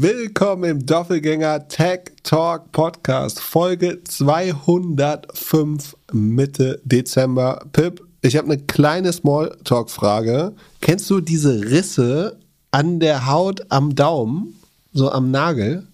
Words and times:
willkommen 0.00 0.62
im 0.70 0.86
Doppelgänger 0.86 1.66
Tech 1.66 2.12
Talk 2.22 2.70
Podcast, 2.70 3.40
Folge 3.40 4.00
205 4.04 5.96
Mitte 6.12 6.80
Dezember. 6.84 7.66
Pip, 7.72 8.00
ich 8.22 8.36
habe 8.36 8.46
eine 8.46 8.58
kleine 8.62 9.12
Smalltalk-Frage. 9.12 10.54
Kennst 10.80 11.10
du 11.10 11.20
diese 11.20 11.62
Risse 11.64 12.38
an 12.70 13.00
der 13.00 13.26
Haut 13.26 13.72
am 13.72 13.96
Daumen, 13.96 14.54
so 14.92 15.10
am 15.10 15.32
Nagel? 15.32 15.88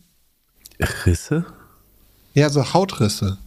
Risse? 1.07 1.47
Ja, 2.35 2.51
so 2.51 2.75
Hautrisse. 2.75 3.39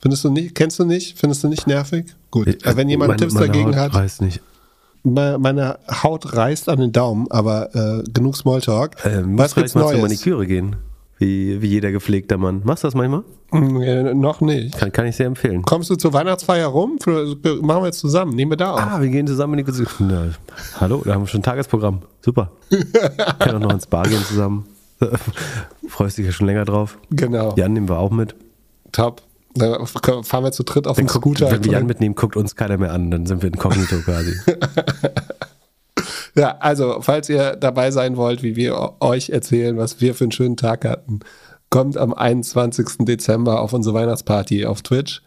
Findest 0.00 0.24
du 0.24 0.30
nicht, 0.30 0.54
kennst 0.54 0.78
du 0.78 0.86
nicht? 0.86 1.18
Findest 1.18 1.44
du 1.44 1.48
nicht 1.48 1.66
nervig? 1.66 2.14
Gut. 2.30 2.46
Ich- 2.48 2.64
Wenn 2.64 2.88
jemand 2.88 3.08
meine- 3.08 3.20
Tipps 3.20 3.34
dagegen 3.34 3.66
Haut 3.66 3.76
hat, 3.76 3.92
Weiß 3.94 4.22
nicht. 4.22 4.40
Me- 5.14 5.38
meine 5.38 5.78
Haut 6.02 6.34
reißt 6.36 6.68
an 6.68 6.78
den 6.80 6.92
Daumen, 6.92 7.26
aber 7.30 7.74
äh, 7.74 8.02
genug 8.12 8.36
Smalltalk. 8.36 8.96
Äh, 9.04 9.22
muss 9.22 9.38
Was 9.40 9.54
gibt's 9.54 9.74
mal 9.74 9.90
zur? 9.92 10.00
Maniküre 10.02 10.46
gehen. 10.46 10.76
Wie, 11.20 11.60
wie 11.60 11.66
jeder 11.66 11.90
gepflegter 11.90 12.36
Mann. 12.38 12.60
Machst 12.64 12.84
du 12.84 12.86
das 12.86 12.94
manchmal? 12.94 13.24
Hm, 13.50 13.80
äh, 13.82 14.14
noch 14.14 14.40
nicht. 14.40 14.78
Kann, 14.78 14.92
kann 14.92 15.06
ich 15.06 15.16
sehr 15.16 15.26
empfehlen. 15.26 15.62
Kommst 15.62 15.90
du 15.90 15.96
zur 15.96 16.12
Weihnachtsfeier 16.12 16.68
rum? 16.68 16.98
Für, 17.00 17.34
machen 17.60 17.82
wir 17.82 17.86
jetzt 17.86 17.98
zusammen. 17.98 18.36
Nehmen 18.36 18.52
wir 18.52 18.56
da 18.56 18.74
auf. 18.74 18.80
Ah, 18.80 19.00
wir 19.00 19.08
gehen 19.08 19.26
zusammen 19.26 19.58
in 19.58 19.64
die 19.66 19.84
Na, 19.98 20.26
Hallo, 20.80 21.02
da 21.04 21.14
haben 21.14 21.22
wir 21.22 21.26
schon 21.26 21.40
ein 21.40 21.44
Tagesprogramm. 21.44 22.02
Super. 22.20 22.52
Können 23.40 23.56
auch 23.56 23.60
noch 23.68 23.72
ins 23.72 23.86
Bar 23.86 24.04
gehen 24.04 24.22
zusammen. 24.22 24.66
Freust 25.88 26.18
dich 26.18 26.26
ja 26.26 26.32
schon 26.32 26.46
länger 26.46 26.64
drauf. 26.64 26.98
Genau. 27.10 27.54
Jan 27.56 27.72
nehmen 27.72 27.88
wir 27.88 27.98
auch 27.98 28.10
mit. 28.10 28.36
Top. 28.92 29.22
Dann 29.58 29.86
fahren 30.24 30.44
wir 30.44 30.52
zu 30.52 30.62
dritt 30.62 30.86
auf 30.86 30.96
dem 30.96 31.08
Scooter. 31.08 31.50
wenn 31.50 31.64
wir 31.64 31.72
Jan 31.72 31.86
mitnehmen, 31.86 32.14
guckt 32.14 32.36
uns 32.36 32.56
keiner 32.56 32.76
mehr 32.78 32.92
an. 32.92 33.10
Dann 33.10 33.26
sind 33.26 33.42
wir 33.42 33.48
inkognito 33.48 33.96
quasi. 34.04 34.34
Ja, 36.34 36.56
also, 36.60 36.98
falls 37.00 37.28
ihr 37.28 37.56
dabei 37.56 37.90
sein 37.90 38.16
wollt, 38.16 38.42
wie 38.42 38.54
wir 38.54 38.92
euch 39.00 39.30
erzählen, 39.30 39.76
was 39.76 40.00
wir 40.00 40.14
für 40.14 40.24
einen 40.24 40.32
schönen 40.32 40.56
Tag 40.56 40.84
hatten, 40.84 41.20
kommt 41.70 41.96
am 41.96 42.14
21. 42.14 42.98
Dezember 43.00 43.60
auf 43.60 43.72
unsere 43.72 43.94
Weihnachtsparty 43.94 44.64
auf 44.64 44.82
Twitch. 44.82 45.22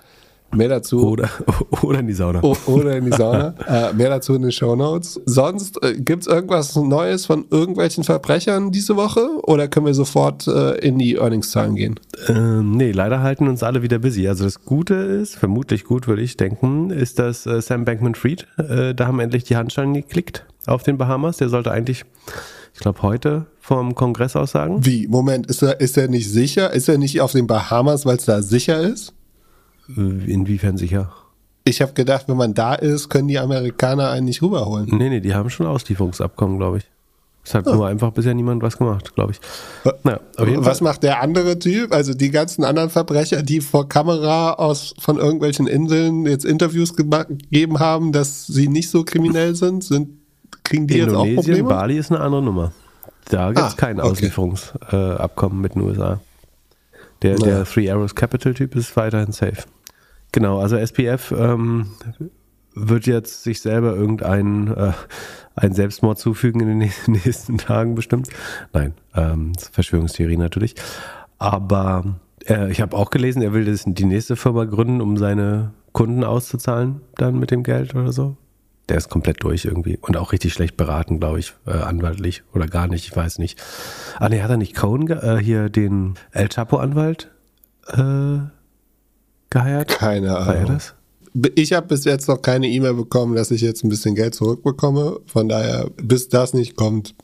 Mehr 0.55 0.67
dazu. 0.67 1.07
Oder, 1.07 1.29
oder 1.81 1.99
in 1.99 2.07
die 2.07 2.13
Sauna. 2.13 2.41
Oder 2.41 2.97
in 2.97 3.05
die 3.05 3.11
Sauna. 3.11 3.55
äh, 3.67 3.93
mehr 3.93 4.09
dazu 4.09 4.35
in 4.35 4.41
den 4.41 4.51
Show 4.51 4.75
Notes. 4.75 5.19
Sonst 5.25 5.81
äh, 5.83 5.95
gibt 5.95 6.23
es 6.23 6.27
irgendwas 6.27 6.75
Neues 6.75 7.25
von 7.25 7.45
irgendwelchen 7.49 8.03
Verbrechern 8.03 8.71
diese 8.71 8.95
Woche 8.95 9.27
oder 9.43 9.67
können 9.67 9.85
wir 9.85 9.93
sofort 9.93 10.47
äh, 10.47 10.77
in 10.79 10.97
die 10.97 11.15
Earnings-Zahlen 11.15 11.75
gehen? 11.75 11.99
Ähm, 12.27 12.71
nee, 12.71 12.91
leider 12.91 13.21
halten 13.21 13.47
uns 13.47 13.63
alle 13.63 13.81
wieder 13.81 13.99
busy. 13.99 14.27
Also 14.27 14.43
das 14.43 14.63
Gute 14.65 14.95
ist, 14.95 15.35
vermutlich 15.35 15.85
gut 15.85 16.07
würde 16.07 16.21
ich 16.21 16.37
denken, 16.37 16.89
ist, 16.89 17.19
dass 17.19 17.45
äh, 17.45 17.61
Sam 17.61 17.85
Bankman-Fried, 17.85 18.47
äh, 18.57 18.93
da 18.93 19.07
haben 19.07 19.19
endlich 19.19 19.45
die 19.45 19.55
Handschellen 19.55 19.93
geklickt 19.93 20.45
auf 20.65 20.83
den 20.83 20.97
Bahamas. 20.97 21.37
Der 21.37 21.49
sollte 21.49 21.71
eigentlich, 21.71 22.03
ich 22.73 22.79
glaube, 22.79 23.01
heute 23.01 23.45
vom 23.59 23.95
Kongress 23.95 24.35
aussagen. 24.35 24.85
Wie? 24.85 25.07
Moment, 25.07 25.47
ist 25.47 25.61
er, 25.61 25.79
ist 25.79 25.97
er 25.97 26.07
nicht 26.07 26.29
sicher? 26.29 26.73
Ist 26.73 26.89
er 26.89 26.97
nicht 26.97 27.21
auf 27.21 27.31
den 27.31 27.47
Bahamas, 27.47 28.05
weil 28.05 28.17
es 28.17 28.25
da 28.25 28.41
sicher 28.41 28.81
ist? 28.81 29.13
Äh, 29.97 30.31
Inwiefern 30.31 30.77
sicher? 30.77 31.11
Ich 31.63 31.81
habe 31.81 31.93
gedacht, 31.93 32.27
wenn 32.27 32.37
man 32.37 32.53
da 32.53 32.73
ist, 32.73 33.09
können 33.09 33.27
die 33.27 33.37
Amerikaner 33.37 34.09
einen 34.09 34.25
nicht 34.25 34.41
rüberholen. 34.41 34.87
Nee, 34.91 35.09
nee, 35.09 35.19
die 35.19 35.33
haben 35.35 35.49
schon 35.49 35.67
Auslieferungsabkommen, 35.67 36.57
glaube 36.57 36.79
ich. 36.79 36.83
Es 37.43 37.55
hat 37.55 37.65
nur 37.65 37.87
einfach 37.87 38.11
bisher 38.11 38.33
niemand 38.35 38.61
was 38.61 38.77
gemacht, 38.77 39.15
glaube 39.15 39.31
ich. 39.33 39.39
Naja, 40.03 40.19
Was 40.37 40.77
Fall. 40.79 40.87
macht 40.89 41.01
der 41.03 41.21
andere 41.21 41.57
Typ? 41.57 41.91
Also 41.91 42.13
die 42.13 42.29
ganzen 42.29 42.63
anderen 42.63 42.91
Verbrecher, 42.91 43.41
die 43.41 43.61
vor 43.61 43.89
Kamera 43.89 44.53
aus 44.53 44.93
von 44.99 45.17
irgendwelchen 45.17 45.65
Inseln 45.65 46.25
jetzt 46.27 46.45
Interviews 46.45 46.95
gegeben 46.95 47.79
haben, 47.79 48.11
dass 48.11 48.45
sie 48.45 48.67
nicht 48.67 48.91
so 48.91 49.03
kriminell 49.03 49.55
sind, 49.55 49.83
sind 49.83 50.09
kriegen 50.63 50.85
die 50.85 50.97
jetzt 50.97 51.09
auch 51.15 51.25
Indonesien, 51.25 51.35
Probleme? 51.35 51.69
Bali 51.69 51.97
ist 51.97 52.11
eine 52.11 52.21
andere 52.21 52.43
Nummer. 52.43 52.71
Da 53.29 53.47
gibt 53.47 53.59
es 53.59 53.73
Ah, 53.73 53.75
kein 53.75 53.99
okay. 53.99 54.09
Auslieferungsabkommen 54.09 55.59
äh, 55.59 55.61
mit 55.61 55.75
den 55.75 55.81
USA. 55.81 56.19
Der, 57.23 57.39
Naja. 57.39 57.55
der 57.57 57.65
Three 57.65 57.89
Arrows 57.89 58.13
Capital 58.13 58.53
Typ 58.53 58.75
ist 58.75 58.95
weiterhin 58.95 59.31
safe. 59.31 59.63
Genau, 60.31 60.59
also 60.59 60.77
SPF 60.77 61.33
ähm, 61.37 61.87
wird 62.73 63.05
jetzt 63.05 63.43
sich 63.43 63.59
selber 63.61 63.95
irgendeinen 63.95 64.67
äh, 64.75 64.91
einen 65.55 65.73
Selbstmord 65.73 66.17
zufügen 66.19 66.61
in 66.61 66.79
den 66.79 66.91
nächsten- 67.07 67.57
Tagen 67.57 67.95
bestimmt. 67.95 68.29
Nein, 68.73 68.93
ähm, 69.15 69.51
Verschwörungstheorie 69.71 70.37
natürlich. 70.37 70.75
Aber 71.37 72.15
äh, 72.47 72.71
ich 72.71 72.81
habe 72.81 72.95
auch 72.95 73.09
gelesen, 73.09 73.41
er 73.41 73.53
will 73.53 73.65
das, 73.65 73.83
die 73.85 74.05
nächste 74.05 74.35
Firma 74.35 74.63
gründen, 74.65 75.01
um 75.01 75.17
seine 75.17 75.73
Kunden 75.91 76.23
auszuzahlen 76.23 77.01
dann 77.15 77.37
mit 77.37 77.51
dem 77.51 77.63
Geld 77.63 77.93
oder 77.95 78.13
so. 78.13 78.37
Der 78.87 78.97
ist 78.97 79.09
komplett 79.09 79.43
durch 79.43 79.65
irgendwie 79.65 79.97
und 80.01 80.15
auch 80.17 80.31
richtig 80.31 80.53
schlecht 80.53 80.77
beraten, 80.77 81.19
glaube 81.19 81.39
ich, 81.39 81.53
äh, 81.65 81.71
anwaltlich 81.71 82.43
oder 82.53 82.67
gar 82.67 82.87
nicht, 82.87 83.05
ich 83.07 83.15
weiß 83.15 83.37
nicht. 83.39 83.61
Ah 84.19 84.29
nee, 84.29 84.41
hat 84.41 84.49
er 84.49 84.57
nicht 84.57 84.75
Cohen 84.75 85.09
äh, 85.09 85.37
hier 85.37 85.69
den 85.69 86.15
El 86.31 86.47
Chapo 86.49 86.77
Anwalt 86.77 87.29
äh, 87.87 88.39
geheiert? 89.51 89.89
Keine 89.89 90.31
War 90.31 90.55
er 90.55 90.61
Ahnung. 90.61 90.73
das? 90.73 90.95
Ich 91.55 91.71
habe 91.73 91.87
bis 91.87 92.03
jetzt 92.03 92.27
noch 92.27 92.41
keine 92.41 92.67
E-Mail 92.67 92.95
bekommen, 92.95 93.35
dass 93.35 93.51
ich 93.51 93.61
jetzt 93.61 93.83
ein 93.83 93.89
bisschen 93.89 94.15
Geld 94.15 94.35
zurückbekomme. 94.35 95.19
Von 95.27 95.47
daher, 95.47 95.89
bis 96.01 96.27
das 96.27 96.53
nicht 96.53 96.75
kommt, 96.75 97.15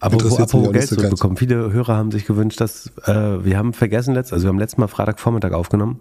Aber 0.00 0.16
wo 0.22 0.36
apropos 0.36 0.72
Geld 0.72 0.88
so 0.88 0.96
zurückbekommen. 0.96 1.36
Viele 1.36 1.72
Hörer 1.72 1.96
haben 1.96 2.10
sich 2.10 2.26
gewünscht, 2.26 2.60
dass 2.60 2.92
äh, 3.06 3.44
wir 3.44 3.56
haben 3.56 3.72
vergessen 3.72 4.12
letzt, 4.14 4.32
also 4.32 4.44
wir 4.44 4.48
haben 4.48 4.58
letztes 4.58 4.78
Mal 4.78 4.88
Freitagvormittag 4.88 5.52
aufgenommen. 5.52 6.00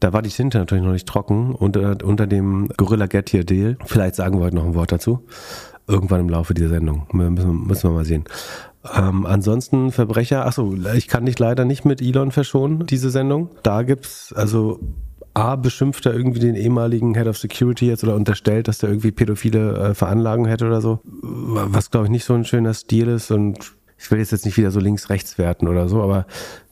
Da 0.00 0.12
war 0.12 0.20
die 0.20 0.30
Tinte 0.30 0.58
natürlich 0.58 0.84
noch 0.84 0.92
nicht 0.92 1.06
trocken 1.08 1.54
unter, 1.54 1.96
unter 2.02 2.26
dem 2.26 2.68
Gorilla 2.76 3.06
Get 3.06 3.32
Here 3.32 3.44
Deal. 3.44 3.78
Vielleicht 3.86 4.16
sagen 4.16 4.38
wir 4.38 4.44
heute 4.44 4.56
noch 4.56 4.64
ein 4.64 4.74
Wort 4.74 4.90
dazu. 4.92 5.24
Irgendwann 5.86 6.20
im 6.20 6.28
Laufe 6.28 6.54
dieser 6.54 6.70
Sendung. 6.70 7.06
Müssen, 7.12 7.66
müssen 7.66 7.82
wir 7.84 7.94
mal 7.94 8.04
sehen. 8.04 8.24
Ähm, 8.94 9.26
ansonsten 9.26 9.92
Verbrecher, 9.92 10.44
achso, 10.46 10.74
ich 10.94 11.06
kann 11.08 11.26
dich 11.26 11.38
leider 11.38 11.64
nicht 11.64 11.84
mit 11.84 12.02
Elon 12.02 12.32
verschonen, 12.32 12.86
diese 12.86 13.10
Sendung. 13.10 13.50
Da 13.62 13.82
gibt's, 13.82 14.32
also 14.32 14.80
A, 15.34 15.56
beschimpft 15.56 16.04
er 16.04 16.14
irgendwie 16.14 16.40
den 16.40 16.56
ehemaligen 16.56 17.14
Head 17.14 17.26
of 17.26 17.38
Security 17.38 17.86
jetzt 17.86 18.04
oder 18.04 18.14
unterstellt, 18.14 18.68
dass 18.68 18.78
der 18.78 18.90
irgendwie 18.90 19.12
pädophile 19.12 19.90
äh, 19.90 19.94
Veranlagung 19.94 20.46
hätte 20.46 20.66
oder 20.66 20.80
so. 20.80 21.00
Was, 21.04 21.90
glaube 21.90 22.06
ich, 22.06 22.10
nicht 22.10 22.24
so 22.24 22.34
ein 22.34 22.44
schöner 22.44 22.74
Stil 22.74 23.08
ist 23.08 23.30
und 23.30 23.72
ich 23.98 24.10
will 24.10 24.18
jetzt, 24.18 24.32
jetzt 24.32 24.44
nicht 24.44 24.56
wieder 24.58 24.70
so 24.70 24.80
links-rechts 24.80 25.38
werten 25.38 25.68
oder 25.68 25.88
so, 25.88 26.02
aber 26.02 26.26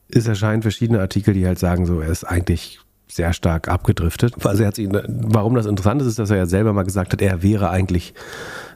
es 0.09 0.27
erscheinen 0.27 0.63
verschiedene 0.63 1.01
Artikel, 1.01 1.33
die 1.33 1.47
halt 1.47 1.59
sagen, 1.59 1.87
so, 1.87 2.01
er 2.01 2.09
ist 2.09 2.25
eigentlich 2.25 2.81
sehr 3.15 3.33
stark 3.33 3.69
abgedriftet. 3.69 4.35
Also 4.45 4.63
er 4.63 4.69
hat 4.69 4.77
sich, 4.77 4.89
warum 4.91 5.55
das 5.55 5.67
interessant 5.67 6.01
ist, 6.03 6.09
ist, 6.09 6.19
dass 6.19 6.31
er 6.31 6.37
ja 6.37 6.47
selber 6.47 6.73
mal 6.73 6.85
gesagt 6.85 7.13
hat, 7.13 7.23
er 7.23 7.43
wäre 7.43 7.71
eigentlich 7.71 8.15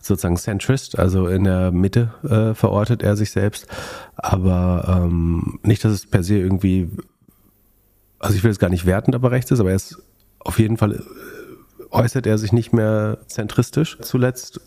sozusagen 0.01 0.37
Centrist, 0.37 0.99
also 0.99 1.27
in 1.29 1.45
der 1.45 1.73
Mitte 1.73 2.13
äh, 2.23 2.55
verortet 2.55 3.03
er 3.03 3.17
sich 3.17 3.31
selbst. 3.31 3.67
Aber 4.17 5.03
ähm, 5.05 5.59
nicht, 5.63 5.85
dass 5.85 5.93
es 5.93 6.07
per 6.07 6.23
se 6.23 6.37
irgendwie, 6.37 6.91
also 8.19 8.37
ich 8.37 8.45
will 8.45 8.51
es 8.51 8.59
gar 8.59 8.71
nicht 8.71 8.87
wertend, 8.87 9.15
aber 9.15 9.31
rechts 9.31 9.51
ist, 9.51 9.61
aber 9.61 9.71
er 9.71 9.77
ist 9.77 10.03
auf 10.41 10.59
jeden 10.59 10.77
Fall 10.77 10.93
äh, 10.93 11.01
äußert 11.91 12.27
er 12.27 12.39
sich 12.39 12.53
nicht 12.53 12.73
mehr 12.73 13.19
zentristisch 13.29 13.99
zuletzt 14.01 14.61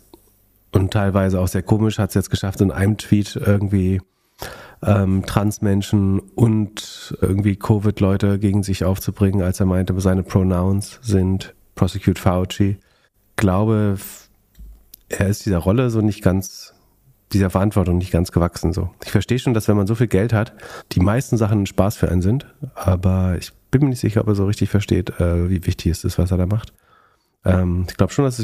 und 0.72 0.92
teilweise 0.92 1.40
auch 1.40 1.48
sehr 1.48 1.62
komisch, 1.62 1.98
hat 1.98 2.10
es 2.10 2.14
jetzt 2.14 2.30
geschafft, 2.30 2.60
in 2.60 2.70
einem 2.70 2.96
Tweet 2.96 3.36
irgendwie 3.36 4.00
ähm, 4.82 5.24
Transmenschen 5.26 6.20
und 6.20 7.16
irgendwie 7.20 7.56
Covid-Leute 7.56 8.38
gegen 8.38 8.62
sich 8.62 8.84
aufzubringen, 8.84 9.42
als 9.42 9.60
er 9.60 9.66
meinte, 9.66 9.98
seine 10.00 10.22
Pronouns 10.22 11.00
sind 11.02 11.54
Prosecute 11.74 12.18
Fauci. 12.18 12.78
Glaube, 13.36 13.96
er 15.08 15.28
ist 15.28 15.46
dieser 15.46 15.58
Rolle 15.58 15.90
so 15.90 16.00
nicht 16.00 16.22
ganz, 16.22 16.74
dieser 17.32 17.50
Verantwortung 17.50 17.98
nicht 17.98 18.10
ganz 18.10 18.32
gewachsen. 18.32 18.72
So. 18.72 18.90
Ich 19.04 19.10
verstehe 19.10 19.38
schon, 19.38 19.54
dass 19.54 19.68
wenn 19.68 19.76
man 19.76 19.86
so 19.86 19.94
viel 19.94 20.08
Geld 20.08 20.32
hat, 20.32 20.54
die 20.92 21.00
meisten 21.00 21.36
Sachen 21.36 21.62
ein 21.62 21.66
Spaß 21.66 21.96
für 21.96 22.10
einen 22.10 22.22
sind, 22.22 22.46
aber 22.74 23.36
ich 23.38 23.52
bin 23.70 23.82
mir 23.82 23.90
nicht 23.90 24.00
sicher, 24.00 24.20
ob 24.22 24.28
er 24.28 24.34
so 24.34 24.46
richtig 24.46 24.70
versteht, 24.70 25.20
äh, 25.20 25.48
wie 25.50 25.66
wichtig 25.66 25.92
es 25.92 26.04
ist, 26.04 26.18
was 26.18 26.30
er 26.30 26.38
da 26.38 26.46
macht. 26.46 26.72
Ähm, 27.44 27.86
ich 27.88 27.96
glaube 27.96 28.12
schon, 28.12 28.24
dass 28.24 28.42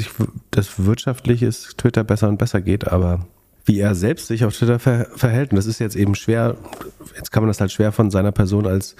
das 0.51 0.85
wirtschaftlich 0.85 1.43
ist, 1.43 1.77
Twitter 1.77 2.03
besser 2.03 2.29
und 2.29 2.37
besser 2.37 2.61
geht, 2.61 2.87
aber 2.87 3.25
wie 3.65 3.79
er 3.79 3.95
selbst 3.95 4.27
sich 4.27 4.45
auf 4.45 4.55
Twitter 4.55 4.79
ver 4.79 5.07
verhält, 5.15 5.51
und 5.51 5.57
das 5.57 5.65
ist 5.65 5.79
jetzt 5.79 5.95
eben 5.95 6.15
schwer, 6.15 6.55
jetzt 7.15 7.31
kann 7.31 7.43
man 7.43 7.47
das 7.49 7.59
halt 7.59 7.71
schwer 7.71 7.91
von 7.91 8.11
seiner 8.11 8.31
Person 8.31 8.67
als 8.67 8.95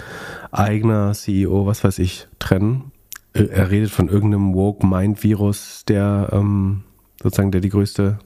eigener 0.52 1.14
CEO, 1.14 1.66
was 1.66 1.84
weiß 1.84 2.00
ich, 2.00 2.28
trennen. 2.40 2.92
Äh, 3.34 3.44
Er 3.46 3.70
redet 3.72 3.92
von 3.92 4.10
irgendeinem 4.10 4.54
Woke-Mind-Virus, 4.56 5.84
der 5.88 6.30
ähm, 6.32 6.84
sozusagen 7.22 7.52
der 7.52 7.62
die 7.62 7.70
größte, 7.70 8.18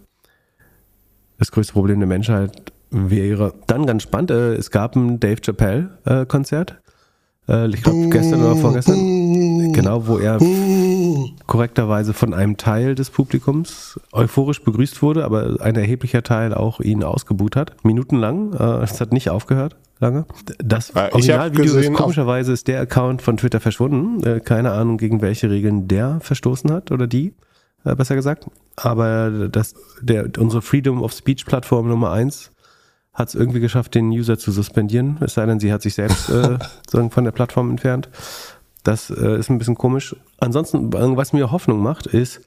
das 1.37 1.51
größte 1.51 1.73
Problem 1.73 1.99
der 1.99 2.07
Menschheit 2.07 2.71
wäre. 2.89 3.53
Dann 3.67 3.85
ganz 3.85 4.03
spannend, 4.03 4.31
äh, 4.31 4.55
es 4.55 4.71
gab 4.71 4.95
ein 4.95 5.19
Dave 5.19 5.41
Chappelle-Konzert. 5.41 6.79
Äh, 7.47 7.67
ich 7.69 7.83
glaube 7.83 8.09
gestern 8.09 8.41
oder 8.41 8.55
vorgestern. 8.55 9.73
Genau, 9.73 10.07
wo 10.07 10.17
er 10.17 10.39
korrekterweise 11.47 12.13
von 12.13 12.33
einem 12.33 12.57
Teil 12.57 12.95
des 12.95 13.09
Publikums 13.09 13.99
euphorisch 14.11 14.63
begrüßt 14.63 15.01
wurde, 15.01 15.25
aber 15.25 15.57
ein 15.61 15.75
erheblicher 15.75 16.23
Teil 16.23 16.53
auch 16.53 16.79
ihn 16.79 17.03
ausgebuht 17.03 17.55
hat. 17.55 17.75
Minutenlang. 17.83 18.53
Äh, 18.53 18.83
Es 18.83 18.99
hat 19.01 19.13
nicht 19.13 19.29
aufgehört. 19.29 19.75
Lange. 19.99 20.25
Das 20.63 20.91
Äh, 20.91 21.09
Originalvideo 21.11 21.75
ist 21.75 21.93
komischerweise 21.93 22.53
ist 22.53 22.67
der 22.69 22.79
Account 22.79 23.21
von 23.21 23.35
Twitter 23.37 23.59
verschwunden. 23.59 24.23
Äh, 24.25 24.39
Keine 24.39 24.71
Ahnung, 24.71 24.97
gegen 24.97 25.21
welche 25.21 25.49
Regeln 25.49 25.87
der 25.89 26.19
verstoßen 26.21 26.71
hat 26.71 26.91
oder 26.91 27.05
die. 27.07 27.33
äh, 27.83 27.95
besser 27.95 28.15
gesagt. 28.15 28.45
Aber 28.77 29.49
das, 29.49 29.75
der, 30.01 30.29
unsere 30.37 30.61
Freedom 30.61 31.01
of 31.03 31.11
Speech 31.11 31.45
Plattform 31.45 31.87
Nummer 31.89 32.11
eins 32.11 32.51
hat 33.13 33.27
es 33.29 33.35
irgendwie 33.35 33.59
geschafft, 33.59 33.95
den 33.95 34.09
User 34.11 34.37
zu 34.37 34.51
suspendieren. 34.51 35.17
Es 35.19 35.33
sei 35.33 35.45
denn, 35.45 35.59
sie 35.59 35.73
hat 35.73 35.81
sich 35.81 35.95
selbst 35.95 36.29
äh, 36.29 36.57
von 37.09 37.23
der 37.25 37.31
Plattform 37.31 37.69
entfernt. 37.69 38.07
Das 38.83 39.09
äh, 39.09 39.37
ist 39.37 39.49
ein 39.49 39.57
bisschen 39.57 39.75
komisch. 39.75 40.15
Ansonsten, 40.39 40.93
was 40.93 41.33
mir 41.33 41.51
Hoffnung 41.51 41.81
macht, 41.81 42.07
ist, 42.07 42.41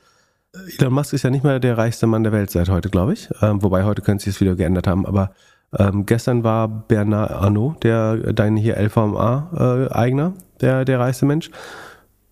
Elon 0.79 0.93
Musk 0.93 1.13
ist 1.15 1.23
ja 1.23 1.31
nicht 1.31 1.45
mehr 1.45 1.61
der 1.61 1.79
reichste 1.79 2.07
Mann 2.07 2.25
der 2.25 2.33
Welt 2.33 2.51
seit 2.51 2.69
heute, 2.69 2.91
glaube 2.91 3.15
ich. 3.15 3.31
Ähm, 3.41 3.63
wobei 3.63 3.85
heute 3.85 4.03
können 4.03 4.19
sie 4.19 4.31
es 4.31 4.41
wieder 4.41 4.55
geändert 4.55 4.87
haben. 4.87 5.07
Aber 5.07 5.33
ähm, 5.79 6.05
gestern 6.05 6.45
war 6.45 6.69
Bernard 6.69 7.31
Arnault, 7.31 7.83
der 7.83 8.33
dein 8.33 8.57
hier 8.57 8.77
LVMA-Eigner, 8.77 10.35
äh, 10.37 10.61
der, 10.61 10.85
der 10.85 11.01
reichste 11.01 11.27
Mensch. 11.27 11.51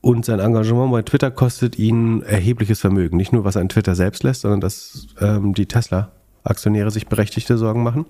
Und 0.03 0.25
sein 0.25 0.41
Engagement 0.41 0.93
bei 0.93 1.03
Twitter 1.03 1.31
kostet 1.31 1.79
ihn 1.79 2.23
erhebliches 2.23 2.81
Vermögen. 2.81 3.17
Nicht 3.17 3.32
nur, 3.32 3.44
was 3.44 3.56
ein 3.56 3.69
Twitter 3.69 3.94
selbst 3.94 4.23
lässt, 4.23 4.43
sondern 4.43 4.61
dass 4.61 5.08
ähm, 5.20 5.55
die 5.55 5.67
Tesla-Aktionäre 5.67 6.91
sich 6.91 7.06
berechtigte 7.06 7.58
Sorgen 7.58 7.82
machen. 7.82 8.06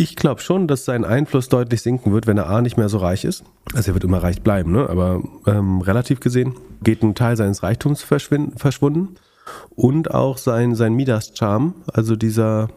Ich 0.00 0.16
glaube 0.16 0.40
schon, 0.40 0.66
dass 0.66 0.86
sein 0.86 1.04
Einfluss 1.04 1.50
deutlich 1.50 1.82
sinken 1.82 2.14
wird, 2.14 2.26
wenn 2.26 2.38
er 2.38 2.48
A 2.48 2.62
nicht 2.62 2.78
mehr 2.78 2.88
so 2.88 2.96
reich 2.96 3.26
ist. 3.26 3.44
Also 3.74 3.90
er 3.90 3.94
wird 3.94 4.04
immer 4.04 4.22
reich 4.22 4.40
bleiben, 4.40 4.72
ne? 4.72 4.88
aber 4.88 5.22
ähm, 5.46 5.82
relativ 5.82 6.20
gesehen 6.20 6.54
geht 6.82 7.02
ein 7.02 7.14
Teil 7.14 7.36
seines 7.36 7.62
Reichtums 7.62 8.00
verschwunden. 8.02 9.16
Und 9.76 10.10
auch 10.10 10.38
sein, 10.38 10.74
sein 10.74 10.94
Midas-Charme, 10.94 11.74
also 11.92 12.16
dieser, 12.16 12.68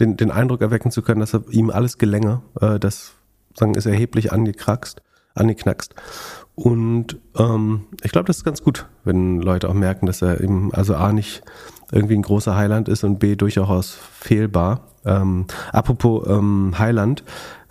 den, 0.00 0.16
den 0.16 0.32
Eindruck 0.32 0.62
erwecken 0.62 0.90
zu 0.90 1.00
können, 1.00 1.20
dass 1.20 1.32
er, 1.32 1.44
ihm 1.48 1.70
alles 1.70 1.96
gelänge, 1.96 2.42
äh, 2.60 2.80
das 2.80 3.12
sagen, 3.54 3.76
ist 3.76 3.86
erheblich 3.86 4.32
angekraxt, 4.32 5.02
angeknackst. 5.36 5.94
Und 6.56 7.18
ähm, 7.38 7.84
ich 8.02 8.10
glaube, 8.10 8.26
das 8.26 8.38
ist 8.38 8.44
ganz 8.44 8.64
gut, 8.64 8.86
wenn 9.04 9.40
Leute 9.40 9.68
auch 9.68 9.74
merken, 9.74 10.06
dass 10.06 10.22
er 10.22 10.40
eben, 10.40 10.74
also 10.74 10.96
A, 10.96 11.12
nicht 11.12 11.42
irgendwie 11.92 12.16
ein 12.16 12.22
großer 12.22 12.56
Heiland 12.56 12.88
ist 12.88 13.04
und 13.04 13.20
B, 13.20 13.36
durchaus 13.36 13.96
fehlbar. 14.18 14.88
Ähm, 15.06 15.46
apropos 15.72 16.26
ähm, 16.28 16.74
Heiland, 16.78 17.24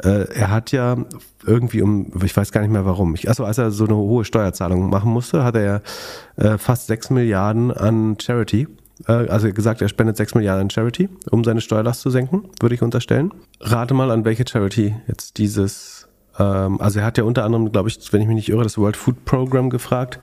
äh, 0.04 0.28
er 0.34 0.52
hat 0.52 0.72
ja 0.72 0.98
irgendwie 1.46 1.82
um, 1.82 2.12
ich 2.24 2.36
weiß 2.36 2.52
gar 2.52 2.62
nicht 2.62 2.72
mehr 2.72 2.86
warum, 2.86 3.14
ich, 3.14 3.28
also 3.28 3.46
als 3.46 3.58
er 3.58 3.72
so 3.72 3.86
eine 3.86 3.96
hohe 3.96 4.26
Steuerzahlung 4.26 4.90
machen 4.90 5.12
musste, 5.12 5.44
hat 5.44 5.56
er 5.56 5.64
ja 5.64 5.82
äh, 6.38 6.58
fast 6.58 6.88
sechs 6.88 7.10
Milliarden 7.10 7.72
an 7.72 8.18
Charity 8.20 8.68
äh, 9.08 9.12
also 9.12 9.52
gesagt, 9.52 9.82
er 9.82 9.90
spendet 9.90 10.16
6 10.16 10.36
Milliarden 10.36 10.62
an 10.62 10.70
Charity, 10.70 11.10
um 11.30 11.44
seine 11.44 11.60
Steuerlast 11.60 12.00
zu 12.00 12.10
senken, 12.10 12.46
würde 12.62 12.76
ich 12.76 12.82
unterstellen. 12.82 13.34
Rate 13.60 13.94
mal, 13.94 14.10
an 14.10 14.24
welche 14.24 14.48
Charity 14.48 14.96
jetzt 15.08 15.38
dieses 15.38 16.08
ähm, 16.40 16.80
also 16.82 17.00
er 17.00 17.06
hat 17.06 17.18
ja 17.18 17.24
unter 17.24 17.44
anderem, 17.44 17.72
glaube 17.72 17.90
ich, 17.90 18.00
wenn 18.12 18.22
ich 18.22 18.28
mich 18.28 18.36
nicht 18.36 18.50
irre, 18.50 18.64
das 18.64 18.78
World 18.78 18.98
Food 18.98 19.26
Program 19.26 19.70
gefragt, 19.70 20.20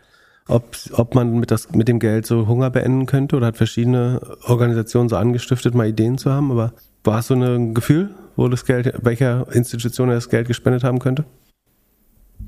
ob, 0.48 0.76
ob 0.92 1.14
man 1.14 1.38
mit, 1.38 1.50
das, 1.50 1.70
mit 1.72 1.88
dem 1.88 1.98
Geld 1.98 2.26
so 2.26 2.46
Hunger 2.46 2.70
beenden 2.70 3.06
könnte 3.06 3.36
oder 3.36 3.46
hat 3.46 3.56
verschiedene 3.56 4.20
Organisationen 4.46 5.08
so 5.08 5.16
angestiftet, 5.16 5.74
mal 5.74 5.88
Ideen 5.88 6.18
zu 6.18 6.30
haben. 6.30 6.50
Aber 6.50 6.72
war 7.04 7.20
es 7.20 7.28
so 7.28 7.34
ein 7.34 7.74
Gefühl, 7.74 8.10
wo 8.36 8.48
das 8.48 8.64
Geld, 8.64 8.92
welcher 9.02 9.46
Institution 9.52 10.08
er 10.08 10.16
das 10.16 10.28
Geld 10.28 10.48
gespendet 10.48 10.84
haben 10.84 10.98
könnte? 10.98 11.24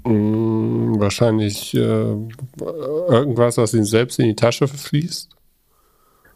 Mm, 0.05 0.99
wahrscheinlich 0.99 1.75
äh, 1.75 1.79
irgendwas, 1.79 3.57
was 3.57 3.75
ihm 3.75 3.85
selbst 3.85 4.19
in 4.19 4.27
die 4.27 4.37
Tasche 4.37 4.67
fließt. 4.67 5.31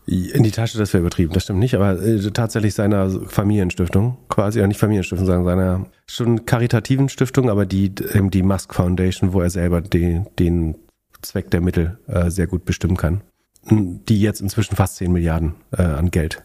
In 0.07 0.43
die 0.43 0.53
Tasche, 0.53 0.79
das 0.79 0.95
wäre 0.95 1.03
übertrieben, 1.03 1.35
das 1.35 1.43
stimmt 1.43 1.59
nicht, 1.59 1.75
aber 1.75 2.01
äh, 2.01 2.19
tatsächlich 2.31 2.73
seiner 2.73 3.11
Familienstiftung, 3.11 4.17
quasi, 4.31 4.59
ja 4.59 4.67
nicht 4.67 4.81
Familienstiftung, 4.81 5.27
sondern 5.27 5.45
seiner 5.45 5.87
schon 6.07 6.47
karitativen 6.47 7.11
Stiftung, 7.11 7.51
aber 7.51 7.67
die, 7.67 7.93
ähm, 8.15 8.31
die 8.31 8.43
Musk 8.43 8.75
Foundation, 8.75 9.35
wo 9.35 9.43
er 9.43 9.51
selber 9.51 9.83
den, 9.83 10.27
den 10.39 10.77
Zweck 11.23 11.51
der 11.51 11.61
Mittel 11.61 11.99
äh, 12.07 12.31
sehr 12.31 12.47
gut 12.47 12.65
bestimmen 12.65 12.97
kann. 12.97 13.23
Die 13.71 14.21
jetzt 14.21 14.41
inzwischen 14.41 14.77
fast 14.77 14.97
10 14.97 15.13
Milliarden 15.13 15.55
äh, 15.73 15.83
an 15.83 16.11
Geld 16.11 16.43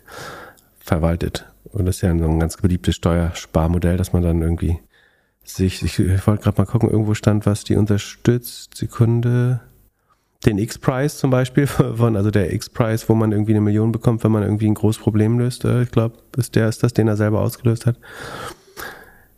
verwaltet. 0.79 1.45
Und 1.63 1.85
das 1.85 1.97
ist 1.97 2.01
ja 2.01 2.09
ein 2.09 2.39
ganz 2.39 2.57
beliebtes 2.57 2.95
Steuersparmodell, 2.95 3.97
dass 3.97 4.13
man 4.13 4.23
dann 4.23 4.41
irgendwie 4.41 4.79
sich, 5.43 5.83
ich, 5.83 5.99
ich 5.99 6.27
wollte 6.27 6.43
gerade 6.43 6.61
mal 6.61 6.65
gucken, 6.65 6.89
irgendwo 6.89 7.13
stand, 7.13 7.45
was 7.45 7.63
die 7.63 7.75
unterstützt. 7.75 8.75
Sekunde 8.75 9.61
den 10.45 10.57
X-Prize 10.57 11.17
zum 11.17 11.29
Beispiel, 11.29 11.67
von, 11.67 12.15
also 12.15 12.31
der 12.31 12.53
X-Prize, 12.53 13.05
wo 13.07 13.15
man 13.15 13.31
irgendwie 13.31 13.53
eine 13.53 13.61
Million 13.61 13.91
bekommt, 13.91 14.23
wenn 14.23 14.31
man 14.31 14.43
irgendwie 14.43 14.67
ein 14.67 14.73
großes 14.73 15.01
Problem 15.01 15.39
löst. 15.39 15.65
Äh, 15.65 15.83
ich 15.83 15.91
glaube, 15.91 16.17
ist 16.37 16.55
der 16.55 16.69
ist 16.69 16.83
das, 16.83 16.93
den 16.93 17.07
er 17.07 17.17
selber 17.17 17.41
ausgelöst 17.41 17.85
hat. 17.85 17.97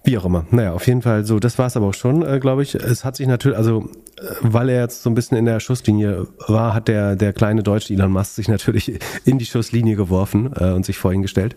Wie 0.06 0.18
auch 0.18 0.26
immer. 0.26 0.46
Naja, 0.52 0.74
auf 0.74 0.88
jeden 0.88 1.02
Fall 1.02 1.26
so. 1.26 1.40
Das 1.40 1.58
war 1.58 1.66
es 1.66 1.76
aber 1.76 1.88
auch 1.88 1.94
schon, 1.94 2.22
äh, 2.22 2.40
glaube 2.40 2.64
ich. 2.64 2.76
Es 2.76 3.04
hat 3.04 3.16
sich 3.16 3.28
natürlich, 3.28 3.58
also 3.58 3.90
äh, 4.18 4.24
weil 4.42 4.70
er 4.70 4.82
jetzt 4.82 5.04
so 5.04 5.10
ein 5.10 5.16
bisschen 5.16 5.38
in 5.38 5.46
der 5.46 5.60
Schusslinie 5.60 6.28
war, 6.48 6.74
hat 6.74 6.88
der, 6.88 7.16
der 7.16 7.34
kleine 7.34 7.64
deutsche 7.64 7.94
Elon 7.94 8.12
Musk 8.12 8.36
sich 8.36 8.48
natürlich 8.48 9.00
in 9.26 9.40
die 9.40 9.46
Schusslinie 9.46 9.96
geworfen 9.96 10.52
äh, 10.56 10.72
und 10.72 10.86
sich 10.86 10.98
vor 10.98 11.12
ihn 11.12 11.24
gestellt 11.24 11.56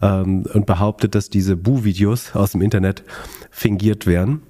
ähm, 0.00 0.46
und 0.52 0.66
behauptet, 0.66 1.14
dass 1.14 1.30
diese 1.30 1.56
Bu-Videos 1.56 2.34
aus 2.34 2.52
dem 2.52 2.62
Internet 2.62 3.04
fingiert 3.50 4.06
wären 4.06 4.42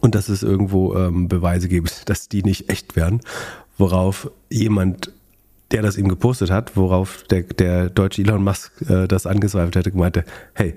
und 0.00 0.14
dass 0.14 0.30
es 0.30 0.42
irgendwo 0.42 0.94
ähm, 0.96 1.28
Beweise 1.28 1.68
gibt, 1.68 2.08
dass 2.08 2.28
die 2.28 2.42
nicht 2.42 2.70
echt 2.70 2.96
wären 2.96 3.20
worauf 3.78 4.30
jemand, 4.48 5.12
der 5.70 5.82
das 5.82 5.96
ihm 5.96 6.08
gepostet 6.08 6.50
hat, 6.50 6.76
worauf 6.76 7.24
der, 7.24 7.42
der 7.42 7.90
deutsche 7.90 8.22
Elon 8.22 8.44
Musk 8.44 8.72
äh, 8.88 9.08
das 9.08 9.26
angezweifelt 9.26 9.76
hätte, 9.76 9.96
meinte, 9.96 10.24
hey, 10.54 10.74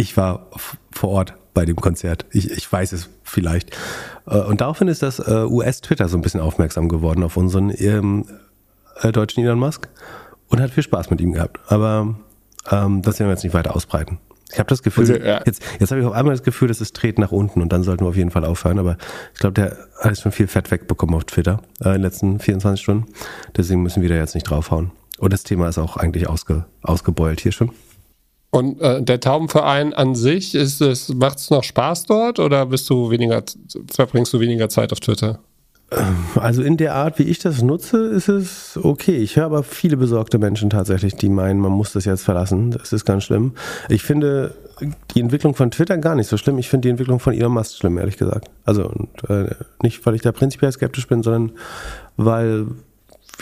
ich 0.00 0.16
war 0.16 0.46
vor 0.90 1.10
Ort 1.10 1.34
bei 1.52 1.64
dem 1.64 1.76
Konzert. 1.76 2.24
Ich, 2.30 2.50
ich 2.50 2.72
weiß 2.72 2.92
es 2.92 3.10
vielleicht. 3.22 3.76
Äh, 4.26 4.38
und 4.38 4.60
daraufhin 4.60 4.88
ist 4.88 5.02
das 5.02 5.18
äh, 5.18 5.44
US-Twitter 5.44 6.08
so 6.08 6.16
ein 6.16 6.22
bisschen 6.22 6.40
aufmerksam 6.40 6.88
geworden 6.88 7.22
auf 7.22 7.36
unseren 7.36 7.70
ähm, 7.76 8.24
äh, 9.02 9.12
deutschen 9.12 9.44
Elon 9.44 9.58
Musk 9.58 9.88
und 10.48 10.60
hat 10.60 10.70
viel 10.70 10.82
Spaß 10.82 11.10
mit 11.10 11.20
ihm 11.20 11.32
gehabt. 11.32 11.60
Aber 11.68 12.14
ähm, 12.70 13.02
das 13.02 13.18
werden 13.18 13.28
wir 13.28 13.34
jetzt 13.34 13.44
nicht 13.44 13.52
weiter 13.52 13.76
ausbreiten. 13.76 14.18
Ich 14.52 14.58
habe 14.58 14.68
das 14.68 14.82
Gefühl, 14.82 15.02
also, 15.02 15.24
ja. 15.24 15.42
jetzt, 15.44 15.62
jetzt 15.78 15.90
habe 15.90 16.00
ich 16.00 16.06
auf 16.06 16.12
einmal 16.12 16.34
das 16.34 16.42
Gefühl, 16.42 16.68
dass 16.68 16.80
es 16.80 16.92
dreht 16.92 17.18
nach 17.18 17.30
unten 17.30 17.62
und 17.62 17.72
dann 17.72 17.84
sollten 17.84 18.04
wir 18.04 18.08
auf 18.08 18.16
jeden 18.16 18.30
Fall 18.30 18.44
aufhören. 18.44 18.78
Aber 18.78 18.96
ich 19.34 19.38
glaube, 19.38 19.52
der 19.54 19.76
hat 20.00 20.18
schon 20.18 20.32
viel 20.32 20.48
Fett 20.48 20.70
wegbekommen 20.70 21.14
auf 21.14 21.24
Twitter 21.24 21.60
äh, 21.80 21.88
in 21.88 21.92
den 21.94 22.02
letzten 22.02 22.40
24 22.40 22.82
Stunden. 22.82 23.12
Deswegen 23.56 23.82
müssen 23.82 24.02
wir 24.02 24.08
da 24.08 24.16
jetzt 24.16 24.34
nicht 24.34 24.44
draufhauen. 24.44 24.92
Und 25.18 25.32
das 25.32 25.44
Thema 25.44 25.68
ist 25.68 25.78
auch 25.78 25.98
eigentlich 25.98 26.28
ausge, 26.28 26.64
ausgebeult 26.82 27.40
hier 27.40 27.52
schon. 27.52 27.70
Und 28.50 28.80
äh, 28.80 29.02
der 29.02 29.20
Taubenverein 29.20 29.94
an 29.94 30.14
sich, 30.14 30.54
macht 31.14 31.38
es 31.38 31.50
noch 31.50 31.62
Spaß 31.62 32.04
dort 32.04 32.40
oder 32.40 32.66
bist 32.66 32.90
du 32.90 33.10
weniger, 33.10 33.42
verbringst 33.92 34.32
du 34.32 34.40
weniger 34.40 34.68
Zeit 34.68 34.92
auf 34.92 35.00
Twitter? 35.00 35.38
Also 36.36 36.62
in 36.62 36.76
der 36.76 36.94
Art, 36.94 37.18
wie 37.18 37.24
ich 37.24 37.40
das 37.40 37.62
nutze, 37.62 38.06
ist 38.06 38.28
es 38.28 38.78
okay. 38.80 39.16
Ich 39.16 39.36
höre 39.36 39.46
aber 39.46 39.64
viele 39.64 39.96
besorgte 39.96 40.38
Menschen 40.38 40.70
tatsächlich, 40.70 41.14
die 41.16 41.28
meinen, 41.28 41.58
man 41.60 41.72
muss 41.72 41.92
das 41.92 42.04
jetzt 42.04 42.22
verlassen. 42.22 42.70
Das 42.70 42.92
ist 42.92 43.04
ganz 43.04 43.24
schlimm. 43.24 43.54
Ich 43.88 44.02
finde 44.02 44.54
die 45.14 45.20
Entwicklung 45.20 45.54
von 45.54 45.70
Twitter 45.70 45.98
gar 45.98 46.14
nicht 46.14 46.28
so 46.28 46.36
schlimm. 46.36 46.58
Ich 46.58 46.68
finde 46.68 46.86
die 46.86 46.90
Entwicklung 46.90 47.18
von 47.18 47.34
Elon 47.34 47.52
Musk 47.52 47.76
schlimm, 47.76 47.98
ehrlich 47.98 48.16
gesagt. 48.16 48.48
Also 48.64 48.88
und, 48.88 49.08
äh, 49.28 49.54
nicht, 49.82 50.04
weil 50.06 50.14
ich 50.14 50.22
da 50.22 50.30
prinzipiell 50.30 50.70
skeptisch 50.70 51.08
bin, 51.08 51.22
sondern 51.22 51.52
weil 52.16 52.66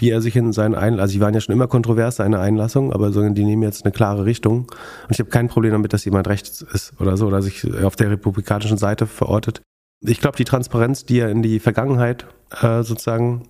wie 0.01 0.11
er 0.11 0.21
sich 0.21 0.37
in 0.37 0.53
seinen 0.53 0.75
Einlassungen, 0.75 1.01
also 1.01 1.13
die 1.15 1.21
waren 1.21 1.35
ja 1.35 1.41
schon 1.41 1.53
immer 1.53 1.67
kontrovers, 1.67 2.17
seine 2.17 2.41
Einlassungen, 2.41 2.93
aber 2.93 3.11
die 3.11 3.45
nehmen 3.45 3.63
jetzt 3.63 3.85
eine 3.85 3.93
klare 3.93 4.25
Richtung. 4.25 4.61
Und 4.61 5.11
ich 5.11 5.19
habe 5.19 5.31
kein 5.31 5.49
Problem 5.49 5.73
damit, 5.73 5.93
dass 5.93 6.05
jemand 6.05 6.29
rechts 6.29 6.63
ist 6.63 6.93
oder 7.01 7.17
so, 7.17 7.27
oder 7.27 7.43
sich 7.43 7.67
auf 7.83 7.97
der 7.97 8.11
republikanischen 8.11 8.79
Seite 8.79 9.07
verortet. 9.07 9.63
Ich 10.01 10.21
glaube, 10.21 10.37
die 10.37 10.45
Transparenz, 10.45 11.05
die 11.05 11.19
er 11.19 11.31
in 11.31 11.43
die 11.43 11.59
Vergangenheit 11.59 12.27
äh, 12.63 12.83
sozusagen 12.83 13.49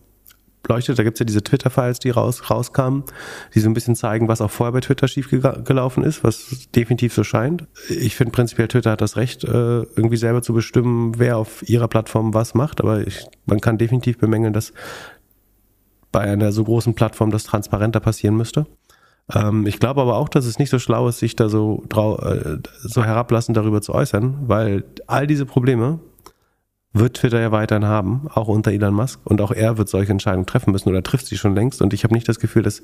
leuchtet. 0.66 0.98
Da 0.98 1.02
gibt 1.02 1.16
es 1.16 1.20
ja 1.20 1.26
diese 1.26 1.42
Twitter-Files, 1.42 1.98
die 1.98 2.10
raus, 2.10 2.50
rauskamen, 2.50 3.04
die 3.54 3.60
so 3.60 3.68
ein 3.68 3.74
bisschen 3.74 3.94
zeigen, 3.94 4.28
was 4.28 4.40
auch 4.40 4.50
vorher 4.50 4.72
bei 4.72 4.80
Twitter 4.80 5.08
schiefgelaufen 5.08 6.02
ist, 6.02 6.24
was 6.24 6.68
definitiv 6.74 7.14
so 7.14 7.24
scheint. 7.24 7.66
Ich 7.88 8.16
finde 8.16 8.32
prinzipiell, 8.32 8.68
Twitter 8.68 8.92
hat 8.92 9.00
das 9.00 9.16
Recht, 9.16 9.44
äh, 9.44 9.48
irgendwie 9.48 10.16
selber 10.16 10.42
zu 10.42 10.52
bestimmen, 10.52 11.18
wer 11.18 11.38
auf 11.38 11.66
ihrer 11.68 11.88
Plattform 11.88 12.34
was 12.34 12.54
macht, 12.54 12.80
aber 12.80 13.06
ich, 13.06 13.26
man 13.46 13.60
kann 13.60 13.78
definitiv 13.78 14.18
bemängeln, 14.18 14.52
dass 14.52 14.72
bei 16.12 16.20
einer 16.20 16.52
so 16.52 16.64
großen 16.64 16.94
Plattform 16.94 17.30
das 17.30 17.44
transparenter 17.44 18.00
passieren 18.00 18.36
müsste. 18.36 18.66
Ähm, 19.34 19.66
ich 19.66 19.78
glaube 19.78 20.00
aber 20.00 20.16
auch, 20.16 20.28
dass 20.28 20.46
es 20.46 20.58
nicht 20.58 20.70
so 20.70 20.78
schlau 20.78 21.08
ist, 21.08 21.18
sich 21.18 21.36
da 21.36 21.48
so, 21.48 21.84
äh, 21.92 22.56
so 22.80 23.04
herablassend 23.04 23.56
darüber 23.56 23.82
zu 23.82 23.94
äußern, 23.94 24.48
weil 24.48 24.84
all 25.06 25.26
diese 25.26 25.46
Probleme, 25.46 26.00
wird 26.92 27.14
Twitter 27.14 27.40
ja 27.40 27.52
weiterhin 27.52 27.86
haben, 27.86 28.28
auch 28.32 28.48
unter 28.48 28.72
Elon 28.72 28.94
Musk. 28.94 29.20
Und 29.24 29.40
auch 29.40 29.52
er 29.52 29.78
wird 29.78 29.88
solche 29.88 30.12
Entscheidungen 30.12 30.46
treffen 30.46 30.72
müssen 30.72 30.88
oder 30.88 31.02
trifft 31.02 31.26
sie 31.26 31.36
schon 31.36 31.54
längst. 31.54 31.82
Und 31.82 31.92
ich 31.92 32.04
habe 32.04 32.14
nicht 32.14 32.28
das 32.28 32.38
Gefühl, 32.38 32.62
dass 32.62 32.82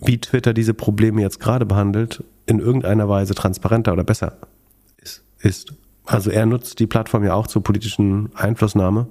wie 0.00 0.18
Twitter 0.18 0.52
diese 0.52 0.74
Probleme 0.74 1.22
jetzt 1.22 1.40
gerade 1.40 1.66
behandelt, 1.66 2.24
in 2.46 2.58
irgendeiner 2.58 3.08
Weise 3.08 3.34
transparenter 3.34 3.92
oder 3.92 4.04
besser 4.04 4.36
ist. 4.98 5.24
ist. 5.38 5.74
Also 6.06 6.30
er 6.30 6.46
nutzt 6.46 6.78
die 6.80 6.86
Plattform 6.86 7.24
ja 7.24 7.34
auch 7.34 7.46
zur 7.46 7.62
politischen 7.62 8.34
Einflussnahme. 8.34 9.06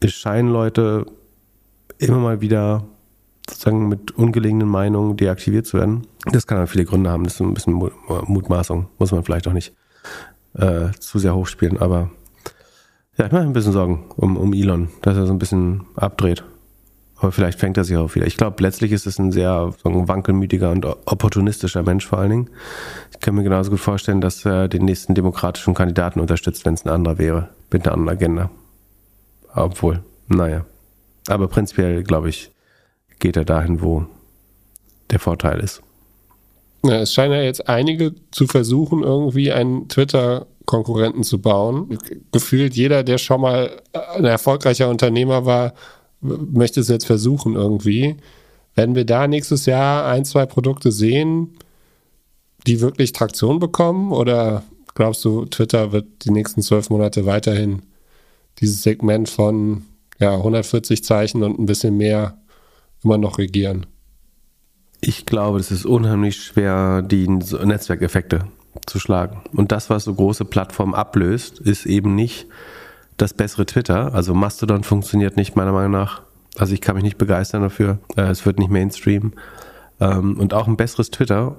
Es 0.00 0.12
scheinen 0.12 0.50
Leute 0.50 1.06
immer 1.98 2.18
mal 2.18 2.40
wieder 2.40 2.84
sozusagen 3.48 3.88
mit 3.88 4.12
ungelegenen 4.12 4.68
Meinungen 4.68 5.16
deaktiviert 5.16 5.66
zu 5.66 5.78
werden. 5.78 6.06
Das 6.32 6.46
kann 6.46 6.58
aber 6.58 6.66
viele 6.66 6.84
Gründe 6.84 7.10
haben. 7.10 7.24
Das 7.24 7.34
ist 7.34 7.40
ein 7.40 7.54
bisschen 7.54 7.74
Mutmaßung. 7.74 8.88
Muss 8.98 9.12
man 9.12 9.22
vielleicht 9.22 9.46
auch 9.46 9.52
nicht 9.52 9.74
äh, 10.54 10.90
zu 10.98 11.18
sehr 11.18 11.34
hochspielen. 11.34 11.78
Aber 11.78 12.10
ja, 13.16 13.26
ich 13.26 13.32
mache 13.32 13.42
ein 13.42 13.52
bisschen 13.52 13.72
Sorgen 13.72 14.04
um, 14.16 14.36
um 14.36 14.52
Elon, 14.52 14.88
dass 15.02 15.16
er 15.16 15.26
so 15.26 15.32
ein 15.32 15.38
bisschen 15.38 15.86
abdreht. 15.94 16.44
Aber 17.18 17.32
vielleicht 17.32 17.58
fängt 17.58 17.78
er 17.78 17.84
sich 17.84 17.96
auch 17.96 18.14
wieder. 18.14 18.26
Ich 18.26 18.36
glaube, 18.36 18.62
letztlich 18.62 18.92
ist 18.92 19.06
es 19.06 19.18
ein 19.18 19.32
sehr 19.32 19.72
so 19.82 19.88
ein 19.88 20.06
wankelmütiger 20.06 20.70
und 20.70 20.84
opportunistischer 20.84 21.82
Mensch 21.82 22.06
vor 22.06 22.18
allen 22.18 22.30
Dingen. 22.30 22.50
Ich 23.12 23.20
kann 23.20 23.34
mir 23.34 23.42
genauso 23.42 23.70
gut 23.70 23.80
vorstellen, 23.80 24.20
dass 24.20 24.44
er 24.44 24.68
den 24.68 24.84
nächsten 24.84 25.14
demokratischen 25.14 25.72
Kandidaten 25.72 26.20
unterstützt, 26.20 26.66
wenn 26.66 26.74
es 26.74 26.84
ein 26.84 26.90
anderer 26.90 27.16
wäre, 27.16 27.48
mit 27.70 27.86
einer 27.86 27.94
anderen 27.94 28.16
Agenda. 28.16 28.50
Obwohl, 29.54 30.02
naja. 30.28 30.66
Aber 31.28 31.48
prinzipiell, 31.48 32.02
glaube 32.02 32.28
ich, 32.28 32.50
geht 33.18 33.36
er 33.36 33.44
dahin, 33.44 33.82
wo 33.82 34.06
der 35.10 35.18
Vorteil 35.18 35.60
ist. 35.60 35.82
Ja, 36.84 37.00
es 37.00 37.12
scheinen 37.12 37.34
ja 37.34 37.42
jetzt 37.42 37.68
einige 37.68 38.14
zu 38.30 38.46
versuchen, 38.46 39.02
irgendwie 39.02 39.52
einen 39.52 39.88
Twitter-Konkurrenten 39.88 41.24
zu 41.24 41.40
bauen. 41.40 41.98
Gefühlt 42.32 42.74
jeder, 42.74 43.02
der 43.02 43.18
schon 43.18 43.40
mal 43.40 43.82
ein 43.92 44.24
erfolgreicher 44.24 44.88
Unternehmer 44.88 45.46
war, 45.46 45.74
möchte 46.20 46.80
es 46.80 46.88
jetzt 46.88 47.06
versuchen 47.06 47.54
irgendwie. 47.54 48.16
Werden 48.74 48.94
wir 48.94 49.04
da 49.04 49.26
nächstes 49.26 49.66
Jahr 49.66 50.06
ein, 50.06 50.24
zwei 50.24 50.46
Produkte 50.46 50.92
sehen, 50.92 51.56
die 52.66 52.80
wirklich 52.80 53.12
Traktion 53.12 53.58
bekommen? 53.58 54.12
Oder 54.12 54.62
glaubst 54.94 55.24
du, 55.24 55.46
Twitter 55.46 55.92
wird 55.92 56.24
die 56.24 56.30
nächsten 56.30 56.62
zwölf 56.62 56.90
Monate 56.90 57.26
weiterhin 57.26 57.82
dieses 58.60 58.82
Segment 58.82 59.28
von 59.28 59.82
ja, 60.18 60.34
140 60.34 61.04
Zeichen 61.04 61.42
und 61.42 61.58
ein 61.58 61.66
bisschen 61.66 61.96
mehr 61.96 62.38
immer 63.02 63.18
noch 63.18 63.38
regieren? 63.38 63.86
Ich 65.00 65.26
glaube, 65.26 65.58
es 65.58 65.70
ist 65.70 65.84
unheimlich 65.84 66.36
schwer, 66.42 67.02
die 67.02 67.28
Netzwerkeffekte 67.28 68.46
zu 68.86 68.98
schlagen. 68.98 69.42
Und 69.52 69.72
das, 69.72 69.90
was 69.90 70.04
so 70.04 70.14
große 70.14 70.44
Plattformen 70.44 70.94
ablöst, 70.94 71.58
ist 71.60 71.86
eben 71.86 72.14
nicht 72.14 72.46
das 73.16 73.34
bessere 73.34 73.66
Twitter. 73.66 74.14
Also 74.14 74.34
Mastodon 74.34 74.84
funktioniert 74.84 75.36
nicht, 75.36 75.56
meiner 75.56 75.72
Meinung 75.72 75.92
nach. 75.92 76.22
Also 76.56 76.74
ich 76.74 76.80
kann 76.80 76.94
mich 76.94 77.04
nicht 77.04 77.18
begeistern 77.18 77.62
dafür. 77.62 77.98
Äh, 78.16 78.22
es 78.22 78.44
wird 78.46 78.58
nicht 78.58 78.70
Mainstream. 78.70 79.32
Ähm, 80.00 80.38
und 80.38 80.54
auch 80.54 80.66
ein 80.66 80.76
besseres 80.76 81.10
Twitter 81.10 81.56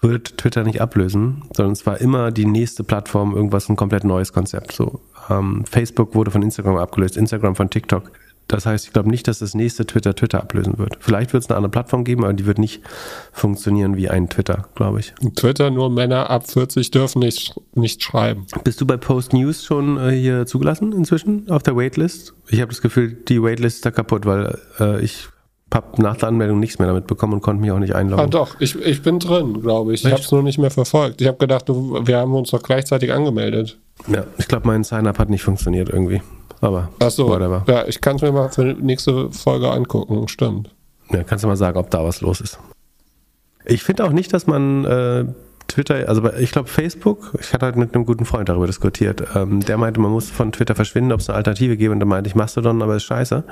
wird 0.00 0.38
Twitter 0.38 0.64
nicht 0.64 0.80
ablösen, 0.80 1.42
sondern 1.54 1.72
es 1.72 1.86
war 1.86 2.00
immer 2.00 2.30
die 2.30 2.46
nächste 2.46 2.84
Plattform, 2.84 3.34
irgendwas, 3.34 3.68
ein 3.68 3.76
komplett 3.76 4.04
neues 4.04 4.32
Konzept. 4.32 4.72
So, 4.72 5.00
ähm, 5.30 5.64
Facebook 5.64 6.14
wurde 6.14 6.30
von 6.30 6.42
Instagram 6.42 6.76
abgelöst, 6.76 7.16
Instagram 7.16 7.56
von 7.56 7.70
TikTok. 7.70 8.10
Das 8.48 8.64
heißt, 8.64 8.86
ich 8.86 8.92
glaube 8.92 9.10
nicht, 9.10 9.26
dass 9.26 9.40
das 9.40 9.54
nächste 9.54 9.86
Twitter 9.86 10.14
Twitter 10.14 10.40
ablösen 10.40 10.78
wird. 10.78 10.98
Vielleicht 11.00 11.32
wird 11.32 11.42
es 11.42 11.50
eine 11.50 11.56
andere 11.56 11.70
Plattform 11.70 12.04
geben, 12.04 12.22
aber 12.22 12.32
die 12.32 12.46
wird 12.46 12.58
nicht 12.58 12.80
funktionieren 13.32 13.96
wie 13.96 14.08
ein 14.08 14.28
Twitter, 14.28 14.68
glaube 14.76 15.00
ich. 15.00 15.12
Twitter 15.34 15.70
nur 15.70 15.90
Männer 15.90 16.30
ab 16.30 16.48
40 16.48 16.92
dürfen 16.92 17.18
nicht, 17.20 17.54
nicht 17.74 18.04
schreiben. 18.04 18.46
Bist 18.62 18.80
du 18.80 18.86
bei 18.86 18.96
Post 18.96 19.32
News 19.32 19.64
schon 19.64 19.98
äh, 19.98 20.12
hier 20.12 20.46
zugelassen 20.46 20.92
inzwischen 20.92 21.50
auf 21.50 21.64
der 21.64 21.74
Waitlist? 21.74 22.34
Ich 22.48 22.60
habe 22.60 22.70
das 22.70 22.80
Gefühl, 22.80 23.12
die 23.12 23.42
Waitlist 23.42 23.78
ist 23.78 23.86
da 23.86 23.90
kaputt, 23.90 24.26
weil 24.26 24.56
äh, 24.78 25.02
ich 25.02 25.28
habe 25.74 26.00
nach 26.00 26.16
der 26.16 26.28
Anmeldung 26.28 26.60
nichts 26.60 26.78
mehr 26.78 26.86
damit 26.88 27.06
bekommen 27.06 27.34
und 27.34 27.40
konnte 27.40 27.60
mich 27.60 27.72
auch 27.72 27.78
nicht 27.78 27.94
einloggen. 27.94 28.24
Ah 28.24 28.28
doch, 28.28 28.60
ich, 28.60 28.76
ich 28.76 29.02
bin 29.02 29.18
drin, 29.18 29.60
glaube 29.62 29.94
ich. 29.94 30.00
Echt? 30.00 30.06
Ich 30.06 30.12
habe 30.12 30.22
es 30.22 30.32
nur 30.32 30.42
nicht 30.42 30.58
mehr 30.58 30.70
verfolgt. 30.70 31.20
Ich 31.20 31.26
habe 31.26 31.38
gedacht, 31.38 31.68
du, 31.68 32.00
wir 32.06 32.18
haben 32.18 32.34
uns 32.34 32.50
doch 32.50 32.62
gleichzeitig 32.62 33.12
angemeldet. 33.12 33.78
Ja, 34.06 34.24
ich 34.38 34.46
glaube, 34.46 34.66
mein 34.66 34.84
Sign-up 34.84 35.18
hat 35.18 35.28
nicht 35.28 35.42
funktioniert 35.42 35.88
irgendwie. 35.88 36.22
Aber 36.60 36.88
Ach 37.00 37.10
so, 37.10 37.28
whatever. 37.28 37.64
ja, 37.66 37.86
ich 37.86 38.00
kann 38.00 38.16
es 38.16 38.22
mir 38.22 38.32
mal 38.32 38.48
für 38.48 38.74
die 38.74 38.82
nächste 38.82 39.30
Folge 39.30 39.70
angucken, 39.70 40.28
stimmt. 40.28 40.70
Ja, 41.10 41.22
kannst 41.22 41.44
du 41.44 41.48
mal 41.48 41.56
sagen, 41.56 41.78
ob 41.78 41.90
da 41.90 42.02
was 42.04 42.20
los 42.20 42.40
ist. 42.40 42.58
Ich 43.64 43.82
finde 43.82 44.04
auch 44.04 44.12
nicht, 44.12 44.32
dass 44.32 44.46
man 44.46 44.84
äh, 44.84 45.24
Twitter, 45.66 46.08
also 46.08 46.24
ich 46.38 46.52
glaube 46.52 46.68
Facebook, 46.68 47.32
ich 47.40 47.52
hatte 47.52 47.66
halt 47.66 47.76
mit 47.76 47.94
einem 47.94 48.06
guten 48.06 48.24
Freund 48.24 48.48
darüber 48.48 48.66
diskutiert, 48.66 49.22
ähm, 49.34 49.60
der 49.60 49.76
meinte, 49.76 50.00
man 50.00 50.12
muss 50.12 50.30
von 50.30 50.52
Twitter 50.52 50.74
verschwinden, 50.74 51.12
ob 51.12 51.20
es 51.20 51.28
eine 51.28 51.36
Alternative 51.36 51.76
gäbe 51.76 51.92
und 51.92 52.00
da 52.00 52.06
meinte 52.06 52.28
ich 52.28 52.34
Mastodon, 52.36 52.80
aber 52.82 52.96
ist 52.96 53.04
scheiße. 53.04 53.44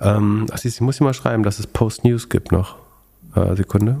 Ähm, 0.00 0.46
ach, 0.52 0.64
ich 0.64 0.80
muss 0.80 0.98
hier 0.98 1.04
mal 1.06 1.14
schreiben, 1.14 1.42
dass 1.42 1.58
es 1.58 1.66
Post 1.66 2.04
News 2.04 2.28
gibt 2.28 2.52
noch. 2.52 2.76
Äh, 3.34 3.56
Sekunde. 3.56 3.98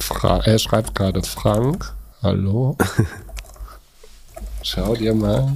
Fra 0.00 0.40
er 0.44 0.58
schreibt 0.58 0.94
gerade 0.94 1.22
Frank. 1.22 1.94
Hallo. 2.22 2.76
Schau 4.62 4.94
dir 4.94 5.14
mal. 5.14 5.52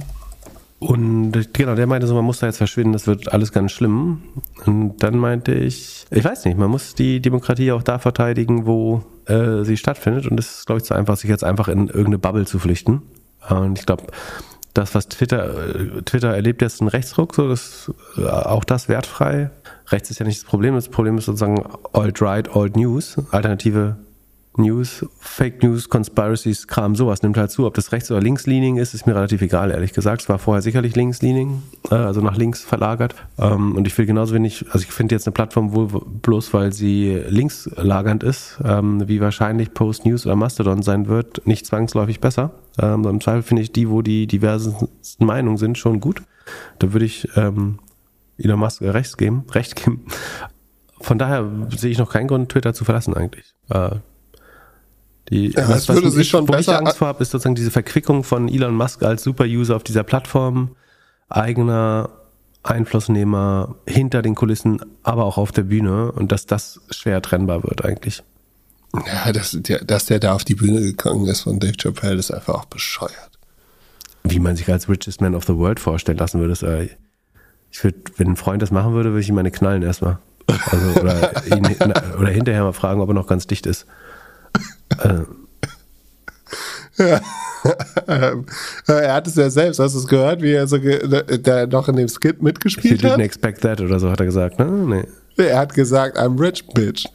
Und 0.79 1.53
genau, 1.53 1.75
der 1.75 1.87
meinte 1.87 2.07
so, 2.07 2.13
man 2.13 2.25
muss 2.25 2.39
da 2.39 2.47
jetzt 2.47 2.57
verschwinden, 2.57 2.91
das 2.91 3.07
wird 3.07 3.31
alles 3.31 3.53
ganz 3.53 3.71
schlimm. 3.71 4.23
Und 4.65 4.97
dann 4.97 5.17
meinte 5.17 5.53
ich, 5.53 6.05
ich 6.11 6.23
weiß 6.23 6.43
nicht, 6.45 6.57
man 6.57 6.69
muss 6.69 6.93
die 6.93 7.21
Demokratie 7.21 7.71
auch 7.71 7.83
da 7.83 7.99
verteidigen, 7.99 8.65
wo 8.65 9.01
äh, 9.25 9.63
sie 9.63 9.77
stattfindet. 9.77 10.27
Und 10.27 10.37
es 10.39 10.59
ist, 10.59 10.65
glaube 10.65 10.79
ich, 10.79 10.85
zu 10.85 10.93
einfach, 10.93 11.15
sich 11.15 11.29
jetzt 11.29 11.43
einfach 11.43 11.69
in 11.69 11.87
irgendeine 11.87 12.17
Bubble 12.17 12.45
zu 12.45 12.59
flüchten. 12.59 13.01
Und 13.49 13.79
ich 13.79 13.85
glaube, 13.85 14.03
das, 14.73 14.95
was 14.95 15.07
Twitter, 15.07 15.75
äh, 15.75 16.01
Twitter 16.03 16.33
erlebt 16.33 16.61
jetzt 16.61 16.81
einen 16.81 16.87
Rechtsruck, 16.87 17.35
so 17.35 17.47
das, 17.47 17.91
äh, 18.17 18.27
auch 18.27 18.63
das 18.63 18.89
wertfrei. 18.89 19.51
Rechts 19.87 20.09
ist 20.09 20.19
ja 20.19 20.25
nicht 20.25 20.41
das 20.41 20.45
Problem, 20.45 20.75
das 20.75 20.89
Problem 20.89 21.17
ist 21.17 21.25
sozusagen 21.25 21.63
Alt-Right, 21.93 22.55
Alt-News, 22.55 23.17
alternative 23.31 23.97
News, 24.57 25.05
Fake 25.19 25.63
News, 25.63 25.89
Conspiracies, 25.89 26.67
Kram, 26.67 26.95
sowas 26.95 27.23
nimmt 27.23 27.37
halt 27.37 27.51
zu. 27.51 27.65
Ob 27.65 27.73
das 27.73 27.91
rechts 27.91 28.11
oder 28.11 28.21
linksleaning 28.21 28.77
ist, 28.77 28.93
ist 28.93 29.07
mir 29.07 29.15
relativ 29.15 29.41
egal, 29.41 29.71
ehrlich 29.71 29.93
gesagt. 29.93 30.21
Es 30.21 30.29
war 30.29 30.37
vorher 30.37 30.61
sicherlich 30.61 30.95
linksleaning, 30.95 31.63
äh, 31.89 31.95
also 31.95 32.21
nach 32.21 32.37
links 32.37 32.61
verlagert. 32.61 33.15
Ähm, 33.39 33.75
und 33.75 33.87
ich 33.87 33.97
will 33.97 34.05
genauso 34.05 34.35
wenig, 34.35 34.65
also 34.71 34.79
ich 34.79 34.91
finde 34.91 35.15
jetzt 35.15 35.27
eine 35.27 35.33
Plattform 35.33 35.73
wohl 35.73 35.87
bloß, 35.87 36.53
weil 36.53 36.71
sie 36.71 37.21
linkslagernd 37.27 38.23
ist, 38.23 38.59
ähm, 38.63 39.07
wie 39.07 39.21
wahrscheinlich 39.21 39.73
Post 39.73 40.05
News 40.05 40.25
oder 40.25 40.35
Mastodon 40.35 40.83
sein 40.83 41.07
wird, 41.07 41.45
nicht 41.47 41.65
zwangsläufig 41.65 42.19
besser. 42.19 42.51
Ähm, 42.79 43.05
Im 43.05 43.21
Zweifel 43.21 43.43
finde 43.43 43.63
ich 43.63 43.71
die, 43.71 43.89
wo 43.89 44.01
die 44.01 44.27
diversen 44.27 44.87
Meinungen 45.19 45.57
sind, 45.57 45.77
schon 45.77 45.99
gut. 45.99 46.21
Da 46.79 46.93
würde 46.93 47.05
ich 47.05 47.27
ähm, 47.35 47.79
Elon 48.37 48.59
Musk 48.59 48.81
rechts 48.81 49.17
geben, 49.17 49.45
recht 49.51 49.75
geben. 49.75 50.05
Von 50.99 51.17
daher 51.17 51.49
sehe 51.75 51.91
ich 51.91 51.97
noch 51.97 52.11
keinen 52.11 52.27
Grund, 52.27 52.49
Twitter 52.49 52.73
zu 52.73 52.85
verlassen 52.85 53.13
eigentlich. 53.13 53.53
Äh, 53.69 53.97
die, 55.29 55.51
ja, 55.51 55.69
was, 55.69 55.87
was 55.87 55.95
würde 55.95 56.11
sich 56.11 56.29
schon 56.29 56.47
wo 56.47 56.51
besser 56.51 56.73
ich 56.73 56.77
Angst 56.79 56.97
vor 56.97 57.07
habe, 57.07 57.21
ist 57.23 57.31
sozusagen 57.31 57.55
diese 57.55 57.71
Verquickung 57.71 58.23
von 58.23 58.49
Elon 58.49 58.75
Musk 58.75 59.03
als 59.03 59.23
Superuser 59.23 59.75
auf 59.75 59.83
dieser 59.83 60.03
Plattform, 60.03 60.75
eigener 61.29 62.09
Einflussnehmer 62.63 63.75
hinter 63.85 64.21
den 64.21 64.35
Kulissen, 64.35 64.81
aber 65.03 65.25
auch 65.25 65.37
auf 65.37 65.51
der 65.51 65.63
Bühne 65.63 66.11
und 66.11 66.31
dass 66.31 66.45
das 66.45 66.81
schwer 66.89 67.21
trennbar 67.21 67.63
wird 67.63 67.83
eigentlich. 67.83 68.23
Ja, 69.05 69.31
dass 69.31 69.57
der, 69.59 69.83
dass 69.83 70.05
der 70.05 70.19
da 70.19 70.33
auf 70.33 70.43
die 70.43 70.55
Bühne 70.55 70.79
gegangen 70.79 71.25
ist 71.25 71.41
von 71.41 71.59
Dave 71.59 71.73
Chappelle, 71.77 72.19
ist 72.19 72.31
einfach 72.31 72.53
auch 72.53 72.65
bescheuert. 72.65 73.31
Wie 74.23 74.39
man 74.39 74.55
sich 74.55 74.69
als 74.71 74.87
richest 74.87 75.19
man 75.19 75.35
of 75.35 75.45
the 75.45 75.55
world 75.55 75.79
vorstellen 75.79 76.17
lassen 76.17 76.39
würde, 76.39 76.53
ist, 76.53 76.63
äh, 76.63 76.89
ich 77.71 77.83
würde, 77.83 77.97
wenn 78.17 78.29
ein 78.29 78.35
Freund 78.35 78.61
das 78.61 78.71
machen 78.71 78.93
würde, 78.93 79.09
würde 79.09 79.21
ich 79.21 79.29
ihm 79.29 79.35
meine 79.35 79.51
knallen 79.51 79.81
erstmal. 79.81 80.19
Also, 80.47 81.01
oder, 81.01 81.45
ihn, 81.57 81.65
oder 82.19 82.29
hinterher 82.29 82.63
mal 82.63 82.73
fragen, 82.73 83.01
ob 83.01 83.09
er 83.09 83.15
noch 83.15 83.27
ganz 83.27 83.47
dicht 83.47 83.65
ist. 83.65 83.87
Ja. 85.03 85.25
er 88.87 89.13
hat 89.13 89.27
es 89.27 89.35
ja 89.35 89.49
selbst, 89.49 89.79
hast 89.79 89.95
du 89.95 89.99
es 89.99 90.07
gehört, 90.07 90.41
wie 90.41 90.51
er 90.53 90.67
so 90.67 90.77
der 90.77 91.67
noch 91.67 91.87
in 91.89 91.95
dem 91.95 92.07
Skit 92.07 92.41
mitgespielt 92.41 93.01
He 93.01 93.07
didn't 93.07 93.13
hat? 93.13 93.19
expect 93.21 93.61
that 93.61 93.81
oder 93.81 93.99
so 93.99 94.11
hat 94.11 94.19
er 94.19 94.25
gesagt, 94.25 94.59
ne? 94.59 94.65
Nee. 94.65 95.43
Er 95.43 95.59
hat 95.59 95.73
gesagt, 95.73 96.17
I'm 96.19 96.39
rich, 96.39 96.67
bitch. 96.73 97.05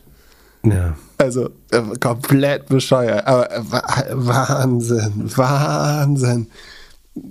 Ja. 0.65 0.97
Also 1.19 1.51
äh, 1.71 1.83
komplett 2.01 2.67
bescheuert. 2.67 3.27
Aber 3.27 3.51
äh, 3.51 3.61
Wahnsinn, 3.63 5.31
Wahnsinn. 5.37 6.49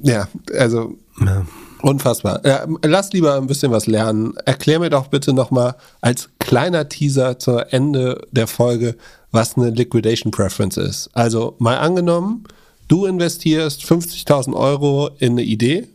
Ja, 0.04 0.28
also 0.58 0.96
ja. 1.20 1.46
Unfassbar. 1.82 2.42
Ja, 2.46 2.66
lass 2.84 3.14
lieber 3.14 3.36
ein 3.36 3.48
bisschen 3.48 3.72
was 3.72 3.88
lernen. 3.88 4.36
Erklär 4.46 4.80
mir 4.80 4.90
doch 4.90 5.08
bitte 5.08 5.34
nochmal 5.34 5.76
als 6.02 6.30
kleiner 6.40 6.90
Teaser 6.90 7.40
zur 7.40 7.74
Ende 7.74 8.22
der 8.32 8.48
Folge, 8.48 8.96
was 9.32 9.58
eine 9.58 9.70
Liquidation 9.70 10.32
Preference 10.32 10.78
ist. 10.78 11.10
Also 11.14 11.56
mal 11.60 11.78
angenommen, 11.78 12.44
du 12.88 13.06
investierst 13.06 13.84
50.000 13.84 14.56
Euro 14.56 15.10
in 15.20 15.34
eine 15.34 15.44
Idee 15.44 15.88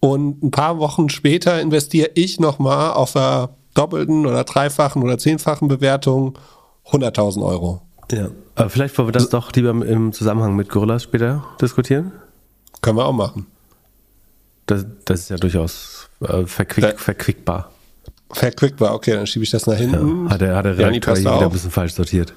und 0.00 0.42
ein 0.42 0.50
paar 0.50 0.78
Wochen 0.78 1.08
später 1.08 1.60
investiere 1.60 2.10
ich 2.14 2.40
nochmal 2.40 2.92
auf 2.92 3.16
einer 3.16 3.50
doppelten 3.74 4.26
oder 4.26 4.44
dreifachen 4.44 5.02
oder 5.02 5.18
zehnfachen 5.18 5.68
Bewertung 5.68 6.38
100.000 6.90 7.44
Euro. 7.44 7.82
Ja, 8.10 8.28
aber 8.54 8.70
vielleicht 8.70 8.96
wollen 8.96 9.08
wir 9.08 9.12
das 9.12 9.28
doch 9.28 9.52
lieber 9.52 9.70
im 9.70 10.12
Zusammenhang 10.12 10.56
mit 10.56 10.68
Gorillas 10.68 11.02
später 11.02 11.44
diskutieren. 11.60 12.12
Können 12.80 12.96
wir 12.96 13.04
auch 13.04 13.12
machen. 13.12 13.46
Das, 14.68 14.86
das 15.04 15.20
ist 15.20 15.30
ja 15.30 15.36
durchaus 15.36 16.08
äh, 16.20 16.44
verquick, 16.46 17.00
verquickbar. 17.00 17.72
Verquickbar, 18.30 18.94
okay, 18.94 19.12
dann 19.14 19.26
schiebe 19.26 19.42
ich 19.44 19.50
das 19.50 19.66
nach 19.66 19.76
hinten. 19.76 20.26
Ja, 20.26 20.30
hat 20.30 20.40
der, 20.40 20.54
hat 20.56 20.64
der 20.66 20.78
Redakteur 20.78 21.16
hier 21.16 21.24
wieder 21.24 21.46
ein 21.46 21.50
bisschen 21.50 21.70
falsch 21.70 21.94
sortiert. 21.94 22.34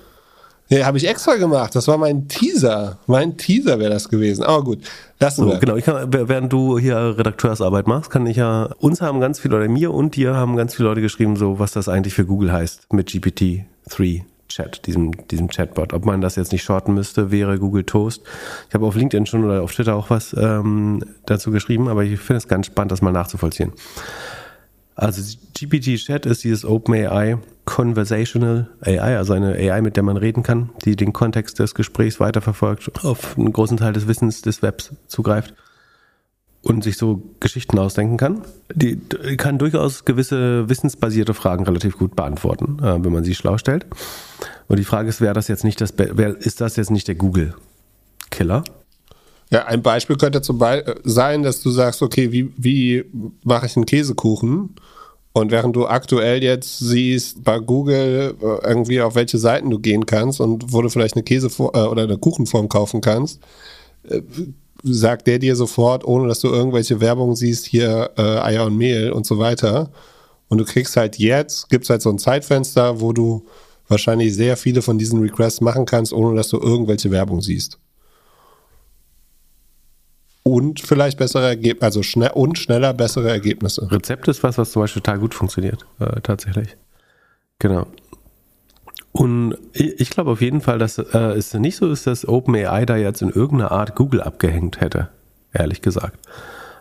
Nee, 0.70 0.86
habe 0.86 0.98
ich 0.98 1.06
extra 1.06 1.36
gemacht. 1.36 1.76
Das 1.76 1.90
war 1.90 1.98
mein 1.98 2.30
Teaser. 2.30 2.98
Mein 3.06 3.36
Teaser 3.36 3.78
wäre 3.78 3.92
das 3.92 4.08
gewesen. 4.08 4.44
Aber 4.44 4.64
gut, 4.64 4.80
lassen 5.20 5.46
wir. 5.46 5.56
So, 5.56 5.60
genau, 5.60 5.76
ich 5.76 5.84
kann, 5.84 6.08
während 6.14 6.54
du 6.54 6.80
hier 6.80 7.18
Redakteursarbeit 7.18 7.88
machst, 7.88 8.10
kann 8.10 8.26
ich 8.26 8.38
ja, 8.38 8.70
uns 8.80 9.02
haben 9.02 9.20
ganz 9.20 9.38
viele, 9.38 9.58
oder 9.58 9.68
mir 9.68 9.94
und 9.94 10.16
dir 10.16 10.34
haben 10.34 10.56
ganz 10.56 10.74
viele 10.74 10.88
Leute 10.88 11.02
geschrieben, 11.02 11.36
so 11.36 11.60
was 11.60 11.74
das 11.74 11.90
eigentlich 11.90 12.14
für 12.14 12.26
Google 12.26 12.54
heißt 12.54 12.94
mit 12.94 13.10
GPT-3. 13.10 14.24
Chat, 14.52 14.86
diesem, 14.86 15.28
diesem 15.28 15.48
Chatbot. 15.48 15.94
Ob 15.94 16.06
man 16.06 16.22
das 16.22 16.36
jetzt 16.36 16.52
nicht 16.52 16.64
shorten 16.64 16.94
müsste, 16.94 17.32
wäre 17.32 17.60
Google 17.60 17.84
Toast. 17.84 18.24
Ich 18.68 18.74
habe 18.74 18.86
auf 18.86 18.96
LinkedIn 18.96 19.26
schon 19.26 19.44
oder 19.44 19.62
auf 19.62 19.74
Twitter 19.74 19.96
auch 19.96 20.10
was 20.10 20.36
ähm, 20.38 21.04
dazu 21.26 21.52
geschrieben, 21.52 21.88
aber 21.88 22.04
ich 22.04 22.20
finde 22.20 22.38
es 22.38 22.48
ganz 22.48 22.68
spannend, 22.68 22.92
das 22.92 23.02
mal 23.02 23.12
nachzuvollziehen. 23.12 23.74
Also 24.96 25.22
GPT-Chat 25.58 26.26
ist 26.26 26.44
dieses 26.44 26.66
OpenAI 26.66 27.38
Conversational 27.66 28.70
AI, 28.82 29.18
also 29.18 29.34
eine 29.34 29.56
AI, 29.56 29.82
mit 29.82 29.96
der 29.96 30.04
man 30.04 30.18
reden 30.18 30.44
kann, 30.44 30.70
die 30.84 30.96
den 30.96 31.14
Kontext 31.14 31.60
des 31.60 31.74
Gesprächs 31.74 32.20
weiterverfolgt, 32.20 33.04
auf 33.04 33.38
einen 33.38 33.54
großen 33.54 33.78
Teil 33.78 33.94
des 33.94 34.08
Wissens 34.08 34.42
des 34.42 34.62
Webs 34.62 34.94
zugreift 35.08 35.54
und 36.64 36.84
sich 36.84 36.98
so 36.98 37.22
Geschichten 37.40 37.80
ausdenken 37.80 38.18
kann. 38.18 38.42
Die 38.74 38.98
kann 39.38 39.58
durchaus 39.58 40.06
gewisse 40.06 40.70
wissensbasierte 40.70 41.34
Fragen 41.34 41.64
relativ 41.64 41.98
gut 41.98 42.16
beantworten, 42.16 42.78
äh, 42.80 43.04
wenn 43.04 43.12
man 43.12 43.24
sie 43.24 43.36
schlau 43.36 43.58
stellt. 43.58 43.86
Und 44.68 44.78
die 44.78 44.86
Frage 44.86 45.10
ist, 45.10 45.22
wäre 45.22 45.34
das 45.34 45.48
jetzt 45.48 45.64
nicht 45.64 45.82
das, 45.82 45.94
wer, 45.98 46.38
ist 46.38 46.62
das 46.62 46.76
jetzt 46.76 46.92
nicht 46.92 47.08
der 47.08 47.16
Google-Killer? 47.16 48.64
Ja, 49.52 49.66
ein 49.66 49.82
Beispiel 49.82 50.16
könnte 50.16 50.42
zum 50.42 50.60
Beispiel 50.60 50.96
sein, 51.04 51.44
dass 51.44 51.62
du 51.62 51.72
sagst, 51.72 52.02
okay, 52.02 52.32
wie, 52.32 52.54
wie 52.56 53.04
mache 53.44 53.66
ich 53.66 53.76
einen 53.76 53.86
Käsekuchen? 53.86 54.76
Und 55.34 55.52
während 55.52 55.76
du 55.76 55.88
aktuell 55.88 56.44
jetzt 56.44 56.80
siehst 56.80 57.44
bei 57.44 57.60
Google 57.60 58.36
äh, 58.42 58.68
irgendwie 58.68 59.02
auf 59.02 59.16
welche 59.16 59.38
Seiten 59.38 59.70
du 59.70 59.80
gehen 59.80 60.06
kannst 60.06 60.42
und 60.42 60.72
wo 60.74 60.82
du 60.82 60.90
vielleicht 60.90 61.16
eine 61.16 61.24
Käse 61.24 61.48
äh, 61.48 61.64
oder 61.64 62.04
eine 62.04 62.18
Kuchenform 62.18 62.70
kaufen 62.70 63.02
kannst, 63.02 63.42
äh, 64.08 64.22
sagt 64.84 65.28
der 65.28 65.40
dir 65.40 65.56
sofort, 65.56 66.06
ohne 66.06 66.28
dass 66.28 66.40
du 66.40 66.48
irgendwelche 66.48 67.00
Werbung 67.02 67.36
siehst, 67.36 67.66
hier 67.66 68.12
äh, 68.18 68.22
Eier 68.22 68.66
und 68.66 68.78
Mehl 68.78 69.12
und 69.12 69.26
so 69.26 69.40
weiter. 69.40 69.92
Und 70.48 70.58
du 70.58 70.66
kriegst 70.66 70.98
halt 70.98 71.18
jetzt, 71.18 71.70
gibt 71.70 71.86
es 71.86 71.90
halt 71.90 72.02
so 72.02 72.10
ein 72.10 72.20
Zeitfenster, 72.20 73.00
wo 73.00 73.14
du 73.14 73.46
wahrscheinlich 73.88 74.36
sehr 74.36 74.58
viele 74.58 74.82
von 74.82 74.98
diesen 74.98 75.22
Requests 75.22 75.62
machen 75.62 75.86
kannst, 75.86 76.14
ohne 76.14 76.36
dass 76.36 76.50
du 76.50 76.60
irgendwelche 76.60 77.12
Werbung 77.12 77.42
siehst 77.42 77.78
und 80.44 80.80
vielleicht 80.80 81.18
bessere 81.18 81.48
Ergebnisse, 81.48 81.86
also 81.86 82.04
schnell 82.04 82.32
und 82.34 82.58
schneller 82.58 82.94
bessere 82.94 83.30
Ergebnisse. 83.30 83.90
Rezept 83.92 84.28
ist 84.28 84.44
was, 84.44 84.58
was 84.58 84.72
zum 84.72 84.82
Beispiel 84.82 85.02
total 85.02 85.20
gut 85.20 85.34
funktioniert, 85.34 85.86
äh, 86.00 86.22
tatsächlich. 86.22 86.78
Genau. 87.60 87.88
Und 89.12 89.58
ich, 89.74 90.10
glaube 90.10 90.32
auf 90.32 90.42
jeden 90.42 90.62
Fall, 90.62 90.80
dass 90.80 90.98
äh, 90.98 91.18
es 91.18 91.54
nicht 91.54 91.76
so 91.76 91.92
ist, 91.92 92.08
dass 92.08 92.28
OpenAI 92.28 92.86
da 92.86 92.96
jetzt 92.96 93.22
in 93.22 93.30
irgendeiner 93.30 93.72
Art 93.72 93.96
Google 93.96 94.22
abgehängt 94.22 94.80
hätte, 94.80 95.10
ehrlich 95.54 95.82
gesagt. 95.82 96.18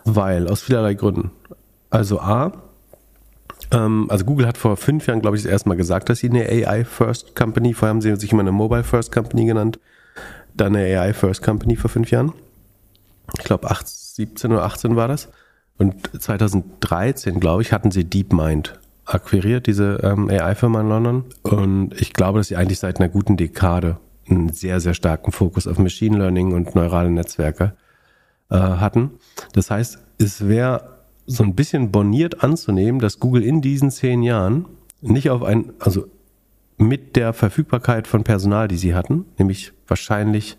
Weil, 0.05 0.47
aus 0.47 0.61
vielerlei 0.61 0.93
Gründen. 0.93 1.31
Also 1.89 2.21
A, 2.21 2.53
ähm, 3.71 4.07
also 4.09 4.23
Google 4.23 4.47
hat 4.47 4.57
vor 4.57 4.77
fünf 4.77 5.07
Jahren, 5.07 5.21
glaube 5.21 5.35
ich, 5.35 5.43
das 5.43 5.51
erste 5.51 5.67
Mal 5.69 5.75
gesagt, 5.75 6.09
dass 6.09 6.19
sie 6.19 6.29
eine 6.29 6.47
AI-First 6.47 7.35
Company, 7.35 7.73
vorher 7.73 7.89
haben 7.89 8.01
sie 8.01 8.15
sich 8.15 8.31
immer 8.31 8.41
eine 8.41 8.53
Mobile 8.53 8.83
First 8.83 9.11
Company 9.11 9.45
genannt, 9.45 9.79
dann 10.53 10.75
eine 10.75 10.99
AI 10.99 11.13
First 11.13 11.43
Company 11.43 11.75
vor 11.75 11.89
fünf 11.89 12.11
Jahren 12.11 12.33
ich 13.37 13.43
glaube 13.43 13.67
17 13.83 14.51
oder 14.51 14.63
18 14.63 14.95
war 14.95 15.07
das. 15.07 15.29
Und 15.77 15.95
2013, 16.21 17.39
glaube 17.39 17.61
ich, 17.61 17.71
hatten 17.71 17.91
sie 17.91 18.05
DeepMind 18.05 18.79
akquiriert, 19.13 19.67
diese 19.67 19.99
ähm, 20.03 20.29
AI-Firma 20.29 20.81
in 20.81 20.89
London. 20.89 21.25
Und 21.43 21.99
ich 21.99 22.13
glaube, 22.13 22.39
dass 22.39 22.47
sie 22.47 22.55
eigentlich 22.55 22.79
seit 22.79 22.99
einer 22.99 23.09
guten 23.09 23.37
Dekade 23.37 23.97
einen 24.29 24.49
sehr, 24.49 24.79
sehr 24.79 24.93
starken 24.93 25.31
Fokus 25.31 25.67
auf 25.67 25.77
Machine 25.77 26.17
Learning 26.17 26.53
und 26.53 26.75
neurale 26.75 27.11
Netzwerke 27.11 27.73
äh, 28.49 28.55
hatten. 28.55 29.11
Das 29.53 29.71
heißt, 29.71 29.99
es 30.17 30.47
wäre 30.47 30.99
so 31.25 31.43
ein 31.43 31.55
bisschen 31.55 31.91
boniert 31.91 32.43
anzunehmen, 32.43 32.99
dass 32.99 33.19
Google 33.19 33.43
in 33.43 33.61
diesen 33.61 33.91
zehn 33.91 34.23
Jahren 34.23 34.65
nicht 35.01 35.29
auf 35.29 35.43
ein, 35.43 35.73
also 35.79 36.07
mit 36.77 37.15
der 37.15 37.33
Verfügbarkeit 37.33 38.07
von 38.07 38.23
Personal, 38.23 38.67
die 38.67 38.77
sie 38.77 38.95
hatten, 38.95 39.25
nämlich 39.37 39.71
wahrscheinlich 39.87 40.57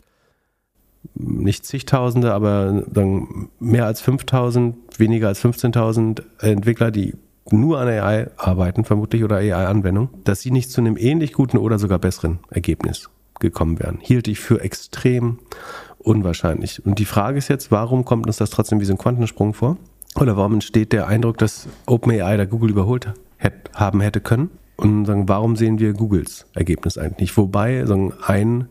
nicht 1.14 1.66
zigtausende, 1.66 2.32
aber 2.32 2.84
dann 2.88 3.48
mehr 3.58 3.86
als 3.86 4.00
5000, 4.00 4.76
weniger 4.98 5.28
als 5.28 5.44
15.000 5.44 6.22
Entwickler, 6.40 6.90
die 6.90 7.14
nur 7.50 7.80
an 7.80 7.88
AI 7.88 8.30
arbeiten, 8.36 8.84
vermutlich, 8.84 9.24
oder 9.24 9.36
AI-Anwendung, 9.36 10.10
dass 10.24 10.40
sie 10.40 10.50
nicht 10.50 10.70
zu 10.70 10.80
einem 10.80 10.96
ähnlich 10.96 11.32
guten 11.32 11.58
oder 11.58 11.78
sogar 11.78 11.98
besseren 11.98 12.38
Ergebnis 12.50 13.10
gekommen 13.40 13.80
wären. 13.80 13.98
Hielt 14.00 14.28
ich 14.28 14.40
für 14.40 14.60
extrem 14.60 15.38
unwahrscheinlich. 15.98 16.84
Und 16.84 16.98
die 16.98 17.04
Frage 17.04 17.38
ist 17.38 17.48
jetzt, 17.48 17.70
warum 17.70 18.04
kommt 18.04 18.26
uns 18.26 18.36
das 18.36 18.50
trotzdem 18.50 18.80
wie 18.80 18.84
so 18.84 18.94
ein 18.94 18.98
Quantensprung 18.98 19.54
vor? 19.54 19.76
Oder 20.16 20.36
warum 20.36 20.54
entsteht 20.54 20.92
der 20.92 21.06
Eindruck, 21.08 21.38
dass 21.38 21.68
OpenAI 21.86 22.36
da 22.36 22.44
Google 22.44 22.70
überholt 22.70 23.12
hätte, 23.36 23.70
haben 23.74 24.00
hätte 24.00 24.20
können? 24.20 24.50
Und 24.76 25.04
sagen, 25.04 25.28
warum 25.28 25.56
sehen 25.56 25.78
wir 25.78 25.92
Googles 25.92 26.46
Ergebnis 26.54 26.98
eigentlich? 26.98 27.36
Wobei 27.36 27.84
sagen, 27.86 28.12
ein 28.26 28.68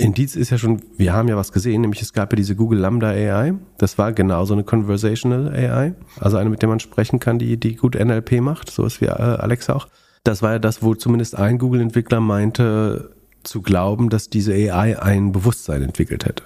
Indiz 0.00 0.34
ist 0.34 0.50
ja 0.50 0.58
schon, 0.58 0.82
wir 0.96 1.12
haben 1.12 1.28
ja 1.28 1.36
was 1.36 1.52
gesehen, 1.52 1.82
nämlich 1.82 2.02
es 2.02 2.12
gab 2.12 2.32
ja 2.32 2.36
diese 2.36 2.56
Google 2.56 2.78
Lambda 2.80 3.08
AI. 3.08 3.54
Das 3.78 3.98
war 3.98 4.12
genauso 4.12 4.54
eine 4.54 4.64
Conversational 4.64 5.48
AI, 5.48 5.94
also 6.18 6.36
eine, 6.36 6.50
mit 6.50 6.62
der 6.62 6.68
man 6.68 6.80
sprechen 6.80 7.20
kann, 7.20 7.38
die, 7.38 7.58
die 7.58 7.76
gut 7.76 7.94
NLP 7.94 8.40
macht, 8.40 8.70
so 8.70 8.84
ist 8.84 9.00
wie 9.00 9.06
äh, 9.06 9.10
Alexa 9.10 9.74
auch. 9.74 9.88
Das 10.24 10.42
war 10.42 10.52
ja 10.52 10.58
das, 10.58 10.82
wo 10.82 10.94
zumindest 10.94 11.36
ein 11.36 11.58
Google-Entwickler 11.58 12.20
meinte, 12.20 13.14
zu 13.42 13.62
glauben, 13.62 14.10
dass 14.10 14.28
diese 14.28 14.52
AI 14.52 15.00
ein 15.00 15.32
Bewusstsein 15.32 15.82
entwickelt 15.82 16.24
hätte. 16.26 16.42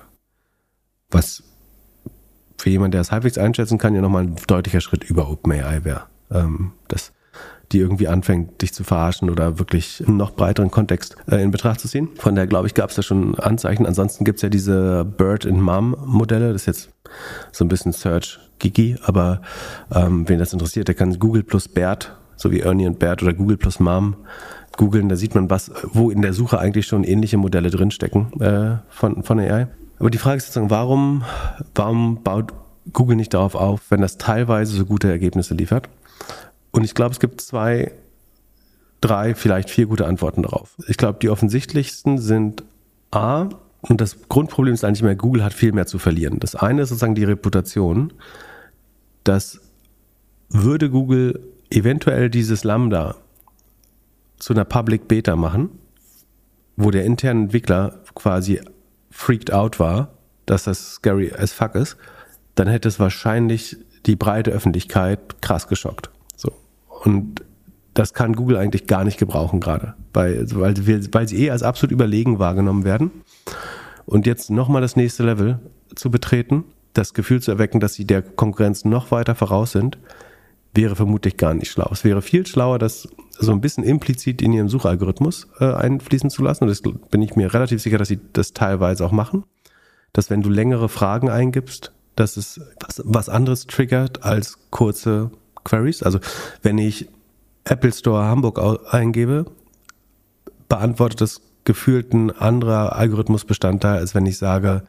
Was 1.11 1.43
für 2.59 2.71
jemanden, 2.71 2.93
der 2.93 3.01
es 3.01 3.11
halbwegs 3.11 3.39
einschätzen 3.39 3.79
kann, 3.79 3.95
ja 3.95 4.01
nochmal 4.01 4.25
ein 4.25 4.37
deutlicher 4.47 4.81
Schritt 4.81 5.05
über 5.05 5.29
OpenAI 5.29 5.85
wäre. 5.85 6.05
Ähm, 6.31 6.73
das 6.89 7.13
die 7.73 7.79
irgendwie 7.79 8.09
anfängt, 8.09 8.63
dich 8.63 8.73
zu 8.73 8.85
verarschen 8.85 9.31
oder 9.31 9.59
wirklich 9.59 10.03
einen 10.07 10.17
noch 10.17 10.33
breiteren 10.33 10.71
Kontext 10.71 11.17
äh, 11.31 11.43
in 11.43 11.51
Betracht 11.51 11.81
zu 11.81 11.89
ziehen. 11.89 12.09
Von 12.17 12.35
daher, 12.35 12.47
glaube 12.47 12.67
ich, 12.67 12.75
gab 12.75 12.91
es 12.91 12.97
da 12.97 13.03
schon 13.03 13.39
Anzeichen. 13.39 13.87
Ansonsten 13.87 14.25
gibt 14.25 14.37
es 14.37 14.43
ja 14.43 14.49
diese 14.49 15.05
Bird 15.05 15.47
and 15.47 15.61
Mom 15.61 15.97
Modelle. 16.05 16.53
Das 16.53 16.63
ist 16.63 16.67
jetzt 16.67 16.91
so 17.53 17.65
ein 17.65 17.69
bisschen 17.69 17.93
Search 17.93 18.39
Gigi, 18.59 18.97
aber 19.03 19.43
ähm, 19.93 20.29
wen 20.29 20.39
das 20.39 20.53
interessiert, 20.53 20.89
der 20.89 20.95
kann 20.95 21.19
Google 21.19 21.43
plus 21.43 21.69
Bert, 21.69 22.17
so 22.37 22.51
wie 22.51 22.61
Ernie 22.61 22.87
und 22.87 22.99
Bert 22.99 23.23
oder 23.23 23.33
Google 23.33 23.57
plus 23.57 23.81
Mom 23.81 24.17
googeln. 24.77 25.09
Da 25.09 25.17
sieht 25.17 25.35
man, 25.35 25.51
was, 25.51 25.71
wo 25.85 26.11
in 26.11 26.23
der 26.23 26.33
Suche 26.33 26.59
eigentlich 26.59 26.87
schon 26.87 27.05
ähnliche 27.05 27.37
Modelle 27.37 27.71
drinstecken 27.71 28.41
äh, 28.41 28.79
von, 28.89 29.23
von 29.23 29.39
AI. 29.39 29.69
Aber 29.99 30.11
die 30.11 30.19
Frage 30.19 30.39
ist 30.39 30.47
sozusagen, 30.47 30.71
warum, 30.71 31.25
warum 31.75 32.23
baut 32.23 32.53
Google 32.93 33.17
nicht 33.17 33.35
darauf 33.35 33.55
auf, 33.55 33.81
wenn 33.91 34.01
das 34.01 34.19
teilweise 34.19 34.77
so 34.77 34.85
gute 34.85 35.09
Ergebnisse 35.09 35.55
liefert? 35.55 35.89
Und 36.75 36.83
ich 36.83 36.97
glaube, 36.97 37.13
es 37.13 37.21
gibt 37.21 37.41
zwei, 37.41 37.93
drei, 39.01 39.37
vielleicht 39.37 39.71
vier 39.71 39.87
gute 39.87 40.07
Antworten 40.07 40.43
darauf. 40.43 40.75
Ich 40.89 40.97
glaube, 40.97 41.21
die 41.23 41.29
offensichtlichsten 41.29 42.19
sind 42.19 42.65
A, 43.13 43.49
und 43.83 44.01
das 44.01 44.29
Grundproblem 44.29 44.75
ist 44.75 44.83
eigentlich 44.83 45.03
mehr, 45.03 45.15
Google 45.15 45.45
hat 45.45 45.55
viel 45.55 45.71
mehr 45.71 45.87
zu 45.87 46.01
verlieren. 46.01 46.41
Das 46.41 46.57
eine 46.57 46.83
ist 46.83 46.89
sozusagen 46.89 47.15
die 47.15 47.23
Reputation, 47.23 48.13
dass 49.23 49.61
würde 50.49 50.91
Google 50.91 51.47
eventuell 51.71 52.29
dieses 52.29 52.65
Lambda 52.65 53.15
zu 54.41 54.53
einer 54.53 54.65
Public 54.65 55.07
Beta 55.07 55.37
machen, 55.37 55.71
wo 56.77 56.91
der 56.91 57.05
interne 57.05 57.43
Entwickler 57.43 58.01
quasi 58.17 58.61
freaked 59.13 59.53
out 59.53 59.79
war, 59.79 60.09
dass 60.47 60.65
das 60.65 60.95
scary 60.95 61.33
as 61.33 61.53
fuck 61.53 61.77
ist, 61.77 61.97
dann 62.57 62.67
hätte 62.67 62.89
es 62.89 62.99
wahrscheinlich 62.99 63.77
die 64.07 64.17
breite 64.17 64.51
Öffentlichkeit 64.51 65.41
krass 65.41 65.69
geschockt. 65.69 66.11
Und 67.05 67.45
das 67.93 68.13
kann 68.13 68.35
Google 68.35 68.57
eigentlich 68.57 68.87
gar 68.87 69.05
nicht 69.05 69.19
gebrauchen 69.19 69.61
gerade, 69.61 69.95
weil, 70.13 70.47
weil, 70.53 70.75
weil 71.13 71.29
sie 71.29 71.45
eh 71.45 71.51
als 71.51 71.63
absolut 71.63 71.93
überlegen 71.93 72.39
wahrgenommen 72.39 72.85
werden. 72.85 73.11
Und 74.07 74.27
jetzt 74.27 74.51
nochmal 74.51 74.83
das 74.83 74.97
nächste 74.97 75.23
Level 75.23 75.61
zu 75.95 76.11
betreten, 76.11 76.65
das 76.93 77.15
Gefühl 77.15 77.41
zu 77.41 77.51
erwecken, 77.51 77.81
dass 77.81 77.95
sie 77.95 78.05
der 78.05 78.23
Konkurrenz 78.23 78.85
noch 78.85 79.11
weiter 79.11 79.35
voraus 79.35 79.73
sind, 79.73 79.99
wäre 80.75 80.97
vermutlich 80.97 81.37
gar 81.37 81.55
nicht 81.55 81.71
schlau. 81.71 81.89
Es 81.93 82.05
wäre 82.05 82.23
viel 82.23 82.47
schlauer, 82.47 82.79
das 82.79 83.09
so 83.31 83.53
ein 83.53 83.61
bisschen 83.61 83.85
implizit 83.85 84.43
in 84.43 84.53
ihren 84.53 84.69
Suchalgorithmus 84.69 85.49
äh, 85.61 85.73
einfließen 85.73 86.31
zu 86.31 86.43
lassen. 86.43 86.65
Und 86.65 86.71
das 86.71 86.83
bin 86.83 87.23
ich 87.23 87.37
mir 87.37 87.53
relativ 87.55 87.81
sicher, 87.81 87.99
dass 87.99 88.09
sie 88.09 88.21
das 88.33 88.53
teilweise 88.53 89.05
auch 89.05 89.13
machen. 89.13 89.45
Dass 90.13 90.31
wenn 90.31 90.43
du 90.43 90.51
längere 90.51 90.89
Fragen 90.89 91.31
eingibst, 91.31 91.93
dass 92.17 92.37
es 92.37 92.61
was, 92.81 93.03
was 93.05 93.29
anderes 93.29 93.67
triggert 93.67 94.25
als 94.25 94.59
kurze 94.71 95.31
Queries. 95.65 96.03
Also 96.03 96.21
wenn 96.63 96.79
ich 96.79 97.09
Apple 97.65 97.93
Store 97.93 98.25
Hamburg 98.25 98.61
eingebe, 98.93 99.47
beantwortet 100.69 101.21
das 101.21 101.41
gefühlt 101.65 102.13
ein 102.13 102.31
anderer 102.31 102.97
Algorithmusbestandteil, 102.97 103.99
als 103.99 104.15
wenn 104.15 104.27
ich 104.27 104.39
sage, 104.39 104.87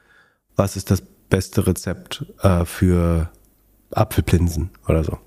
was 0.55 0.75
ist 0.75 0.91
das 0.91 1.01
beste 1.29 1.65
Rezept 1.67 2.25
äh, 2.41 2.65
für 2.65 3.29
Apfelplinsen 3.91 4.69
oder 4.87 5.03
so. 5.03 5.17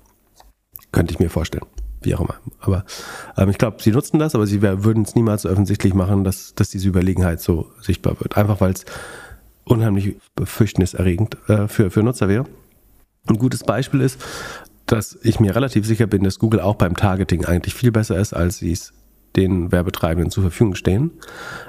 Könnte 0.91 1.13
ich 1.13 1.19
mir 1.19 1.29
vorstellen. 1.29 1.65
Wie 2.01 2.15
auch 2.15 2.21
immer. 2.21 2.35
Aber 2.59 2.85
ähm, 3.37 3.49
ich 3.49 3.57
glaube, 3.57 3.81
sie 3.81 3.91
nutzen 3.91 4.19
das, 4.19 4.33
aber 4.35 4.47
sie 4.47 4.61
würden 4.61 5.03
es 5.03 5.15
niemals 5.15 5.41
so 5.41 5.49
offensichtlich 5.49 5.93
machen, 5.93 6.23
dass, 6.23 6.55
dass 6.55 6.69
diese 6.69 6.87
Überlegenheit 6.87 7.41
so 7.41 7.71
sichtbar 7.81 8.19
wird. 8.21 8.37
Einfach 8.37 8.61
weil 8.61 8.71
es 8.71 8.85
unheimlich 9.65 10.15
befürchtniserregend 10.35 11.37
äh, 11.49 11.67
für, 11.67 11.91
für 11.91 12.01
Nutzer 12.01 12.29
wäre. 12.29 12.45
Ein 13.27 13.37
gutes 13.37 13.63
Beispiel 13.63 14.01
ist, 14.01 14.23
dass 14.89 15.17
ich 15.21 15.39
mir 15.39 15.55
relativ 15.55 15.85
sicher 15.85 16.07
bin, 16.07 16.23
dass 16.23 16.39
Google 16.39 16.59
auch 16.59 16.75
beim 16.75 16.95
Targeting 16.95 17.45
eigentlich 17.45 17.75
viel 17.75 17.91
besser 17.91 18.17
ist, 18.17 18.33
als 18.33 18.57
sie 18.57 18.71
es 18.71 18.91
den 19.35 19.71
Werbetreibenden 19.71 20.31
zur 20.31 20.43
Verfügung 20.43 20.73
stehen. 20.73 21.11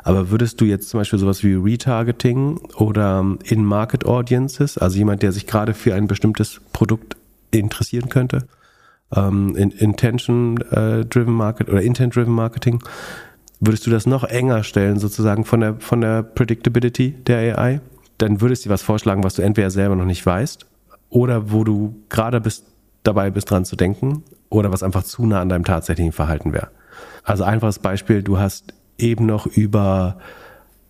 Aber 0.02 0.30
würdest 0.30 0.60
du 0.60 0.64
jetzt 0.64 0.88
zum 0.88 1.00
Beispiel 1.00 1.18
sowas 1.18 1.44
wie 1.44 1.52
Retargeting 1.52 2.56
oder 2.76 3.36
In-Market 3.44 4.06
Audiences, 4.06 4.78
also 4.78 4.96
jemand, 4.96 5.22
der 5.22 5.32
sich 5.32 5.46
gerade 5.46 5.74
für 5.74 5.94
ein 5.94 6.06
bestimmtes 6.06 6.62
Produkt 6.72 7.16
interessieren 7.50 8.08
könnte, 8.08 8.46
ähm, 9.14 9.54
in 9.54 9.70
Intention-Driven 9.70 11.34
Market 11.34 11.68
oder 11.68 11.82
Intent-Driven 11.82 12.32
Marketing. 12.32 12.82
Würdest 13.60 13.86
du 13.86 13.90
das 13.90 14.06
noch 14.06 14.24
enger 14.24 14.62
stellen, 14.64 14.98
sozusagen 14.98 15.44
von 15.44 15.60
der, 15.60 15.74
von 15.80 16.00
der 16.00 16.22
Predictability 16.22 17.12
der 17.26 17.58
AI? 17.58 17.80
Dann 18.16 18.40
würdest 18.40 18.64
du 18.64 18.70
was 18.70 18.82
vorschlagen, 18.82 19.22
was 19.22 19.34
du 19.34 19.42
entweder 19.42 19.70
selber 19.70 19.96
noch 19.96 20.06
nicht 20.06 20.24
weißt 20.24 20.66
oder 21.10 21.50
wo 21.50 21.64
du 21.64 21.96
gerade 22.08 22.40
bist, 22.40 22.64
dabei 23.02 23.30
bist, 23.30 23.50
dran 23.50 23.64
zu 23.64 23.76
denken 23.76 24.24
oder 24.48 24.72
was 24.72 24.82
einfach 24.82 25.04
zu 25.04 25.26
nah 25.26 25.40
an 25.40 25.48
deinem 25.48 25.64
tatsächlichen 25.64 26.12
Verhalten 26.12 26.52
wäre. 26.52 26.68
Also 27.24 27.44
einfaches 27.44 27.78
Beispiel, 27.78 28.22
du 28.22 28.38
hast 28.38 28.74
eben 28.98 29.26
noch 29.26 29.46
über 29.46 30.18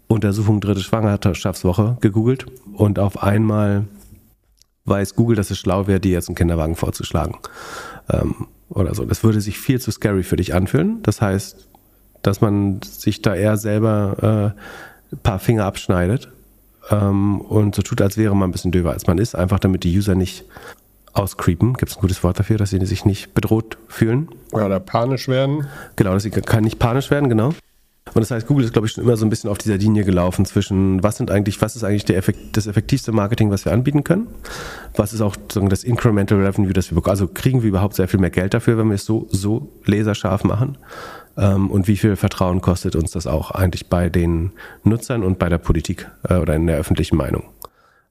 Untersuchung 0.09 0.61
dritte 0.61 0.81
Schwangerschaftswoche 0.81 1.99
gegoogelt 2.01 2.47
und 2.75 2.99
auf 2.99 3.23
einmal 3.23 3.87
weiß 4.85 5.15
Google, 5.15 5.37
dass 5.37 5.51
es 5.51 5.59
schlau 5.59 5.87
wäre, 5.87 6.01
dir 6.01 6.13
jetzt 6.13 6.29
einen 6.29 6.35
Kinderwagen 6.35 6.75
vorzuschlagen. 6.75 7.37
Ähm, 8.09 8.49
oder 8.71 8.95
so. 8.95 9.05
Das 9.05 9.23
würde 9.25 9.41
sich 9.41 9.59
viel 9.59 9.81
zu 9.81 9.91
scary 9.91 10.23
für 10.23 10.37
dich 10.37 10.55
anfühlen. 10.55 11.03
Das 11.03 11.21
heißt, 11.21 11.69
dass 12.23 12.41
man 12.41 12.81
sich 12.83 13.23
da 13.23 13.35
eher 13.35 13.57
selber 13.57 14.55
äh, 15.13 15.15
ein 15.15 15.19
paar 15.23 15.39
Finger 15.39 15.65
abschneidet 15.65 16.31
ähm, 16.91 17.41
und 17.41 17.75
so 17.75 17.83
tut, 17.83 18.01
als 18.01 18.17
wäre 18.17 18.35
man 18.35 18.49
ein 18.49 18.53
bisschen 18.53 18.73
döver, 18.73 18.93
als 18.93 19.07
man 19.07 19.19
ist, 19.19 19.35
einfach 19.35 19.59
damit 19.59 19.85
die 19.85 19.97
User 19.97 20.15
nicht 20.15 20.45
auscreepen. 21.13 21.75
Gibt 21.75 21.91
es 21.91 21.99
ein 21.99 22.01
gutes 22.01 22.23
Wort 22.23 22.39
dafür, 22.39 22.57
dass 22.57 22.71
sie 22.71 22.85
sich 22.87 23.05
nicht 23.05 23.35
bedroht 23.35 23.79
fühlen? 23.89 24.29
Oder 24.53 24.81
panisch 24.81 25.29
werden. 25.29 25.67
Genau, 25.97 26.13
dass 26.13 26.23
sie 26.23 26.31
kann 26.31 26.65
nicht 26.65 26.79
panisch 26.79 27.11
werden, 27.11 27.29
genau. 27.29 27.53
Und 28.13 28.23
das 28.23 28.31
heißt, 28.31 28.47
Google 28.47 28.65
ist, 28.65 28.73
glaube 28.73 28.87
ich, 28.89 28.93
schon 28.93 29.05
immer 29.05 29.17
so 29.17 29.25
ein 29.25 29.31
bisschen 29.31 29.51
auf 29.51 29.59
dieser 29.59 29.77
Linie 29.77 30.05
gelaufen 30.05 30.45
zwischen, 30.45 31.03
was 31.03 31.17
sind 31.17 31.31
eigentlich, 31.31 31.63
was 31.63 31.77
ist 31.77 31.85
eigentlich 31.85 32.09
Effekt, 32.17 32.57
das 32.57 32.67
effektivste 32.67 33.13
Marketing, 33.13 33.51
was 33.51 33.65
wir 33.65 33.73
anbieten 33.73 34.03
können? 34.03 34.27
Was 34.97 35.13
ist 35.13 35.21
auch 35.21 35.37
das 35.47 35.85
Incremental 35.85 36.45
Revenue, 36.45 36.73
das 36.73 36.91
wir 36.91 36.97
bekommen? 36.97 37.13
Also 37.13 37.29
kriegen 37.29 37.63
wir 37.63 37.69
überhaupt 37.69 37.95
sehr 37.95 38.09
viel 38.09 38.19
mehr 38.19 38.31
Geld 38.31 38.53
dafür, 38.53 38.79
wenn 38.79 38.89
wir 38.89 38.95
es 38.95 39.05
so, 39.05 39.29
so 39.31 39.71
laserscharf 39.85 40.43
machen? 40.43 40.77
Ähm, 41.37 41.71
und 41.71 41.87
wie 41.87 41.97
viel 41.97 42.17
Vertrauen 42.17 42.61
kostet 42.61 42.97
uns 42.97 43.13
das 43.13 43.29
auch 43.29 43.53
eigentlich 43.53 43.89
bei 43.89 44.09
den 44.09 44.53
Nutzern 44.83 45.23
und 45.23 45.39
bei 45.39 45.49
der 45.49 45.59
Politik 45.59 46.11
äh, 46.29 46.37
oder 46.37 46.57
in 46.57 46.67
der 46.67 46.79
öffentlichen 46.79 47.17
Meinung 47.17 47.45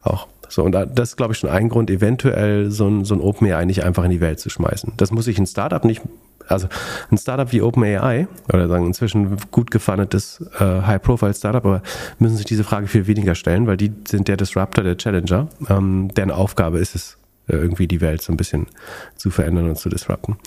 auch? 0.03 0.27
So, 0.47 0.63
und 0.63 0.71
das 0.71 1.09
ist, 1.09 1.17
glaube 1.17 1.33
ich, 1.33 1.39
schon 1.39 1.49
ein 1.49 1.69
Grund, 1.69 1.91
eventuell 1.91 2.71
so 2.71 2.87
ein, 2.87 3.05
so 3.05 3.13
ein 3.13 3.21
OpenAI 3.21 3.65
nicht 3.65 3.83
einfach 3.83 4.03
in 4.03 4.11
die 4.11 4.21
Welt 4.21 4.39
zu 4.39 4.49
schmeißen. 4.49 4.93
Das 4.97 5.11
muss 5.11 5.25
sich 5.25 5.37
ein 5.37 5.45
Startup 5.45 5.83
nicht 5.85 6.01
also 6.49 6.67
ein 7.11 7.17
Startup 7.17 7.51
wie 7.51 7.61
OpenAI 7.61 8.27
oder 8.51 8.67
sagen 8.67 8.87
inzwischen 8.87 9.37
gut 9.51 9.71
gefundetes 9.71 10.43
äh, 10.59 10.81
High-Profile-Startup, 10.81 11.63
aber 11.63 11.81
müssen 12.17 12.37
sich 12.37 12.45
diese 12.45 12.63
Frage 12.63 12.87
viel 12.87 13.07
weniger 13.07 13.35
stellen, 13.35 13.67
weil 13.67 13.77
die 13.77 13.91
sind 14.07 14.27
der 14.27 14.37
Disruptor, 14.37 14.83
der 14.83 14.97
Challenger. 14.97 15.47
Ähm, 15.69 16.09
deren 16.15 16.31
Aufgabe 16.31 16.79
ist 16.79 16.95
es, 16.95 17.17
äh, 17.47 17.55
irgendwie 17.55 17.87
die 17.87 18.01
Welt 18.01 18.21
so 18.21 18.33
ein 18.33 18.37
bisschen 18.37 18.67
zu 19.15 19.29
verändern 19.29 19.69
und 19.69 19.77
zu 19.77 19.89
disrupten. 19.89 20.37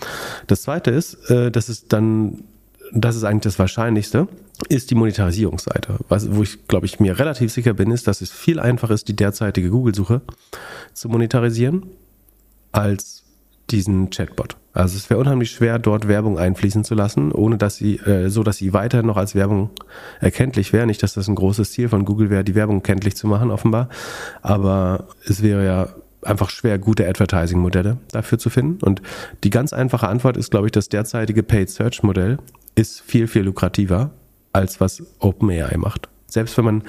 Das 0.46 0.62
zweite 0.62 0.90
ist, 0.90 1.30
äh, 1.30 1.50
das 1.50 1.68
ist 1.68 1.92
dann, 1.92 2.44
das 2.94 3.16
ist 3.16 3.24
eigentlich 3.24 3.42
das 3.42 3.58
Wahrscheinlichste, 3.58 4.28
ist 4.68 4.90
die 4.90 4.94
Monetarisierungsseite. 4.94 5.96
Was, 6.08 6.34
wo 6.34 6.42
ich, 6.42 6.66
glaube 6.68 6.86
ich, 6.86 7.00
mir 7.00 7.18
relativ 7.18 7.52
sicher 7.52 7.74
bin, 7.74 7.90
ist, 7.90 8.06
dass 8.06 8.20
es 8.20 8.30
viel 8.30 8.60
einfacher 8.60 8.94
ist, 8.94 9.08
die 9.08 9.16
derzeitige 9.16 9.70
Google-Suche 9.70 10.22
zu 10.92 11.08
monetarisieren, 11.08 11.86
als 12.70 13.24
diesen 13.70 14.10
Chatbot. 14.10 14.56
Also 14.74 14.96
es 14.96 15.08
wäre 15.10 15.20
unheimlich 15.20 15.50
schwer, 15.50 15.78
dort 15.78 16.08
Werbung 16.08 16.38
einfließen 16.38 16.84
zu 16.84 16.94
lassen, 16.94 17.32
ohne 17.32 17.58
dass 17.58 17.76
sie, 17.76 17.96
äh, 17.96 18.28
so 18.28 18.42
dass 18.42 18.56
sie 18.56 18.72
weiterhin 18.72 19.06
noch 19.06 19.16
als 19.16 19.34
Werbung 19.34 19.70
erkenntlich 20.20 20.72
wäre. 20.72 20.86
Nicht, 20.86 21.02
dass 21.02 21.14
das 21.14 21.28
ein 21.28 21.34
großes 21.34 21.72
Ziel 21.72 21.88
von 21.88 22.04
Google 22.04 22.30
wäre, 22.30 22.44
die 22.44 22.54
Werbung 22.54 22.82
kenntlich 22.82 23.16
zu 23.16 23.26
machen, 23.26 23.50
offenbar. 23.50 23.88
Aber 24.40 25.08
es 25.24 25.42
wäre 25.42 25.64
ja 25.64 25.88
einfach 26.22 26.50
schwer, 26.50 26.78
gute 26.78 27.08
Advertising-Modelle 27.08 27.98
dafür 28.10 28.38
zu 28.38 28.50
finden. 28.50 28.82
Und 28.82 29.02
die 29.44 29.50
ganz 29.50 29.72
einfache 29.72 30.08
Antwort 30.08 30.36
ist, 30.36 30.50
glaube 30.50 30.66
ich, 30.66 30.72
das 30.72 30.88
derzeitige 30.88 31.42
Paid 31.42 31.70
Search-Modell 31.70 32.38
ist 32.74 33.00
viel, 33.00 33.26
viel 33.26 33.42
lukrativer, 33.42 34.10
als 34.52 34.80
was 34.80 35.02
OpenAI 35.18 35.76
macht 35.76 36.08
selbst 36.32 36.56
wenn 36.56 36.64
man 36.64 36.82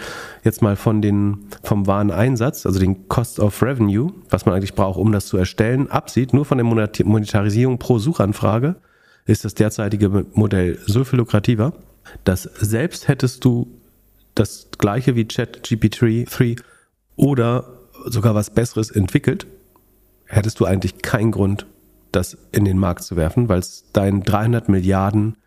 jetzt 0.44 0.62
mal 0.62 0.76
von 0.76 1.02
den, 1.02 1.50
vom 1.64 1.86
wahren 1.86 2.12
Einsatz, 2.12 2.66
also 2.66 2.80
den 2.80 3.10
Cost 3.10 3.40
of 3.40 3.62
Revenue, 3.62 4.14
was 4.30 4.46
man 4.46 4.56
eigentlich 4.56 4.74
braucht, 4.74 4.98
um 4.98 5.12
das 5.12 5.26
zu 5.26 5.38
erstellen, 5.38 5.92
absieht, 5.92 6.34
nur 6.34 6.46
von 6.46 6.58
der 6.58 6.66
Monetarisierung 6.66 7.78
pro 7.78 8.00
Suchanfrage, 8.00 8.78
ist 9.26 9.46
das 9.46 9.54
derzeitige 9.54 10.26
Modell 10.34 10.80
so 10.86 11.04
viel 11.04 11.20
lukrativer, 11.20 11.74
dass 12.24 12.44
selbst 12.44 13.08
hättest 13.08 13.44
du 13.44 13.68
das 14.36 14.70
gleiche 14.78 15.16
wie 15.16 15.26
ChatGPT 15.26 16.26
3 16.30 16.56
oder 17.16 17.66
sogar 18.06 18.36
was 18.36 18.50
Besseres 18.50 18.92
entwickelt, 18.92 19.48
hättest 20.26 20.60
du 20.60 20.66
eigentlich 20.66 21.02
keinen 21.02 21.32
Grund, 21.32 21.66
das 22.12 22.38
in 22.52 22.66
den 22.66 22.78
Markt 22.78 23.04
zu 23.04 23.16
werfen, 23.16 23.50
weil 23.50 23.60
es 23.60 23.86
dein 23.94 24.22
300 24.24 24.70
Milliarden 24.70 25.38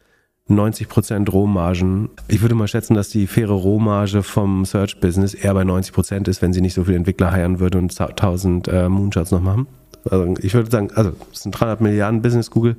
90 0.49 0.89
Prozent 0.89 1.33
Rohmargen. 1.33 2.11
Ich 2.29 2.41
würde 2.41 2.55
mal 2.55 2.69
schätzen, 2.69 2.95
dass 2.95 3.09
die 3.09 3.27
faire 3.27 3.53
Rohmarge 3.53 4.23
vom 4.23 4.65
Search-Business 4.65 5.35
eher 5.35 5.55
bei 5.55 5.65
90 5.65 5.93
Prozent 5.93 6.29
ist, 6.29 6.41
wenn 6.41 6.53
sie 6.53 6.61
nicht 6.61 6.75
so 6.75 6.85
viele 6.85 6.97
Entwickler 6.97 7.33
heiren 7.33 7.59
würde 7.59 7.79
und 7.79 8.01
1000 8.01 8.69
äh, 8.69 8.89
Moonshots 8.89 9.33
noch 9.33 9.41
machen. 9.41 9.67
Also 10.09 10.35
ich 10.41 10.55
würde 10.55 10.71
sagen, 10.71 10.91
also 10.95 11.13
es 11.33 11.43
sind 11.43 11.53
300 11.53 11.81
Milliarden 11.81 12.23
Business 12.23 12.51
Google. 12.51 12.77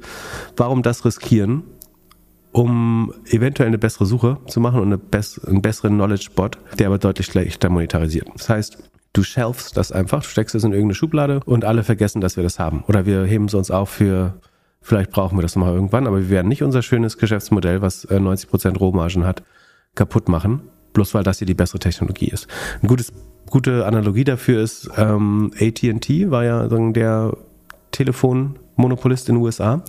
Warum 0.55 0.81
das 0.81 1.03
riskieren, 1.03 1.63
um 2.53 3.13
eventuell 3.25 3.67
eine 3.67 3.77
bessere 3.77 4.05
Suche 4.05 4.37
zu 4.47 4.61
machen 4.61 4.79
und 4.79 4.87
eine 4.87 4.97
bess 4.97 5.43
einen 5.45 5.61
besseren 5.61 5.95
Knowledge-Bot, 5.95 6.57
der 6.79 6.87
aber 6.87 6.97
deutlich 6.97 7.27
schlechter 7.27 7.69
monetarisiert. 7.69 8.29
Das 8.33 8.47
heißt, 8.47 8.77
du 9.17 9.23
shelfst 9.23 9.75
das 9.75 9.91
einfach, 9.91 10.21
du 10.21 10.29
steckst 10.29 10.55
es 10.55 10.63
in 10.63 10.71
irgendeine 10.71 10.95
Schublade 10.95 11.41
und 11.45 11.65
alle 11.65 11.83
vergessen, 11.83 12.21
dass 12.21 12.37
wir 12.37 12.43
das 12.43 12.59
haben. 12.59 12.83
Oder 12.87 13.05
wir 13.05 13.23
heben 13.23 13.45
es 13.45 13.53
uns 13.53 13.71
auf 13.71 13.89
für 13.89 14.35
Vielleicht 14.87 15.11
brauchen 15.11 15.37
wir 15.37 15.41
das 15.41 15.57
mal 15.57 15.73
irgendwann, 15.73 16.07
aber 16.07 16.21
wir 16.21 16.29
werden 16.29 16.47
nicht 16.47 16.63
unser 16.63 16.81
schönes 16.81 17.17
Geschäftsmodell, 17.17 17.81
was 17.81 18.07
90% 18.07 18.67
äh, 18.67 18.77
Rohmargen 18.77 19.25
hat, 19.25 19.43
kaputt 19.95 20.29
machen, 20.29 20.61
bloß 20.93 21.13
weil 21.13 21.23
das 21.23 21.39
hier 21.39 21.45
die 21.45 21.55
bessere 21.55 21.79
Technologie 21.79 22.27
ist. 22.27 22.47
Eine 22.79 22.87
gutes, 22.87 23.11
gute 23.49 23.85
Analogie 23.85 24.23
dafür 24.23 24.61
ist, 24.61 24.89
ähm, 24.95 25.51
AT&T 25.59 26.31
war 26.31 26.45
ja 26.45 26.67
der 26.69 27.35
Telefonmonopolist 27.91 29.27
in 29.27 29.35
den 29.35 29.43
USA 29.43 29.83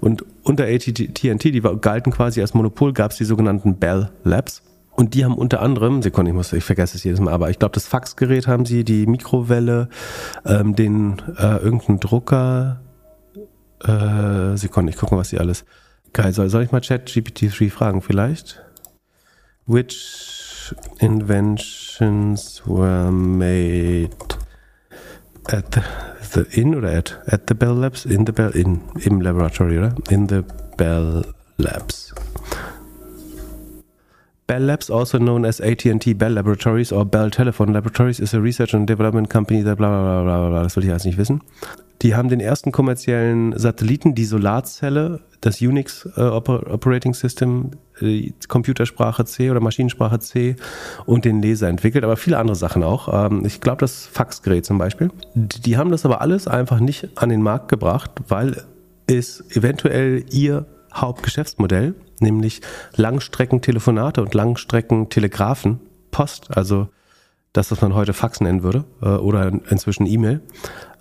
und 0.00 0.24
unter 0.42 0.64
AT&T, 0.64 0.90
die 0.92 1.60
galten 1.80 2.10
quasi 2.10 2.40
als 2.40 2.52
Monopol, 2.52 2.92
gab 2.92 3.12
es 3.12 3.18
die 3.18 3.24
sogenannten 3.24 3.76
Bell 3.76 4.10
Labs. 4.24 4.62
Und 4.94 5.14
die 5.14 5.24
haben 5.24 5.34
unter 5.34 5.62
anderem, 5.62 6.02
Sekunde, 6.02 6.30
ich 6.30 6.36
muss, 6.36 6.52
ich 6.52 6.64
vergesse 6.64 6.96
es 6.96 7.04
jedes 7.04 7.20
Mal, 7.20 7.32
aber 7.32 7.50
ich 7.50 7.58
glaube, 7.58 7.72
das 7.72 7.86
Faxgerät 7.86 8.46
haben 8.46 8.66
sie, 8.66 8.84
die 8.84 9.06
Mikrowelle, 9.06 9.88
ähm, 10.44 10.76
den 10.76 11.20
äh, 11.38 11.56
irgendeinen 11.56 11.98
Drucker, 11.98 12.82
äh, 13.82 14.56
Sekunde, 14.56 14.90
ich 14.90 14.98
gucke 14.98 15.14
mal, 15.14 15.20
was 15.20 15.30
die 15.30 15.38
alles. 15.38 15.64
Geil, 16.12 16.32
soll, 16.32 16.50
soll 16.50 16.62
ich 16.62 16.72
mal 16.72 16.82
ChatGPT-3 16.82 17.70
fragen 17.70 18.02
vielleicht? 18.02 18.62
Which 19.66 20.74
inventions 20.98 22.62
were 22.66 23.10
made 23.10 24.10
at 25.46 25.74
the, 25.74 25.80
the 26.32 26.60
in 26.60 26.74
oder 26.74 26.90
at? 26.92 27.18
At 27.26 27.42
the 27.48 27.54
Bell 27.54 27.74
Labs? 27.74 28.04
In 28.04 28.26
the 28.26 28.32
Bell, 28.32 28.50
in, 28.50 28.82
im 29.00 29.20
Laboratory, 29.22 29.78
oder? 29.78 29.94
In 30.10 30.28
the 30.28 30.42
Bell 30.76 31.24
Labs. 31.56 32.14
Bell 34.46 34.62
Labs, 34.62 34.90
also 34.90 35.18
known 35.18 35.44
as 35.44 35.60
AT&T 35.60 36.14
Bell 36.14 36.32
Laboratories 36.32 36.92
or 36.92 37.04
Bell 37.04 37.30
Telephone 37.30 37.72
Laboratories, 37.72 38.20
is 38.20 38.34
a 38.34 38.40
research 38.40 38.74
and 38.74 38.88
development 38.88 39.30
company 39.30 39.62
that 39.62 39.76
bla 39.76 39.88
bla 39.88 40.22
bla 40.22 40.48
bla. 40.48 40.62
Das 40.62 40.76
will 40.76 40.84
ich 40.84 40.90
alles 40.90 41.04
nicht 41.04 41.18
wissen. 41.18 41.40
Die 42.02 42.16
haben 42.16 42.28
den 42.28 42.40
ersten 42.40 42.72
kommerziellen 42.72 43.56
Satelliten, 43.56 44.16
die 44.16 44.24
Solarzelle, 44.24 45.20
das 45.40 45.60
Unix 45.60 46.08
äh, 46.16 46.20
Operating 46.20 47.14
System, 47.14 47.70
äh, 48.00 48.32
Computersprache 48.48 49.24
C 49.24 49.50
oder 49.50 49.60
Maschinensprache 49.60 50.18
C 50.18 50.56
und 51.06 51.24
den 51.24 51.40
Laser 51.40 51.68
entwickelt, 51.68 52.02
aber 52.02 52.16
viele 52.16 52.38
andere 52.38 52.56
Sachen 52.56 52.82
auch. 52.82 53.26
Ähm, 53.26 53.44
ich 53.46 53.60
glaube, 53.60 53.78
das 53.78 54.06
Faxgerät 54.06 54.66
zum 54.66 54.78
Beispiel. 54.78 55.10
Die, 55.34 55.60
die 55.60 55.76
haben 55.76 55.92
das 55.92 56.04
aber 56.04 56.20
alles 56.20 56.48
einfach 56.48 56.80
nicht 56.80 57.08
an 57.16 57.28
den 57.28 57.40
Markt 57.40 57.68
gebracht, 57.68 58.10
weil 58.26 58.62
es 59.06 59.44
eventuell 59.56 60.24
ihr 60.30 60.66
Hauptgeschäftsmodell, 60.92 61.94
nämlich 62.22 62.60
Langstreckentelefonate 62.96 64.22
und 64.22 64.34
Langstreckentelegrafen, 64.34 65.80
Post, 66.10 66.56
also 66.56 66.88
das, 67.52 67.70
was 67.70 67.82
man 67.82 67.94
heute 67.94 68.14
Fax 68.14 68.40
nennen 68.40 68.62
würde 68.62 68.84
äh, 69.02 69.08
oder 69.08 69.52
inzwischen 69.68 70.06
E-Mail. 70.06 70.40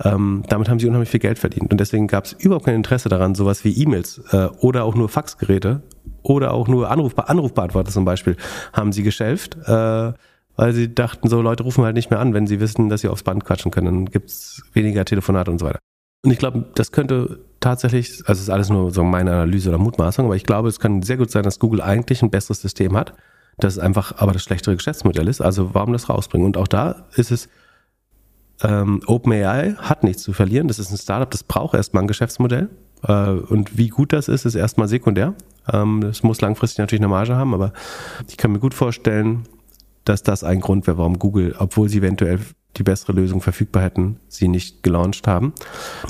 Ähm, 0.03 0.43
damit 0.49 0.69
haben 0.69 0.79
sie 0.79 0.87
unheimlich 0.87 1.09
viel 1.09 1.19
Geld 1.19 1.39
verdient. 1.39 1.71
Und 1.71 1.79
deswegen 1.79 2.07
gab 2.07 2.25
es 2.25 2.33
überhaupt 2.33 2.65
kein 2.65 2.75
Interesse 2.75 3.07
daran, 3.07 3.35
sowas 3.35 3.63
wie 3.63 3.71
E-Mails 3.71 4.21
äh, 4.31 4.47
oder 4.59 4.83
auch 4.83 4.95
nur 4.95 5.07
Faxgeräte 5.07 5.81
oder 6.23 6.53
auch 6.53 6.67
nur 6.67 6.91
Anruf, 6.91 7.17
Anrufbeantworter 7.17 7.91
zum 7.91 8.03
Beispiel 8.03 8.35
haben 8.73 8.91
sie 8.91 9.03
geschelft, 9.03 9.57
äh, 9.65 10.13
weil 10.57 10.73
sie 10.73 10.93
dachten, 10.93 11.29
so 11.29 11.41
Leute 11.41 11.63
rufen 11.63 11.85
halt 11.85 11.95
nicht 11.95 12.09
mehr 12.09 12.19
an, 12.19 12.33
wenn 12.33 12.47
sie 12.47 12.59
wissen, 12.59 12.89
dass 12.89 13.01
sie 13.01 13.07
aufs 13.07 13.23
Band 13.23 13.45
quatschen 13.45 13.71
können. 13.71 13.85
Dann 13.85 14.05
gibt's 14.05 14.61
weniger 14.73 15.05
Telefonate 15.05 15.49
und 15.51 15.59
so 15.59 15.65
weiter. 15.67 15.79
Und 16.23 16.31
ich 16.31 16.37
glaube, 16.37 16.65
das 16.75 16.91
könnte 16.91 17.39
tatsächlich, 17.59 18.19
also 18.25 18.33
es 18.33 18.41
ist 18.41 18.49
alles 18.49 18.69
nur 18.69 18.91
so 18.91 19.03
meine 19.03 19.31
Analyse 19.31 19.69
oder 19.69 19.77
Mutmaßung, 19.77 20.25
aber 20.25 20.35
ich 20.35 20.43
glaube, 20.43 20.69
es 20.69 20.79
kann 20.79 21.01
sehr 21.01 21.17
gut 21.17 21.31
sein, 21.31 21.43
dass 21.43 21.59
Google 21.59 21.81
eigentlich 21.81 22.21
ein 22.21 22.29
besseres 22.29 22.61
System 22.61 22.95
hat 22.95 23.13
dass 23.57 23.73
es 23.73 23.79
einfach 23.79 24.17
aber 24.17 24.33
das 24.33 24.43
schlechtere 24.43 24.75
Geschäftsmodell 24.75 25.27
ist. 25.27 25.41
Also 25.41 25.73
warum 25.73 25.93
das 25.93 26.09
rausbringen? 26.09 26.45
Und 26.45 26.57
auch 26.57 26.67
da 26.67 27.07
ist 27.15 27.31
es 27.31 27.49
ähm, 28.63 29.01
OpenAI 29.07 29.75
hat 29.75 30.03
nichts 30.03 30.23
zu 30.23 30.33
verlieren. 30.33 30.67
Das 30.67 30.79
ist 30.79 30.91
ein 30.91 30.97
Startup, 30.97 31.29
das 31.29 31.43
braucht 31.43 31.73
erstmal 31.73 32.03
ein 32.03 32.07
Geschäftsmodell. 32.07 32.69
Äh, 33.03 33.31
und 33.31 33.77
wie 33.77 33.89
gut 33.89 34.13
das 34.13 34.27
ist, 34.27 34.45
ist 34.45 34.55
erstmal 34.55 34.87
sekundär. 34.87 35.33
Ähm, 35.71 36.03
es 36.03 36.21
muss 36.23 36.41
langfristig 36.41 36.79
natürlich 36.79 37.01
eine 37.01 37.07
Marge 37.07 37.35
haben, 37.35 37.53
aber 37.53 37.73
ich 38.27 38.37
kann 38.37 38.51
mir 38.51 38.59
gut 38.59 38.73
vorstellen, 38.73 39.47
dass 40.05 40.23
das 40.23 40.43
ein 40.43 40.59
Grund 40.61 40.85
wäre, 40.87 40.97
warum 40.97 41.17
Google, 41.19 41.55
obwohl 41.57 41.89
sie 41.89 41.99
eventuell 41.99 42.39
die 42.77 42.83
bessere 42.83 43.13
Lösung 43.13 43.41
verfügbar 43.41 43.83
hätten, 43.83 44.19
sie 44.27 44.47
nicht 44.47 44.83
gelauncht 44.83 45.27
haben. 45.27 45.53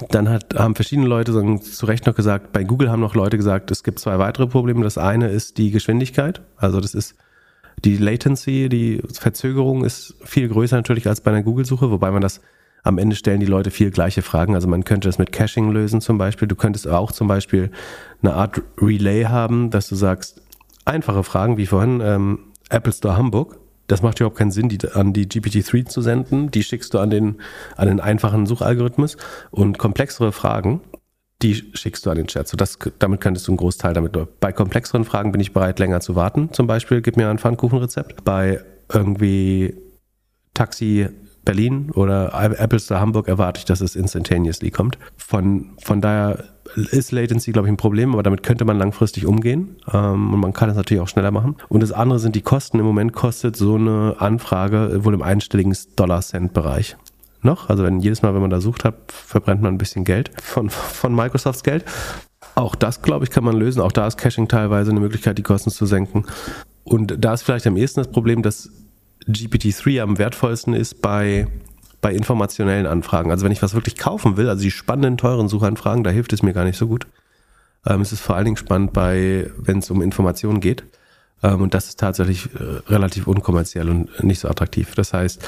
Dann 0.09 0.29
hat, 0.29 0.53
haben 0.55 0.75
verschiedene 0.75 1.07
Leute 1.07 1.33
sagen, 1.33 1.61
zu 1.61 1.85
Recht 1.85 2.05
noch 2.05 2.15
gesagt, 2.15 2.51
bei 2.51 2.63
Google 2.63 2.91
haben 2.91 2.99
noch 2.99 3.15
Leute 3.15 3.37
gesagt, 3.37 3.71
es 3.71 3.83
gibt 3.83 3.99
zwei 3.99 4.19
weitere 4.19 4.47
Probleme. 4.47 4.83
Das 4.83 4.97
eine 4.97 5.29
ist 5.29 5.57
die 5.57 5.71
Geschwindigkeit. 5.71 6.41
Also 6.57 6.79
das 6.79 6.93
ist 6.93 7.15
die 7.83 7.97
Latency, 7.97 8.69
die 8.69 9.01
Verzögerung 9.11 9.83
ist 9.83 10.15
viel 10.23 10.47
größer 10.47 10.75
natürlich 10.75 11.07
als 11.07 11.21
bei 11.21 11.31
einer 11.31 11.41
Google-Suche, 11.41 11.89
wobei 11.89 12.11
man 12.11 12.21
das 12.21 12.41
am 12.83 12.97
Ende 12.97 13.15
stellen 13.15 13.39
die 13.39 13.45
Leute 13.45 13.71
viel 13.71 13.91
gleiche 13.91 14.21
Fragen. 14.21 14.55
Also 14.55 14.67
man 14.67 14.83
könnte 14.83 15.07
das 15.07 15.17
mit 15.17 15.31
Caching 15.31 15.71
lösen 15.71 16.01
zum 16.01 16.17
Beispiel. 16.17 16.47
Du 16.47 16.55
könntest 16.55 16.87
auch 16.87 17.11
zum 17.11 17.27
Beispiel 17.27 17.71
eine 18.21 18.33
Art 18.33 18.61
Relay 18.79 19.25
haben, 19.25 19.69
dass 19.69 19.87
du 19.87 19.95
sagst, 19.95 20.41
einfache 20.85 21.23
Fragen 21.23 21.57
wie 21.57 21.67
vorhin, 21.67 22.01
ähm, 22.03 22.39
Apple 22.69 22.93
Store 22.93 23.17
Hamburg. 23.17 23.57
Das 23.91 24.01
macht 24.01 24.21
überhaupt 24.21 24.37
keinen 24.37 24.51
Sinn, 24.51 24.69
die 24.69 24.79
an 24.93 25.11
die 25.11 25.27
GPT-3 25.27 25.85
zu 25.85 26.01
senden. 26.01 26.49
Die 26.49 26.63
schickst 26.63 26.93
du 26.93 26.99
an 26.99 27.09
den, 27.09 27.41
an 27.75 27.89
den 27.89 27.99
einfachen 27.99 28.45
Suchalgorithmus. 28.45 29.17
Und 29.49 29.79
komplexere 29.79 30.31
Fragen, 30.31 30.79
die 31.41 31.55
schickst 31.73 32.05
du 32.05 32.09
an 32.09 32.15
den 32.15 32.27
Chat. 32.27 32.47
So 32.47 32.55
das, 32.55 32.79
damit 32.99 33.19
könntest 33.19 33.49
du 33.49 33.51
einen 33.51 33.57
Großteil 33.57 33.93
damit. 33.93 34.17
Bei 34.39 34.53
komplexeren 34.53 35.03
Fragen 35.03 35.33
bin 35.33 35.41
ich 35.41 35.51
bereit, 35.51 35.77
länger 35.77 35.99
zu 35.99 36.15
warten. 36.15 36.53
Zum 36.53 36.67
Beispiel, 36.67 37.01
gib 37.01 37.17
mir 37.17 37.29
ein 37.29 37.37
Pfannkuchenrezept. 37.37 38.23
Bei 38.23 38.63
irgendwie 38.93 39.75
Taxi 40.53 41.09
Berlin 41.43 41.91
oder 41.91 42.31
Apple 42.33 42.79
Store 42.79 42.99
Hamburg 42.99 43.27
erwarte 43.27 43.59
ich, 43.59 43.65
dass 43.65 43.81
es 43.81 43.95
instantaneously 43.95 44.71
kommt. 44.71 44.97
Von, 45.17 45.71
von 45.81 46.01
daher 46.01 46.43
ist 46.75 47.11
Latency, 47.11 47.51
glaube 47.51 47.67
ich, 47.67 47.73
ein 47.73 47.77
Problem, 47.77 48.13
aber 48.13 48.23
damit 48.23 48.43
könnte 48.43 48.65
man 48.65 48.77
langfristig 48.77 49.25
umgehen 49.25 49.75
ähm, 49.91 50.33
und 50.33 50.39
man 50.39 50.53
kann 50.53 50.69
es 50.69 50.75
natürlich 50.75 51.01
auch 51.01 51.07
schneller 51.07 51.31
machen. 51.31 51.55
Und 51.69 51.81
das 51.83 51.91
andere 51.91 52.19
sind 52.19 52.35
die 52.35 52.41
Kosten. 52.41 52.79
Im 52.79 52.85
Moment 52.85 53.13
kostet 53.13 53.55
so 53.55 53.75
eine 53.75 54.15
Anfrage 54.19 55.03
wohl 55.03 55.13
im 55.13 55.21
einstelligen 55.21 55.75
Dollar-Cent-Bereich 55.95 56.95
noch. 57.43 57.69
Also 57.69 57.83
wenn 57.83 57.99
jedes 57.99 58.21
Mal, 58.21 58.33
wenn 58.33 58.41
man 58.41 58.49
da 58.49 58.61
sucht 58.61 58.85
hat, 58.85 58.95
verbrennt 59.11 59.61
man 59.61 59.73
ein 59.73 59.77
bisschen 59.77 60.03
Geld 60.03 60.31
von, 60.41 60.69
von 60.69 61.15
Microsofts 61.15 61.63
Geld. 61.63 61.85
Auch 62.55 62.75
das, 62.75 63.01
glaube 63.01 63.25
ich, 63.25 63.31
kann 63.31 63.43
man 63.43 63.55
lösen. 63.55 63.81
Auch 63.81 63.91
da 63.91 64.07
ist 64.07 64.17
Caching 64.17 64.47
teilweise 64.47 64.91
eine 64.91 64.99
Möglichkeit, 64.99 65.37
die 65.37 65.43
Kosten 65.43 65.71
zu 65.71 65.85
senken. 65.85 66.25
Und 66.83 67.23
da 67.23 67.33
ist 67.33 67.43
vielleicht 67.43 67.67
am 67.67 67.77
ehesten 67.77 68.01
das 68.01 68.11
Problem, 68.11 68.41
dass 68.41 68.69
GPT-3 69.27 70.01
am 70.01 70.17
wertvollsten 70.17 70.73
ist 70.73 71.01
bei, 71.01 71.47
bei 72.01 72.13
informationellen 72.13 72.85
Anfragen. 72.85 73.31
Also 73.31 73.45
wenn 73.45 73.51
ich 73.51 73.61
was 73.61 73.73
wirklich 73.73 73.97
kaufen 73.97 74.37
will, 74.37 74.49
also 74.49 74.63
die 74.63 74.71
spannenden, 74.71 75.17
teuren 75.17 75.47
Suchanfragen, 75.47 76.03
da 76.03 76.09
hilft 76.09 76.33
es 76.33 76.43
mir 76.43 76.53
gar 76.53 76.65
nicht 76.65 76.77
so 76.77 76.87
gut. 76.87 77.07
Ähm, 77.85 78.01
es 78.01 78.11
ist 78.11 78.21
vor 78.21 78.35
allen 78.35 78.45
Dingen 78.45 78.57
spannend 78.57 78.93
bei, 78.93 79.49
wenn 79.57 79.79
es 79.79 79.89
um 79.89 80.01
Informationen 80.01 80.59
geht. 80.59 80.83
Ähm, 81.43 81.61
und 81.61 81.73
das 81.73 81.87
ist 81.87 81.99
tatsächlich 81.99 82.49
äh, 82.55 82.91
relativ 82.91 83.27
unkommerziell 83.27 83.89
und 83.89 84.23
nicht 84.23 84.39
so 84.39 84.47
attraktiv. 84.47 84.93
Das 84.95 85.13
heißt, 85.13 85.43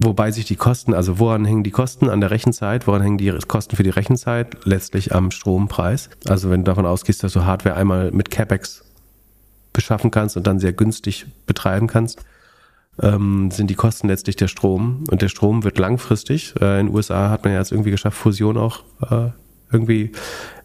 Wobei 0.00 0.30
sich 0.30 0.44
die 0.44 0.54
Kosten, 0.54 0.94
also 0.94 1.18
woran 1.18 1.44
hängen 1.44 1.64
die 1.64 1.72
Kosten 1.72 2.08
an 2.08 2.20
der 2.20 2.30
Rechenzeit, 2.30 2.86
woran 2.86 3.02
hängen 3.02 3.18
die 3.18 3.32
Kosten 3.48 3.74
für 3.74 3.82
die 3.82 3.90
Rechenzeit? 3.90 4.56
Letztlich 4.64 5.12
am 5.12 5.32
Strompreis. 5.32 6.08
Also 6.28 6.50
wenn 6.50 6.60
du 6.60 6.70
davon 6.70 6.86
ausgehst, 6.86 7.24
dass 7.24 7.32
du 7.32 7.44
Hardware 7.44 7.74
einmal 7.74 8.12
mit 8.12 8.30
CapEx 8.30 8.84
beschaffen 9.72 10.12
kannst 10.12 10.36
und 10.36 10.46
dann 10.46 10.60
sehr 10.60 10.72
günstig 10.72 11.26
betreiben 11.46 11.88
kannst, 11.88 12.24
ähm, 13.02 13.50
sind 13.50 13.68
die 13.70 13.74
Kosten 13.74 14.08
letztlich 14.08 14.36
der 14.36 14.48
Strom. 14.48 15.04
Und 15.10 15.22
der 15.22 15.28
Strom 15.28 15.64
wird 15.64 15.78
langfristig, 15.78 16.54
äh, 16.60 16.80
in 16.80 16.86
den 16.86 16.94
USA 16.94 17.30
hat 17.30 17.44
man 17.44 17.52
ja 17.52 17.60
jetzt 17.60 17.72
irgendwie 17.72 17.90
geschafft, 17.90 18.18
Fusion 18.18 18.56
auch 18.56 18.82
äh, 19.10 19.30
irgendwie 19.72 20.12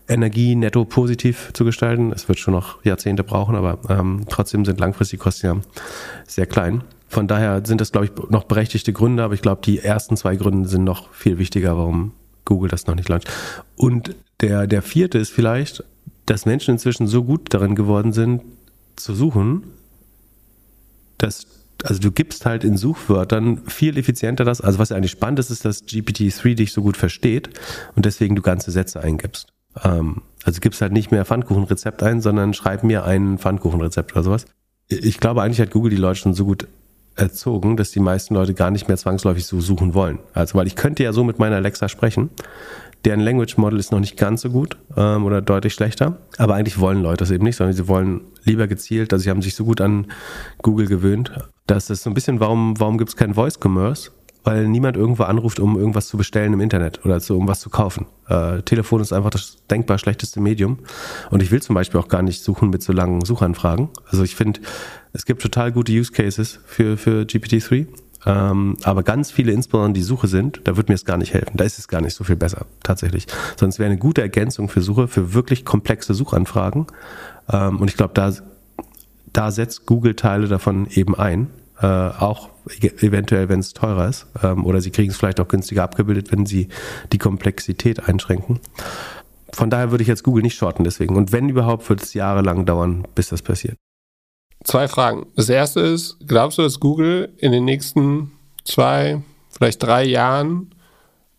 Energie 0.07 0.55
netto 0.55 0.85
positiv 0.85 1.51
zu 1.53 1.65
gestalten. 1.65 2.11
Es 2.11 2.27
wird 2.27 2.39
schon 2.39 2.53
noch 2.53 2.83
Jahrzehnte 2.83 3.23
brauchen, 3.23 3.55
aber 3.55 3.79
ähm, 3.89 4.25
trotzdem 4.29 4.65
sind 4.65 4.79
langfristig 4.79 5.19
die 5.19 5.23
Kosten 5.23 5.45
ja 5.45 5.55
sehr 6.27 6.45
klein. 6.45 6.83
Von 7.07 7.27
daher 7.27 7.61
sind 7.65 7.79
das, 7.79 7.91
glaube 7.91 8.07
ich, 8.07 8.29
noch 8.29 8.45
berechtigte 8.45 8.91
Gründe, 8.91 9.23
aber 9.23 9.35
ich 9.35 9.41
glaube, 9.41 9.61
die 9.63 9.79
ersten 9.79 10.17
zwei 10.17 10.35
Gründe 10.35 10.67
sind 10.67 10.83
noch 10.83 11.13
viel 11.13 11.37
wichtiger, 11.37 11.77
warum 11.77 12.13
Google 12.43 12.69
das 12.69 12.87
noch 12.87 12.95
nicht 12.95 13.07
launcht. 13.07 13.29
Und 13.75 14.15
der, 14.41 14.67
der 14.67 14.81
vierte 14.81 15.19
ist 15.19 15.31
vielleicht, 15.31 15.83
dass 16.25 16.45
Menschen 16.45 16.71
inzwischen 16.71 17.07
so 17.07 17.23
gut 17.23 17.53
darin 17.53 17.75
geworden 17.75 18.13
sind, 18.13 18.41
zu 18.95 19.13
suchen, 19.13 19.63
dass 21.17 21.45
also 21.83 21.99
du 21.99 22.11
gibst 22.11 22.45
halt 22.45 22.63
in 22.63 22.77
Suchwörtern 22.77 23.61
viel 23.67 23.97
effizienter 23.97 24.45
das. 24.45 24.61
Also 24.61 24.79
was 24.79 24.91
eigentlich 24.91 25.11
spannend 25.11 25.39
ist, 25.39 25.49
ist, 25.49 25.65
dass 25.65 25.85
GPT-3 25.85 26.55
dich 26.55 26.73
so 26.73 26.81
gut 26.81 26.97
versteht 26.97 27.49
und 27.95 28.05
deswegen 28.05 28.35
du 28.35 28.41
ganze 28.41 28.71
Sätze 28.71 29.01
eingibst. 29.01 29.47
Ähm, 29.83 30.21
also 30.43 30.61
gibst 30.61 30.81
halt 30.81 30.93
nicht 30.93 31.11
mehr 31.11 31.25
Pfannkuchenrezept 31.25 32.03
ein, 32.03 32.21
sondern 32.21 32.53
schreib 32.53 32.83
mir 32.83 33.05
ein 33.05 33.37
Pfannkuchenrezept 33.37 34.13
oder 34.13 34.23
sowas. 34.23 34.45
Ich 34.87 35.19
glaube, 35.19 35.41
eigentlich 35.41 35.61
hat 35.61 35.71
Google 35.71 35.91
die 35.91 35.97
Leute 35.97 36.19
schon 36.19 36.33
so 36.33 36.45
gut 36.45 36.67
erzogen, 37.15 37.77
dass 37.77 37.91
die 37.91 37.99
meisten 37.99 38.33
Leute 38.33 38.53
gar 38.53 38.71
nicht 38.71 38.87
mehr 38.87 38.97
zwangsläufig 38.97 39.45
so 39.45 39.61
suchen 39.61 39.93
wollen. 39.93 40.19
Also, 40.33 40.57
weil 40.57 40.67
ich 40.67 40.75
könnte 40.75 41.03
ja 41.03 41.13
so 41.13 41.23
mit 41.23 41.39
meiner 41.39 41.57
Alexa 41.57 41.87
sprechen. 41.87 42.29
Deren 43.05 43.19
Language 43.19 43.57
Model 43.57 43.79
ist 43.79 43.91
noch 43.91 43.99
nicht 43.99 44.17
ganz 44.17 44.41
so 44.41 44.49
gut 44.49 44.77
ähm, 44.95 45.25
oder 45.25 45.41
deutlich 45.41 45.73
schlechter. 45.73 46.17
Aber 46.37 46.55
eigentlich 46.55 46.79
wollen 46.79 47.01
Leute 47.01 47.17
das 47.17 47.31
eben 47.31 47.43
nicht, 47.43 47.57
sondern 47.57 47.75
sie 47.75 47.87
wollen 47.87 48.21
lieber 48.43 48.67
gezielt, 48.67 49.11
also 49.13 49.23
sie 49.23 49.29
haben 49.29 49.41
sich 49.41 49.55
so 49.55 49.65
gut 49.65 49.81
an 49.81 50.07
Google 50.61 50.87
gewöhnt, 50.87 51.31
dass 51.67 51.89
es 51.89 52.03
so 52.03 52.09
ein 52.09 52.13
bisschen, 52.13 52.39
warum, 52.39 52.79
warum 52.79 52.97
gibt 52.97 53.09
es 53.09 53.15
kein 53.15 53.33
Voice 53.33 53.59
Commerce? 53.61 54.11
Weil 54.45 54.67
niemand 54.67 54.97
irgendwo 54.97 55.23
anruft, 55.23 55.61
um 55.61 55.77
irgendwas 55.77 56.07
zu 56.07 56.17
bestellen 56.17 56.51
im 56.51 56.59
Internet 56.59 57.05
oder 57.05 57.21
um 57.29 57.47
was 57.47 57.61
zu 57.61 57.69
kaufen. 57.69 58.07
Äh, 58.27 58.61
Telefon 58.63 58.99
ist 58.99 59.13
einfach 59.13 59.29
das 59.29 59.65
denkbar 59.71 59.97
schlechteste 59.97 60.41
Medium. 60.41 60.79
Und 61.29 61.41
ich 61.41 61.49
will 61.49 61.61
zum 61.61 61.75
Beispiel 61.75 61.97
auch 62.01 62.09
gar 62.09 62.21
nicht 62.21 62.43
suchen 62.43 62.69
mit 62.69 62.83
so 62.83 62.91
langen 62.91 63.23
Suchanfragen. 63.23 63.89
Also 64.05 64.23
ich 64.23 64.35
finde, 64.35 64.59
es 65.13 65.25
gibt 65.25 65.41
total 65.41 65.71
gute 65.71 65.93
Use 65.93 66.11
Cases 66.11 66.59
für, 66.65 66.97
für 66.97 67.21
GPT-3. 67.21 67.87
Ähm, 68.25 68.77
aber 68.83 69.03
ganz 69.03 69.31
viele, 69.31 69.51
insbesondere 69.51 69.93
die 69.93 70.01
Suche 70.01 70.27
sind, 70.27 70.61
da 70.65 70.77
wird 70.77 70.89
mir 70.89 70.95
es 70.95 71.05
gar 71.05 71.17
nicht 71.17 71.33
helfen. 71.33 71.57
Da 71.57 71.63
ist 71.63 71.79
es 71.79 71.87
gar 71.87 72.01
nicht 72.01 72.13
so 72.13 72.23
viel 72.23 72.35
besser, 72.35 72.65
tatsächlich. 72.81 73.27
Es 73.59 73.79
wäre 73.79 73.89
eine 73.89 73.97
gute 73.97 74.21
Ergänzung 74.21 74.69
für 74.69 74.81
Suche, 74.81 75.07
für 75.07 75.33
wirklich 75.33 75.65
komplexe 75.65 76.13
Suchanfragen. 76.13 76.87
Ähm, 77.49 77.79
und 77.79 77.89
ich 77.89 77.97
glaube, 77.97 78.13
da, 78.13 78.31
da 79.33 79.51
setzt 79.51 79.85
Google 79.85 80.15
Teile 80.15 80.47
davon 80.47 80.87
eben 80.91 81.15
ein. 81.15 81.49
Äh, 81.81 81.87
auch 81.87 82.49
eventuell, 82.69 83.49
wenn 83.49 83.59
es 83.59 83.73
teurer 83.73 84.07
ist. 84.07 84.27
Ähm, 84.41 84.65
oder 84.65 84.79
sie 84.79 84.91
kriegen 84.91 85.11
es 85.11 85.17
vielleicht 85.17 85.39
auch 85.39 85.47
günstiger 85.47 85.83
abgebildet, 85.83 86.31
wenn 86.31 86.45
sie 86.45 86.69
die 87.11 87.17
Komplexität 87.17 88.07
einschränken. 88.07 88.59
Von 89.51 89.69
daher 89.69 89.91
würde 89.91 90.03
ich 90.03 90.07
jetzt 90.07 90.23
Google 90.23 90.43
nicht 90.43 90.55
shorten 90.55 90.83
deswegen. 90.83 91.15
Und 91.15 91.31
wenn 91.31 91.49
überhaupt, 91.49 91.89
wird 91.89 92.01
es 92.01 92.13
jahrelang 92.13 92.65
dauern, 92.65 93.05
bis 93.15 93.29
das 93.29 93.41
passiert. 93.41 93.77
Zwei 94.63 94.87
Fragen. 94.87 95.25
Das 95.35 95.49
erste 95.49 95.81
ist, 95.81 96.17
glaubst 96.25 96.57
du, 96.57 96.61
dass 96.61 96.79
Google 96.79 97.33
in 97.37 97.51
den 97.51 97.65
nächsten 97.65 98.31
zwei, 98.63 99.21
vielleicht 99.49 99.83
drei 99.83 100.05
Jahren 100.05 100.73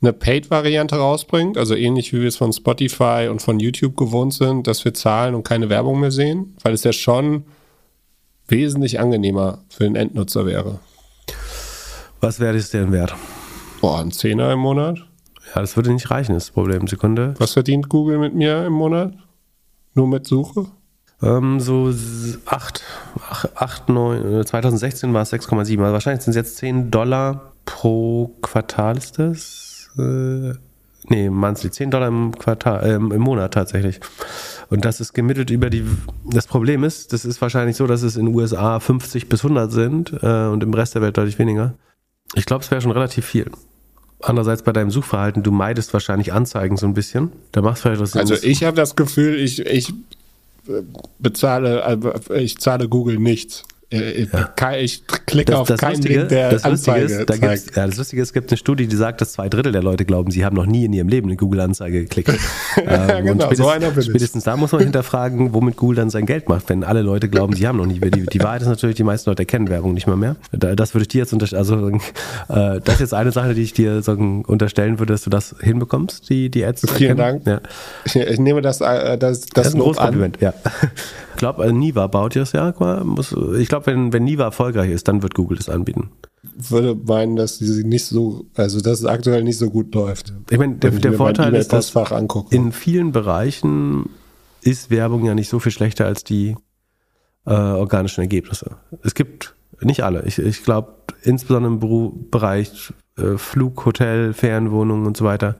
eine 0.03 0.13
Paid-Variante 0.13 0.97
rausbringt? 0.97 1.57
Also 1.57 1.75
ähnlich 1.75 2.13
wie 2.13 2.21
wir 2.21 2.29
es 2.29 2.37
von 2.37 2.53
Spotify 2.53 3.29
und 3.31 3.41
von 3.41 3.61
YouTube 3.61 3.97
gewohnt 3.97 4.35
sind, 4.35 4.67
dass 4.67 4.85
wir 4.85 4.93
zahlen 4.95 5.35
und 5.35 5.45
keine 5.45 5.71
Werbung 5.71 6.01
mehr 6.01 6.11
sehen? 6.11 6.55
Weil 6.63 6.75
es 6.75 6.85
ja 6.85 6.93
schon 6.93 7.45
wesentlich 8.49 9.01
angenehmer 9.01 9.65
für 9.69 9.85
den 9.85 9.97
Endnutzer 9.97 10.47
wäre. 10.47 10.81
Was 12.21 12.41
wäre 12.41 12.57
es 12.57 12.71
denn 12.71 12.93
wert? 12.93 13.15
Boah, 13.81 14.01
ein 14.01 14.11
Zehner 14.11 14.53
im 14.53 14.61
Monat? 14.61 14.99
Ja, 15.55 15.61
das 15.61 15.77
würde 15.77 15.93
nicht 15.93 16.11
reichen, 16.11 16.35
ist 16.35 16.49
das 16.49 16.55
Problem. 16.55 16.87
Sekunde. 16.87 17.35
Was 17.39 17.53
verdient 17.53 17.89
Google 17.89 18.19
mit 18.19 18.35
mir 18.35 18.67
im 18.67 18.73
Monat? 18.73 19.15
Nur 19.95 20.09
mit 20.09 20.27
Suche? 20.27 20.67
Ähm, 21.23 21.61
so 21.61 21.93
8, 22.47 22.83
8, 23.55 23.89
9, 23.89 24.47
2016 24.47 25.13
war 25.15 25.23
es 25.23 25.33
6,7. 25.33 25.81
Also 25.81 25.93
wahrscheinlich 25.93 26.25
sind 26.25 26.33
es 26.33 26.37
jetzt 26.37 26.57
10 26.57 26.91
Dollar 26.91 27.53
pro 27.65 28.37
Quartal 28.43 28.99
ist 28.99 29.19
das? 29.19 29.91
Äh, 29.99 30.55
nee, 31.09 31.31
monthly. 31.31 31.71
10 31.71 31.91
Dollar 31.91 32.09
im 32.09 32.33
Quartal, 32.39 32.85
äh, 32.85 32.95
im 32.95 33.21
Monat 33.21 33.55
tatsächlich. 33.55 34.01
Und 34.71 34.85
das 34.85 35.01
ist 35.01 35.13
gemittelt 35.13 35.51
über 35.51 35.71
die. 35.71 35.85
Das 36.25 36.47
Problem 36.47 36.85
ist, 36.85 37.13
das 37.13 37.25
ist 37.25 37.41
wahrscheinlich 37.41 37.77
so, 37.77 37.87
dass 37.87 38.03
es 38.03 38.17
in 38.17 38.27
den 38.27 38.35
USA 38.35 38.81
50 38.81 39.29
bis 39.29 39.45
100 39.45 39.71
sind 39.71 40.13
äh, 40.23 40.47
und 40.47 40.63
im 40.63 40.75
Rest 40.75 40.95
der 40.95 41.03
Welt 41.03 41.17
deutlich 41.17 41.39
weniger. 41.39 41.75
Ich 42.35 42.47
glaube, 42.47 42.65
es 42.65 42.71
wäre 42.71 42.81
schon 42.81 42.91
relativ 42.91 43.27
viel. 43.27 43.51
Andererseits 44.23 44.63
bei 44.63 44.73
deinem 44.73 44.91
Suchverhalten, 44.91 45.43
du 45.43 45.53
meidest 45.53 45.93
wahrscheinlich 45.93 46.33
Anzeigen 46.33 46.77
so 46.77 46.87
ein 46.87 46.95
bisschen. 46.95 47.33
Da 47.53 47.61
machst 47.61 47.83
vielleicht 47.83 48.01
was 48.01 48.17
Also 48.17 48.35
ich 48.35 48.65
habe 48.65 48.77
das 48.77 48.97
Gefühl, 48.97 49.39
ich, 49.39 49.61
ich 49.67 49.93
bezahle, 51.19 51.85
also 51.85 52.13
ich 52.35 52.59
zahle 52.59 52.89
Google 52.89 53.19
nichts. 53.19 53.65
Äh, 53.91 54.27
ja. 54.33 54.73
Ich 54.77 55.07
klicke 55.07 55.53
das, 55.53 55.61
auf 55.61 55.69
das 55.69 55.81
keinen 55.81 55.97
Lustige, 55.97 56.19
Link, 56.19 56.29
der 56.29 56.51
das 56.51 56.65
Lustige 56.65 56.99
ist, 56.99 57.31
da 57.31 57.35
ja, 57.35 57.87
das 57.87 57.97
Lustige 57.97 58.23
ist, 58.23 58.29
es 58.29 58.33
gibt 58.33 58.51
eine 58.51 58.57
Studie, 58.57 58.87
die 58.87 58.97
sagt, 58.97 59.21
dass 59.21 59.33
zwei 59.33 59.49
Drittel 59.49 59.73
der 59.73 59.83
Leute 59.83 60.05
glauben, 60.05 60.31
sie 60.31 60.45
haben 60.45 60.57
noch 60.57 60.67
nie 60.67 60.85
in 60.85 60.93
ihrem 60.93 61.09
Leben 61.09 61.29
eine 61.29 61.37
Google-Anzeige 61.37 62.03
geklickt. 62.03 62.31
ja, 62.77 63.19
ähm, 63.19 63.27
genau, 63.27 63.53
so 63.55 63.69
einer 63.69 63.91
bin 63.91 64.03
Spätestens 64.03 64.45
da 64.45 64.57
muss 64.57 64.73
man 64.73 64.83
hinterfragen, 64.83 65.55
womit 65.55 65.77
Google 65.77 65.97
dann 65.97 66.11
sein 66.11 66.27
Geld 66.27 66.49
macht, 66.49 66.69
wenn 66.69 66.85
alle 66.85 67.03
Leute 67.03 67.29
glauben, 67.29 67.55
sie 67.55 67.67
haben 67.67 67.79
noch 67.79 67.87
nie. 67.87 68.01
Die, 68.01 68.27
die 68.27 68.41
Wahrheit 68.41 68.63
ist 68.63 68.69
natürlich, 68.69 68.97
die 68.97 69.05
meisten 69.05 69.31
Leute 69.31 69.45
kennen 69.47 69.69
Werbung 69.69 69.95
nicht 69.95 70.07
mal 70.07 70.17
mehr. 70.17 70.37
Das 70.53 70.95
würde 70.95 71.03
ich 71.03 71.09
dir 71.09 71.19
jetzt 71.19 71.33
unterstellen, 71.33 71.59
also 71.59 71.89
äh, 71.89 72.81
das 72.81 72.95
ist 72.95 73.01
jetzt 73.01 73.15
eine 73.15 73.33
Sache, 73.33 73.55
die 73.55 73.63
ich 73.63 73.73
dir 73.73 74.03
sagen, 74.03 74.45
unterstellen 74.45 74.99
würde, 74.99 75.13
dass 75.13 75.23
du 75.23 75.31
das 75.31 75.55
hinbekommst, 75.61 76.29
die, 76.29 76.51
die 76.51 76.65
Ads. 76.65 76.83
Vielen 76.93 77.19
erkennen. 77.19 77.45
Dank. 77.45 77.47
Ja. 77.47 77.61
Ich, 78.05 78.17
ich, 78.17 78.39
nehme 78.39 78.63
das, 78.63 78.81
äh, 78.81 79.19
das, 79.19 79.41
das, 79.41 79.49
das 79.51 79.67
ist 79.69 79.75
ein 79.75 79.81
großes 79.81 80.03
Kompliment, 80.03 80.39
ja. 80.41 80.53
Ich 81.35 81.39
glaube, 81.39 81.65
äh, 81.67 81.73
Niva 81.73 82.07
baut 82.07 82.37
jetzt 82.37 82.55
ja. 82.55 82.73
Ich 83.59 83.69
glaube, 83.75 83.87
wenn, 83.87 84.13
wenn 84.13 84.25
Niva 84.25 84.45
erfolgreich 84.45 84.91
ist, 84.91 85.09
dann 85.09 85.23
wird 85.23 85.35
Google 85.35 85.57
das 85.57 85.69
anbieten. 85.69 86.11
Ich 86.61 86.71
würde 86.71 86.95
meinen, 86.95 87.35
dass 87.35 87.59
sie 87.59 87.83
nicht 87.83 88.07
so, 88.07 88.47
also 88.55 88.81
dass 88.81 89.01
es 89.01 89.05
aktuell 89.05 89.43
nicht 89.43 89.59
so 89.59 89.69
gut 89.69 89.93
läuft. 89.95 90.33
Ich 90.51 90.59
meine, 90.59 90.77
der, 90.77 90.93
der 90.93 91.15
Vorteil 91.15 91.55
ist, 91.55 91.73
dass 91.73 91.97
angucke. 91.97 92.55
in 92.55 92.71
vielen 92.71 93.11
Bereichen 93.11 94.11
ist 94.63 94.91
Werbung 94.91 95.25
ja 95.25 95.35
nicht 95.35 95.49
so 95.49 95.59
viel 95.59 95.73
schlechter 95.73 96.07
als 96.07 96.23
die 96.23 96.57
äh, 97.47 97.51
organischen 97.51 98.21
Ergebnisse. 98.21 98.77
Es 99.03 99.15
gibt 99.15 99.57
nicht 99.81 100.05
alle. 100.05 100.25
Ich, 100.25 100.39
ich 100.39 100.63
glaube, 100.63 100.95
insbesondere 101.23 101.73
im 101.73 102.31
Bereich 102.31 102.93
äh, 103.19 103.37
Flug, 103.37 103.85
Hotel, 103.87 104.35
Ferienwohnungen 104.35 105.07
und 105.07 105.17
so 105.17 105.25
weiter, 105.25 105.59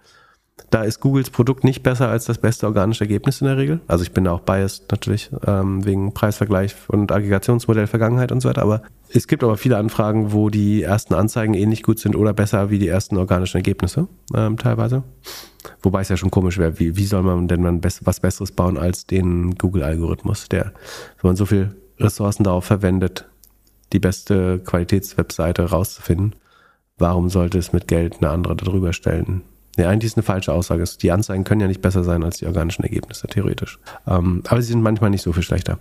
da 0.71 0.83
ist 0.83 1.01
Googles 1.01 1.31
Produkt 1.31 1.65
nicht 1.65 1.83
besser 1.83 2.09
als 2.09 2.27
das 2.27 2.39
beste 2.39 2.67
organische 2.67 3.05
Ergebnis 3.05 3.41
in 3.41 3.47
der 3.47 3.57
Regel. 3.57 3.81
Also 3.89 4.05
ich 4.05 4.13
bin 4.13 4.25
da 4.25 4.33
auch 4.33 4.41
biased 4.41 4.91
natürlich 4.91 5.31
ähm, 5.47 5.85
wegen 5.85 6.15
Preisvergleich 6.15 6.75
und 6.89 7.11
Aggregationsmodell 7.11 7.87
Vergangenheit 7.87 8.31
und 8.33 8.41
so 8.41 8.49
weiter. 8.49 8.63
Aber 8.63 8.83
es 9.09 9.27
gibt 9.27 9.43
aber 9.43 9.57
viele 9.57 9.77
Anfragen, 9.77 10.33
wo 10.33 10.51
die 10.51 10.83
ersten 10.83 11.15
Anzeigen 11.15 11.55
ähnlich 11.55 11.83
gut 11.83 11.99
sind 11.99 12.17
oder 12.17 12.33
besser 12.33 12.71
wie 12.71 12.79
die 12.79 12.89
ersten 12.89 13.17
organischen 13.17 13.59
Ergebnisse 13.59 14.09
ähm, 14.35 14.57
teilweise. 14.57 15.03
Wobei 15.83 16.03
es 16.03 16.09
ja 16.09 16.17
schon 16.17 16.31
komisch 16.31 16.59
wäre, 16.59 16.79
wie, 16.79 16.97
wie 16.97 17.07
soll 17.07 17.23
man 17.23 17.49
denn 17.49 17.63
man 17.63 17.81
was 17.83 18.21
Besseres 18.21 18.53
bauen 18.53 18.79
als 18.79 19.07
den 19.07 19.57
Google-Algorithmus, 19.57 20.49
der, 20.49 20.73
wenn 21.21 21.31
man 21.31 21.37
so 21.37 21.47
viel 21.47 21.75
Ressourcen 21.99 22.45
darauf 22.45 22.65
verwendet, 22.65 23.29
die 23.93 24.01
beste 24.01 24.61
Qualitätswebseite 24.61 25.71
rauszufinden, 25.71 26.35
warum 26.99 27.29
sollte 27.29 27.59
es 27.59 27.73
mit 27.73 27.89
Geld 27.89 28.17
eine 28.21 28.31
andere 28.31 28.57
darüber 28.57 28.93
stellen? 28.93 29.43
Nee, 29.77 29.85
eigentlich 29.85 30.13
ist 30.13 30.17
eine 30.17 30.23
falsche 30.23 30.53
Aussage. 30.53 30.85
Die 31.01 31.11
Anzeigen 31.11 31.45
können 31.45 31.61
ja 31.61 31.67
nicht 31.67 31.83
besser 31.83 32.05
sein 32.05 32.23
als 32.23 32.39
die 32.39 32.47
organischen 32.47 32.85
Ergebnisse, 32.85 33.27
theoretisch. 33.27 33.79
Ähm, 34.07 34.43
aber 34.47 34.63
sie 34.63 34.73
sind 34.73 34.83
manchmal 34.83 35.11
nicht 35.11 35.23
so 35.23 35.33
viel 35.33 35.43
schlechter. 35.43 35.79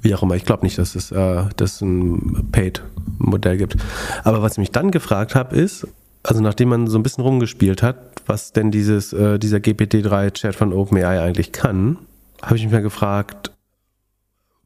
Wie 0.00 0.14
auch 0.14 0.22
immer, 0.22 0.34
ich 0.34 0.44
glaube 0.44 0.64
nicht, 0.64 0.78
dass 0.78 0.94
es, 0.94 1.12
äh, 1.12 1.44
dass 1.56 1.80
ein 1.80 2.48
Paid-Modell 2.50 3.56
gibt. 3.56 3.76
Aber 4.24 4.42
was 4.42 4.52
ich 4.52 4.58
mich 4.58 4.70
dann 4.70 4.90
gefragt 4.90 5.34
habe, 5.34 5.54
ist, 5.54 5.86
also 6.22 6.40
nachdem 6.40 6.70
man 6.70 6.86
so 6.86 6.98
ein 6.98 7.02
bisschen 7.02 7.22
rumgespielt 7.22 7.82
hat, 7.82 7.96
was 8.26 8.52
denn 8.52 8.70
dieses, 8.70 9.12
äh, 9.12 9.38
dieser 9.38 9.58
GPT-3-Chat 9.58 10.54
von 10.54 10.72
OpenAI 10.72 11.20
eigentlich 11.20 11.52
kann, 11.52 11.98
habe 12.42 12.56
ich 12.56 12.64
mich 12.64 12.72
mal 12.72 12.82
gefragt, 12.82 13.52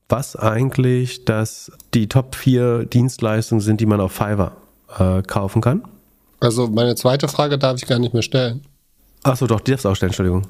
was 0.09 0.37
eigentlich 0.37 1.25
das 1.27 1.71
die 1.93 2.09
Top 2.09 2.35
4 2.35 2.87
Dienstleistungen 2.87 3.61
sind, 3.61 3.81
die 3.81 3.87
man 3.87 4.01
auf 4.01 4.13
Fiverr 4.13 4.57
äh, 4.99 5.23
kaufen 5.23 5.61
kann. 5.61 5.83
Also 6.41 6.69
meine 6.69 6.95
zweite 6.95 7.29
Frage 7.29 7.59
darf 7.59 7.81
ich 7.81 7.89
gar 7.89 7.99
nicht 7.99 8.15
mehr 8.15 8.23
stellen. 8.23 8.63
Achso, 9.23 9.47
doch, 9.47 9.61
die 9.61 9.73
darfst 9.73 9.85
du 9.85 9.89
auch 9.89 9.97
stellen, 9.97 10.11
Entschuldigung. 10.11 10.47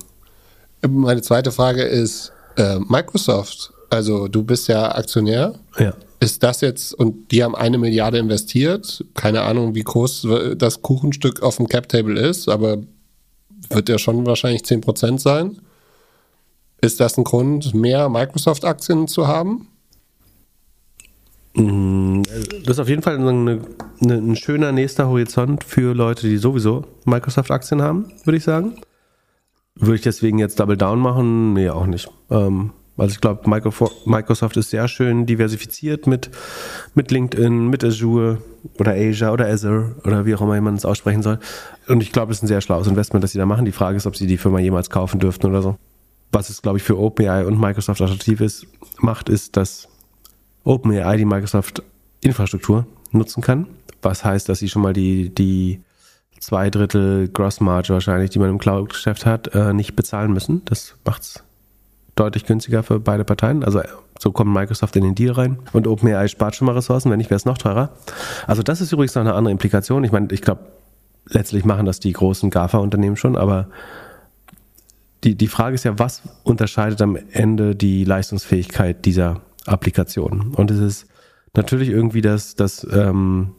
Meine 0.86 1.22
zweite 1.22 1.50
Frage 1.50 1.82
ist 1.82 2.32
äh, 2.56 2.78
Microsoft. 2.78 3.72
Also 3.90 4.28
du 4.28 4.42
bist 4.42 4.68
ja 4.68 4.94
Aktionär. 4.94 5.54
Ja. 5.78 5.94
Ist 6.20 6.42
das 6.42 6.60
jetzt, 6.60 6.94
und 6.94 7.30
die 7.30 7.42
haben 7.44 7.54
eine 7.54 7.78
Milliarde 7.78 8.18
investiert, 8.18 9.04
keine 9.14 9.42
Ahnung, 9.42 9.74
wie 9.74 9.84
groß 9.84 10.26
das 10.56 10.82
Kuchenstück 10.82 11.42
auf 11.42 11.56
dem 11.56 11.68
Cap-Table 11.68 12.18
ist, 12.18 12.48
aber 12.48 12.78
wird 13.70 13.88
ja 13.88 13.98
schon 13.98 14.26
wahrscheinlich 14.26 14.62
10% 14.62 15.20
sein. 15.20 15.60
Ist 16.80 17.00
das 17.00 17.18
ein 17.18 17.24
Grund, 17.24 17.72
mehr 17.74 18.08
Microsoft-Aktien 18.08 19.06
zu 19.06 19.28
haben? 19.28 19.68
Das 21.58 22.76
ist 22.76 22.78
auf 22.78 22.88
jeden 22.88 23.02
Fall 23.02 23.16
eine, 23.16 23.60
eine, 24.00 24.14
ein 24.14 24.36
schöner 24.36 24.70
nächster 24.70 25.08
Horizont 25.08 25.64
für 25.64 25.92
Leute, 25.92 26.28
die 26.28 26.36
sowieso 26.36 26.84
Microsoft-Aktien 27.04 27.82
haben, 27.82 28.12
würde 28.24 28.36
ich 28.36 28.44
sagen. 28.44 28.74
Würde 29.74 29.96
ich 29.96 30.02
deswegen 30.02 30.38
jetzt 30.38 30.60
Double 30.60 30.76
Down 30.76 31.00
machen? 31.00 31.54
Nee, 31.54 31.70
auch 31.70 31.86
nicht. 31.86 32.08
Ähm, 32.30 32.70
also 32.96 33.12
ich 33.12 33.20
glaube, 33.20 33.48
Microsoft 33.48 34.56
ist 34.56 34.70
sehr 34.70 34.86
schön 34.88 35.26
diversifiziert 35.26 36.06
mit, 36.06 36.30
mit 36.94 37.10
LinkedIn, 37.10 37.68
mit 37.68 37.84
Azure 37.84 38.38
oder 38.78 38.92
Asia 38.92 39.32
oder 39.32 39.46
Azure 39.46 39.96
oder 40.04 40.26
wie 40.26 40.34
auch 40.34 40.40
immer 40.40 40.60
man 40.60 40.74
es 40.74 40.84
aussprechen 40.84 41.22
soll. 41.22 41.38
Und 41.88 42.02
ich 42.02 42.12
glaube, 42.12 42.32
es 42.32 42.38
ist 42.38 42.44
ein 42.44 42.48
sehr 42.48 42.60
schlaues 42.60 42.86
Investment, 42.86 43.22
das 43.24 43.32
sie 43.32 43.38
da 43.38 43.46
machen. 43.46 43.64
Die 43.64 43.72
Frage 43.72 43.96
ist, 43.96 44.06
ob 44.06 44.16
sie 44.16 44.26
die 44.26 44.36
Firma 44.36 44.60
jemals 44.60 44.90
kaufen 44.90 45.20
dürften 45.20 45.46
oder 45.46 45.62
so. 45.62 45.76
Was 46.30 46.50
es, 46.50 46.60
glaube 46.62 46.78
ich, 46.78 46.84
für 46.84 46.98
OpenAI 46.98 47.46
und 47.46 47.58
Microsoft 47.58 48.00
attraktiv 48.00 48.40
ist, 48.40 48.66
macht, 49.00 49.28
ist, 49.28 49.56
dass 49.56 49.88
OpenAI 50.68 51.16
die 51.16 51.24
Microsoft-Infrastruktur 51.24 52.86
nutzen 53.10 53.42
kann. 53.42 53.66
Was 54.02 54.24
heißt, 54.24 54.48
dass 54.48 54.58
sie 54.58 54.68
schon 54.68 54.82
mal 54.82 54.92
die, 54.92 55.34
die 55.34 55.80
zwei 56.38 56.68
Drittel 56.70 57.28
Grossmarge 57.28 57.94
wahrscheinlich, 57.94 58.30
die 58.30 58.38
man 58.38 58.50
im 58.50 58.58
Cloud-Geschäft 58.58 59.26
hat, 59.26 59.54
äh, 59.54 59.72
nicht 59.72 59.96
bezahlen 59.96 60.32
müssen. 60.32 60.62
Das 60.66 60.94
macht 61.04 61.22
es 61.22 61.42
deutlich 62.14 62.44
günstiger 62.44 62.82
für 62.82 63.00
beide 63.00 63.24
Parteien. 63.24 63.64
Also 63.64 63.80
so 64.18 64.30
kommt 64.30 64.52
Microsoft 64.52 64.94
in 64.96 65.04
den 65.04 65.14
Deal 65.14 65.32
rein. 65.32 65.58
Und 65.72 65.86
OpenAI 65.86 66.28
spart 66.28 66.54
schon 66.54 66.66
mal 66.66 66.72
Ressourcen, 66.72 67.10
wenn 67.10 67.18
nicht, 67.18 67.30
wäre 67.30 67.38
es 67.38 67.46
noch 67.46 67.58
teurer. 67.58 67.90
Also 68.46 68.62
das 68.62 68.80
ist 68.80 68.92
übrigens 68.92 69.14
noch 69.14 69.22
eine 69.22 69.34
andere 69.34 69.52
Implikation. 69.52 70.04
Ich 70.04 70.12
meine, 70.12 70.28
ich 70.32 70.42
glaube, 70.42 70.66
letztlich 71.28 71.64
machen 71.64 71.86
das 71.86 71.98
die 71.98 72.12
großen 72.12 72.50
GAFA-Unternehmen 72.50 73.16
schon, 73.16 73.36
aber 73.36 73.68
die, 75.24 75.34
die 75.34 75.48
Frage 75.48 75.74
ist 75.74 75.84
ja, 75.84 75.98
was 75.98 76.22
unterscheidet 76.44 77.00
am 77.02 77.18
Ende 77.32 77.74
die 77.74 78.04
Leistungsfähigkeit 78.04 79.04
dieser 79.04 79.40
Applikation. 79.66 80.54
Und 80.54 80.70
es 80.70 80.78
ist 80.78 81.06
natürlich 81.54 81.88
irgendwie 81.88 82.20
das, 82.20 82.54
das, 82.54 82.86
ähm, 82.90 83.54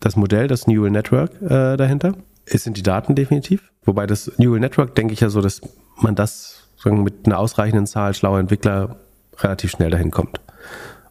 das 0.00 0.16
Modell, 0.16 0.48
das 0.48 0.66
Neural 0.66 0.90
Network 0.90 1.40
äh, 1.42 1.76
dahinter. 1.76 2.14
Es 2.46 2.64
sind 2.64 2.76
die 2.76 2.82
Daten 2.82 3.14
definitiv. 3.14 3.72
Wobei 3.84 4.06
das 4.06 4.32
Neural 4.38 4.60
Network, 4.60 4.94
denke 4.94 5.14
ich 5.14 5.20
ja 5.20 5.30
so, 5.30 5.40
dass 5.40 5.60
man 5.96 6.14
das 6.14 6.68
sagen, 6.76 7.02
mit 7.02 7.26
einer 7.26 7.38
ausreichenden 7.38 7.86
Zahl 7.86 8.14
schlauer 8.14 8.38
Entwickler 8.38 8.96
relativ 9.38 9.70
schnell 9.70 9.90
dahin 9.90 10.10
kommt. 10.10 10.40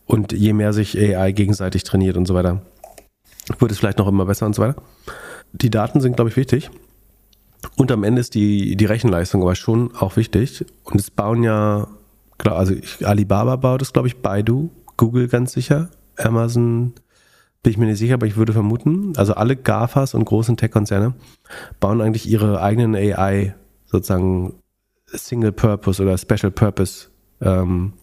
Und 0.06 0.32
je 0.32 0.54
mehr 0.54 0.74
sich 0.74 0.98
AI 0.98 1.32
gegenseitig 1.32 1.84
trainiert 1.84 2.18
und 2.18 2.26
so 2.26 2.34
weiter, 2.34 2.62
wird 3.60 3.72
es 3.72 3.78
vielleicht 3.78 3.98
noch 3.98 4.08
immer 4.08 4.26
besser 4.26 4.46
und 4.46 4.56
so 4.56 4.62
weiter. 4.62 4.82
Die 5.52 5.70
Daten 5.70 6.02
sind, 6.02 6.16
glaube 6.16 6.30
ich, 6.30 6.38
wichtig. 6.38 6.70
Und 7.76 7.92
am 7.92 8.04
Ende 8.04 8.22
ist 8.22 8.36
die, 8.36 8.76
die 8.76 8.86
Rechenleistung 8.86 9.42
aber 9.42 9.56
schon 9.56 9.96
auch 9.96 10.16
wichtig. 10.16 10.66
Und 10.84 11.00
es 11.00 11.12
bauen 11.12 11.44
ja 11.44 11.88
also 12.44 12.74
ich, 12.74 13.06
Alibaba 13.06 13.56
baut 13.56 13.82
es, 13.82 13.94
glaube 13.94 14.08
ich, 14.08 14.22
Baidu, 14.22 14.70
Google 14.96 15.28
ganz 15.28 15.54
sicher, 15.54 15.90
Amazon 16.18 16.94
bin 17.64 17.72
ich 17.72 17.78
mir 17.78 17.86
nicht 17.86 18.00
sicher, 18.00 18.14
aber 18.16 18.28
ich 18.28 18.38
würde 18.38 18.54
vermuten, 18.54 19.14
also 19.18 19.34
alle 19.34 19.56
GAFAs 19.56 20.14
und 20.14 20.26
großen 20.26 20.58
Tech-Konzerne 20.58 21.14
bauen 21.80 22.02
eigentlich 22.02 22.30
ihre 22.30 22.62
eigenen 22.62 22.96
AI 22.96 23.56
sozusagen 23.86 24.54
Single 25.08 25.52
Purpose 25.52 26.02
oder 26.02 26.18
Special 26.18 26.52
Purpose 26.52 27.08
ähm, 27.42 27.94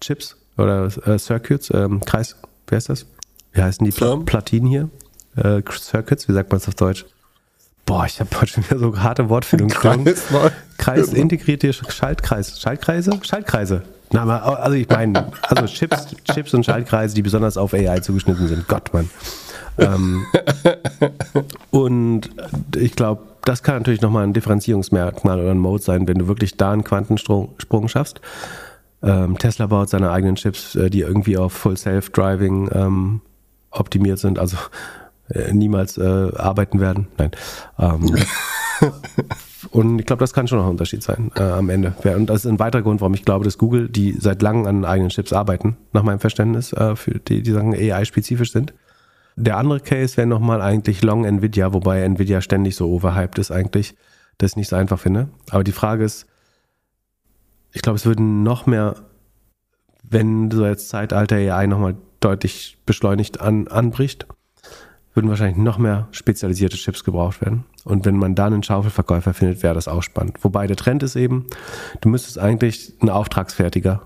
Chips 0.00 0.36
oder 0.56 0.86
äh, 1.06 1.18
Circuits, 1.18 1.70
ähm, 1.72 2.00
Kreis, 2.00 2.36
wer 2.66 2.78
ist 2.78 2.88
das? 2.88 3.06
Wie 3.52 3.62
heißen 3.62 3.84
die 3.84 3.92
Pla 3.92 4.16
Platinen 4.16 4.68
hier? 4.68 4.88
Äh, 5.36 5.62
Circuits, 5.70 6.28
wie 6.28 6.32
sagt 6.32 6.50
man 6.50 6.58
es 6.58 6.68
auf 6.68 6.74
Deutsch? 6.74 7.06
Boah, 7.84 8.06
ich 8.06 8.20
habe 8.20 8.30
heute 8.40 8.52
schon 8.52 8.64
wieder 8.64 8.78
so 8.78 8.98
harte 8.98 9.28
Wortfindungsstörungen. 9.28 10.14
Kreis, 10.82 11.06
Kreis 11.06 11.12
integrierte 11.12 11.72
Schaltkreis. 11.72 12.60
Schaltkreise? 12.60 13.12
Schaltkreise. 13.22 13.82
Na, 14.10 14.42
also 14.42 14.76
ich 14.76 14.88
meine, 14.88 15.32
also 15.42 15.66
Chips, 15.66 16.08
Chips 16.32 16.52
und 16.54 16.66
Schaltkreise, 16.66 17.14
die 17.14 17.22
besonders 17.22 17.56
auf 17.56 17.72
AI 17.72 18.00
zugeschnitten 18.00 18.48
sind. 18.48 18.66
Gott, 18.66 18.92
Mann. 18.92 19.08
Ähm, 19.78 20.26
und 21.70 22.30
ich 22.76 22.96
glaube, 22.96 23.22
das 23.44 23.62
kann 23.62 23.76
natürlich 23.76 24.00
nochmal 24.00 24.24
ein 24.24 24.32
Differenzierungsmerkmal 24.32 25.40
oder 25.40 25.52
ein 25.52 25.58
Mode 25.58 25.82
sein, 25.82 26.08
wenn 26.08 26.18
du 26.18 26.26
wirklich 26.26 26.56
da 26.56 26.72
einen 26.72 26.84
Quantensprung 26.84 27.54
schaffst. 27.86 28.20
Ähm, 29.02 29.38
Tesla 29.38 29.66
baut 29.68 29.88
seine 29.88 30.10
eigenen 30.10 30.34
Chips, 30.34 30.74
äh, 30.74 30.90
die 30.90 31.00
irgendwie 31.00 31.36
auf 31.36 31.52
Full 31.52 31.76
Self-Driving 31.76 32.70
ähm, 32.72 33.20
optimiert 33.70 34.18
sind. 34.18 34.38
Also 34.38 34.56
äh, 35.30 35.52
niemals 35.52 35.96
äh, 35.96 36.32
arbeiten 36.36 36.80
werden. 36.80 37.06
Nein. 37.18 37.30
Und 39.70 39.98
ich 39.98 40.06
glaube, 40.06 40.20
das 40.20 40.32
kann 40.32 40.48
schon 40.48 40.58
noch 40.58 40.66
ein 40.66 40.72
Unterschied 40.72 41.02
sein 41.02 41.30
äh, 41.36 41.42
am 41.42 41.68
Ende. 41.70 41.94
Und 42.16 42.26
das 42.26 42.44
ist 42.44 42.50
ein 42.50 42.58
weiterer 42.58 42.82
Grund, 42.82 43.00
warum 43.00 43.14
ich 43.14 43.24
glaube, 43.24 43.44
dass 43.44 43.58
Google, 43.58 43.88
die 43.88 44.12
seit 44.12 44.42
langem 44.42 44.66
an 44.66 44.84
eigenen 44.84 45.10
Chips 45.10 45.32
arbeiten, 45.32 45.76
nach 45.92 46.02
meinem 46.02 46.20
Verständnis, 46.20 46.72
äh, 46.72 46.96
für 46.96 47.18
die, 47.18 47.42
die 47.42 47.52
sagen 47.52 47.74
AI-spezifisch 47.74 48.52
sind. 48.52 48.74
Der 49.36 49.56
andere 49.56 49.80
Case 49.80 50.16
wäre 50.16 50.26
nochmal 50.26 50.60
eigentlich 50.60 51.02
Long 51.02 51.24
Nvidia, 51.24 51.72
wobei 51.72 52.02
Nvidia 52.02 52.40
ständig 52.40 52.76
so 52.76 52.90
overhyped 52.90 53.38
ist 53.38 53.50
eigentlich, 53.50 53.94
dass 54.38 54.52
ich 54.52 54.56
nicht 54.56 54.68
so 54.68 54.76
einfach 54.76 54.98
finde. 54.98 55.28
Aber 55.50 55.64
die 55.64 55.72
Frage 55.72 56.04
ist, 56.04 56.26
ich 57.72 57.82
glaube, 57.82 57.96
es 57.96 58.04
würden 58.04 58.42
noch 58.42 58.66
mehr, 58.66 58.96
wenn 60.02 60.50
so 60.50 60.66
jetzt 60.66 60.90
Zeitalter 60.90 61.36
AI 61.36 61.66
nochmal 61.66 61.96
deutlich 62.20 62.78
beschleunigt 62.84 63.40
an, 63.40 63.68
anbricht, 63.68 64.26
würden 65.14 65.28
wahrscheinlich 65.28 65.58
noch 65.58 65.78
mehr 65.78 66.08
spezialisierte 66.12 66.76
Chips 66.76 67.04
gebraucht 67.04 67.40
werden. 67.40 67.64
Und 67.84 68.04
wenn 68.04 68.16
man 68.16 68.34
da 68.34 68.46
einen 68.46 68.62
Schaufelverkäufer 68.62 69.34
findet, 69.34 69.62
wäre 69.62 69.74
das 69.74 69.88
auch 69.88 70.02
spannend. 70.02 70.42
Wobei 70.42 70.66
der 70.66 70.76
Trend 70.76 71.02
ist 71.02 71.16
eben, 71.16 71.46
du 72.00 72.08
müsstest 72.08 72.38
eigentlich 72.38 72.94
einen 73.00 73.10
Auftragsfertiger 73.10 74.02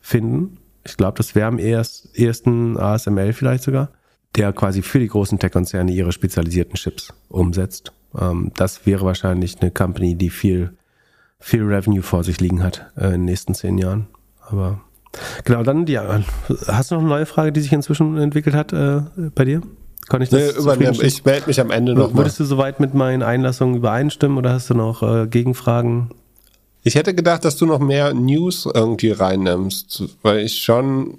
finden. 0.00 0.58
Ich 0.84 0.96
glaube, 0.96 1.18
das 1.18 1.34
wäre 1.34 1.48
am 1.48 1.58
ehesten 1.58 2.78
ASML 2.78 3.32
vielleicht 3.32 3.64
sogar, 3.64 3.90
der 4.36 4.52
quasi 4.52 4.82
für 4.82 4.98
die 4.98 5.08
großen 5.08 5.38
Tech-Konzerne 5.38 5.92
ihre 5.92 6.12
spezialisierten 6.12 6.76
Chips 6.76 7.12
umsetzt. 7.28 7.92
Ähm, 8.18 8.52
das 8.56 8.86
wäre 8.86 9.04
wahrscheinlich 9.04 9.60
eine 9.60 9.70
Company, 9.70 10.14
die 10.14 10.30
viel, 10.30 10.76
viel 11.38 11.64
Revenue 11.64 12.02
vor 12.02 12.24
sich 12.24 12.40
liegen 12.40 12.62
hat 12.62 12.90
äh, 12.96 13.06
in 13.06 13.12
den 13.12 13.24
nächsten 13.26 13.54
zehn 13.54 13.76
Jahren. 13.76 14.06
Aber 14.48 14.80
genau, 15.44 15.62
dann 15.62 15.84
die, 15.84 15.98
hast 15.98 16.90
du 16.90 16.94
noch 16.94 17.02
eine 17.02 17.10
neue 17.10 17.26
Frage, 17.26 17.52
die 17.52 17.60
sich 17.60 17.72
inzwischen 17.72 18.16
entwickelt 18.16 18.56
hat 18.56 18.72
äh, 18.72 19.02
bei 19.34 19.44
dir? 19.44 19.60
Kann 20.08 20.22
ich 20.22 20.28
das 20.28 20.54
nee, 20.54 20.62
übernehmen. 20.62 20.98
Ich 21.02 21.24
melde 21.24 21.46
mich 21.46 21.60
am 21.60 21.70
Ende 21.70 21.94
noch. 21.94 22.14
Würdest 22.14 22.40
mal. 22.40 22.44
du 22.44 22.48
soweit 22.48 22.80
mit 22.80 22.94
meinen 22.94 23.22
Einlassungen 23.22 23.76
übereinstimmen 23.76 24.38
oder 24.38 24.52
hast 24.52 24.70
du 24.70 24.74
noch 24.74 25.02
äh, 25.02 25.26
Gegenfragen? 25.26 26.10
Ich 26.82 26.94
hätte 26.94 27.14
gedacht, 27.14 27.44
dass 27.44 27.56
du 27.56 27.66
noch 27.66 27.78
mehr 27.78 28.14
News 28.14 28.66
irgendwie 28.72 29.10
reinnimmst, 29.10 30.04
weil 30.22 30.40
ich 30.40 30.62
schon, 30.62 31.18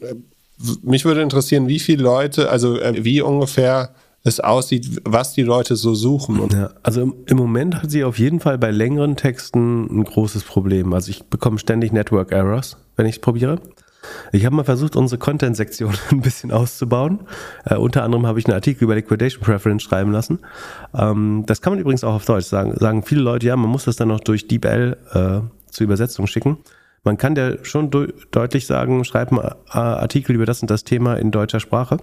mich 0.82 1.06
würde 1.06 1.22
interessieren, 1.22 1.68
wie 1.68 1.80
viele 1.80 2.04
Leute, 2.04 2.50
also 2.50 2.80
äh, 2.80 3.04
wie 3.04 3.22
ungefähr 3.22 3.94
es 4.24 4.40
aussieht, 4.40 5.02
was 5.04 5.34
die 5.34 5.42
Leute 5.42 5.76
so 5.76 5.96
suchen. 5.96 6.48
Ja, 6.52 6.72
also 6.84 7.14
im 7.26 7.38
Moment 7.38 7.82
hat 7.82 7.90
sie 7.90 8.04
auf 8.04 8.20
jeden 8.20 8.40
Fall 8.40 8.58
bei 8.58 8.72
längeren 8.72 9.16
Texten 9.16 9.86
ein 9.86 10.04
großes 10.04 10.44
Problem. 10.44 10.94
Also 10.94 11.10
ich 11.10 11.24
bekomme 11.24 11.58
ständig 11.58 11.92
Network 11.92 12.32
Errors, 12.32 12.78
wenn 12.96 13.08
ich 13.08 13.16
es 13.16 13.22
probiere. 13.22 13.60
Ich 14.32 14.46
habe 14.46 14.56
mal 14.56 14.64
versucht, 14.64 14.96
unsere 14.96 15.20
Content-Sektion 15.20 15.94
ein 16.12 16.22
bisschen 16.22 16.52
auszubauen. 16.52 17.22
Äh, 17.66 17.76
unter 17.76 18.04
anderem 18.04 18.26
habe 18.26 18.40
ich 18.40 18.46
einen 18.46 18.56
Artikel 18.56 18.86
über 18.86 18.96
Liquidation 18.96 19.44
Preference 19.44 19.84
schreiben 19.84 20.12
lassen. 20.12 20.40
Ähm, 20.94 21.44
das 21.46 21.62
kann 21.62 21.74
man 21.74 21.80
übrigens 21.80 22.04
auch 22.04 22.16
auf 22.16 22.26
Deutsch 22.26 22.46
sagen. 22.46 22.76
Sagen 22.78 23.04
viele 23.04 23.22
Leute, 23.22 23.48
ja, 23.48 23.56
man 23.56 23.70
muss 23.70 23.86
das 23.86 23.96
dann 23.96 24.08
noch 24.08 24.20
durch 24.20 24.48
DeepL 24.48 24.98
äh, 25.14 25.72
zur 25.72 25.84
Übersetzung 25.84 26.28
schicken. 26.28 26.58
Man 27.04 27.18
kann 27.18 27.34
der 27.34 27.64
schon 27.64 27.90
deutlich 27.90 28.68
sagen, 28.68 29.04
schreib 29.06 29.32
einen 29.32 29.40
äh, 29.40 29.78
Artikel 29.78 30.36
über 30.36 30.46
das 30.46 30.62
und 30.62 30.70
das 30.70 30.84
Thema 30.84 31.16
in 31.16 31.32
deutscher 31.32 31.60
Sprache. 31.60 31.98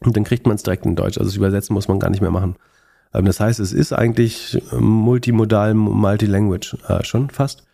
Und 0.00 0.16
dann 0.16 0.24
kriegt 0.24 0.46
man 0.46 0.56
es 0.56 0.62
direkt 0.62 0.84
in 0.86 0.96
Deutsch. 0.96 1.18
Also 1.18 1.30
das 1.30 1.36
Übersetzen 1.36 1.74
muss 1.74 1.88
man 1.88 1.98
gar 1.98 2.10
nicht 2.10 2.20
mehr 2.20 2.30
machen. 2.30 2.56
Ähm, 3.14 3.24
das 3.24 3.40
heißt, 3.40 3.58
es 3.60 3.72
ist 3.72 3.92
eigentlich 3.92 4.62
multimodal, 4.72 5.74
multilanguage 5.74 6.76
äh, 6.88 7.04
schon 7.04 7.30
fast. 7.30 7.66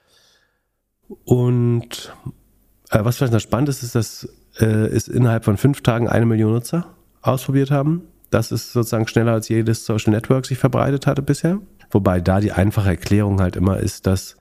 Und 1.24 2.12
äh, 2.26 2.30
was 3.02 3.16
vielleicht 3.16 3.32
noch 3.32 3.40
spannend 3.40 3.68
ist, 3.68 3.82
ist, 3.82 3.94
dass 3.94 4.28
äh, 4.60 4.64
es 4.64 5.08
innerhalb 5.08 5.44
von 5.44 5.56
fünf 5.56 5.82
Tagen 5.82 6.08
eine 6.08 6.26
Million 6.26 6.52
Nutzer 6.52 6.86
ausprobiert 7.22 7.70
haben. 7.70 8.02
Das 8.30 8.52
ist 8.52 8.72
sozusagen 8.72 9.08
schneller 9.08 9.32
als 9.32 9.48
jedes 9.48 9.84
Social 9.84 10.12
Network 10.12 10.46
sich 10.46 10.58
verbreitet 10.58 11.06
hatte 11.06 11.22
bisher. 11.22 11.58
Wobei 11.90 12.20
da 12.20 12.40
die 12.40 12.52
einfache 12.52 12.90
Erklärung 12.90 13.40
halt 13.40 13.56
immer 13.56 13.78
ist, 13.78 14.06
dass 14.06 14.36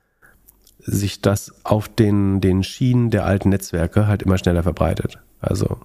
sich 0.79 1.21
das 1.21 1.53
auf 1.63 1.87
den, 1.87 2.41
den 2.41 2.63
Schienen 2.63 3.09
der 3.09 3.25
alten 3.25 3.49
Netzwerke 3.49 4.07
halt 4.07 4.23
immer 4.23 4.37
schneller 4.37 4.63
verbreitet. 4.63 5.19
Also 5.39 5.77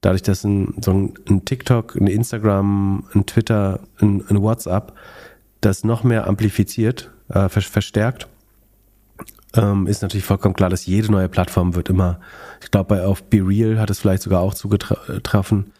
dadurch, 0.00 0.22
dass 0.22 0.44
ein, 0.44 0.74
so 0.80 0.92
ein 0.92 1.44
TikTok, 1.44 1.96
ein 1.96 2.06
Instagram, 2.06 3.04
ein 3.14 3.26
Twitter, 3.26 3.80
ein, 4.00 4.24
ein 4.28 4.42
WhatsApp 4.42 4.94
das 5.60 5.84
noch 5.84 6.04
mehr 6.04 6.26
amplifiziert, 6.26 7.10
äh, 7.28 7.48
verstärkt, 7.48 8.28
ähm, 9.54 9.86
ist 9.86 10.02
natürlich 10.02 10.24
vollkommen 10.24 10.54
klar, 10.54 10.70
dass 10.70 10.86
jede 10.86 11.10
neue 11.10 11.28
Plattform 11.28 11.74
wird 11.74 11.88
immer, 11.88 12.20
ich 12.62 12.70
glaube, 12.70 13.06
auf 13.06 13.22
Be 13.24 13.38
Real 13.38 13.78
hat 13.78 13.90
es 13.90 14.00
vielleicht 14.00 14.22
sogar 14.22 14.40
auch 14.40 14.54
zugetroffen, 14.54 15.72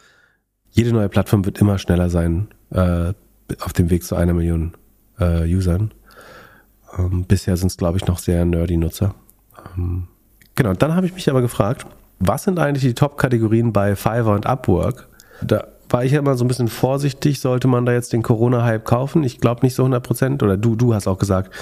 jede 0.71 0.93
neue 0.93 1.09
Plattform 1.09 1.45
wird 1.45 1.59
immer 1.59 1.79
schneller 1.79 2.11
sein 2.11 2.49
äh, 2.71 3.13
auf 3.61 3.73
dem 3.73 3.91
Weg 3.91 4.05
zu 4.05 4.15
einer 4.15 4.35
Million 4.35 4.75
äh, 5.19 5.43
Usern. 5.45 5.93
Ähm, 6.99 7.25
bisher 7.25 7.57
sind 7.57 7.69
es, 7.69 7.77
glaube 7.77 7.99
ich, 7.99 8.07
noch 8.07 8.19
sehr 8.19 8.45
nerdy 8.45 8.77
Nutzer. 8.77 9.15
Ähm, 9.77 10.09
genau, 10.55 10.75
dann 10.75 10.95
habe 10.95 11.07
ich 11.07 11.15
mich 11.15 11.31
aber 11.31 11.43
gefragt, 11.43 11.87
was 12.19 12.45
sind 12.45 12.59
eigentlich 12.59 12.83
die 12.83 12.95
Top-Kategorien 12.95 13.73
bei 13.73 13.97
Fiverr 13.97 14.35
und 14.35 14.47
Upwork? 14.47 15.09
Da 15.43 15.67
war 15.89 16.05
ich 16.05 16.13
ja 16.13 16.19
immer 16.19 16.35
so 16.35 16.45
ein 16.45 16.49
bisschen 16.49 16.69
vorsichtig, 16.69 17.41
sollte 17.41 17.69
man 17.69 17.87
da 17.87 17.93
jetzt 17.93 18.13
den 18.13 18.23
Corona-Hype 18.23 18.85
kaufen? 18.85 19.25
Ich 19.25 19.41
glaube 19.41 19.65
nicht 19.65 19.75
so 19.75 19.83
100 19.83 20.03
Prozent. 20.03 20.43
Oder 20.43 20.57
du, 20.57 20.77
du 20.77 20.95
hast 20.95 21.07
auch 21.07 21.19
gesagt, 21.19 21.53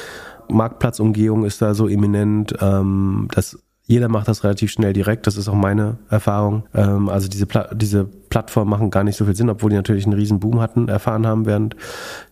Marktplatzumgehung 0.48 1.44
ist 1.44 1.62
da 1.62 1.74
so 1.74 1.88
eminent, 1.88 2.54
ähm, 2.60 3.28
dass 3.34 3.58
jeder 3.86 4.08
macht 4.08 4.28
das 4.28 4.44
relativ 4.44 4.70
schnell 4.70 4.94
direkt, 4.94 5.26
das 5.26 5.36
ist 5.36 5.46
auch 5.48 5.54
meine 5.54 5.98
Erfahrung. 6.08 6.64
Ähm, 6.74 7.10
also 7.10 7.28
diese, 7.28 7.46
Pla 7.46 7.68
diese 7.74 8.04
Plattformen 8.04 8.70
machen 8.70 8.90
gar 8.90 9.04
nicht 9.04 9.16
so 9.16 9.26
viel 9.26 9.36
Sinn, 9.36 9.50
obwohl 9.50 9.70
die 9.70 9.76
natürlich 9.76 10.06
einen 10.06 10.14
riesen 10.14 10.40
Boom 10.40 10.60
hatten, 10.60 10.88
erfahren 10.88 11.26
haben 11.26 11.44
während 11.44 11.76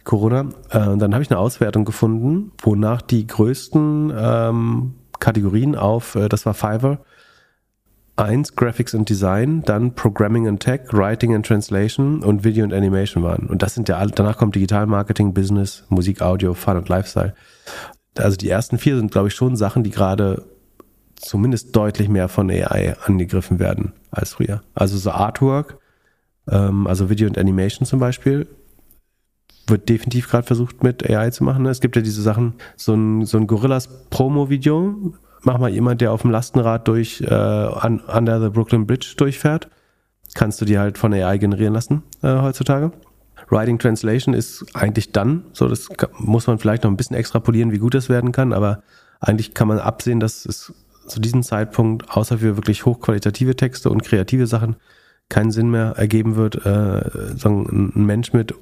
Corona. 0.04 0.46
Äh, 0.70 0.96
dann 0.96 1.12
habe 1.12 1.22
ich 1.22 1.30
eine 1.30 1.38
Auswertung 1.38 1.84
gefunden, 1.84 2.52
wonach 2.62 3.02
die 3.02 3.26
größten 3.26 4.12
ähm, 4.16 4.94
Kategorien 5.20 5.76
auf, 5.76 6.14
äh, 6.14 6.30
das 6.30 6.46
war 6.46 6.54
Fiverr, 6.54 7.00
eins 8.16 8.56
Graphics 8.56 8.94
and 8.94 9.08
Design, 9.08 9.62
dann 9.62 9.94
Programming 9.94 10.48
and 10.48 10.60
Tech, 10.60 10.80
Writing 10.92 11.34
and 11.34 11.44
Translation 11.44 12.22
und 12.22 12.44
Video 12.44 12.64
and 12.64 12.72
Animation 12.72 13.22
waren. 13.22 13.46
Und 13.48 13.62
das 13.62 13.74
sind 13.74 13.90
ja 13.90 13.98
alle, 13.98 14.10
danach 14.12 14.38
kommt 14.38 14.54
Digital 14.54 14.86
Marketing, 14.86 15.34
Business, 15.34 15.84
Musik, 15.90 16.22
Audio, 16.22 16.54
Fun 16.54 16.78
und 16.78 16.88
Lifestyle 16.88 17.34
also 18.16 18.36
die 18.36 18.48
ersten 18.48 18.78
vier 18.78 18.96
sind, 18.96 19.10
glaube 19.10 19.28
ich, 19.28 19.34
schon 19.34 19.56
Sachen, 19.56 19.82
die 19.82 19.90
gerade 19.90 20.44
zumindest 21.16 21.74
deutlich 21.74 22.08
mehr 22.08 22.28
von 22.28 22.50
AI 22.50 22.96
angegriffen 23.04 23.58
werden 23.58 23.92
als 24.10 24.34
früher. 24.34 24.62
Also 24.74 24.98
so 24.98 25.10
Artwork, 25.10 25.78
ähm, 26.50 26.86
also 26.86 27.10
Video 27.10 27.28
und 27.28 27.38
Animation 27.38 27.86
zum 27.86 28.00
Beispiel, 28.00 28.46
wird 29.66 29.88
definitiv 29.88 30.28
gerade 30.28 30.46
versucht 30.46 30.82
mit 30.82 31.08
AI 31.08 31.30
zu 31.30 31.44
machen. 31.44 31.64
Es 31.66 31.80
gibt 31.80 31.96
ja 31.96 32.02
diese 32.02 32.22
Sachen, 32.22 32.54
so 32.76 32.94
ein, 32.94 33.24
so 33.24 33.38
ein 33.38 33.46
Gorillas 33.46 34.08
Promo-Video, 34.10 35.14
mach 35.42 35.58
mal 35.58 35.70
jemand, 35.70 36.00
der 36.00 36.12
auf 36.12 36.22
dem 36.22 36.30
Lastenrad 36.30 36.88
durch 36.88 37.20
äh, 37.20 37.24
Under 37.24 38.40
the 38.40 38.50
Brooklyn 38.50 38.86
Bridge 38.86 39.14
durchfährt, 39.16 39.68
kannst 40.34 40.60
du 40.60 40.64
dir 40.64 40.80
halt 40.80 40.98
von 40.98 41.12
AI 41.12 41.38
generieren 41.38 41.74
lassen 41.74 42.02
äh, 42.22 42.40
heutzutage. 42.40 42.92
Writing 43.48 43.78
Translation 43.78 44.34
ist 44.34 44.64
eigentlich 44.74 45.12
dann, 45.12 45.44
so 45.52 45.68
das 45.68 45.88
muss 46.18 46.46
man 46.46 46.58
vielleicht 46.58 46.84
noch 46.84 46.90
ein 46.90 46.96
bisschen 46.96 47.16
extrapolieren, 47.16 47.72
wie 47.72 47.78
gut 47.78 47.94
das 47.94 48.08
werden 48.08 48.32
kann, 48.32 48.52
aber 48.52 48.82
eigentlich 49.20 49.54
kann 49.54 49.68
man 49.68 49.78
absehen, 49.78 50.20
dass 50.20 50.46
es 50.46 50.72
zu 51.06 51.20
diesem 51.20 51.42
Zeitpunkt, 51.42 52.10
außer 52.10 52.38
für 52.38 52.56
wirklich 52.56 52.86
hochqualitative 52.86 53.56
Texte 53.56 53.90
und 53.90 54.02
kreative 54.02 54.46
Sachen, 54.46 54.76
keinen 55.28 55.50
Sinn 55.50 55.70
mehr 55.70 55.94
ergeben 55.96 56.36
wird, 56.36 56.66
äh, 56.66 57.36
so 57.36 57.48
ein 57.48 57.92
Mensch 57.94 58.32
mit 58.32 58.54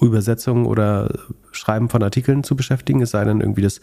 Übersetzung 0.00 0.66
oder 0.66 1.10
Schreiben 1.52 1.88
von 1.88 2.02
Artikeln 2.02 2.44
zu 2.44 2.54
beschäftigen, 2.54 3.00
es 3.00 3.10
sei 3.10 3.24
denn 3.24 3.40
irgendwie 3.40 3.62
das 3.62 3.80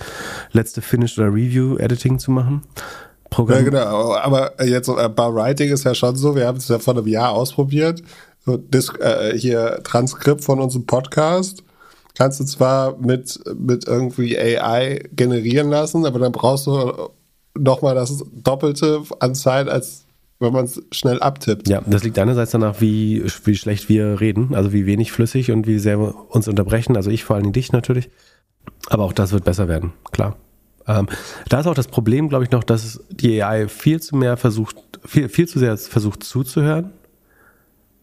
letzte 0.51 0.81
Finish 0.81 1.17
oder 1.17 1.29
Review 1.29 1.77
Editing 1.77 2.19
zu 2.19 2.31
machen. 2.31 2.61
Programm. 3.31 3.59
Ja, 3.59 3.63
genau, 3.63 4.13
aber 4.13 4.63
jetzt 4.63 4.87
äh, 4.89 5.09
bei 5.09 5.33
Writing 5.33 5.71
ist 5.71 5.85
ja 5.85 5.95
schon 5.95 6.15
so, 6.15 6.35
wir 6.35 6.45
haben 6.45 6.57
es 6.57 6.67
ja 6.67 6.77
vor 6.77 6.95
einem 6.95 7.07
Jahr 7.07 7.31
ausprobiert 7.31 8.03
so, 8.45 8.57
das, 8.57 8.89
äh, 8.99 9.37
hier 9.37 9.81
Transkript 9.83 10.43
von 10.43 10.59
unserem 10.59 10.85
Podcast 10.85 11.63
kannst 12.15 12.39
du 12.39 12.43
zwar 12.43 12.97
mit, 12.99 13.39
mit 13.57 13.87
irgendwie 13.87 14.37
AI 14.37 15.03
generieren 15.13 15.69
lassen, 15.69 16.05
aber 16.05 16.19
dann 16.19 16.31
brauchst 16.31 16.67
du 16.67 17.09
nochmal 17.57 17.95
das 17.95 18.23
Doppelte 18.33 19.01
an 19.19 19.35
Zeit, 19.35 19.67
als 19.67 20.05
wenn 20.39 20.53
man 20.53 20.65
es 20.65 20.81
schnell 20.91 21.21
abtippt. 21.21 21.69
Ja, 21.69 21.81
das 21.85 22.03
liegt 22.03 22.19
einerseits 22.19 22.51
danach, 22.51 22.81
wie, 22.81 23.23
wie 23.45 23.55
schlecht 23.55 23.87
wir 23.87 24.19
reden, 24.19 24.53
also 24.53 24.73
wie 24.73 24.85
wenig 24.85 25.11
flüssig 25.11 25.51
und 25.51 25.67
wie 25.67 25.79
sehr 25.79 25.99
wir 25.99 26.13
uns 26.29 26.47
unterbrechen. 26.47 26.97
Also 26.97 27.09
ich 27.09 27.23
vor 27.23 27.37
allem 27.37 27.53
dich 27.53 27.71
natürlich. 27.71 28.09
Aber 28.89 29.03
auch 29.03 29.13
das 29.13 29.31
wird 29.31 29.45
besser 29.45 29.67
werden, 29.67 29.93
klar. 30.11 30.35
Ähm, 30.85 31.07
da 31.47 31.61
ist 31.61 31.67
auch 31.67 31.73
das 31.73 31.87
Problem, 31.87 32.27
glaube 32.27 32.43
ich, 32.43 32.51
noch, 32.51 32.63
dass 32.63 32.99
die 33.09 33.41
AI 33.41 33.69
viel 33.69 34.01
zu 34.01 34.17
mehr 34.17 34.35
versucht, 34.35 34.75
viel, 35.05 35.29
viel 35.29 35.47
zu 35.47 35.59
sehr 35.59 35.77
versucht 35.77 36.23
zuzuhören 36.23 36.91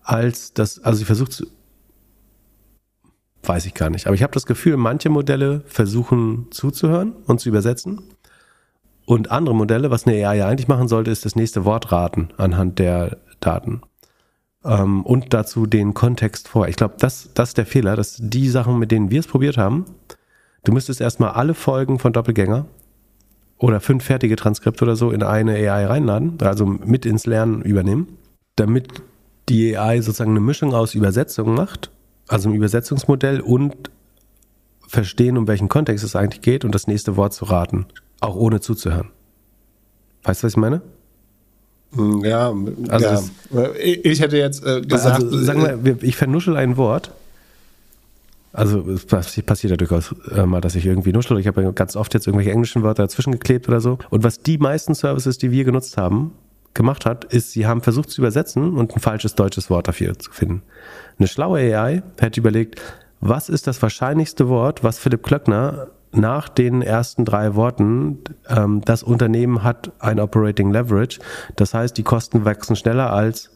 als 0.03 0.53
das, 0.53 0.79
also 0.79 0.99
sie 0.99 1.05
versucht 1.05 1.33
zu, 1.33 1.47
weiß 3.43 3.67
ich 3.67 3.75
gar 3.75 3.91
nicht, 3.91 4.07
aber 4.07 4.15
ich 4.15 4.23
habe 4.23 4.33
das 4.33 4.47
Gefühl, 4.47 4.77
manche 4.77 5.09
Modelle 5.09 5.63
versuchen 5.67 6.49
zuzuhören 6.51 7.13
und 7.27 7.41
zu 7.41 7.49
übersetzen. 7.49 8.03
Und 9.07 9.31
andere 9.31 9.55
Modelle, 9.55 9.91
was 9.91 10.07
eine 10.07 10.17
AI 10.27 10.37
ja 10.37 10.49
eigentlich 10.49 10.69
machen 10.69 10.89
sollte, 10.89 11.11
ist 11.11 11.25
das 11.25 11.35
nächste 11.35 11.65
Wort 11.65 11.91
raten 11.91 12.29
anhand 12.37 12.79
der 12.79 13.19
Daten. 13.41 13.83
Ähm, 14.65 15.05
und 15.05 15.33
dazu 15.35 15.67
den 15.67 15.95
Kontext 15.95 16.49
vor. 16.49 16.69
Ich 16.69 16.77
glaube, 16.77 16.95
das, 16.99 17.31
das 17.35 17.51
ist 17.51 17.59
der 17.59 17.67
Fehler, 17.67 17.97
dass 17.97 18.19
die 18.21 18.49
Sachen, 18.49 18.79
mit 18.79 18.91
denen 18.91 19.11
wir 19.11 19.21
es 19.21 19.27
probiert 19.27 19.57
haben, 19.57 19.87
du 20.65 20.73
müsstest 20.73 21.01
erstmal 21.01 21.31
alle 21.31 21.55
Folgen 21.55 21.99
von 21.99 22.13
Doppelgänger 22.13 22.67
oder 23.59 23.81
fünf 23.81 24.05
fertige 24.05 24.37
Transkripte 24.37 24.85
oder 24.85 24.97
so 24.97 25.11
in 25.11 25.23
eine 25.23 25.55
AI 25.55 25.87
reinladen, 25.87 26.39
also 26.43 26.67
mit 26.67 27.05
ins 27.05 27.27
Lernen 27.27 27.63
übernehmen, 27.63 28.17
damit 28.57 29.03
die 29.51 29.77
AI 29.77 30.01
sozusagen 30.01 30.31
eine 30.31 30.41
Mischung 30.41 30.73
aus 30.73 30.95
Übersetzung 30.95 31.55
macht, 31.55 31.91
also 32.29 32.49
ein 32.49 32.55
Übersetzungsmodell 32.55 33.41
und 33.41 33.91
verstehen, 34.87 35.37
um 35.37 35.47
welchen 35.47 35.69
Kontext 35.69 36.05
es 36.05 36.17
eigentlich 36.17 36.41
geht 36.41 36.65
und 36.65 36.75
das 36.75 36.87
nächste 36.87 37.17
Wort 37.17 37.35
zu 37.35 37.45
raten, 37.45 37.87
auch 38.21 38.37
ohne 38.37 38.61
zuzuhören. 38.61 39.09
Weißt 40.23 40.43
du, 40.43 40.47
was 40.47 40.53
ich 40.53 40.57
meine? 40.57 40.83
Hm, 41.93 42.25
ja, 42.25 42.55
also 42.89 43.07
ja. 43.53 43.71
ich 43.75 44.21
hätte 44.21 44.37
jetzt 44.37 44.65
äh, 44.65 44.81
gesagt. 44.83 45.23
Also, 45.23 45.39
sagen 45.43 45.85
wir, 45.85 46.03
ich 46.03 46.17
vernuschel 46.17 46.57
ein 46.57 46.77
Wort. 46.77 47.13
Also 48.53 48.81
es 48.91 49.07
passiert 49.07 49.71
ja 49.71 49.77
durchaus 49.77 50.15
äh, 50.33 50.45
mal, 50.45 50.61
dass 50.61 50.75
ich 50.75 50.85
irgendwie 50.85 51.13
nuschel. 51.13 51.39
Ich 51.39 51.47
habe 51.47 51.63
ja 51.63 51.71
ganz 51.71 51.95
oft 51.95 52.15
jetzt 52.15 52.27
irgendwelche 52.27 52.51
englischen 52.51 52.83
Wörter 52.83 53.05
dazwischen 53.05 53.33
geklebt 53.33 53.69
oder 53.69 53.81
so. 53.81 53.99
Und 54.11 54.25
was 54.25 54.41
die 54.41 54.59
meisten 54.59 54.95
Services, 54.95 55.39
die 55.39 55.53
wir 55.53 55.65
genutzt 55.65 55.97
haben, 55.97 56.33
gemacht 56.75 57.07
hat, 57.07 57.25
ist, 57.25 57.53
sie 57.53 57.67
haben 57.67 57.83
versucht 57.83 58.11
zu 58.11 58.21
übersetzen 58.21 58.77
und 58.77 58.95
ein 58.95 59.01
falsches 59.01 59.35
deutsches 59.35 59.71
Wort 59.71 59.89
dafür 59.89 60.19
zu 60.19 60.31
finden. 60.31 60.63
Eine 61.19 61.29
schlaue 61.29 61.59
AI 61.59 62.03
hätte 62.19 62.41
überlegt, 62.41 62.81
was 63.21 63.49
ist 63.49 63.67
das 63.67 63.83
wahrscheinlichste 63.83 64.49
Wort, 64.49 64.83
was 64.83 64.99
Philipp 64.99 65.23
Klöckner 65.23 65.89
nach 66.13 66.49
den 66.49 66.83
ersten 66.83 67.25
drei 67.25 67.55
Worten, 67.55 68.19
ähm, 68.49 68.81
das 68.85 69.03
Unternehmen 69.03 69.63
hat 69.63 69.93
ein 70.01 70.19
Operating 70.19 70.73
Leverage. 70.73 71.21
Das 71.57 71.75
heißt, 71.75 71.97
die 71.97 72.03
Kosten 72.03 72.45
wachsen 72.45 72.77
schneller 72.77 73.13
als, 73.13 73.51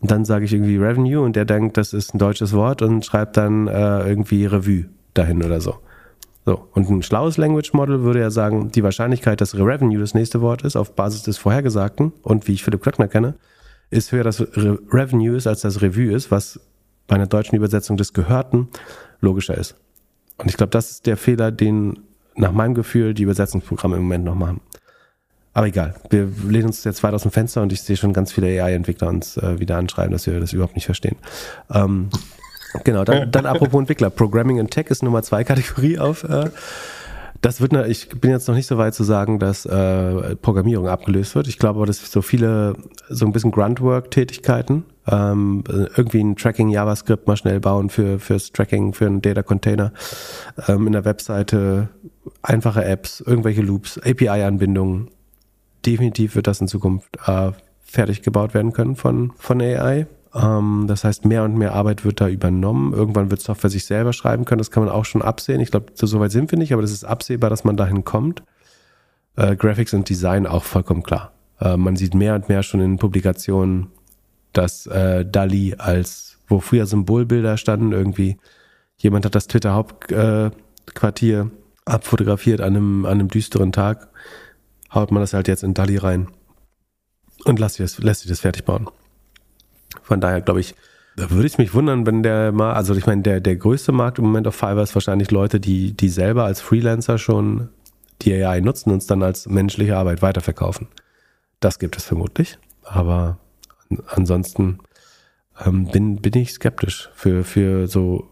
dann 0.00 0.24
sage 0.24 0.44
ich 0.44 0.52
irgendwie 0.52 0.76
Revenue 0.76 1.20
und 1.20 1.34
der 1.34 1.44
denkt, 1.44 1.76
das 1.76 1.92
ist 1.92 2.14
ein 2.14 2.18
deutsches 2.18 2.52
Wort 2.52 2.82
und 2.82 3.04
schreibt 3.04 3.36
dann 3.36 3.66
äh, 3.66 4.06
irgendwie 4.08 4.46
Revue 4.46 4.86
dahin 5.14 5.42
oder 5.42 5.60
so. 5.60 5.78
So, 6.46 6.68
und 6.72 6.90
ein 6.90 7.02
schlaues 7.02 7.38
Language 7.38 7.72
Model 7.72 8.02
würde 8.02 8.20
ja 8.20 8.30
sagen, 8.30 8.70
die 8.70 8.82
Wahrscheinlichkeit, 8.82 9.40
dass 9.40 9.54
Revenue 9.54 9.98
das 9.98 10.12
nächste 10.12 10.42
Wort 10.42 10.62
ist, 10.62 10.76
auf 10.76 10.94
Basis 10.94 11.22
des 11.22 11.38
Vorhergesagten 11.38 12.12
und 12.22 12.46
wie 12.46 12.52
ich 12.52 12.62
Philipp 12.62 12.82
Klöckner 12.82 13.08
kenne, 13.08 13.34
ist 13.90 14.12
höher, 14.12 14.24
dass 14.24 14.40
Re 14.40 14.78
Revenue 14.90 15.36
ist, 15.36 15.46
als 15.46 15.62
das 15.62 15.80
Revue 15.80 16.12
ist, 16.12 16.30
was 16.30 16.60
bei 17.06 17.16
einer 17.16 17.26
deutschen 17.26 17.56
Übersetzung 17.56 17.96
des 17.96 18.12
Gehörten 18.12 18.68
logischer 19.20 19.56
ist. 19.56 19.76
Und 20.36 20.50
ich 20.50 20.56
glaube, 20.56 20.70
das 20.70 20.90
ist 20.90 21.06
der 21.06 21.16
Fehler, 21.16 21.50
den 21.50 22.00
nach 22.36 22.52
meinem 22.52 22.74
Gefühl 22.74 23.14
die 23.14 23.22
Übersetzungsprogramme 23.22 23.96
im 23.96 24.02
Moment 24.02 24.24
noch 24.24 24.34
machen. 24.34 24.60
Aber 25.52 25.68
egal, 25.68 25.94
wir 26.10 26.28
lehnen 26.48 26.66
uns 26.66 26.82
jetzt 26.82 27.02
weit 27.04 27.14
aus 27.14 27.22
dem 27.22 27.30
Fenster 27.30 27.62
und 27.62 27.72
ich 27.72 27.82
sehe 27.82 27.96
schon 27.96 28.12
ganz 28.12 28.32
viele 28.32 28.48
AI-Entwickler 28.48 29.08
uns 29.08 29.36
äh, 29.36 29.60
wieder 29.60 29.76
anschreiben, 29.76 30.10
dass 30.10 30.26
wir 30.26 30.40
das 30.40 30.52
überhaupt 30.52 30.74
nicht 30.74 30.86
verstehen. 30.86 31.16
Ähm, 31.70 32.08
genau, 32.82 33.04
dann, 33.04 33.30
dann 33.30 33.46
apropos 33.46 33.78
Entwickler. 33.80 34.10
Programming 34.10 34.58
and 34.58 34.70
Tech 34.70 34.86
ist 34.88 35.02
Nummer 35.02 35.22
zwei 35.22 35.44
Kategorie 35.44 35.98
auf 35.98 36.24
äh, 36.24 36.50
das 37.44 37.60
wird, 37.60 37.74
ich 37.88 38.08
bin 38.08 38.30
jetzt 38.30 38.48
noch 38.48 38.54
nicht 38.54 38.66
so 38.66 38.78
weit 38.78 38.94
zu 38.94 39.04
sagen, 39.04 39.38
dass 39.38 39.66
äh, 39.66 40.34
Programmierung 40.36 40.88
abgelöst 40.88 41.34
wird. 41.34 41.46
Ich 41.46 41.58
glaube 41.58 41.78
aber, 41.78 41.86
dass 41.86 42.10
so 42.10 42.22
viele, 42.22 42.74
so 43.10 43.26
ein 43.26 43.32
bisschen 43.32 43.50
Gruntwork-Tätigkeiten, 43.50 44.84
ähm, 45.06 45.62
irgendwie 45.68 46.22
ein 46.22 46.36
Tracking 46.36 46.70
JavaScript 46.70 47.26
mal 47.26 47.36
schnell 47.36 47.60
bauen 47.60 47.90
für 47.90 48.18
fürs 48.18 48.50
Tracking, 48.50 48.94
für 48.94 49.04
einen 49.06 49.20
Data 49.20 49.42
Container, 49.42 49.92
ähm, 50.68 50.86
in 50.86 50.94
der 50.94 51.04
Webseite, 51.04 51.90
einfache 52.40 52.82
Apps, 52.82 53.20
irgendwelche 53.20 53.60
Loops, 53.60 53.98
API-Anbindungen. 53.98 55.10
Definitiv 55.84 56.36
wird 56.36 56.46
das 56.46 56.62
in 56.62 56.68
Zukunft 56.68 57.18
äh, 57.26 57.52
fertig 57.82 58.22
gebaut 58.22 58.54
werden 58.54 58.72
können 58.72 58.96
von, 58.96 59.32
von 59.36 59.60
AI. 59.60 60.06
Ähm, 60.34 60.86
das 60.88 61.04
heißt, 61.04 61.24
mehr 61.24 61.44
und 61.44 61.56
mehr 61.56 61.74
Arbeit 61.74 62.04
wird 62.04 62.20
da 62.20 62.28
übernommen. 62.28 62.92
Irgendwann 62.92 63.30
wird 63.30 63.40
Software 63.40 63.70
sich 63.70 63.84
selber 63.84 64.12
schreiben 64.12 64.44
können. 64.44 64.58
Das 64.58 64.70
kann 64.70 64.84
man 64.84 64.92
auch 64.92 65.04
schon 65.04 65.22
absehen. 65.22 65.60
Ich 65.60 65.70
glaube, 65.70 65.86
so 65.94 66.20
weit 66.20 66.32
sind 66.32 66.50
wir 66.50 66.58
nicht, 66.58 66.72
aber 66.72 66.82
das 66.82 66.90
ist 66.90 67.04
absehbar, 67.04 67.50
dass 67.50 67.64
man 67.64 67.76
dahin 67.76 68.04
kommt. 68.04 68.42
Äh, 69.36 69.56
Graphics 69.56 69.94
und 69.94 70.08
Design 70.08 70.46
auch 70.46 70.64
vollkommen 70.64 71.02
klar. 71.02 71.32
Äh, 71.60 71.76
man 71.76 71.96
sieht 71.96 72.14
mehr 72.14 72.34
und 72.34 72.48
mehr 72.48 72.62
schon 72.62 72.80
in 72.80 72.98
Publikationen, 72.98 73.88
dass 74.52 74.86
äh, 74.86 75.24
DALI 75.24 75.76
als, 75.78 76.38
wo 76.48 76.60
früher 76.60 76.86
Symbolbilder 76.86 77.56
standen, 77.56 77.92
irgendwie, 77.92 78.36
jemand 78.96 79.24
hat 79.24 79.34
das 79.34 79.48
Twitter-Hauptquartier 79.48 81.40
äh, 81.40 81.46
abfotografiert 81.84 82.60
an 82.60 82.76
einem, 82.76 83.06
an 83.06 83.12
einem 83.12 83.28
düsteren 83.28 83.72
Tag, 83.72 84.08
haut 84.92 85.10
man 85.10 85.20
das 85.20 85.34
halt 85.34 85.48
jetzt 85.48 85.64
in 85.64 85.74
DALI 85.74 85.96
rein 85.98 86.28
und 87.44 87.58
lässt 87.58 87.76
sich 87.76 87.84
das, 87.84 87.98
lässt 87.98 88.20
sich 88.22 88.30
das 88.30 88.40
fertig 88.40 88.64
bauen. 88.64 88.88
Von 90.02 90.20
daher 90.20 90.40
glaube 90.40 90.60
ich, 90.60 90.74
da 91.16 91.30
würde 91.30 91.46
ich 91.46 91.58
mich 91.58 91.74
wundern, 91.74 92.06
wenn 92.06 92.22
der 92.22 92.50
mal, 92.52 92.72
also 92.72 92.94
ich 92.94 93.06
meine, 93.06 93.22
der, 93.22 93.40
der 93.40 93.56
größte 93.56 93.92
Markt 93.92 94.18
im 94.18 94.24
Moment 94.24 94.48
auf 94.48 94.54
Fiverr 94.56 94.82
ist 94.82 94.94
wahrscheinlich 94.94 95.30
Leute, 95.30 95.60
die, 95.60 95.92
die 95.92 96.08
selber 96.08 96.44
als 96.44 96.60
Freelancer 96.60 97.18
schon 97.18 97.68
die 98.22 98.32
AI 98.32 98.60
nutzen 98.60 98.90
und 98.90 98.98
es 98.98 99.06
dann 99.06 99.22
als 99.22 99.46
menschliche 99.46 99.96
Arbeit 99.96 100.22
weiterverkaufen. 100.22 100.88
Das 101.60 101.78
gibt 101.78 101.96
es 101.96 102.04
vermutlich. 102.04 102.58
Aber 102.82 103.38
ansonsten 104.06 104.78
ähm, 105.64 105.86
bin, 105.86 106.16
bin 106.16 106.34
ich 106.36 106.52
skeptisch 106.52 107.10
für, 107.14 107.44
für 107.44 107.86
so 107.86 108.28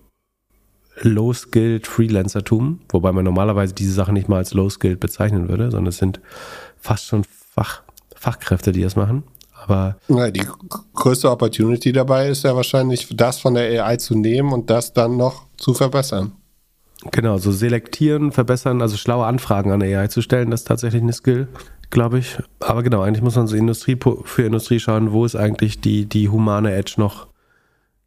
Low-Skilled 1.00 1.86
Freelancertum, 1.86 2.80
wobei 2.90 3.12
man 3.12 3.24
normalerweise 3.24 3.74
diese 3.74 3.92
Sachen 3.92 4.14
nicht 4.14 4.28
mal 4.28 4.36
als 4.38 4.54
Low-Skilled 4.54 5.00
bezeichnen 5.00 5.48
würde, 5.48 5.70
sondern 5.70 5.88
es 5.88 5.98
sind 5.98 6.20
fast 6.78 7.06
schon 7.06 7.24
Fach, 7.24 7.82
Fachkräfte, 8.14 8.72
die 8.72 8.82
das 8.82 8.96
machen. 8.96 9.24
Aber 9.64 9.96
ja, 10.08 10.30
die 10.30 10.46
größte 10.94 11.30
Opportunity 11.30 11.92
dabei 11.92 12.28
ist 12.28 12.44
ja 12.44 12.54
wahrscheinlich, 12.56 13.08
das 13.14 13.38
von 13.40 13.54
der 13.54 13.84
AI 13.84 13.96
zu 13.96 14.14
nehmen 14.14 14.52
und 14.52 14.70
das 14.70 14.92
dann 14.92 15.16
noch 15.16 15.46
zu 15.56 15.74
verbessern. 15.74 16.32
Genau, 17.10 17.38
so 17.38 17.50
selektieren, 17.50 18.30
verbessern, 18.30 18.80
also 18.80 18.96
schlaue 18.96 19.26
Anfragen 19.26 19.72
an 19.72 19.82
AI 19.82 20.06
zu 20.06 20.22
stellen, 20.22 20.50
das 20.50 20.60
ist 20.60 20.68
tatsächlich 20.68 21.02
eine 21.02 21.12
Skill, 21.12 21.48
glaube 21.90 22.18
ich. 22.18 22.38
Aber 22.60 22.82
genau, 22.82 23.02
eigentlich 23.02 23.22
muss 23.22 23.34
man 23.34 23.48
so 23.48 23.56
Industrie 23.56 23.98
für 24.24 24.42
Industrie 24.42 24.78
schauen, 24.78 25.12
wo 25.12 25.24
ist 25.24 25.34
eigentlich 25.34 25.80
die, 25.80 26.06
die 26.06 26.28
humane 26.28 26.72
Edge 26.72 26.94
noch 26.98 27.26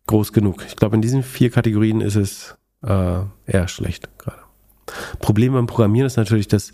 groß 0.07 0.31
genug. 0.31 0.63
Ich 0.67 0.75
glaube, 0.75 0.95
in 0.95 1.01
diesen 1.01 1.23
vier 1.23 1.49
Kategorien 1.49 1.99
ist 1.99 2.15
es 2.15 2.55
äh, 2.83 3.19
eher 3.45 3.67
schlecht 3.67 4.07
gerade. 4.17 4.39
Problem 5.19 5.53
beim 5.53 5.67
Programmieren 5.67 6.07
ist 6.07 6.17
natürlich, 6.17 6.47
dass 6.47 6.73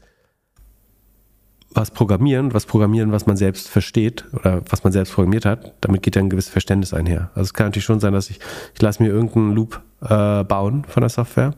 was 1.74 1.92
programmieren, 1.92 2.54
was 2.54 2.66
programmieren, 2.66 3.12
was 3.12 3.26
man 3.26 3.38
selbst 3.38 3.70
versteht 3.70 4.26
oder 4.34 4.62
was 4.70 4.84
man 4.84 4.92
selbst 4.92 5.14
programmiert 5.14 5.46
hat, 5.46 5.74
damit 5.82 6.04
geht 6.04 6.16
ja 6.16 6.22
ein 6.22 6.30
gewisses 6.30 6.52
Verständnis 6.52 6.94
einher. 6.94 7.30
Also 7.34 7.48
es 7.48 7.54
kann 7.54 7.68
natürlich 7.68 7.86
schon 7.86 8.00
sein, 8.00 8.14
dass 8.14 8.30
ich, 8.30 8.40
ich 8.74 8.82
lasse 8.82 9.02
mir 9.02 9.10
irgendeinen 9.10 9.54
Loop 9.54 9.82
äh, 10.02 10.44
bauen 10.44 10.84
von 10.88 11.02
der 11.02 11.10
Software 11.10 11.54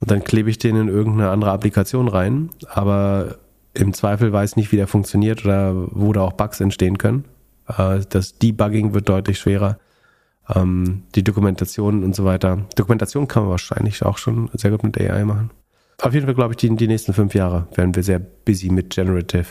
und 0.00 0.10
dann 0.10 0.24
klebe 0.24 0.50
ich 0.50 0.58
den 0.58 0.76
in 0.76 0.88
irgendeine 0.88 1.30
andere 1.30 1.52
Applikation 1.52 2.08
rein, 2.08 2.50
aber 2.68 3.36
im 3.74 3.94
Zweifel 3.94 4.32
weiß 4.32 4.56
nicht, 4.56 4.70
wie 4.70 4.76
der 4.76 4.86
funktioniert 4.86 5.44
oder 5.44 5.72
wo 5.74 6.12
da 6.12 6.20
auch 6.20 6.34
Bugs 6.34 6.60
entstehen 6.60 6.98
können. 6.98 7.24
Äh, 7.68 8.00
das 8.10 8.38
Debugging 8.38 8.92
wird 8.92 9.08
deutlich 9.08 9.38
schwerer. 9.38 9.78
Ähm, 10.54 11.04
die 11.14 11.22
Dokumentation 11.22 12.04
und 12.04 12.14
so 12.14 12.24
weiter. 12.24 12.58
Dokumentation 12.74 13.28
kann 13.28 13.44
man 13.44 13.50
wahrscheinlich 13.50 14.04
auch 14.04 14.18
schon 14.18 14.50
sehr 14.54 14.72
gut 14.72 14.82
mit 14.82 15.00
AI 15.00 15.24
machen 15.24 15.50
auf 16.02 16.14
jeden 16.14 16.26
Fall 16.26 16.34
glaube 16.34 16.52
ich, 16.52 16.56
die, 16.56 16.74
die 16.74 16.88
nächsten 16.88 17.12
fünf 17.12 17.34
Jahre 17.34 17.68
werden 17.74 17.94
wir 17.94 18.02
sehr 18.02 18.18
busy 18.18 18.70
mit 18.70 18.90
Generative 18.90 19.46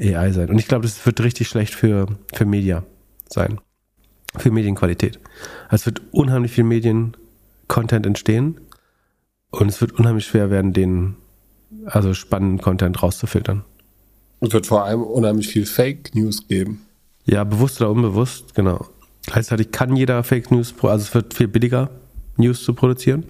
AI 0.00 0.32
sein. 0.32 0.50
Und 0.50 0.58
ich 0.58 0.66
glaube, 0.66 0.82
das 0.82 1.06
wird 1.06 1.20
richtig 1.20 1.48
schlecht 1.48 1.74
für, 1.74 2.06
für 2.32 2.44
Media 2.44 2.82
sein. 3.28 3.60
Für 4.36 4.50
Medienqualität. 4.50 5.20
Es 5.70 5.86
wird 5.86 6.02
unheimlich 6.10 6.50
viel 6.50 6.64
Medien-Content 6.64 8.06
entstehen 8.06 8.60
und 9.50 9.68
es 9.68 9.80
wird 9.80 9.92
unheimlich 9.92 10.26
schwer 10.26 10.50
werden, 10.50 10.72
den 10.72 11.14
also 11.86 12.12
spannenden 12.12 12.60
Content 12.60 13.00
rauszufiltern. 13.00 13.64
Es 14.40 14.52
wird 14.52 14.66
vor 14.66 14.84
allem 14.84 15.02
unheimlich 15.02 15.46
viel 15.46 15.64
Fake 15.64 16.14
News 16.16 16.48
geben. 16.48 16.84
Ja, 17.24 17.44
bewusst 17.44 17.80
oder 17.80 17.90
unbewusst, 17.90 18.56
genau. 18.56 18.86
Gleichzeitig 19.26 19.70
kann 19.70 19.94
jeder 19.94 20.24
Fake 20.24 20.50
News, 20.50 20.74
also 20.82 20.96
es 20.96 21.14
wird 21.14 21.34
viel 21.34 21.48
billiger, 21.48 21.90
News 22.36 22.64
zu 22.64 22.74
produzieren 22.74 23.24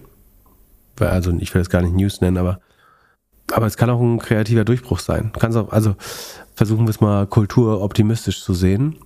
also 1.00 1.32
ich 1.38 1.54
will 1.54 1.62
es 1.62 1.70
gar 1.70 1.82
nicht 1.82 1.94
News 1.94 2.20
nennen, 2.20 2.36
aber, 2.36 2.60
aber 3.52 3.66
es 3.66 3.76
kann 3.76 3.90
auch 3.90 4.00
ein 4.00 4.18
kreativer 4.18 4.64
Durchbruch 4.64 4.98
sein. 4.98 5.32
Kannst 5.38 5.56
auch, 5.58 5.72
also 5.72 5.96
versuchen 6.54 6.86
wir 6.86 6.90
es 6.90 7.00
mal 7.00 7.26
kulturoptimistisch 7.26 8.42
zu 8.42 8.54
sehen. 8.54 8.96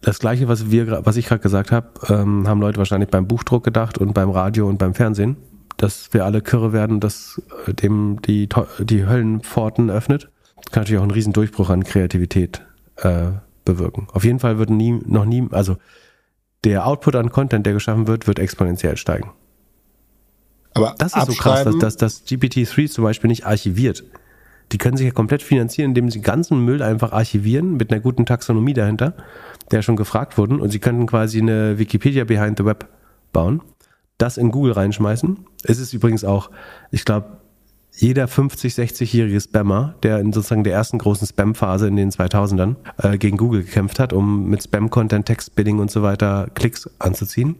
Das 0.00 0.18
gleiche, 0.18 0.48
was 0.48 0.70
wir, 0.70 1.06
was 1.06 1.16
ich 1.16 1.26
gerade 1.26 1.42
gesagt 1.42 1.70
habe, 1.70 1.88
ähm, 2.08 2.48
haben 2.48 2.60
Leute 2.60 2.78
wahrscheinlich 2.78 3.08
beim 3.08 3.28
Buchdruck 3.28 3.62
gedacht 3.62 3.98
und 3.98 4.14
beim 4.14 4.30
Radio 4.30 4.68
und 4.68 4.78
beim 4.78 4.94
Fernsehen, 4.94 5.36
dass 5.76 6.12
wir 6.12 6.24
alle 6.24 6.42
kirre 6.42 6.72
werden, 6.72 6.98
dass 6.98 7.40
äh, 7.66 7.74
dem 7.74 8.20
die, 8.22 8.48
die 8.80 9.06
Höllenpforten 9.06 9.90
öffnet. 9.90 10.28
Das 10.56 10.72
kann 10.72 10.82
natürlich 10.82 10.98
auch 10.98 11.04
einen 11.04 11.12
riesen 11.12 11.32
Durchbruch 11.32 11.70
an 11.70 11.84
Kreativität 11.84 12.62
äh, 12.96 13.30
bewirken. 13.64 14.08
Auf 14.12 14.24
jeden 14.24 14.40
Fall 14.40 14.58
wird 14.58 14.70
nie, 14.70 14.92
noch 15.06 15.24
nie, 15.24 15.46
also 15.52 15.76
der 16.64 16.86
Output 16.86 17.16
an 17.16 17.30
Content, 17.30 17.66
der 17.66 17.72
geschaffen 17.72 18.06
wird, 18.06 18.26
wird 18.26 18.38
exponentiell 18.38 18.96
steigen. 18.96 19.30
Aber 20.74 20.94
das 20.98 21.14
ist 21.16 21.26
so 21.26 21.32
krass, 21.34 21.64
dass, 21.64 21.78
dass 21.78 21.96
das 21.96 22.26
GPT-3 22.26 22.90
zum 22.90 23.04
Beispiel 23.04 23.28
nicht 23.28 23.46
archiviert. 23.46 24.04
Die 24.72 24.78
können 24.78 24.96
sich 24.96 25.06
ja 25.06 25.12
komplett 25.12 25.42
finanzieren, 25.42 25.90
indem 25.90 26.10
sie 26.10 26.22
ganzen 26.22 26.64
Müll 26.64 26.82
einfach 26.82 27.12
archivieren 27.12 27.76
mit 27.76 27.92
einer 27.92 28.00
guten 28.00 28.24
Taxonomie 28.24 28.72
dahinter, 28.72 29.14
der 29.70 29.82
schon 29.82 29.96
gefragt 29.96 30.38
wurden. 30.38 30.60
Und 30.60 30.70
sie 30.70 30.78
könnten 30.78 31.06
quasi 31.06 31.40
eine 31.40 31.78
Wikipedia 31.78 32.24
behind 32.24 32.58
the 32.58 32.64
web 32.64 32.88
bauen, 33.32 33.60
das 34.16 34.38
in 34.38 34.50
Google 34.50 34.72
reinschmeißen. 34.72 35.46
Es 35.64 35.78
ist 35.78 35.92
übrigens 35.92 36.24
auch, 36.24 36.50
ich 36.90 37.04
glaube, 37.04 37.38
jeder 37.94 38.26
50, 38.26 38.72
60-jährige 38.72 39.40
Spammer, 39.40 39.96
der 40.02 40.18
in 40.20 40.32
sozusagen 40.32 40.64
der 40.64 40.72
ersten 40.72 40.96
großen 40.96 41.26
Spam-Phase 41.26 41.88
in 41.88 41.96
den 41.96 42.10
2000ern 42.10 42.76
äh, 42.96 43.18
gegen 43.18 43.36
Google 43.36 43.64
gekämpft 43.64 43.98
hat, 43.98 44.14
um 44.14 44.48
mit 44.48 44.62
Spam-Content, 44.62 45.26
Text-Bidding 45.26 45.78
und 45.78 45.90
so 45.90 46.02
weiter 46.02 46.48
Klicks 46.54 46.88
anzuziehen, 46.98 47.56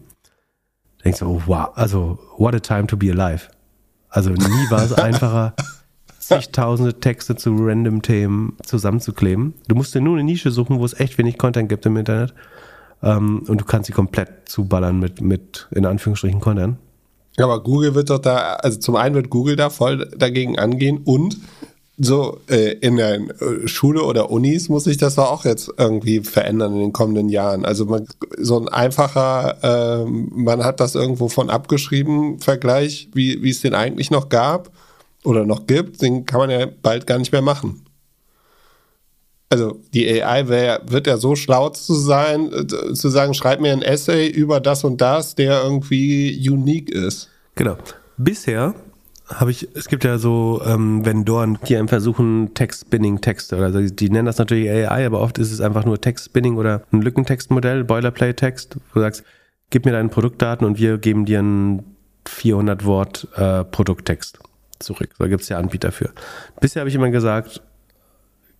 denkst 1.03 1.19
du, 1.19 1.25
oh, 1.25 1.41
wow, 1.45 1.69
also 1.75 2.19
what 2.37 2.55
a 2.55 2.59
time 2.59 2.87
to 2.87 2.97
be 2.97 3.11
alive. 3.11 3.49
Also 4.09 4.29
nie 4.31 4.69
war 4.69 4.83
es 4.83 4.93
einfacher, 4.93 5.53
zigtausende 6.19 6.99
Texte 6.99 7.35
zu 7.35 7.55
random 7.57 8.01
Themen 8.01 8.57
zusammenzukleben. 8.63 9.55
Du 9.67 9.75
musst 9.75 9.93
dir 9.93 10.01
nur 10.01 10.15
eine 10.15 10.23
Nische 10.23 10.51
suchen, 10.51 10.79
wo 10.79 10.85
es 10.85 10.99
echt 10.99 11.17
wenig 11.17 11.37
Content 11.37 11.69
gibt 11.69 11.85
im 11.85 11.97
Internet. 11.97 12.33
Ähm, 13.01 13.43
und 13.47 13.59
du 13.59 13.65
kannst 13.65 13.87
sie 13.87 13.93
komplett 13.93 14.47
zuballern 14.47 14.99
mit, 14.99 15.21
mit 15.21 15.67
in 15.71 15.85
Anführungsstrichen 15.85 16.39
Content. 16.39 16.77
Aber 17.37 17.61
Google 17.63 17.95
wird 17.95 18.09
doch 18.09 18.19
da, 18.19 18.53
also 18.55 18.79
zum 18.79 18.95
einen 18.95 19.15
wird 19.15 19.29
Google 19.29 19.55
da 19.55 19.69
voll 19.69 20.09
dagegen 20.15 20.59
angehen 20.59 20.99
und 21.03 21.37
so 21.97 22.39
äh, 22.49 22.73
in 22.79 22.97
der 22.97 23.15
äh, 23.15 23.67
Schule 23.67 24.03
oder 24.03 24.31
Unis 24.31 24.67
muss 24.67 24.85
sich 24.85 24.97
das 24.97 25.19
auch 25.19 25.45
jetzt 25.45 25.71
irgendwie 25.77 26.21
verändern 26.21 26.73
in 26.73 26.79
den 26.79 26.93
kommenden 26.93 27.29
Jahren. 27.29 27.65
Also 27.65 27.85
man, 27.85 28.07
so 28.37 28.59
ein 28.59 28.67
einfacher, 28.67 30.03
äh, 30.03 30.05
man 30.05 30.63
hat 30.63 30.79
das 30.79 30.95
irgendwo 30.95 31.29
von 31.29 31.49
abgeschrieben, 31.49 32.39
Vergleich, 32.39 33.09
wie, 33.13 33.43
wie 33.43 33.51
es 33.51 33.61
den 33.61 33.75
eigentlich 33.75 34.09
noch 34.09 34.29
gab 34.29 34.71
oder 35.23 35.45
noch 35.45 35.67
gibt, 35.67 36.01
den 36.01 36.25
kann 36.25 36.39
man 36.39 36.49
ja 36.49 36.65
bald 36.81 37.05
gar 37.05 37.19
nicht 37.19 37.31
mehr 37.31 37.43
machen. 37.43 37.85
Also 39.49 39.79
die 39.93 40.09
AI 40.09 40.47
wär, 40.47 40.81
wird 40.87 41.05
ja 41.05 41.17
so 41.17 41.35
schlau 41.35 41.69
zu 41.69 41.93
sein, 41.93 42.51
äh, 42.51 42.93
zu 42.93 43.09
sagen, 43.09 43.35
schreib 43.35 43.61
mir 43.61 43.71
ein 43.71 43.83
Essay 43.83 44.27
über 44.27 44.59
das 44.59 44.83
und 44.83 44.99
das, 44.99 45.35
der 45.35 45.63
irgendwie 45.63 46.49
unique 46.49 46.89
ist. 46.89 47.29
Genau. 47.53 47.77
Bisher 48.17 48.73
habe 49.39 49.51
ich, 49.51 49.67
es 49.75 49.87
gibt 49.87 50.03
ja 50.03 50.17
so 50.17 50.61
ähm, 50.65 51.05
Vendoren, 51.05 51.57
die 51.67 51.75
einem 51.75 51.87
versuchen, 51.87 52.53
Text-Spinning-Texte, 52.53 53.57
also 53.57 53.81
die 53.81 54.09
nennen 54.09 54.25
das 54.25 54.37
natürlich 54.37 54.69
AI, 54.69 55.05
aber 55.05 55.21
oft 55.21 55.37
ist 55.37 55.51
es 55.51 55.61
einfach 55.61 55.85
nur 55.85 55.99
Text-Spinning 55.99 56.57
oder 56.57 56.83
ein 56.91 57.01
Lückentextmodell, 57.01 57.83
Boilerplate-Text, 57.83 58.75
wo 58.75 58.93
du 58.95 58.99
sagst, 59.01 59.23
gib 59.69 59.85
mir 59.85 59.91
deine 59.91 60.09
Produktdaten 60.09 60.65
und 60.65 60.77
wir 60.77 60.97
geben 60.97 61.25
dir 61.25 61.39
einen 61.39 61.95
400 62.27 62.85
Wort 62.85 63.27
äh, 63.35 63.63
Produkttext 63.63 64.39
zurück. 64.79 65.11
Da 65.17 65.27
gibt 65.27 65.43
es 65.43 65.49
ja 65.49 65.57
Anbieter 65.57 65.91
für. 65.91 66.11
Bisher 66.59 66.81
habe 66.81 66.89
ich 66.89 66.95
immer 66.95 67.09
gesagt, 67.09 67.61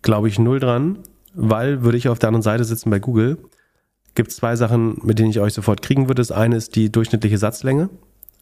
glaube 0.01 0.27
ich 0.27 0.39
null 0.39 0.59
dran, 0.59 0.99
weil 1.33 1.83
würde 1.83 1.97
ich 1.97 2.09
auf 2.09 2.19
der 2.19 2.29
anderen 2.29 2.43
Seite 2.43 2.63
sitzen 2.63 2.89
bei 2.89 2.99
Google, 2.99 3.37
gibt 4.15 4.29
es 4.29 4.37
zwei 4.37 4.55
Sachen, 4.55 4.99
mit 5.03 5.19
denen 5.19 5.29
ich 5.29 5.39
euch 5.39 5.53
sofort 5.53 5.81
kriegen 5.81 6.07
würde. 6.07 6.21
Das 6.21 6.31
eine 6.31 6.55
ist 6.55 6.75
die 6.75 6.91
durchschnittliche 6.91 7.37
Satzlänge 7.37 7.89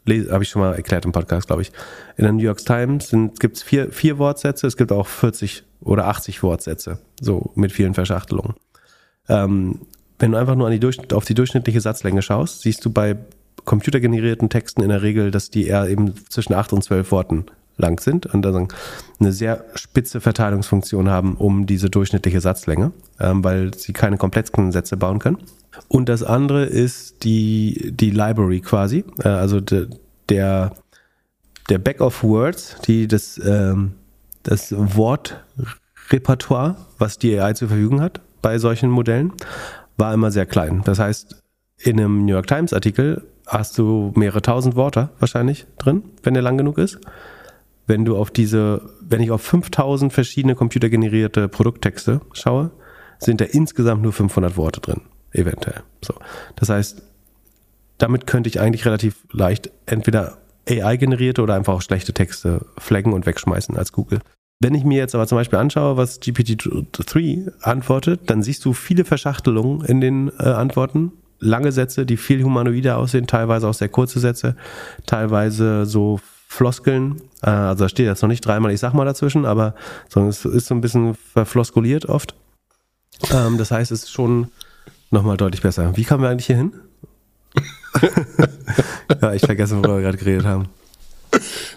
habe 0.08 0.44
ich 0.44 0.50
schon 0.50 0.62
mal 0.62 0.74
erklärt 0.74 1.06
im 1.06 1.12
Podcast, 1.12 1.48
glaube 1.48 1.62
ich. 1.62 1.72
In 2.18 2.24
der 2.24 2.34
New 2.34 2.44
York 2.44 2.66
Times 2.66 3.14
gibt 3.40 3.58
es 3.58 3.64
vier, 3.64 3.92
vier 3.92 4.18
Wortsätze, 4.18 4.68
es 4.68 4.78
gibt 4.78 4.92
auch 4.92 5.08
40 5.08 5.64
oder 5.82 6.08
80 6.08 6.44
Wortsätze, 6.44 7.00
so 7.20 7.52
mit 7.56 7.72
vielen 7.72 7.94
Verschachtelungen. 7.94 8.56
Ähm, 9.30 9.82
wenn 10.20 10.32
du 10.32 10.38
einfach 10.38 10.56
nur 10.56 10.70
die 10.70 11.14
auf 11.14 11.26
die 11.26 11.34
durchschnittliche 11.34 11.82
Satzlänge 11.82 12.22
schaust, 12.22 12.62
siehst 12.62 12.86
du 12.86 12.92
bei 12.92 13.18
computergenerierten 13.66 14.50
Texten 14.50 14.82
in 14.82 14.90
der 14.90 15.02
Regel, 15.02 15.32
dass 15.32 15.50
die 15.50 15.68
eher 15.68 15.88
eben 15.88 16.14
zwischen 16.30 16.54
8 16.54 16.74
und 16.74 16.84
12 16.84 17.12
Worten 17.12 17.46
lang 17.82 18.00
sind 18.00 18.26
und 18.26 18.44
dann 18.44 18.70
eine 19.20 19.34
sehr 19.34 19.66
spitze 19.76 20.22
Verteilungsfunktion 20.22 21.10
haben 21.10 21.36
um 21.36 21.66
diese 21.66 21.90
durchschnittliche 21.90 22.42
Satzlänge, 22.42 22.92
ähm, 23.20 23.44
weil 23.44 23.74
sie 23.74 23.94
keine 23.94 24.18
komplexen 24.18 24.72
Sätze 24.72 24.98
bauen 24.98 25.20
können. 25.20 25.38
Und 25.88 26.10
das 26.10 26.24
andere 26.24 26.66
ist 26.66 27.24
die, 27.24 27.92
die 27.94 28.12
Library 28.12 28.62
quasi, 28.62 29.04
äh, 29.24 29.28
also 29.28 29.60
de, 29.60 29.88
der, 30.30 30.74
der 31.70 31.78
Back 31.78 32.02
of 32.02 32.24
Words, 32.24 32.78
die 32.88 33.08
das, 33.08 33.40
ähm, 33.44 33.94
das 34.44 34.74
Wortrepertoire, 34.76 36.78
was 36.98 37.18
die 37.18 37.40
AI 37.40 37.54
zur 37.54 37.70
Verfügung 37.70 38.02
hat 38.02 38.22
bei 38.42 38.58
solchen 38.58 38.90
Modellen, 38.90 39.34
war 39.98 40.14
immer 40.14 40.32
sehr 40.32 40.46
klein. 40.46 40.82
Das 40.86 41.00
heißt, 41.00 41.42
in 41.78 42.00
einem 42.00 42.26
New 42.26 42.34
York 42.34 42.48
Times 42.48 42.74
Artikel 42.74 43.24
hast 43.48 43.78
du 43.78 44.12
mehrere 44.16 44.42
tausend 44.42 44.76
Worte 44.76 45.10
wahrscheinlich 45.20 45.66
drin, 45.78 46.04
wenn 46.24 46.34
der 46.34 46.44
lang 46.44 46.58
genug 46.58 46.78
ist. 46.78 47.00
Wenn 47.88 48.06
du 48.06 48.18
auf 48.18 48.32
diese, 48.32 48.82
wenn 49.02 49.22
ich 49.22 49.32
auf 49.32 49.42
5000 49.42 50.14
verschiedene 50.14 50.56
computergenerierte 50.56 51.48
Produkttexte 51.48 52.22
schaue, 52.34 52.72
sind 53.20 53.42
da 53.42 53.46
insgesamt 53.46 54.02
nur 54.02 54.14
500 54.14 54.58
Worte 54.58 54.82
drin 54.82 55.02
eventuell. 55.32 55.82
So. 56.04 56.14
Das 56.56 56.70
heißt, 56.70 57.02
damit 57.98 58.28
könnte 58.28 58.50
ich 58.50 58.60
eigentlich 58.60 58.86
relativ 58.86 59.16
leicht 59.32 59.70
entweder 59.86 60.38
AI-generierte 60.68 61.42
oder 61.42 61.56
einfach 61.56 61.74
auch 61.74 61.82
schlechte 61.82 62.14
Texte 62.14 62.66
flaggen 62.78 63.14
und 63.14 63.26
wegschmeißen 63.26 63.78
als 63.78 63.92
Google. 63.92 64.20
Wenn 64.60 64.76
ich 64.76 64.84
mir 64.84 64.98
jetzt 64.98 65.16
aber 65.16 65.26
zum 65.26 65.38
Beispiel 65.38 65.58
anschaue, 65.58 65.98
was 65.98 66.22
GPT-3 66.22 67.52
antwortet, 67.62 68.22
dann 68.28 68.44
siehst 68.44 68.64
du 68.64 68.74
viele 68.74 69.06
Verschachtelungen 69.06 69.84
in 69.86 70.02
den 70.02 70.32
äh, 70.40 70.44
Antworten. 70.44 71.14
Lange 71.40 71.72
Sätze, 71.72 72.06
die 72.06 72.18
viel 72.18 72.44
humanoider 72.44 72.98
aussehen, 72.98 73.26
teilweise 73.26 73.68
auch 73.68 73.74
sehr 73.74 73.90
kurze 73.90 74.20
Sätze, 74.20 74.56
teilweise 75.08 75.88
so 75.88 76.20
Floskeln. 76.48 77.22
Äh, 77.42 77.50
also 77.50 77.86
da 77.86 77.90
steht 77.90 78.06
jetzt 78.06 78.22
noch 78.22 78.30
nicht 78.30 78.46
dreimal, 78.46 78.72
ich 78.72 78.80
sag 78.80 78.94
mal 78.94 79.06
dazwischen, 79.06 79.46
aber 79.46 79.76
sondern 80.10 80.30
es 80.30 80.46
ist 80.46 80.68
so 80.68 80.76
ein 80.76 80.82
bisschen 80.82 81.16
verfloskuliert 81.16 82.06
oft. 82.06 82.36
Ähm, 83.32 83.58
das 83.58 83.72
heißt, 83.72 83.92
es 83.92 84.04
ist 84.04 84.12
schon 84.12 84.50
nochmal 85.10 85.38
deutlich 85.38 85.62
besser. 85.62 85.96
Wie 85.96 86.04
kamen 86.04 86.24
wir 86.24 86.30
eigentlich 86.30 86.48
hier 86.48 86.58
hin? 86.58 86.74
ja, 89.22 89.34
ich 89.34 89.42
vergesse, 89.42 89.76
worüber 89.76 89.98
wir 89.98 90.04
gerade 90.04 90.18
geredet 90.18 90.46
haben. 90.46 90.70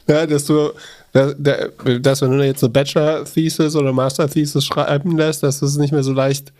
Ja, 0.06 0.26
dass 0.26 0.44
du, 0.44 0.70
dass, 1.12 1.34
dass 1.38 2.22
wenn 2.22 2.38
du 2.38 2.44
jetzt 2.44 2.62
eine 2.62 2.70
Bachelor-Thesis 2.70 3.76
oder 3.76 3.92
Master-Thesis 3.92 4.64
schreiben 4.64 5.16
lässt, 5.16 5.42
dass 5.42 5.62
es 5.62 5.76
nicht 5.76 5.92
mehr 5.92 6.02
so 6.02 6.12
leicht 6.12 6.52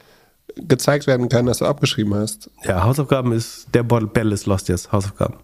gezeigt 0.56 1.06
werden 1.06 1.28
kann, 1.28 1.46
dass 1.46 1.58
du 1.58 1.66
abgeschrieben 1.66 2.14
hast. 2.14 2.50
Ja, 2.64 2.84
Hausaufgaben 2.84 3.32
ist, 3.32 3.66
der 3.74 3.82
Bell 3.82 4.32
ist 4.32 4.46
lost 4.46 4.68
jetzt, 4.68 4.92
Hausaufgaben. 4.92 5.36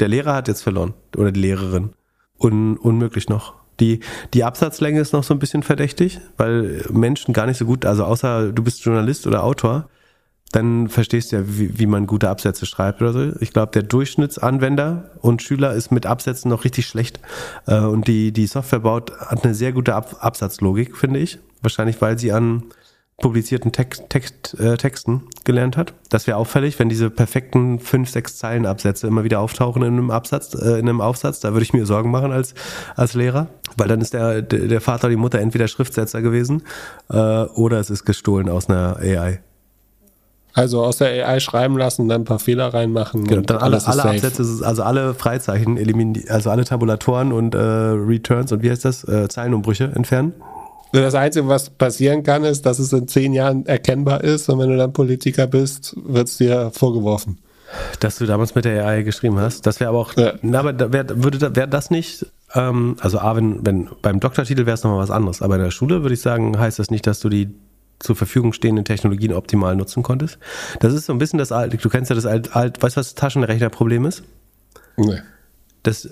Der 0.00 0.08
Lehrer 0.08 0.34
hat 0.34 0.48
jetzt 0.48 0.62
verloren. 0.62 0.94
Oder 1.16 1.32
die 1.32 1.40
Lehrerin. 1.40 1.90
Un, 2.40 2.76
unmöglich 2.76 3.28
noch. 3.28 3.54
Die, 3.80 4.00
die 4.34 4.44
Absatzlänge 4.44 5.00
ist 5.00 5.12
noch 5.12 5.24
so 5.24 5.34
ein 5.34 5.38
bisschen 5.38 5.62
verdächtig, 5.62 6.20
weil 6.36 6.84
Menschen 6.90 7.32
gar 7.32 7.46
nicht 7.46 7.58
so 7.58 7.64
gut, 7.64 7.84
also 7.84 8.04
außer 8.04 8.52
du 8.52 8.62
bist 8.62 8.84
Journalist 8.84 9.26
oder 9.26 9.44
Autor, 9.44 9.88
dann 10.52 10.88
verstehst 10.88 11.30
du 11.30 11.36
ja, 11.36 11.42
wie, 11.46 11.78
wie 11.78 11.86
man 11.86 12.06
gute 12.06 12.28
Absätze 12.28 12.66
schreibt 12.66 13.00
oder 13.00 13.12
so. 13.12 13.32
Ich 13.40 13.52
glaube, 13.52 13.72
der 13.72 13.84
Durchschnittsanwender 13.84 15.10
und 15.20 15.42
Schüler 15.42 15.74
ist 15.74 15.92
mit 15.92 16.06
Absätzen 16.06 16.50
noch 16.50 16.64
richtig 16.64 16.86
schlecht. 16.86 17.20
Äh, 17.66 17.80
und 17.80 18.08
die, 18.08 18.32
die 18.32 18.46
Software 18.46 18.80
baut, 18.80 19.12
hat 19.12 19.44
eine 19.44 19.54
sehr 19.54 19.72
gute 19.72 19.94
Ab 19.94 20.16
Absatzlogik, 20.20 20.96
finde 20.96 21.20
ich. 21.20 21.38
Wahrscheinlich, 21.62 22.00
weil 22.00 22.18
sie 22.18 22.32
an 22.32 22.64
publizierten 23.20 23.70
Text, 23.70 24.04
Text, 24.08 24.58
äh, 24.58 24.76
Texten 24.76 25.22
gelernt 25.44 25.76
hat. 25.76 25.94
Das 26.08 26.26
wäre 26.26 26.38
auffällig, 26.38 26.78
wenn 26.78 26.88
diese 26.88 27.10
perfekten 27.10 27.78
fünf, 27.78 28.10
sechs 28.10 28.36
Zeilen 28.36 28.66
Absätze 28.66 29.06
immer 29.06 29.24
wieder 29.24 29.40
auftauchen 29.40 29.82
in 29.82 29.92
einem 29.92 30.10
Absatz, 30.10 30.54
äh, 30.54 30.78
in 30.78 30.88
einem 30.88 31.00
Aufsatz. 31.00 31.40
Da 31.40 31.52
würde 31.52 31.62
ich 31.62 31.72
mir 31.72 31.86
Sorgen 31.86 32.10
machen 32.10 32.32
als, 32.32 32.54
als 32.96 33.14
Lehrer, 33.14 33.48
weil 33.76 33.88
dann 33.88 34.00
ist 34.00 34.14
der, 34.14 34.42
der 34.42 34.80
Vater 34.80 35.04
oder 35.04 35.10
die 35.10 35.16
Mutter 35.16 35.38
entweder 35.38 35.68
Schriftsetzer 35.68 36.22
gewesen 36.22 36.62
äh, 37.10 37.16
oder 37.16 37.78
es 37.78 37.90
ist 37.90 38.04
gestohlen 38.04 38.48
aus 38.48 38.68
einer 38.68 38.96
AI. 38.96 39.40
Also 40.52 40.82
aus 40.82 40.96
der 40.96 41.28
AI 41.28 41.38
schreiben 41.38 41.78
lassen, 41.78 42.08
dann 42.08 42.22
ein 42.22 42.24
paar 42.24 42.40
Fehler 42.40 42.74
reinmachen. 42.74 43.24
Genau, 43.24 43.42
dann 43.42 43.58
alle, 43.58 43.86
alle 43.86 44.04
Absätze, 44.04 44.66
also 44.66 44.82
alle 44.82 45.14
Freizeichen 45.14 45.76
eliminieren, 45.76 46.28
also 46.28 46.50
alle 46.50 46.64
Tabulatoren 46.64 47.32
und 47.32 47.54
äh, 47.54 47.58
Returns 47.58 48.50
und 48.50 48.62
wie 48.62 48.70
heißt 48.70 48.84
das? 48.84 49.04
Äh, 49.04 49.28
Zeilenumbrüche 49.28 49.92
entfernen. 49.94 50.32
Das 50.92 51.14
Einzige, 51.14 51.46
was 51.48 51.70
passieren 51.70 52.22
kann, 52.22 52.44
ist, 52.44 52.66
dass 52.66 52.78
es 52.78 52.92
in 52.92 53.06
zehn 53.06 53.32
Jahren 53.32 53.64
erkennbar 53.66 54.24
ist 54.24 54.48
und 54.48 54.58
wenn 54.58 54.70
du 54.70 54.76
dann 54.76 54.92
Politiker 54.92 55.46
bist, 55.46 55.94
wird 55.96 56.28
es 56.28 56.38
dir 56.38 56.70
vorgeworfen. 56.72 57.38
Dass 58.00 58.18
du 58.18 58.26
damals 58.26 58.54
mit 58.56 58.64
der 58.64 58.84
AI 58.84 59.02
geschrieben 59.02 59.38
hast. 59.38 59.64
Das 59.66 59.78
wäre 59.78 59.90
aber 59.90 59.98
auch, 60.00 60.16
ja. 60.16 60.34
na, 60.42 60.58
aber 60.60 60.92
wär, 60.92 61.22
würde 61.22 61.54
wäre 61.54 61.68
das 61.68 61.90
nicht, 61.90 62.26
ähm, 62.54 62.96
also 63.00 63.20
A, 63.20 63.36
wenn, 63.36 63.64
wenn 63.64 63.88
beim 64.02 64.18
Doktortitel 64.18 64.66
wäre 64.66 64.74
es 64.74 64.82
nochmal 64.82 65.00
was 65.00 65.12
anderes, 65.12 65.42
aber 65.42 65.56
in 65.56 65.62
der 65.62 65.70
Schule 65.70 66.02
würde 66.02 66.14
ich 66.14 66.20
sagen, 66.20 66.58
heißt 66.58 66.80
das 66.80 66.90
nicht, 66.90 67.06
dass 67.06 67.20
du 67.20 67.28
die 67.28 67.54
zur 68.00 68.16
Verfügung 68.16 68.52
stehenden 68.52 68.84
Technologien 68.84 69.32
optimal 69.32 69.76
nutzen 69.76 70.02
konntest. 70.02 70.38
Das 70.80 70.94
ist 70.94 71.06
so 71.06 71.12
ein 71.12 71.18
bisschen 71.18 71.38
das 71.38 71.52
alte, 71.52 71.76
du 71.76 71.88
kennst 71.88 72.10
ja 72.10 72.16
das 72.16 72.26
alt, 72.26 72.56
alt 72.56 72.82
weißt 72.82 72.96
du, 72.96 73.00
was 73.00 73.08
das 73.08 73.14
Taschenrechnerproblem 73.14 74.06
ist? 74.06 74.24
Nee. 74.96 75.20
Das, 75.82 76.08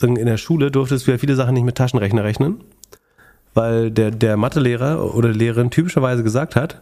in 0.00 0.14
der 0.14 0.36
Schule 0.36 0.70
durftest 0.70 1.06
du 1.06 1.10
ja 1.10 1.18
viele 1.18 1.34
Sachen 1.34 1.54
nicht 1.54 1.64
mit 1.64 1.76
Taschenrechner 1.76 2.24
rechnen, 2.24 2.62
weil 3.54 3.90
der, 3.90 4.10
der 4.10 4.36
Mathelehrer 4.36 5.14
oder 5.14 5.28
Lehrerin 5.28 5.70
typischerweise 5.70 6.22
gesagt 6.22 6.56
hat, 6.56 6.80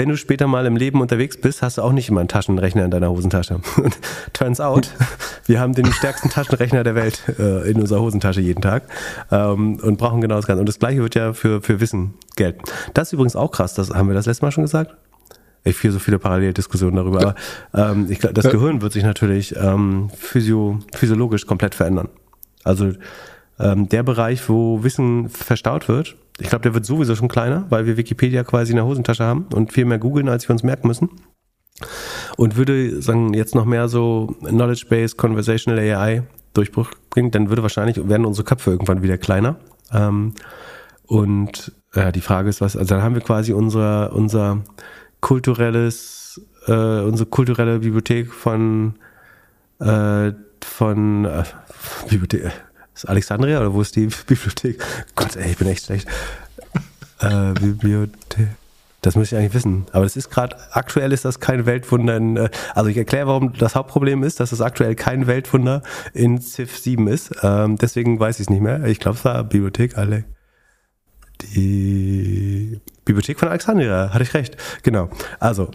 wenn 0.00 0.08
du 0.08 0.16
später 0.16 0.46
mal 0.46 0.64
im 0.64 0.76
Leben 0.76 1.02
unterwegs 1.02 1.38
bist, 1.38 1.60
hast 1.60 1.76
du 1.76 1.82
auch 1.82 1.92
nicht 1.92 2.08
immer 2.08 2.20
einen 2.20 2.28
Taschenrechner 2.28 2.86
in 2.86 2.90
deiner 2.90 3.10
Hosentasche. 3.10 3.60
Und 3.76 3.98
turns 4.32 4.58
out, 4.58 4.90
wir 5.46 5.60
haben 5.60 5.74
den 5.74 5.92
stärksten 5.92 6.30
Taschenrechner 6.30 6.84
der 6.84 6.94
Welt 6.94 7.22
äh, 7.38 7.70
in 7.70 7.78
unserer 7.78 8.00
Hosentasche 8.00 8.40
jeden 8.40 8.62
Tag 8.62 8.84
ähm, 9.30 9.78
und 9.82 9.98
brauchen 9.98 10.22
genau 10.22 10.36
das 10.36 10.46
Ganze. 10.46 10.60
Und 10.60 10.70
das 10.70 10.78
Gleiche 10.78 11.02
wird 11.02 11.16
ja 11.16 11.34
für, 11.34 11.60
für 11.60 11.80
Wissen 11.80 12.14
gelten. 12.34 12.62
Das 12.94 13.08
ist 13.08 13.12
übrigens 13.12 13.36
auch 13.36 13.50
krass, 13.50 13.74
das 13.74 13.90
haben 13.90 14.08
wir 14.08 14.14
das 14.14 14.24
letzte 14.24 14.46
Mal 14.46 14.52
schon 14.52 14.64
gesagt. 14.64 14.96
Ich 15.64 15.76
führe 15.76 15.92
so 15.92 15.98
viele 15.98 16.18
Paralleldiskussionen 16.18 16.96
darüber, 16.96 17.20
aber 17.20 17.34
ähm, 17.92 18.06
ich, 18.08 18.20
das 18.20 18.48
Gehirn 18.48 18.80
wird 18.80 18.94
sich 18.94 19.04
natürlich 19.04 19.54
ähm, 19.54 20.08
physio, 20.16 20.78
physiologisch 20.94 21.46
komplett 21.46 21.74
verändern. 21.74 22.08
Also 22.64 22.92
ähm, 23.60 23.88
der 23.88 24.02
Bereich, 24.02 24.48
wo 24.48 24.82
Wissen 24.82 25.28
verstaut 25.28 25.88
wird, 25.88 26.16
ich 26.40 26.48
glaube, 26.48 26.62
der 26.62 26.74
wird 26.74 26.86
sowieso 26.86 27.14
schon 27.14 27.28
kleiner, 27.28 27.66
weil 27.68 27.86
wir 27.86 27.96
Wikipedia 27.96 28.44
quasi 28.44 28.72
in 28.72 28.76
der 28.76 28.86
Hosentasche 28.86 29.24
haben 29.24 29.46
und 29.54 29.72
viel 29.72 29.84
mehr 29.84 29.98
googeln, 29.98 30.28
als 30.28 30.48
wir 30.48 30.54
uns 30.54 30.62
merken 30.62 30.88
müssen. 30.88 31.10
Und 32.36 32.56
würde 32.56 33.02
sagen, 33.02 33.34
jetzt 33.34 33.54
noch 33.54 33.66
mehr 33.66 33.88
so 33.88 34.34
Knowledge-Based 34.40 35.16
Conversational 35.16 35.78
AI 35.78 36.22
Durchbruch 36.54 36.90
bringt, 37.10 37.34
dann 37.34 37.48
würde 37.48 37.62
wahrscheinlich, 37.62 37.96
werden 38.08 38.26
unsere 38.26 38.44
Köpfe 38.44 38.70
irgendwann 38.70 39.02
wieder 39.02 39.18
kleiner. 39.18 39.56
Ähm, 39.92 40.34
und 41.06 41.72
ja, 41.94 42.10
die 42.12 42.20
Frage 42.20 42.48
ist, 42.48 42.60
was, 42.60 42.76
also 42.76 42.94
dann 42.94 43.02
haben 43.02 43.14
wir 43.14 43.22
quasi 43.22 43.52
unser, 43.52 44.12
unser 44.12 44.62
kulturelles, 45.20 46.40
äh, 46.66 47.00
unsere 47.00 47.28
kulturelle 47.28 47.80
Bibliothek 47.80 48.32
von, 48.32 48.94
äh, 49.80 50.32
von 50.60 51.24
äh, 51.24 51.44
Bibliothek. 52.08 52.52
Ist 53.00 53.08
Alexandria 53.08 53.60
oder 53.60 53.72
wo 53.72 53.80
ist 53.80 53.96
die 53.96 54.08
Bibliothek? 54.26 54.78
Gott, 55.16 55.34
ey, 55.36 55.52
ich 55.52 55.56
bin 55.56 55.68
echt 55.68 55.86
schlecht. 55.86 56.06
Äh, 57.20 57.54
Bibliothek. 57.54 58.48
Das 59.00 59.16
müsste 59.16 59.36
ich 59.36 59.40
eigentlich 59.40 59.54
wissen. 59.54 59.86
Aber 59.92 60.04
das 60.04 60.16
ist 60.16 60.28
gerade, 60.28 60.54
aktuell 60.72 61.10
ist 61.12 61.24
das 61.24 61.40
kein 61.40 61.64
Weltwunder 61.64 62.18
in, 62.18 62.36
äh, 62.36 62.50
also 62.74 62.90
ich 62.90 62.98
erkläre, 62.98 63.28
warum 63.28 63.54
das 63.54 63.74
Hauptproblem 63.74 64.22
ist, 64.22 64.38
dass 64.38 64.52
es 64.52 64.60
aktuell 64.60 64.96
kein 64.96 65.26
Weltwunder 65.26 65.82
in 66.12 66.42
Civ 66.42 66.76
7 66.76 67.08
ist. 67.08 67.30
Ähm, 67.42 67.76
deswegen 67.78 68.20
weiß 68.20 68.36
ich 68.36 68.42
es 68.42 68.50
nicht 68.50 68.60
mehr. 68.60 68.84
Ich 68.84 69.00
glaube, 69.00 69.16
es 69.16 69.24
war 69.24 69.42
Bibliothek, 69.44 69.96
alle. 69.96 70.24
Die 71.54 72.80
Bibliothek 73.06 73.40
von 73.40 73.48
Alexandria, 73.48 74.12
hatte 74.12 74.24
ich 74.24 74.34
recht. 74.34 74.58
Genau. 74.82 75.08
Also, 75.38 75.70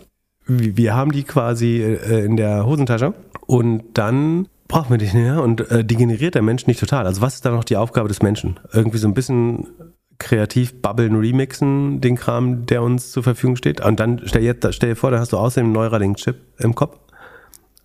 wir 0.46 0.94
haben 0.94 1.12
die 1.12 1.24
quasi 1.24 1.82
äh, 1.82 2.24
in 2.24 2.38
der 2.38 2.68
Hosentasche 2.68 3.16
und 3.48 3.98
dann 3.98 4.48
brauchen 4.76 4.90
wir 4.90 4.98
die 4.98 5.06
nicht 5.06 5.14
mehr 5.14 5.42
und 5.42 5.72
äh, 5.72 5.86
die 5.86 5.96
generiert 5.96 6.36
der 6.36 6.42
Mensch 6.42 6.68
nicht 6.68 6.82
total. 6.82 7.06
Also 7.06 7.22
was 7.22 7.36
ist 7.36 7.46
da 7.46 7.52
noch 7.52 7.64
die 7.64 7.78
Aufgabe 7.78 8.10
des 8.10 8.22
Menschen? 8.22 8.60
Irgendwie 8.74 8.98
so 8.98 9.08
ein 9.08 9.14
bisschen 9.14 9.70
kreativ 10.18 10.82
babbeln, 10.82 11.16
remixen, 11.16 12.02
den 12.02 12.18
Kram, 12.18 12.66
der 12.66 12.84
uns 12.84 13.12
zur 13.12 13.24
Verfügung 13.24 13.56
steht. 13.56 13.80
Und 13.80 14.02
dann 14.02 14.24
stell, 14.26 14.44
jetzt, 14.44 14.68
stell 14.74 14.90
dir 14.90 14.96
vor, 14.98 15.12
da 15.12 15.20
hast 15.20 15.32
du 15.32 15.38
außerdem 15.38 15.68
einen 15.68 15.74
Neuralink-Chip 15.76 16.36
im 16.58 16.76
Kopf, 16.76 17.00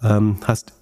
ähm, 0.03 0.39
hast 0.45 0.73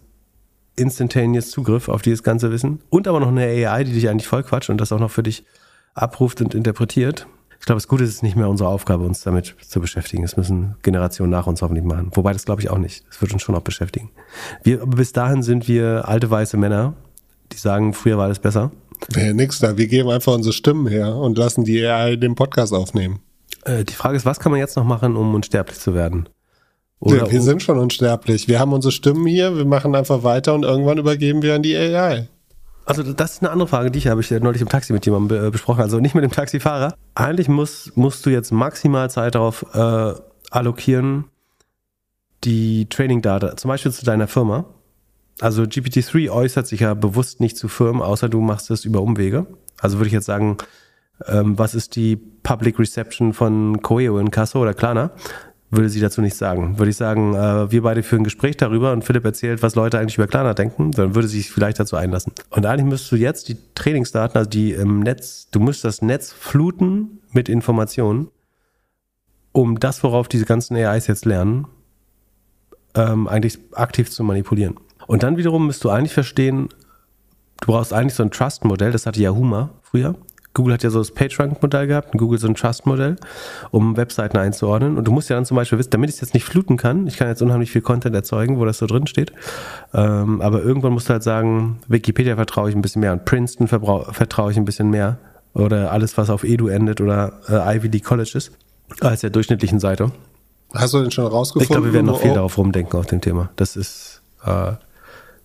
instantaneous 0.77 1.51
Zugriff 1.51 1.91
auf 1.91 2.01
dieses 2.01 2.23
ganze 2.23 2.51
Wissen 2.51 2.81
und 2.89 3.07
aber 3.07 3.21
noch 3.21 3.29
eine 3.29 3.43
AI, 3.43 3.85
die 3.85 3.93
dich 3.93 4.09
eigentlich 4.09 4.29
voll 4.29 4.45
quatscht 4.45 4.71
und 4.71 4.81
das 4.81 4.93
auch 4.93 5.01
noch 5.01 5.11
für 5.11 5.23
dich 5.23 5.45
abruft 5.93 6.41
und 6.41 6.55
interpretiert. 6.55 7.27
Ich 7.69 7.71
glaube, 7.71 7.83
das 7.83 7.89
Gute 7.89 8.05
ist 8.05 8.23
nicht 8.23 8.35
mehr 8.35 8.49
unsere 8.49 8.71
Aufgabe, 8.71 9.05
uns 9.05 9.21
damit 9.21 9.55
zu 9.61 9.79
beschäftigen. 9.79 10.23
Das 10.23 10.39
müssen 10.39 10.77
Generationen 10.81 11.31
nach 11.31 11.47
uns 11.47 11.61
hoffentlich 11.61 11.85
machen. 11.85 12.11
Wobei 12.15 12.33
das 12.33 12.47
glaube 12.47 12.63
ich 12.63 12.71
auch 12.71 12.79
nicht. 12.79 13.05
Das 13.11 13.21
wird 13.21 13.31
uns 13.35 13.43
schon 13.43 13.55
auch 13.55 13.61
beschäftigen. 13.61 14.09
Wir, 14.63 14.87
bis 14.87 15.13
dahin 15.13 15.43
sind 15.43 15.69
wir 15.69 16.09
alte 16.09 16.31
weiße 16.31 16.57
Männer, 16.57 16.95
die 17.53 17.59
sagen, 17.59 17.93
früher 17.93 18.17
war 18.17 18.25
alles 18.25 18.39
besser. 18.39 18.71
Nee, 19.15 19.35
nix 19.35 19.59
da. 19.59 19.77
Wir 19.77 19.87
geben 19.87 20.09
einfach 20.09 20.33
unsere 20.33 20.55
Stimmen 20.55 20.87
her 20.87 21.15
und 21.15 21.37
lassen 21.37 21.65
die 21.65 21.85
AI 21.85 22.17
den 22.17 22.37
Podcast 22.37 22.73
aufnehmen. 22.73 23.21
Äh, 23.67 23.85
die 23.85 23.93
Frage 23.93 24.17
ist, 24.17 24.25
was 24.25 24.41
kann 24.41 24.51
man 24.51 24.61
jetzt 24.61 24.79
noch 24.79 24.85
machen, 24.85 25.15
um 25.15 25.35
unsterblich 25.35 25.79
zu 25.79 25.93
werden? 25.93 26.27
Oder 27.01 27.27
wir, 27.27 27.33
wir 27.33 27.41
um 27.41 27.45
sind 27.45 27.63
schon 27.63 27.79
unsterblich. 27.79 28.49
Wir 28.49 28.61
haben 28.61 28.73
unsere 28.73 28.93
Stimmen 28.93 29.27
hier, 29.27 29.59
wir 29.59 29.67
machen 29.67 29.95
einfach 29.95 30.23
weiter 30.23 30.55
und 30.55 30.63
irgendwann 30.63 30.97
übergeben 30.97 31.43
wir 31.43 31.55
an 31.55 31.63
die 31.63 31.77
AI. 31.77 32.29
Also 32.89 33.03
das 33.03 33.33
ist 33.33 33.43
eine 33.43 33.51
andere 33.51 33.69
Frage, 33.69 33.91
die 33.91 33.99
ich 33.99 34.07
habe 34.07 34.23
ich 34.23 34.31
neulich 34.31 34.63
im 34.63 34.69
Taxi 34.71 34.95
mit 34.95 35.05
jemandem 35.05 35.49
äh, 35.49 35.51
besprochen, 35.51 35.83
also 35.83 36.01
nicht 36.01 36.15
mit 36.15 36.25
dem 36.25 36.33
Taxifahrer. 36.33 36.95
Eigentlich 37.15 37.47
muss, 37.47 37.93
musst 37.97 38.25
du 38.25 38.31
jetzt 38.31 38.51
maximal 38.51 39.11
Zeit 39.11 39.35
darauf 39.35 39.67
äh, 39.75 40.15
allokieren, 40.51 41.27
die 42.45 42.89
Training-Data, 42.89 43.59
zum 43.59 43.69
Beispiel 43.69 43.93
zu 43.93 44.07
deiner 44.07 44.27
Firma, 44.27 44.65
also 45.39 45.65
GPT-3 45.65 46.31
äußert 46.31 46.67
sich 46.67 46.81
ja 46.81 46.95
bewusst 46.95 47.41
nicht 47.41 47.59
zu 47.59 47.69
Firmen, 47.69 48.01
außer 48.01 48.31
du 48.31 48.41
machst 48.41 48.71
es 48.71 48.87
über 48.87 49.03
Umwege. 49.03 49.47
Also 49.79 49.99
würde 49.99 50.07
ich 50.07 50.15
jetzt 50.15 50.25
sagen, 50.25 50.57
ähm, 51.27 51.59
was 51.59 51.75
ist 51.75 51.95
die 51.95 52.17
Public 52.17 52.79
Reception 52.79 53.35
von 53.35 53.83
Coeo 53.83 54.19
in 54.19 54.31
Casso 54.31 54.63
oder 54.63 54.73
Klana? 54.73 55.11
Würde 55.71 55.91
sie 55.91 56.01
dazu 56.01 56.23
nichts 56.23 56.39
sagen. 56.39 56.79
Würde 56.79 56.91
ich 56.91 56.97
sagen, 56.97 57.35
äh, 57.35 57.71
wir 57.71 57.83
beide 57.83 58.03
führen 58.03 58.23
ein 58.23 58.25
Gespräch 58.25 58.57
darüber 58.57 58.93
und 58.93 59.05
Philipp 59.05 59.25
erzählt, 59.25 59.63
was 59.63 59.75
Leute 59.75 59.99
eigentlich 59.99 60.17
über 60.17 60.27
Klana 60.27 60.55
denken, 60.55 60.93
dann 60.93 61.15
würde 61.15 61.29
sie 61.29 61.39
sich 61.39 61.51
vielleicht 61.51 61.79
dazu 61.79 61.97
einlassen. 61.97 62.33
Und 62.51 62.65
eigentlich 62.65 62.87
müsstest 62.87 63.13
du 63.13 63.17
jetzt 63.17 63.49
die 63.49 63.59
Trainingsdaten, 63.75 64.39
also 64.39 64.49
die 64.49 64.73
im 64.73 65.01
Netz, 65.01 65.49
du 65.51 65.61
müsstest 65.61 65.85
das 65.85 66.03
Netz 66.03 66.33
fluten 66.33 67.21
mit 67.33 67.51
Informationen, 67.51 68.29
um 69.53 69.79
das, 69.79 70.03
worauf 70.03 70.29
diese 70.29 70.47
ganzen 70.47 70.75
AIs 70.77 71.07
jetzt 71.07 71.27
lernen, 71.27 71.67
ähm, 72.95 73.29
eigentlich 73.29 73.59
aktiv 73.73 74.11
zu 74.11 74.25
manipulieren. 74.25 74.77
Und 75.07 75.23
dann 75.23 75.37
wiederum 75.37 75.67
müsst 75.67 75.85
du 75.85 75.91
eigentlich 75.91 76.15
verstehen, 76.15 76.69
du 77.61 77.73
brauchst 77.73 77.93
eigentlich 77.93 78.15
so 78.15 78.23
ein 78.23 78.31
Trust-Modell, 78.31 78.93
das 78.93 79.05
hatte 79.05 79.21
Yahoo 79.21 79.45
mal 79.45 79.71
früher. 79.83 80.15
Google 80.55 80.75
hat 80.75 80.83
ja 80.83 80.91
so 80.91 80.99
das 80.99 81.13
PageRank-Modell 81.13 81.87
gehabt 81.87 82.13
und 82.13 82.19
Google 82.19 82.39
so 82.39 82.49
ein 82.49 82.55
Trust-Modell, 82.55 83.17
um 83.71 83.97
Webseiten 83.97 84.39
einzuordnen. 84.39 84.97
Und 84.99 85.07
du 85.07 85.13
musst 85.13 85.31
ja 85.31 85.37
dann 85.37 85.45
zum 85.45 85.57
Beispiel 85.57 85.79
wissen, 85.79 85.91
damit 85.91 86.11
ich 86.11 86.17
es 86.17 86.21
jetzt 86.21 86.35
nicht 86.35 86.45
fluten 86.45 86.77
kann, 86.77 87.07
ich 87.07 87.17
kann 87.17 87.29
jetzt 87.29 87.43
unheimlich 87.43 87.71
viel 87.71 87.83
Content 87.83 88.15
erzeugen, 88.15 88.59
wo 88.59 88.65
das 88.65 88.79
so 88.79 88.87
drin 88.87 89.07
steht. 89.07 89.33
Ähm, 89.95 90.41
aber 90.41 90.63
irgendwann 90.63 90.93
musst 90.93 91.09
du 91.09 91.13
halt 91.13 91.23
sagen, 91.23 91.79
Wikipedia 91.89 92.37
vertraue 92.37 92.71
ich 92.71 92.77
ein 92.77 92.83
bisschen 92.83 93.01
mehr 93.01 93.13
und 93.13 93.25
Princeton 93.25 93.69
vertraue 93.69 94.51
ich 94.51 94.57
ein 94.57 94.65
bisschen 94.65 94.91
mehr. 94.91 95.19
Oder 95.55 95.93
alles, 95.93 96.17
was 96.19 96.31
auf 96.31 96.45
Edu 96.45 96.69
endet 96.69 97.01
oder 97.01 97.33
äh, 97.49 97.77
Ivy 97.77 97.89
League 97.89 98.05
College 98.05 98.33
ist, 98.35 98.53
als 99.01 99.23
der 99.23 99.31
durchschnittlichen 99.31 99.81
Seite. 99.81 100.13
Hast 100.75 100.93
du 100.93 101.01
denn 101.01 101.11
schon 101.11 101.27
rausgefunden? 101.27 101.63
Ich 101.63 101.69
glaube, 101.69 101.87
wir 101.87 101.93
werden 101.95 102.07
noch 102.07 102.21
viel 102.21 102.35
darauf 102.35 102.59
rumdenken 102.59 102.99
auf 102.99 103.07
dem 103.07 103.21
Thema. 103.21 103.51
Das 103.57 103.75
ist 103.77 104.23
äh, 104.45 104.73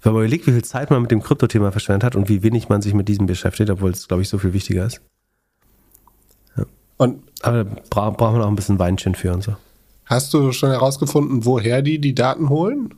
wenn 0.03 0.13
man 0.13 0.21
überlegt, 0.21 0.47
wie 0.47 0.51
viel 0.51 0.63
Zeit 0.63 0.89
man 0.89 1.01
mit 1.01 1.11
dem 1.11 1.23
Krypto-Thema 1.23 1.71
verschwendet 1.71 2.03
hat 2.03 2.15
und 2.15 2.29
wie 2.29 2.43
wenig 2.43 2.69
man 2.69 2.81
sich 2.81 2.93
mit 2.93 3.07
diesem 3.07 3.25
beschäftigt, 3.25 3.69
obwohl 3.69 3.91
es, 3.91 4.07
glaube 4.07 4.21
ich, 4.21 4.29
so 4.29 4.37
viel 4.37 4.53
wichtiger 4.53 4.85
ist. 4.85 5.01
Ja. 6.57 6.65
Und, 6.97 7.23
Aber 7.41 7.63
da 7.63 7.71
bra 7.89 8.09
braucht 8.09 8.33
man 8.33 8.41
auch 8.41 8.49
ein 8.49 8.55
bisschen 8.55 8.79
Weinchen 8.79 9.15
für 9.15 9.33
und 9.33 9.43
so. 9.43 9.55
Hast 10.05 10.33
du 10.33 10.51
schon 10.51 10.71
herausgefunden, 10.71 11.45
woher 11.45 11.81
die 11.81 11.99
die 11.99 12.13
Daten 12.13 12.49
holen? 12.49 12.93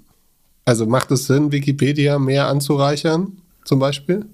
Also 0.66 0.88
macht 0.88 1.12
es 1.12 1.28
Sinn, 1.28 1.52
Wikipedia 1.52 2.18
mehr 2.18 2.48
anzureichern, 2.48 3.38
zum 3.64 3.78
Beispiel? 3.78 4.26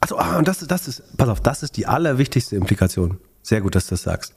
Also, 0.00 0.16
ah, 0.16 0.38
und 0.38 0.46
das, 0.46 0.60
das 0.60 0.86
ist, 0.86 1.16
pass 1.16 1.28
auf, 1.28 1.40
das 1.40 1.64
ist 1.64 1.76
die 1.76 1.86
allerwichtigste 1.86 2.54
Implikation. 2.54 3.18
Sehr 3.42 3.60
gut, 3.60 3.74
dass 3.74 3.86
du 3.86 3.90
das 3.90 4.04
sagst. 4.04 4.34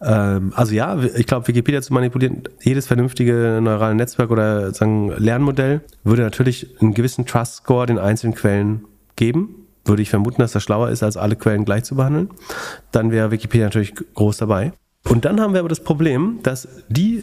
Ähm, 0.00 0.52
also 0.56 0.74
ja, 0.74 0.98
ich 1.02 1.26
glaube, 1.26 1.46
Wikipedia 1.46 1.82
zu 1.82 1.92
manipulieren, 1.92 2.44
jedes 2.62 2.86
vernünftige 2.86 3.60
neurale 3.62 3.94
Netzwerk 3.94 4.30
oder 4.30 4.72
sagen 4.72 5.12
Lernmodell 5.18 5.82
würde 6.04 6.22
natürlich 6.22 6.74
einen 6.80 6.94
gewissen 6.94 7.26
Trust 7.26 7.56
Score 7.56 7.86
den 7.86 7.98
einzelnen 7.98 8.34
Quellen 8.34 8.86
geben. 9.14 9.66
Würde 9.84 10.02
ich 10.02 10.10
vermuten, 10.10 10.40
dass 10.40 10.52
das 10.52 10.62
schlauer 10.62 10.88
ist, 10.88 11.02
als 11.02 11.18
alle 11.18 11.36
Quellen 11.36 11.64
gleich 11.66 11.84
zu 11.84 11.96
behandeln. 11.96 12.30
Dann 12.92 13.10
wäre 13.10 13.30
Wikipedia 13.30 13.66
natürlich 13.66 13.94
groß 14.14 14.38
dabei. 14.38 14.72
Und 15.04 15.24
dann 15.26 15.38
haben 15.40 15.52
wir 15.52 15.60
aber 15.60 15.68
das 15.68 15.84
Problem, 15.84 16.40
dass 16.42 16.66
die 16.88 17.22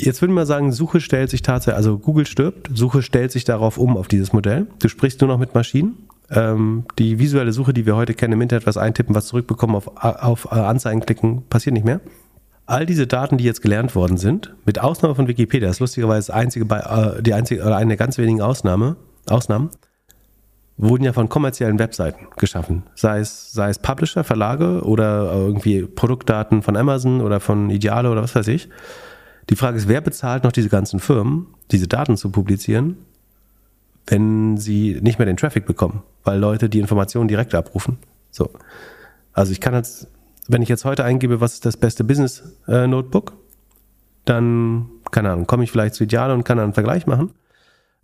Jetzt 0.00 0.22
würde 0.22 0.32
man 0.32 0.46
sagen, 0.46 0.70
Suche 0.70 1.00
stellt 1.00 1.28
sich 1.28 1.42
tatsächlich, 1.42 1.76
also 1.76 1.98
Google 1.98 2.24
stirbt, 2.24 2.70
Suche 2.72 3.02
stellt 3.02 3.32
sich 3.32 3.42
darauf 3.44 3.78
um, 3.78 3.96
auf 3.96 4.06
dieses 4.06 4.32
Modell. 4.32 4.68
Du 4.78 4.88
sprichst 4.88 5.20
nur 5.20 5.28
noch 5.28 5.38
mit 5.38 5.54
Maschinen 5.54 6.07
ähm, 6.30 6.84
die 6.98 7.18
visuelle 7.18 7.52
Suche, 7.52 7.72
die 7.72 7.86
wir 7.86 7.96
heute 7.96 8.14
kennen, 8.14 8.34
im 8.34 8.40
Internet 8.40 8.66
was 8.66 8.76
eintippen, 8.76 9.14
was 9.14 9.26
zurückbekommen, 9.26 9.76
auf, 9.76 9.90
auf 9.96 10.48
äh, 10.50 10.56
Anzeigen 10.56 11.00
klicken, 11.00 11.44
passiert 11.48 11.74
nicht 11.74 11.86
mehr. 11.86 12.00
All 12.66 12.84
diese 12.84 13.06
Daten, 13.06 13.38
die 13.38 13.44
jetzt 13.44 13.62
gelernt 13.62 13.94
worden 13.94 14.18
sind, 14.18 14.54
mit 14.66 14.78
Ausnahme 14.78 15.14
von 15.14 15.26
Wikipedia, 15.26 15.68
das 15.68 15.76
ist 15.76 15.80
lustigerweise 15.80 16.34
einzige, 16.34 16.66
äh, 16.66 17.22
die 17.22 17.32
einzige 17.32 17.62
oder 17.62 17.76
eine 17.76 17.88
der 17.88 17.96
ganz 17.96 18.18
wenigen 18.18 18.42
Ausnahme, 18.42 18.96
Ausnahmen, 19.26 19.70
wurden 20.76 21.02
ja 21.02 21.12
von 21.12 21.28
kommerziellen 21.28 21.78
Webseiten 21.78 22.26
geschaffen. 22.36 22.84
Sei 22.94 23.18
es, 23.18 23.52
sei 23.52 23.70
es 23.70 23.78
Publisher, 23.78 24.22
Verlage 24.22 24.82
oder 24.82 25.32
irgendwie 25.32 25.82
Produktdaten 25.82 26.62
von 26.62 26.76
Amazon 26.76 27.20
oder 27.20 27.40
von 27.40 27.70
Ideale 27.70 28.10
oder 28.10 28.22
was 28.22 28.34
weiß 28.34 28.48
ich. 28.48 28.68
Die 29.50 29.56
Frage 29.56 29.78
ist, 29.78 29.88
wer 29.88 30.02
bezahlt 30.02 30.44
noch 30.44 30.52
diese 30.52 30.68
ganzen 30.68 31.00
Firmen, 31.00 31.46
diese 31.70 31.88
Daten 31.88 32.16
zu 32.16 32.30
publizieren 32.30 32.98
wenn 34.10 34.56
sie 34.56 34.98
nicht 35.02 35.18
mehr 35.18 35.26
den 35.26 35.36
Traffic 35.36 35.66
bekommen, 35.66 36.02
weil 36.28 36.38
Leute 36.38 36.68
die 36.68 36.78
Informationen 36.78 37.26
direkt 37.26 37.54
abrufen. 37.54 37.96
So. 38.30 38.50
Also 39.32 39.50
ich 39.50 39.62
kann 39.62 39.72
jetzt, 39.72 40.08
wenn 40.46 40.60
ich 40.60 40.68
jetzt 40.68 40.84
heute 40.84 41.02
eingebe, 41.02 41.40
was 41.40 41.54
ist 41.54 41.64
das 41.64 41.78
beste 41.78 42.04
Business 42.04 42.42
äh, 42.68 42.86
Notebook, 42.86 43.32
dann, 44.26 44.90
keine 45.10 45.30
Ahnung, 45.30 45.46
komme 45.46 45.64
ich 45.64 45.70
vielleicht 45.70 45.94
zu 45.94 46.04
Ideal 46.04 46.30
und 46.32 46.44
kann 46.44 46.58
dann 46.58 46.64
einen 46.64 46.74
Vergleich 46.74 47.06
machen. 47.06 47.30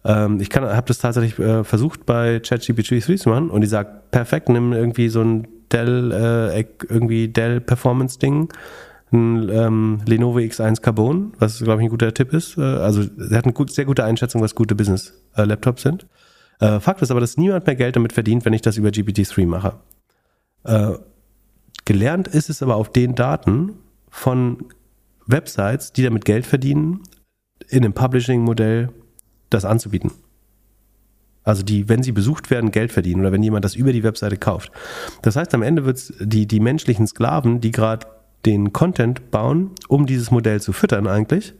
Ähm, 0.07 0.41
ich 0.41 0.49
habe 0.57 0.87
das 0.87 0.99
tatsächlich 0.99 1.39
äh, 1.39 1.65
versucht 1.65 2.07
bei 2.07 2.41
ChatGPT 2.41 3.07
3 3.07 3.17
zu 3.17 3.29
machen 3.29 3.51
und 3.51 3.61
die 3.61 3.67
sagt, 3.67 4.11
perfekt, 4.11 4.49
nimm 4.49 4.73
irgendwie 4.73 5.11
so 5.11 5.21
ein 5.21 5.47
Dell, 5.71 6.11
äh, 6.11 6.65
irgendwie 6.89 7.29
Dell 7.29 7.61
Performance 7.61 8.19
Ding, 8.19 8.49
ein 9.13 9.51
ähm, 9.51 9.99
Lenovo 10.07 10.39
X1 10.39 10.81
Carbon, 10.81 11.35
was 11.39 11.59
glaube 11.59 11.83
ich 11.83 11.89
ein 11.89 11.91
guter 11.91 12.15
Tipp 12.15 12.33
ist. 12.33 12.57
Äh, 12.57 12.63
also 12.63 13.03
er 13.03 13.37
hat 13.37 13.45
eine 13.45 13.53
gut, 13.53 13.71
sehr 13.71 13.85
gute 13.85 14.05
Einschätzung, 14.05 14.41
was 14.41 14.55
gute 14.55 14.75
Business-Laptops 14.75 15.83
äh, 15.85 15.89
sind. 15.91 16.07
Äh, 16.61 16.81
Fakt 16.81 17.03
ist 17.03 17.11
aber, 17.11 17.21
dass 17.21 17.37
niemand 17.37 17.67
mehr 17.67 17.77
Geld 17.77 17.97
damit 17.97 18.13
verdient, 18.13 18.45
wenn 18.45 18.53
ich 18.53 18.63
das 18.63 18.77
über 18.77 18.89
GPT-3 18.89 19.47
mache. 19.47 19.81
Äh, 20.65 20.93
gelernt 21.85 22.29
ist 22.29 22.51
es 22.51 22.63
aber 22.63 22.77
auf 22.77 22.91
den 22.91 23.15
Daten 23.15 23.75
von 24.09 24.67
Websites, 25.27 25.93
die 25.93 26.03
damit 26.03 26.25
Geld 26.25 26.47
verdienen, 26.47 27.03
in 27.69 27.85
einem 27.85 27.95
Publishing-Modell 27.95 28.91
das 29.51 29.65
anzubieten. 29.65 30.13
Also 31.43 31.63
die, 31.63 31.89
wenn 31.89 32.03
sie 32.03 32.13
besucht 32.13 32.51
werden, 32.51 32.71
Geld 32.71 32.91
verdienen 32.91 33.21
oder 33.21 33.33
wenn 33.33 33.43
jemand 33.43 33.65
das 33.65 33.75
über 33.75 33.93
die 33.93 34.03
Webseite 34.03 34.39
kauft. 34.39 34.73
Das 35.23 35.37
heißt, 35.37 35.55
am 35.55 35.63
Ende 35.63 35.85
wird 35.85 35.99
es 35.99 36.15
die, 36.19 36.47
die 36.47 36.61
menschlichen 36.61 37.07
Sklaven, 37.07 37.61
die 37.61 37.71
gerade 37.71 38.07
den 38.47 38.73
Content 38.73 39.31
bauen, 39.31 39.71
um 39.89 40.07
dieses 40.07 40.31
Modell 40.31 40.61
zu 40.61 40.73
füttern 40.73 41.07
eigentlich. 41.07 41.55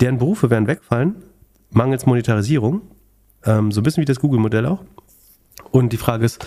Deren 0.00 0.18
Berufe 0.18 0.50
werden 0.50 0.68
wegfallen, 0.68 1.16
mangels 1.70 2.06
Monetarisierung, 2.06 2.82
ähm, 3.46 3.72
so 3.72 3.80
ein 3.80 3.84
bisschen 3.84 4.02
wie 4.02 4.06
das 4.06 4.20
Google-Modell 4.20 4.66
auch. 4.66 4.80
Und 5.70 5.92
die 5.92 5.96
Frage 5.96 6.24
ist, 6.24 6.44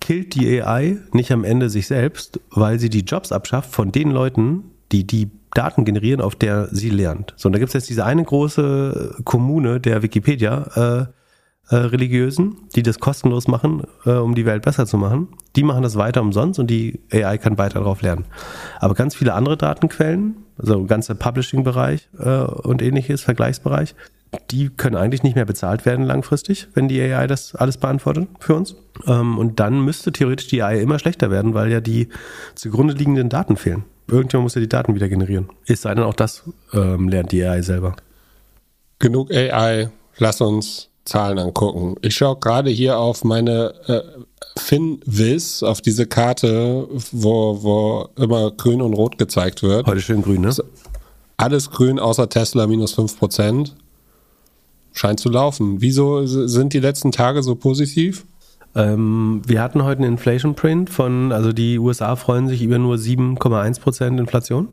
killt 0.00 0.34
die 0.34 0.62
AI 0.62 0.98
nicht 1.12 1.32
am 1.32 1.44
Ende 1.44 1.70
sich 1.70 1.86
selbst, 1.86 2.40
weil 2.50 2.78
sie 2.78 2.90
die 2.90 3.00
Jobs 3.00 3.32
abschafft 3.32 3.72
von 3.72 3.92
den 3.92 4.10
Leuten, 4.10 4.64
die 4.92 5.06
die 5.06 5.30
Daten 5.54 5.84
generieren, 5.84 6.20
auf 6.20 6.34
der 6.34 6.68
sie 6.72 6.90
lernt. 6.90 7.32
So, 7.36 7.48
und 7.48 7.52
da 7.52 7.58
gibt 7.58 7.68
es 7.68 7.74
jetzt 7.74 7.88
diese 7.88 8.04
eine 8.04 8.24
große 8.24 9.16
Kommune 9.24 9.80
der 9.80 10.02
Wikipedia, 10.02 11.06
äh, 11.08 11.12
äh, 11.70 11.76
religiösen, 11.76 12.56
die 12.76 12.82
das 12.82 12.98
kostenlos 12.98 13.48
machen, 13.48 13.84
äh, 14.04 14.10
um 14.10 14.34
die 14.34 14.44
Welt 14.44 14.62
besser 14.62 14.84
zu 14.84 14.98
machen. 14.98 15.28
Die 15.56 15.62
machen 15.62 15.82
das 15.82 15.96
weiter 15.96 16.20
umsonst 16.20 16.60
und 16.60 16.68
die 16.68 17.00
AI 17.10 17.38
kann 17.38 17.56
weiter 17.56 17.78
darauf 17.78 18.02
lernen. 18.02 18.26
Aber 18.80 18.92
ganz 18.94 19.14
viele 19.14 19.32
andere 19.32 19.56
Datenquellen, 19.56 20.36
also 20.58 20.84
ganze 20.84 21.14
Publishing-Bereich 21.14 22.08
äh, 22.18 22.40
und 22.40 22.82
ähnliches, 22.82 23.22
Vergleichsbereich, 23.22 23.94
die 24.50 24.70
können 24.70 24.96
eigentlich 24.96 25.22
nicht 25.22 25.34
mehr 25.36 25.44
bezahlt 25.44 25.84
werden 25.86 26.04
langfristig, 26.04 26.68
wenn 26.74 26.88
die 26.88 27.00
AI 27.00 27.26
das 27.26 27.54
alles 27.54 27.76
beantwortet 27.76 28.28
für 28.38 28.54
uns. 28.54 28.76
Ähm, 29.06 29.38
und 29.38 29.60
dann 29.60 29.80
müsste 29.80 30.12
theoretisch 30.12 30.48
die 30.48 30.62
AI 30.62 30.80
immer 30.80 30.98
schlechter 30.98 31.30
werden, 31.30 31.54
weil 31.54 31.70
ja 31.70 31.80
die 31.80 32.08
zugrunde 32.54 32.94
liegenden 32.94 33.28
Daten 33.28 33.56
fehlen. 33.56 33.84
Irgendjemand 34.06 34.44
muss 34.44 34.54
ja 34.54 34.60
die 34.60 34.68
Daten 34.68 34.94
wieder 34.94 35.08
generieren. 35.08 35.48
Es 35.66 35.82
sei 35.82 35.94
denn, 35.94 36.04
auch 36.04 36.14
das 36.14 36.44
ähm, 36.72 37.08
lernt 37.08 37.32
die 37.32 37.44
AI 37.44 37.62
selber. 37.62 37.96
Genug 38.98 39.30
AI, 39.32 39.90
lass 40.18 40.40
uns 40.40 40.90
Zahlen 41.04 41.38
angucken. 41.38 41.96
Ich 42.02 42.14
schaue 42.14 42.36
gerade 42.36 42.70
hier 42.70 42.98
auf 42.98 43.24
meine 43.24 43.74
äh, 43.86 44.00
FinVis, 44.58 45.62
auf 45.62 45.80
diese 45.80 46.06
Karte, 46.06 46.88
wo, 47.12 47.62
wo 47.62 48.08
immer 48.16 48.50
grün 48.52 48.80
und 48.80 48.94
rot 48.94 49.18
gezeigt 49.18 49.62
wird. 49.62 49.86
Heute 49.86 50.00
schön 50.00 50.22
grün, 50.22 50.42
ne? 50.42 50.54
Alles 51.36 51.70
grün 51.70 51.98
außer 51.98 52.28
Tesla 52.28 52.66
minus 52.66 52.96
5%. 52.96 53.72
Scheint 54.94 55.20
zu 55.20 55.28
laufen. 55.28 55.80
Wieso 55.80 56.24
sind 56.24 56.72
die 56.72 56.80
letzten 56.80 57.12
Tage 57.12 57.42
so 57.42 57.56
positiv? 57.56 58.24
Ähm, 58.76 59.42
wir 59.46 59.60
hatten 59.60 59.84
heute 59.84 60.02
einen 60.02 60.12
Inflation 60.12 60.54
Print 60.54 60.88
von, 60.88 61.32
also 61.32 61.52
die 61.52 61.78
USA 61.78 62.16
freuen 62.16 62.48
sich 62.48 62.62
über 62.62 62.78
nur 62.78 62.96
7,1% 62.96 64.18
Inflation. 64.18 64.68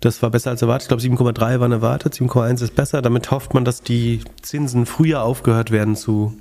Das 0.00 0.22
war 0.22 0.30
besser 0.30 0.50
als 0.50 0.62
erwartet. 0.62 0.84
Ich 0.84 0.88
glaube, 0.88 1.02
7,3 1.02 1.60
waren 1.60 1.72
erwartet, 1.72 2.14
7,1 2.14 2.62
ist 2.62 2.74
besser. 2.74 3.02
Damit 3.02 3.30
hofft 3.30 3.52
man, 3.52 3.64
dass 3.64 3.82
die 3.82 4.20
Zinsen 4.40 4.86
früher 4.86 5.22
aufgehört 5.22 5.70
werden 5.70 5.94
zu 5.94 6.32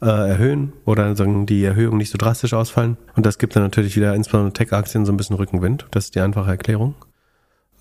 äh, 0.00 0.06
erhöhen 0.06 0.72
oder 0.84 1.16
sagen, 1.16 1.46
die 1.46 1.64
Erhöhungen 1.64 1.98
nicht 1.98 2.10
so 2.10 2.18
drastisch 2.18 2.52
ausfallen. 2.52 2.96
Und 3.16 3.26
das 3.26 3.38
gibt 3.38 3.56
dann 3.56 3.64
natürlich 3.64 3.96
wieder 3.96 4.14
insbesondere 4.14 4.52
Tech-Aktien 4.52 5.04
so 5.04 5.12
ein 5.12 5.16
bisschen 5.16 5.36
Rückenwind. 5.36 5.86
Das 5.90 6.06
ist 6.06 6.14
die 6.14 6.20
einfache 6.20 6.50
Erklärung. 6.50 6.94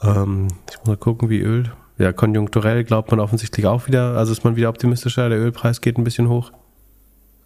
Ähm, 0.02 0.48
ich 0.70 0.78
muss 0.80 0.88
mal 0.88 0.98
gucken, 0.98 1.30
wie 1.30 1.40
Öl. 1.40 1.72
Ja, 1.98 2.14
konjunkturell 2.14 2.84
glaubt 2.84 3.10
man 3.12 3.20
offensichtlich 3.20 3.66
auch 3.66 3.88
wieder, 3.88 4.16
also 4.18 4.32
ist 4.32 4.44
man 4.44 4.56
wieder 4.56 4.70
optimistischer. 4.70 5.30
Der 5.30 5.40
Ölpreis 5.40 5.82
geht 5.82 5.98
ein 5.98 6.04
bisschen 6.04 6.30
hoch. 6.30 6.52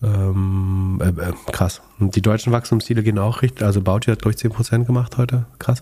Ähm, 0.04 1.00
äh, 1.02 1.10
äh, 1.10 1.34
krass. 1.52 1.82
Und 2.00 2.16
die 2.16 2.22
deutschen 2.22 2.52
Wachstumsziele 2.52 3.04
gehen 3.04 3.20
auch 3.20 3.42
richtig. 3.42 3.64
Also 3.64 3.82
Bauti 3.82 4.12
hat, 4.12 4.20
ich, 4.26 4.38
10% 4.38 4.86
gemacht 4.86 5.18
heute. 5.18 5.46
Krass. 5.60 5.82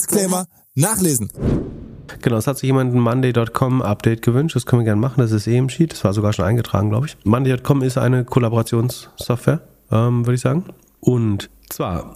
Disclaimer 0.01 0.47
nachlesen. 0.73 1.31
Genau, 2.21 2.37
es 2.37 2.47
hat 2.47 2.57
sich 2.57 2.67
jemand 2.67 2.93
ein 2.93 2.99
Monday.com 2.99 3.83
Update 3.83 4.23
gewünscht. 4.23 4.55
Das 4.55 4.65
können 4.65 4.81
wir 4.81 4.85
gerne 4.85 4.99
machen. 4.99 5.21
Das 5.21 5.31
ist 5.31 5.45
eh 5.45 5.57
im 5.57 5.69
Sheet. 5.69 5.93
Das 5.93 6.03
war 6.03 6.13
sogar 6.13 6.33
schon 6.33 6.45
eingetragen, 6.45 6.89
glaube 6.89 7.05
ich. 7.05 7.17
Monday.com 7.23 7.83
ist 7.83 7.99
eine 7.99 8.25
Kollaborationssoftware, 8.25 9.61
ähm, 9.91 10.25
würde 10.25 10.35
ich 10.35 10.41
sagen. 10.41 10.65
Und 10.99 11.51
zwar 11.69 12.15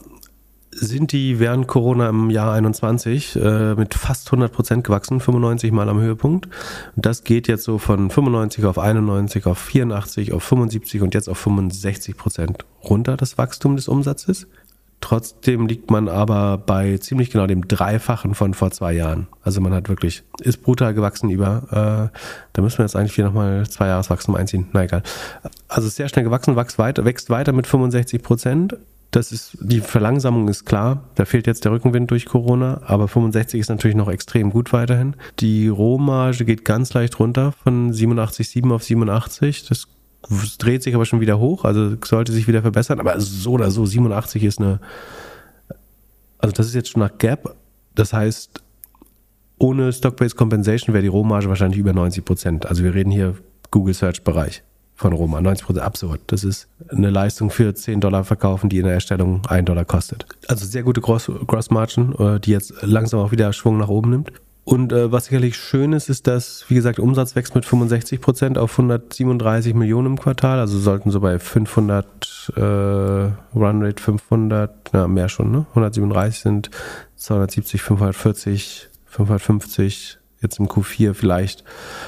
sind 0.71 1.11
die 1.11 1.39
während 1.39 1.67
Corona 1.67 2.09
im 2.09 2.29
Jahr 2.31 2.53
21 2.53 3.35
äh, 3.35 3.75
mit 3.75 3.93
fast 3.93 4.27
100 4.27 4.51
Prozent 4.51 4.83
gewachsen, 4.83 5.19
95 5.19 5.71
mal 5.71 5.87
am 5.87 6.01
Höhepunkt. 6.01 6.47
Und 6.95 7.05
das 7.05 7.23
geht 7.23 7.47
jetzt 7.47 7.63
so 7.63 7.77
von 7.77 8.09
95 8.09 8.65
auf 8.65 8.79
91, 8.79 9.45
auf 9.45 9.59
84, 9.59 10.33
auf 10.33 10.43
75 10.43 11.01
und 11.03 11.13
jetzt 11.13 11.29
auf 11.29 11.37
65 11.37 12.17
Prozent 12.17 12.65
runter, 12.83 13.15
das 13.15 13.37
Wachstum 13.37 13.75
des 13.75 13.87
Umsatzes. 13.87 14.47
Trotzdem 15.01 15.67
liegt 15.67 15.91
man 15.91 16.09
aber 16.09 16.57
bei 16.57 16.97
ziemlich 16.97 17.29
genau 17.29 17.45
dem 17.45 17.67
Dreifachen 17.67 18.33
von 18.33 18.53
vor 18.53 18.71
zwei 18.71 18.93
Jahren. 18.93 19.27
Also 19.43 19.61
man 19.61 19.73
hat 19.73 19.87
wirklich, 19.87 20.23
ist 20.41 20.63
brutal 20.63 20.93
gewachsen 20.93 21.29
über, 21.29 22.11
äh, 22.13 22.17
da 22.53 22.61
müssen 22.61 22.79
wir 22.79 22.85
jetzt 22.85 22.95
eigentlich 22.95 23.15
wieder 23.17 23.27
nochmal 23.27 23.67
zwei 23.69 23.87
Jahreswachstum 23.87 24.35
einziehen. 24.35 24.67
Na 24.73 24.83
egal. 24.83 25.03
Also 25.67 25.89
sehr 25.89 26.09
schnell 26.09 26.25
gewachsen, 26.25 26.55
wächst 26.55 26.79
weiter, 26.79 27.05
wächst 27.05 27.29
weiter 27.29 27.51
mit 27.51 27.67
65 27.67 28.23
Prozent. 28.23 28.77
Das 29.11 29.31
ist, 29.31 29.57
die 29.61 29.79
Verlangsamung 29.79 30.49
ist 30.49 30.65
klar. 30.65 31.03
Da 31.15 31.23
fehlt 31.23 31.47
jetzt 31.47 31.63
der 31.63 31.71
Rückenwind 31.71 32.11
durch 32.11 32.25
Corona, 32.25 32.81
aber 32.85 33.07
65 33.07 33.61
ist 33.61 33.69
natürlich 33.69 33.95
noch 33.95 34.09
extrem 34.09 34.49
gut 34.49 34.73
weiterhin. 34.73 35.15
Die 35.39 35.69
Rohmarge 35.69 36.43
geht 36.43 36.65
ganz 36.65 36.93
leicht 36.93 37.19
runter 37.19 37.53
von 37.63 37.93
87,7 37.93 38.73
auf 38.73 38.83
87. 38.83 39.67
Das 39.69 39.87
dreht 40.57 40.83
sich 40.83 40.95
aber 40.95 41.05
schon 41.05 41.19
wieder 41.19 41.39
hoch, 41.39 41.65
also 41.65 41.95
sollte 42.03 42.31
sich 42.31 42.47
wieder 42.47 42.61
verbessern. 42.61 42.99
Aber 42.99 43.19
so 43.19 43.51
oder 43.51 43.71
so, 43.71 43.85
87 43.85 44.43
ist 44.43 44.59
eine, 44.59 44.79
also 46.37 46.53
das 46.53 46.67
ist 46.67 46.75
jetzt 46.75 46.89
schon 46.89 47.01
nach 47.01 47.17
Gap. 47.17 47.55
Das 47.95 48.13
heißt, 48.13 48.61
ohne 49.57 49.93
Stock-Based 49.93 50.35
Compensation 50.35 50.93
wäre 50.93 51.03
die 51.03 51.07
Rohmarge 51.07 51.47
wahrscheinlich 51.47 51.79
über 51.79 51.93
90 51.93 52.25
Prozent. 52.25 52.65
Also 52.65 52.83
wir 52.83 52.93
reden 52.93 53.11
hier 53.11 53.35
Google 53.71 53.93
Search 53.93 54.23
Bereich 54.23 54.63
von 54.95 55.13
Roma. 55.13 55.41
90 55.41 55.65
Prozent 55.65 55.85
absurd. 55.85 56.21
Das 56.27 56.43
ist 56.43 56.67
eine 56.89 57.09
Leistung 57.09 57.49
für 57.49 57.73
10 57.73 58.01
Dollar 58.01 58.23
verkaufen, 58.23 58.69
die 58.69 58.79
in 58.79 58.85
der 58.85 58.93
Erstellung 58.93 59.45
1 59.45 59.65
Dollar 59.65 59.85
kostet. 59.85 60.25
Also 60.47 60.65
sehr 60.65 60.83
gute 60.83 61.01
Gross, 61.01 61.31
Gross 61.47 61.69
Margin, 61.69 62.13
äh, 62.17 62.39
die 62.39 62.51
jetzt 62.51 62.73
langsam 62.81 63.19
auch 63.19 63.31
wieder 63.31 63.51
Schwung 63.53 63.77
nach 63.77 63.89
oben 63.89 64.09
nimmt. 64.09 64.31
Und 64.65 64.91
äh, 64.91 65.11
was 65.11 65.25
sicherlich 65.25 65.55
schön 65.55 65.93
ist, 65.93 66.09
ist, 66.09 66.25
dass, 66.25 66.65
wie 66.69 66.73
gesagt, 66.73 66.99
Umsatz 66.99 67.35
wächst 67.35 67.53
mit 67.53 67.65
65 67.65 68.19
Prozent 68.19 68.57
auf 68.57 68.71
137 68.71 69.75
Millionen 69.75 70.07
im 70.07 70.19
Quartal. 70.19 70.59
Also 70.59 70.79
sollten 70.79 71.11
so 71.11 71.19
bei 71.19 71.37
500 71.37 72.51
äh, 72.55 72.61
Runrate 73.55 74.01
500, 74.01 74.89
na 74.91 75.07
mehr 75.07 75.29
schon, 75.29 75.51
ne? 75.51 75.67
137 75.69 76.41
sind 76.41 76.71
270, 77.15 77.83
540, 77.83 78.89
550 79.05 80.17
jetzt 80.41 80.59
im 80.59 80.67
Q4 80.67 81.13
vielleicht 81.13 81.63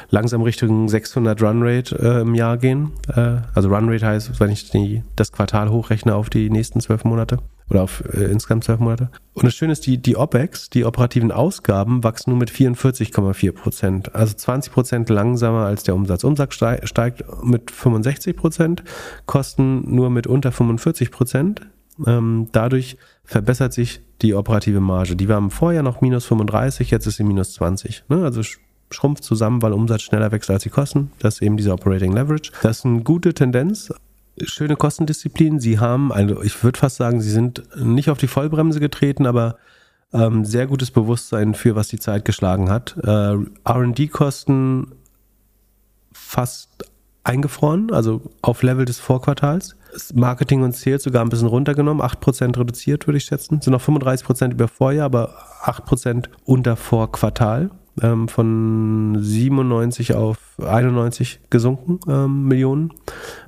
langsam 0.09 0.41
Richtung 0.41 0.89
600 0.89 1.39
Runrate 1.41 1.95
äh, 1.95 2.21
im 2.21 2.33
Jahr 2.33 2.57
gehen. 2.57 2.91
Äh, 3.15 3.37
also 3.53 3.69
Runrate 3.69 4.05
heißt, 4.05 4.39
wenn 4.39 4.49
ich 4.49 4.71
die, 4.71 5.03
das 5.15 5.31
Quartal 5.31 5.69
hochrechne 5.69 6.15
auf 6.15 6.31
die 6.31 6.49
nächsten 6.49 6.81
zwölf 6.81 7.03
Monate 7.03 7.37
oder 7.69 7.83
auf 7.83 8.03
äh, 8.13 8.25
insgesamt 8.25 8.63
zwölf 8.63 8.79
Monate. 8.79 9.09
Und 9.33 9.45
das 9.45 9.55
Schöne 9.55 9.73
ist, 9.73 9.85
die, 9.85 9.97
die 9.97 10.15
OPEX, 10.15 10.69
die 10.69 10.85
operativen 10.85 11.31
Ausgaben, 11.31 12.03
wachsen 12.03 12.31
nur 12.31 12.39
mit 12.39 12.49
44,4 12.49 13.51
Prozent. 13.51 14.15
Also 14.15 14.33
20 14.33 14.71
Prozent 14.71 15.09
langsamer 15.09 15.65
als 15.65 15.83
der 15.83 15.95
Umsatz. 15.95 16.23
Umsatz 16.23 16.53
steigt 16.53 17.23
mit 17.43 17.71
65 17.71 18.35
Prozent, 18.35 18.83
Kosten 19.25 19.93
nur 19.93 20.09
mit 20.09 20.27
unter 20.27 20.51
45 20.51 21.11
Prozent. 21.11 21.61
Ähm, 22.05 22.47
dadurch 22.51 22.97
verbessert 23.23 23.73
sich 23.73 24.01
die 24.21 24.33
operative 24.33 24.79
Marge. 24.79 25.15
Die 25.15 25.27
war 25.27 25.37
im 25.37 25.51
Vorjahr 25.51 25.83
noch 25.83 26.01
minus 26.01 26.25
35, 26.25 26.91
jetzt 26.91 27.05
ist 27.05 27.17
sie 27.17 27.23
minus 27.23 27.53
20. 27.53 28.05
Ne? 28.09 28.23
Also 28.23 28.41
schrumpft 28.91 29.23
zusammen, 29.23 29.61
weil 29.61 29.73
Umsatz 29.73 30.03
schneller 30.03 30.31
wächst 30.31 30.49
als 30.49 30.63
die 30.63 30.69
Kosten. 30.69 31.11
Das 31.19 31.35
ist 31.35 31.41
eben 31.41 31.57
diese 31.57 31.73
Operating 31.73 32.13
Leverage. 32.13 32.51
Das 32.61 32.79
ist 32.79 32.85
eine 32.85 33.01
gute 33.01 33.33
Tendenz. 33.33 33.91
Schöne 34.43 34.75
Kostendisziplin. 34.75 35.59
Sie 35.59 35.79
haben, 35.79 36.11
also 36.11 36.41
ich 36.43 36.63
würde 36.63 36.79
fast 36.79 36.97
sagen, 36.97 37.21
sie 37.21 37.31
sind 37.31 37.63
nicht 37.75 38.09
auf 38.09 38.17
die 38.17 38.27
Vollbremse 38.27 38.79
getreten, 38.79 39.25
aber 39.25 39.57
ähm, 40.13 40.45
sehr 40.45 40.67
gutes 40.67 40.91
Bewusstsein 40.91 41.53
für, 41.53 41.75
was 41.75 41.87
die 41.87 41.99
Zeit 41.99 42.25
geschlagen 42.25 42.69
hat. 42.69 42.95
Äh, 43.03 43.37
RD-Kosten 43.67 44.93
fast 46.13 46.85
eingefroren, 47.23 47.91
also 47.91 48.21
auf 48.41 48.63
Level 48.63 48.85
des 48.85 48.99
Vorquartals. 48.99 49.75
Marketing 50.13 50.63
und 50.63 50.75
Sales 50.75 51.03
sogar 51.03 51.23
ein 51.23 51.29
bisschen 51.29 51.47
runtergenommen, 51.47 52.03
8% 52.03 52.57
reduziert, 52.57 53.07
würde 53.07 53.17
ich 53.17 53.25
schätzen. 53.25 53.61
Sind 53.61 53.73
noch 53.73 53.81
35% 53.81 54.51
über 54.51 54.67
Vorjahr, 54.67 55.05
aber 55.05 55.33
8% 55.63 56.29
unter 56.45 56.75
Vorquartal. 56.75 57.71
Ähm, 58.01 58.27
von 58.27 59.17
97 59.19 60.13
auf 60.13 60.37
91 60.59 61.39
gesunken 61.49 61.99
ähm, 62.07 62.47
Millionen 62.47 62.93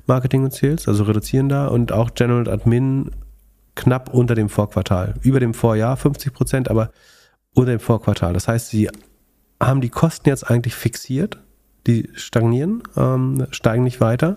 Marketing 0.06 0.44
und 0.44 0.52
Sales, 0.52 0.88
also 0.88 1.04
reduzieren 1.04 1.48
da. 1.48 1.68
Und 1.68 1.92
auch 1.92 2.14
General 2.14 2.48
Admin 2.48 3.10
knapp 3.74 4.12
unter 4.12 4.34
dem 4.34 4.48
Vorquartal. 4.48 5.14
Über 5.22 5.40
dem 5.40 5.54
Vorjahr 5.54 5.96
50% 5.96 6.68
aber 6.68 6.90
unter 7.54 7.72
dem 7.72 7.80
Vorquartal. 7.80 8.32
Das 8.32 8.48
heißt, 8.48 8.68
sie 8.68 8.88
haben 9.60 9.80
die 9.80 9.90
Kosten 9.90 10.28
jetzt 10.28 10.50
eigentlich 10.50 10.74
fixiert 10.74 11.38
Die 11.86 12.10
stagnieren, 12.14 12.82
ähm, 12.96 13.46
steigen 13.52 13.84
nicht 13.84 14.00
weiter, 14.00 14.36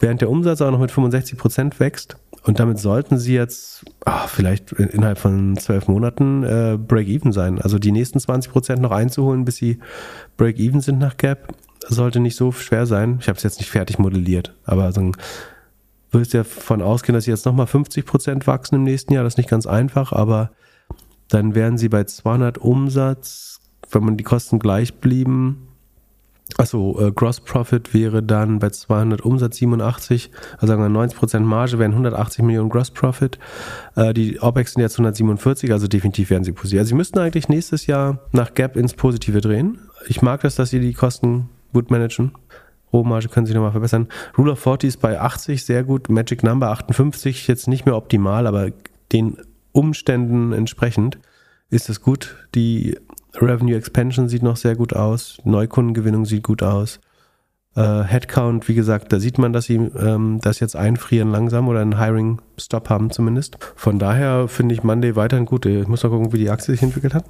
während 0.00 0.22
der 0.22 0.30
Umsatz 0.30 0.62
auch 0.62 0.70
noch 0.70 0.78
mit 0.78 0.90
65 0.90 1.38
Prozent 1.38 1.80
wächst. 1.80 2.16
Und 2.48 2.58
damit 2.58 2.78
sollten 2.78 3.18
sie 3.18 3.34
jetzt 3.34 3.84
ach, 4.06 4.26
vielleicht 4.26 4.72
innerhalb 4.72 5.18
von 5.18 5.58
zwölf 5.58 5.86
Monaten 5.86 6.44
äh, 6.44 6.78
Break-Even 6.78 7.30
sein. 7.30 7.60
Also 7.60 7.78
die 7.78 7.92
nächsten 7.92 8.18
20 8.20 8.50
Prozent 8.50 8.80
noch 8.80 8.90
einzuholen, 8.90 9.44
bis 9.44 9.56
sie 9.56 9.80
Break-Even 10.38 10.80
sind 10.80 10.98
nach 10.98 11.18
Gap, 11.18 11.54
sollte 11.86 12.20
nicht 12.20 12.36
so 12.36 12.50
schwer 12.50 12.86
sein. 12.86 13.18
Ich 13.20 13.28
habe 13.28 13.36
es 13.36 13.42
jetzt 13.42 13.58
nicht 13.58 13.70
fertig 13.70 13.98
modelliert, 13.98 14.54
aber 14.64 14.90
so 14.92 15.02
ein 15.02 15.12
würdest 16.10 16.32
ja 16.32 16.42
davon 16.42 16.80
ausgehen, 16.80 17.12
dass 17.12 17.24
sie 17.24 17.32
jetzt 17.32 17.44
nochmal 17.44 17.66
50 17.66 18.06
Prozent 18.06 18.46
wachsen 18.46 18.76
im 18.76 18.84
nächsten 18.84 19.12
Jahr. 19.12 19.24
Das 19.24 19.34
ist 19.34 19.38
nicht 19.38 19.50
ganz 19.50 19.66
einfach, 19.66 20.12
aber 20.12 20.50
dann 21.28 21.54
wären 21.54 21.76
sie 21.76 21.90
bei 21.90 22.04
200 22.04 22.56
Umsatz, 22.56 23.60
wenn 23.90 24.04
man 24.04 24.16
die 24.16 24.24
Kosten 24.24 24.58
gleich 24.58 24.94
blieben, 24.94 25.67
Achso, 26.56 26.98
äh, 26.98 27.12
Gross 27.12 27.40
Profit 27.40 27.92
wäre 27.92 28.22
dann 28.22 28.58
bei 28.58 28.70
200 28.70 29.20
Umsatz 29.20 29.58
87, 29.58 30.30
also 30.54 30.66
sagen 30.66 30.82
wir 30.82 30.88
90% 30.88 31.40
Marge 31.40 31.78
wären 31.78 31.92
180 31.92 32.42
Millionen 32.42 32.70
Gross 32.70 32.90
Profit. 32.90 33.38
Äh, 33.96 34.14
die 34.14 34.40
OPEX 34.40 34.72
sind 34.72 34.82
jetzt 34.82 34.94
147, 34.94 35.70
also 35.72 35.86
definitiv 35.88 36.30
werden 36.30 36.44
sie 36.44 36.52
positiv. 36.52 36.80
Also 36.80 36.88
sie 36.88 36.94
müssten 36.94 37.18
eigentlich 37.18 37.48
nächstes 37.48 37.86
Jahr 37.86 38.20
nach 38.32 38.54
Gap 38.54 38.76
ins 38.76 38.94
Positive 38.94 39.40
drehen. 39.40 39.78
Ich 40.06 40.22
mag 40.22 40.40
das, 40.40 40.54
dass 40.54 40.70
sie 40.70 40.80
die 40.80 40.94
Kosten 40.94 41.50
gut 41.72 41.90
managen. 41.90 42.32
Rohmarge 42.92 43.28
können 43.28 43.46
sich 43.46 43.54
nochmal 43.54 43.72
verbessern. 43.72 44.08
Rule 44.36 44.52
of 44.52 44.58
40 44.58 44.88
ist 44.88 45.00
bei 45.00 45.20
80 45.20 45.64
sehr 45.64 45.84
gut. 45.84 46.08
Magic 46.08 46.42
Number 46.42 46.70
58 46.70 47.46
jetzt 47.46 47.68
nicht 47.68 47.84
mehr 47.84 47.96
optimal, 47.96 48.46
aber 48.46 48.70
den 49.12 49.36
Umständen 49.72 50.52
entsprechend 50.52 51.18
ist 51.70 51.90
es 51.90 52.00
gut. 52.00 52.36
Die 52.54 52.96
Revenue 53.40 53.76
Expansion 53.76 54.28
sieht 54.28 54.42
noch 54.42 54.56
sehr 54.56 54.76
gut 54.76 54.94
aus. 54.94 55.38
Neukundengewinnung 55.44 56.24
sieht 56.24 56.42
gut 56.42 56.62
aus. 56.62 57.00
Äh, 57.76 58.02
Headcount, 58.02 58.68
wie 58.68 58.74
gesagt, 58.74 59.12
da 59.12 59.20
sieht 59.20 59.38
man, 59.38 59.52
dass 59.52 59.66
sie 59.66 59.76
ähm, 59.76 60.40
das 60.42 60.58
jetzt 60.60 60.74
einfrieren 60.74 61.30
langsam 61.30 61.68
oder 61.68 61.80
einen 61.80 61.98
Hiring 61.98 62.40
Stop 62.56 62.88
haben 62.88 63.10
zumindest. 63.10 63.58
Von 63.76 63.98
daher 63.98 64.48
finde 64.48 64.74
ich 64.74 64.82
Monday 64.82 65.14
weiterhin 65.16 65.46
gut. 65.46 65.66
Ich 65.66 65.86
muss 65.86 66.02
mal 66.02 66.08
gucken, 66.08 66.32
wie 66.32 66.38
die 66.38 66.50
Aktie 66.50 66.72
sich 66.72 66.82
entwickelt 66.82 67.14
hat. 67.14 67.24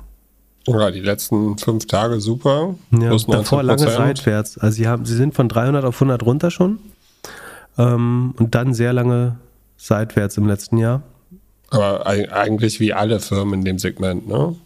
Ja, 0.67 0.91
die 0.91 1.01
letzten 1.01 1.57
fünf 1.59 1.87
Tage 1.87 2.21
super. 2.21 2.75
Ja, 2.91 3.17
davor 3.17 3.63
lange 3.63 3.89
seitwärts. 3.89 4.59
Also 4.59 4.77
sie, 4.77 4.89
haben, 4.89 5.05
sie 5.05 5.17
sind 5.17 5.35
von 5.35 5.49
300 5.49 5.85
auf 5.85 5.97
100 5.97 6.23
runter 6.25 6.51
schon. 6.51 6.79
Ähm, 7.77 8.35
und 8.39 8.55
dann 8.55 8.75
sehr 8.75 8.93
lange 8.93 9.37
seitwärts 9.77 10.37
im 10.37 10.47
letzten 10.47 10.79
Jahr. 10.79 11.03
Aber 11.71 12.07
eigentlich 12.07 12.81
wie 12.81 12.93
alle 12.93 13.21
Firmen 13.21 13.61
in 13.61 13.65
dem 13.65 13.79
Segment, 13.79 14.27
ne? 14.27 14.57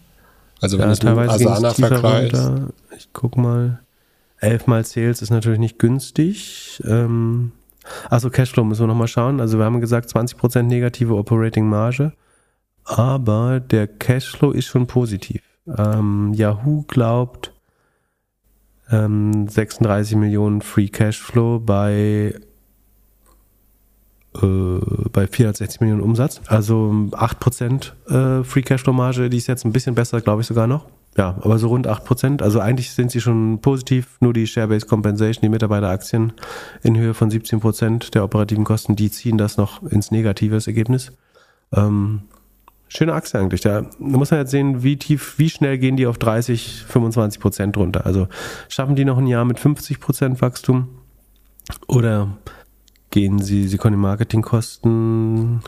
Also 0.63 0.77
wenn 0.77 0.85
ja, 0.85 0.91
es 0.93 1.03
mit 1.03 1.17
Asana 1.17 1.73
vergleicht. 1.73 2.37
Ich 2.97 3.09
guck 3.11 3.35
mal. 3.35 3.81
11 4.39 4.67
mal 4.67 4.85
Sales 4.85 5.21
ist 5.21 5.29
natürlich 5.29 5.59
nicht 5.59 5.77
günstig. 5.77 6.81
Ähm, 6.85 7.51
achso, 8.09 8.29
Cashflow 8.29 8.63
müssen 8.63 8.83
wir 8.83 8.87
nochmal 8.87 9.09
schauen. 9.09 9.41
Also 9.41 9.57
wir 9.57 9.65
haben 9.65 9.81
gesagt 9.81 10.09
20% 10.09 10.63
negative 10.63 11.15
Operating 11.15 11.67
Marge. 11.67 12.13
Aber 12.85 13.59
der 13.59 13.87
Cashflow 13.87 14.51
ist 14.51 14.67
schon 14.67 14.87
positiv. 14.87 15.41
Ähm, 15.67 16.33
Yahoo 16.33 16.83
glaubt 16.83 17.53
ähm, 18.89 19.49
36 19.49 20.15
Millionen 20.15 20.61
Free 20.61 20.87
Cashflow 20.87 21.59
bei 21.59 22.35
bei 24.33 25.27
460 25.27 25.81
Millionen 25.81 26.01
Umsatz. 26.01 26.41
Also 26.47 26.91
8% 27.11 27.91
äh, 28.09 28.43
Free 28.43 28.61
Cashflow 28.61 28.93
Marge, 28.93 29.29
die 29.29 29.37
ist 29.37 29.47
jetzt 29.47 29.65
ein 29.65 29.71
bisschen 29.71 29.95
besser, 29.95 30.21
glaube 30.21 30.41
ich 30.41 30.47
sogar 30.47 30.67
noch. 30.67 30.85
Ja, 31.15 31.37
aber 31.41 31.59
so 31.59 31.67
rund 31.67 31.87
8%. 31.87 32.41
Also 32.41 32.59
eigentlich 32.59 32.91
sind 32.91 33.11
sie 33.11 33.21
schon 33.21 33.59
positiv. 33.61 34.17
Nur 34.19 34.33
die 34.33 34.47
Share-Based 34.47 34.87
Compensation, 34.87 35.41
die 35.43 35.49
Mitarbeiteraktien 35.49 36.33
in 36.81 36.97
Höhe 36.97 37.13
von 37.13 37.29
17% 37.29 38.11
der 38.11 38.23
operativen 38.23 38.63
Kosten, 38.63 38.95
die 38.95 39.11
ziehen 39.11 39.37
das 39.37 39.57
noch 39.57 39.83
ins 39.83 40.09
negative 40.09 40.59
Ergebnis. 40.65 41.11
Ähm, 41.71 42.23
schöne 42.87 43.13
Achse 43.13 43.37
eigentlich. 43.37 43.61
Da 43.61 43.85
muss 43.99 44.31
man 44.31 44.39
jetzt 44.39 44.51
sehen, 44.51 44.81
wie 44.81 44.97
tief, 44.97 45.35
wie 45.37 45.49
schnell 45.49 45.77
gehen 45.77 45.97
die 45.97 46.07
auf 46.07 46.17
30, 46.17 46.85
25% 46.91 47.77
runter. 47.77 48.07
Also 48.07 48.27
schaffen 48.67 48.95
die 48.95 49.05
noch 49.05 49.19
ein 49.19 49.27
Jahr 49.27 49.45
mit 49.45 49.59
50% 49.59 50.41
Wachstum 50.41 50.87
oder 51.87 52.29
gehen 53.13 53.37
Sie, 53.39 53.67
Sie 53.67 53.77
können 53.77 53.99
Marketingkosten. 53.99 55.61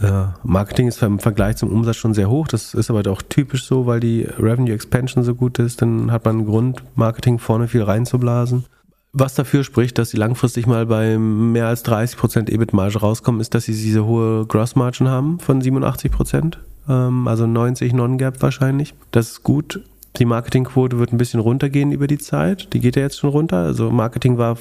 Ja, 0.00 0.36
Marketing 0.44 0.86
ist 0.86 1.02
im 1.02 1.18
Vergleich 1.18 1.56
zum 1.56 1.70
Umsatz 1.70 1.96
schon 1.96 2.14
sehr 2.14 2.30
hoch. 2.30 2.46
Das 2.46 2.74
ist 2.74 2.90
aber 2.90 3.10
auch 3.10 3.22
typisch 3.22 3.66
so, 3.66 3.86
weil 3.86 3.98
die 3.98 4.22
Revenue 4.22 4.72
Expansion 4.72 5.24
so 5.24 5.34
gut 5.34 5.58
ist. 5.58 5.82
Dann 5.82 6.12
hat 6.12 6.24
man 6.24 6.36
einen 6.36 6.46
Grund, 6.46 6.82
Marketing 6.94 7.40
vorne 7.40 7.66
viel 7.66 7.82
reinzublasen. 7.82 8.66
Was 9.12 9.34
dafür 9.34 9.64
spricht, 9.64 9.98
dass 9.98 10.10
sie 10.10 10.16
langfristig 10.16 10.66
mal 10.66 10.86
bei 10.86 11.18
mehr 11.18 11.66
als 11.66 11.84
30% 11.84 12.48
EBIT-Marge 12.48 13.00
rauskommen, 13.00 13.40
ist, 13.40 13.54
dass 13.54 13.64
sie 13.64 13.72
diese 13.72 14.04
hohe 14.04 14.46
Gross-Margin 14.46 15.08
haben 15.08 15.40
von 15.40 15.60
87%. 15.60 16.58
Ähm, 16.88 17.26
also 17.26 17.46
90 17.48 17.92
Non-Gap 17.94 18.42
wahrscheinlich. 18.42 18.94
Das 19.10 19.30
ist 19.30 19.42
gut. 19.42 19.82
Die 20.18 20.24
Marketingquote 20.24 20.98
wird 20.98 21.12
ein 21.12 21.18
bisschen 21.18 21.40
runtergehen 21.40 21.90
über 21.90 22.06
die 22.06 22.18
Zeit. 22.18 22.72
Die 22.72 22.80
geht 22.80 22.94
ja 22.94 23.02
jetzt 23.02 23.18
schon 23.18 23.30
runter. 23.30 23.58
Also 23.58 23.90
Marketing 23.90 24.38
war 24.38 24.56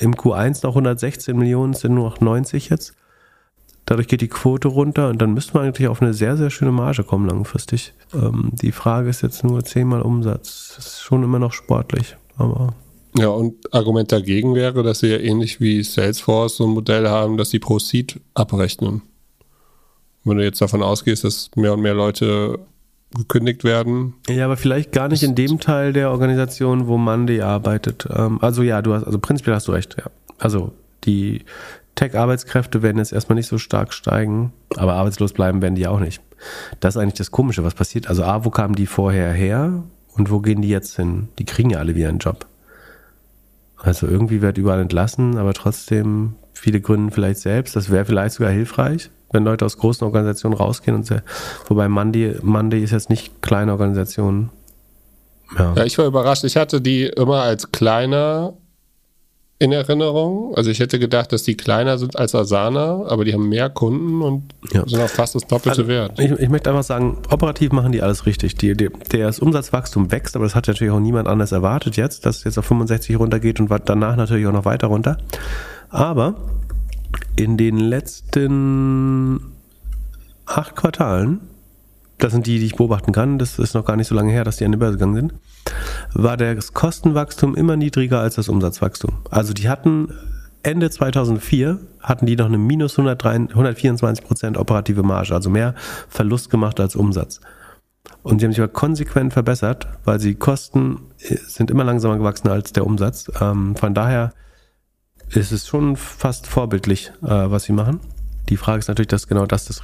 im 0.00 0.14
Q1 0.14 0.64
noch 0.64 0.70
116 0.70 1.36
Millionen, 1.36 1.74
sind 1.74 1.94
nur 1.94 2.04
noch 2.04 2.20
90 2.20 2.68
jetzt. 2.70 2.94
Dadurch 3.86 4.08
geht 4.08 4.20
die 4.20 4.28
Quote 4.28 4.68
runter 4.68 5.08
und 5.08 5.20
dann 5.20 5.34
müsste 5.34 5.54
man 5.54 5.64
eigentlich 5.64 5.88
auf 5.88 6.00
eine 6.00 6.14
sehr, 6.14 6.36
sehr 6.36 6.50
schöne 6.50 6.72
Marge 6.72 7.02
kommen 7.02 7.28
langfristig. 7.28 7.92
Ähm, 8.14 8.50
die 8.52 8.72
Frage 8.72 9.08
ist 9.08 9.22
jetzt 9.22 9.42
nur 9.42 9.64
zehnmal 9.64 10.02
Umsatz. 10.02 10.74
Das 10.76 10.86
ist 10.86 11.00
schon 11.00 11.24
immer 11.24 11.38
noch 11.38 11.52
sportlich, 11.52 12.16
aber. 12.36 12.74
Ja, 13.16 13.28
und 13.28 13.74
Argument 13.74 14.12
dagegen 14.12 14.54
wäre, 14.54 14.84
dass 14.84 15.00
sie 15.00 15.08
ja 15.08 15.18
ähnlich 15.18 15.60
wie 15.60 15.82
Salesforce 15.82 16.58
so 16.58 16.66
ein 16.66 16.70
Modell 16.70 17.08
haben, 17.08 17.36
dass 17.36 17.50
sie 17.50 17.58
pro 17.58 17.80
Seed 17.80 18.20
abrechnen. 18.34 19.02
Wenn 20.22 20.36
du 20.36 20.44
jetzt 20.44 20.60
davon 20.60 20.82
ausgehst, 20.82 21.24
dass 21.24 21.50
mehr 21.56 21.72
und 21.72 21.80
mehr 21.80 21.94
Leute 21.94 22.60
gekündigt 23.14 23.64
werden. 23.64 24.14
Ja, 24.28 24.44
aber 24.44 24.56
vielleicht 24.56 24.92
gar 24.92 25.08
nicht 25.08 25.22
in 25.22 25.34
dem 25.34 25.58
Teil 25.58 25.92
der 25.92 26.10
Organisation, 26.10 26.86
wo 26.86 26.96
Monday 26.96 27.40
arbeitet. 27.42 28.06
Ähm, 28.10 28.38
also 28.40 28.62
ja, 28.62 28.82
du 28.82 28.94
hast, 28.94 29.04
also 29.04 29.18
prinzipiell 29.18 29.54
hast 29.54 29.68
du 29.68 29.72
recht, 29.72 29.96
ja. 29.98 30.04
Also 30.38 30.72
die 31.04 31.44
Tech-Arbeitskräfte 31.96 32.82
werden 32.82 32.98
jetzt 32.98 33.12
erstmal 33.12 33.34
nicht 33.34 33.48
so 33.48 33.58
stark 33.58 33.92
steigen, 33.92 34.52
aber 34.76 34.94
arbeitslos 34.94 35.32
bleiben 35.32 35.60
werden 35.60 35.74
die 35.74 35.86
auch 35.86 36.00
nicht. 36.00 36.22
Das 36.78 36.94
ist 36.94 37.02
eigentlich 37.02 37.14
das 37.14 37.30
Komische, 37.30 37.64
was 37.64 37.74
passiert. 37.74 38.08
Also 38.08 38.22
A, 38.24 38.44
wo 38.44 38.50
kamen 38.50 38.74
die 38.74 38.86
vorher 38.86 39.32
her 39.32 39.82
und 40.14 40.30
wo 40.30 40.40
gehen 40.40 40.62
die 40.62 40.68
jetzt 40.68 40.96
hin? 40.96 41.28
Die 41.38 41.44
kriegen 41.44 41.70
ja 41.70 41.78
alle 41.78 41.96
wieder 41.96 42.08
einen 42.08 42.18
Job. 42.18 42.46
Also 43.76 44.06
irgendwie 44.06 44.40
wird 44.40 44.56
überall 44.56 44.80
entlassen, 44.80 45.36
aber 45.36 45.52
trotzdem 45.52 46.34
viele 46.52 46.80
gründen 46.80 47.10
vielleicht 47.10 47.40
selbst. 47.40 47.76
Das 47.76 47.90
wäre 47.90 48.04
vielleicht 48.04 48.36
sogar 48.36 48.52
hilfreich 48.52 49.10
wenn 49.32 49.44
Leute 49.44 49.64
aus 49.64 49.78
großen 49.78 50.04
Organisationen 50.04 50.56
rausgehen 50.56 50.96
und 50.96 51.06
sehr, 51.06 51.22
wobei 51.66 51.88
Monday, 51.88 52.36
Monday 52.42 52.82
ist 52.82 52.90
jetzt 52.90 53.10
nicht 53.10 53.42
kleine 53.42 53.72
Organisation. 53.72 54.50
Ja. 55.58 55.74
ja, 55.76 55.84
ich 55.84 55.98
war 55.98 56.06
überrascht. 56.06 56.44
Ich 56.44 56.56
hatte 56.56 56.80
die 56.80 57.04
immer 57.04 57.42
als 57.42 57.72
kleiner 57.72 58.54
in 59.60 59.72
Erinnerung. 59.72 60.54
Also 60.56 60.70
ich 60.70 60.80
hätte 60.80 60.98
gedacht, 60.98 61.32
dass 61.32 61.42
die 61.42 61.54
kleiner 61.54 61.98
sind 61.98 62.18
als 62.18 62.34
Asana, 62.34 63.04
aber 63.06 63.26
die 63.26 63.34
haben 63.34 63.48
mehr 63.48 63.68
Kunden 63.68 64.22
und 64.22 64.54
ja. 64.72 64.88
sind 64.88 65.00
auch 65.00 65.08
fast 65.08 65.34
das 65.34 65.46
doppelte 65.46 65.82
also, 65.82 65.88
Wert. 65.88 66.18
Ich, 66.18 66.30
ich, 66.30 66.48
möchte 66.48 66.70
einfach 66.70 66.82
sagen, 66.82 67.18
operativ 67.30 67.70
machen 67.70 67.92
die 67.92 68.00
alles 68.00 68.24
richtig. 68.24 68.54
Die, 68.54 68.74
die, 68.74 68.88
das 69.10 69.38
Umsatzwachstum 69.38 70.10
wächst, 70.10 70.34
aber 70.34 70.46
das 70.46 70.54
hat 70.54 70.66
natürlich 70.66 70.92
auch 70.92 70.98
niemand 70.98 71.28
anders 71.28 71.52
erwartet 71.52 71.98
jetzt, 71.98 72.24
dass 72.24 72.38
es 72.38 72.44
jetzt 72.44 72.58
auf 72.58 72.64
65 72.64 73.18
runtergeht 73.18 73.60
und 73.60 73.70
danach 73.84 74.16
natürlich 74.16 74.46
auch 74.46 74.52
noch 74.52 74.64
weiter 74.64 74.86
runter. 74.86 75.18
Aber 75.90 76.36
in 77.42 77.56
den 77.56 77.78
letzten 77.78 79.40
acht 80.44 80.76
Quartalen, 80.76 81.40
das 82.18 82.32
sind 82.32 82.46
die, 82.46 82.58
die 82.58 82.66
ich 82.66 82.76
beobachten 82.76 83.12
kann, 83.12 83.38
das 83.38 83.58
ist 83.58 83.74
noch 83.74 83.86
gar 83.86 83.96
nicht 83.96 84.08
so 84.08 84.14
lange 84.14 84.30
her, 84.30 84.44
dass 84.44 84.58
die 84.58 84.66
an 84.66 84.72
die 84.72 84.78
Börse 84.78 84.98
gegangen 84.98 85.14
sind, 85.14 85.34
war 86.12 86.36
das 86.36 86.74
Kostenwachstum 86.74 87.54
immer 87.54 87.76
niedriger 87.76 88.20
als 88.20 88.34
das 88.34 88.50
Umsatzwachstum. 88.50 89.20
Also 89.30 89.54
die 89.54 89.70
hatten 89.70 90.12
Ende 90.62 90.90
2004 90.90 91.78
hatten 92.00 92.26
die 92.26 92.36
noch 92.36 92.44
eine 92.44 92.58
minus 92.58 92.98
124 92.98 94.22
Prozent 94.22 94.58
operative 94.58 95.02
Marge, 95.02 95.34
also 95.34 95.48
mehr 95.48 95.74
Verlust 96.10 96.50
gemacht 96.50 96.78
als 96.78 96.94
Umsatz. 96.94 97.40
Und 98.22 98.40
sie 98.40 98.44
haben 98.44 98.52
sich 98.52 98.60
aber 98.60 98.72
konsequent 98.72 99.32
verbessert, 99.32 99.88
weil 100.04 100.20
sie 100.20 100.34
Kosten 100.34 101.00
äh, 101.20 101.36
sind 101.36 101.70
immer 101.70 101.84
langsamer 101.84 102.18
gewachsen 102.18 102.48
als 102.48 102.74
der 102.74 102.84
Umsatz. 102.84 103.30
Ähm, 103.40 103.76
von 103.76 103.94
daher 103.94 104.34
es 105.34 105.52
ist 105.52 105.68
schon 105.68 105.96
fast 105.96 106.46
vorbildlich, 106.46 107.12
äh, 107.22 107.28
was 107.28 107.64
sie 107.64 107.72
machen. 107.72 108.00
Die 108.48 108.56
Frage 108.56 108.80
ist 108.80 108.88
natürlich, 108.88 109.08
dass 109.08 109.28
genau 109.28 109.46
das 109.46 109.66
das 109.66 109.82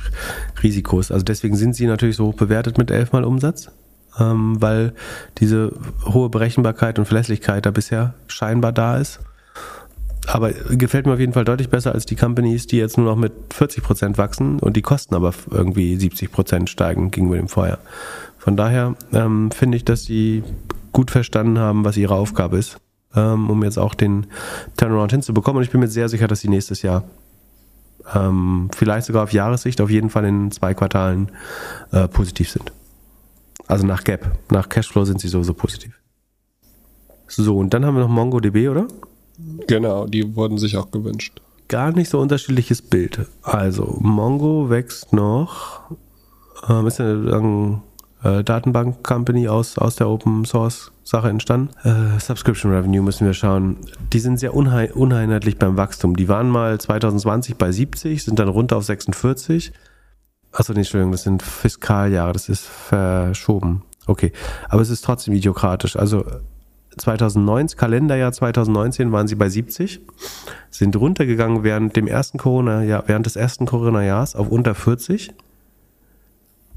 Risiko 0.63 0.99
ist. 0.99 1.13
Also 1.13 1.25
deswegen 1.25 1.57
sind 1.57 1.75
sie 1.75 1.87
natürlich 1.87 2.17
so 2.17 2.27
hoch 2.27 2.35
bewertet 2.35 2.79
mit 2.79 2.91
elfmal 2.91 3.25
Umsatz, 3.25 3.71
ähm, 4.19 4.61
weil 4.61 4.93
diese 5.39 5.73
hohe 6.05 6.29
Berechenbarkeit 6.29 6.99
und 6.99 7.07
Verlässlichkeit 7.07 7.65
da 7.65 7.71
bisher 7.71 8.15
scheinbar 8.27 8.73
da 8.73 8.99
ist. 8.99 9.21
Aber 10.27 10.51
gefällt 10.51 11.07
mir 11.07 11.13
auf 11.13 11.21
jeden 11.21 11.35
Fall 11.35 11.45
deutlich 11.45 11.69
besser 11.69 11.93
als 11.93 12.05
die 12.05 12.17
Companies, 12.17 12.67
die 12.67 12.79
jetzt 12.79 12.99
nur 12.99 13.07
noch 13.07 13.17
mit 13.17 13.33
40 13.55 13.85
Prozent 13.85 14.19
wachsen 14.19 14.59
und 14.59 14.77
die 14.77 14.83
Kosten 14.83 15.15
aber 15.15 15.33
irgendwie 15.49 15.97
70 15.97 16.33
Prozent 16.33 16.69
steigen 16.69 17.13
gegenüber 17.13 17.37
dem 17.37 17.47
Vorjahr. 17.47 17.79
Von 18.37 18.57
daher 18.57 18.97
ähm, 19.13 19.53
finde 19.53 19.77
ich, 19.77 19.85
dass 19.85 20.03
sie 20.03 20.43
gut 20.93 21.13
verstanden 21.13 21.61
haben, 21.61 21.85
was 21.85 21.97
ihre 21.97 22.15
Aufgabe 22.15 22.59
ist, 22.59 22.79
ähm, 23.17 23.51
um 23.51 23.65
jetzt 23.65 23.79
auch 23.79 23.95
den 23.95 24.27
Turnaround 24.77 25.13
hinzubekommen. 25.13 25.59
Und 25.59 25.65
ich 25.65 25.71
bin 25.71 25.81
mir 25.81 25.89
sehr 25.89 26.09
sicher, 26.09 26.29
dass 26.29 26.41
sie 26.41 26.49
nächstes 26.49 26.83
Jahr 26.83 27.05
ähm, 28.15 28.71
vielleicht 28.75 29.07
sogar 29.07 29.25
auf 29.25 29.33
Jahressicht 29.33 29.81
auf 29.81 29.91
jeden 29.91 30.11
Fall 30.11 30.25
in 30.27 30.51
zwei 30.51 30.75
Quartalen 30.75 31.33
äh, 31.91 32.07
positiv 32.09 32.51
sind. 32.51 32.73
Also 33.67 33.87
nach 33.87 34.05
Gap, 34.05 34.31
nach 34.51 34.69
Cashflow 34.69 35.05
sind 35.05 35.21
sie 35.21 35.29
sowieso 35.29 35.55
positiv. 35.55 35.99
So, 37.27 37.59
und 37.59 37.75
dann 37.75 37.85
haben 37.85 37.97
wir 37.97 38.03
noch 38.03 38.09
MongoDB, 38.09 38.69
oder? 38.69 38.87
Genau, 39.67 40.07
die 40.07 40.37
wurden 40.37 40.59
sich 40.59 40.77
auch 40.77 40.91
gewünscht. 40.91 41.41
Gar 41.69 41.93
nicht 41.93 42.09
so 42.09 42.21
unterschiedliches 42.21 42.81
Bild. 42.81 43.27
Also, 43.43 43.99
Mongo 44.01 44.71
wächst 44.71 45.13
noch, 45.13 45.91
ähm, 46.69 46.87
ist 46.87 47.01
eine 47.01 47.83
äh, 48.23 48.43
Datenbank-Company 48.43 49.49
aus, 49.49 49.79
aus 49.79 49.97
der 49.97 50.09
Open 50.09 50.45
Source 50.45 50.93
Sache 51.05 51.29
entstanden. 51.29 51.71
Äh, 51.85 52.19
Subscription 52.19 52.73
Revenue 52.73 53.03
müssen 53.03 53.27
wir 53.27 53.35
schauen. 53.35 53.77
Die 54.13 54.19
sind 54.19 54.39
sehr 54.39 54.55
unheim 54.55 54.91
uneinheitlich 54.93 55.57
beim 55.59 55.77
Wachstum. 55.77 56.17
Die 56.17 56.29
waren 56.29 56.51
mal 56.51 56.81
2020 56.81 57.57
bei 57.57 57.71
70, 57.71 58.25
sind 58.25 58.39
dann 58.39 58.49
runter 58.49 58.77
auf 58.77 58.85
46. 58.85 59.73
Achso, 60.53 60.73
nee, 60.73 60.81
Entschuldigung, 60.81 61.13
das 61.13 61.23
sind 61.23 61.43
Fiskaljahre, 61.43 62.33
das 62.33 62.49
ist 62.49 62.67
verschoben. 62.67 63.83
Okay, 64.07 64.33
aber 64.69 64.83
es 64.83 64.91
ist 64.91 65.05
trotzdem 65.05 65.35
idiokratisch. 65.35 65.97
Also 65.97 66.25
2019, 66.97 67.79
Kalenderjahr 67.79 68.33
2019 68.33 69.13
waren 69.13 69.29
sie 69.29 69.35
bei 69.35 69.49
70, 69.49 70.01
sind 70.71 70.97
runtergegangen 70.97 71.63
während 71.63 71.95
dem 71.95 72.07
ersten 72.07 72.39
Corona, 72.39 72.83
ja, 72.83 73.03
während 73.07 73.27
des 73.27 73.37
ersten 73.37 73.67
Corona-Jahres 73.67 74.35
auf 74.35 74.49
unter 74.49 74.75
40. 74.75 75.35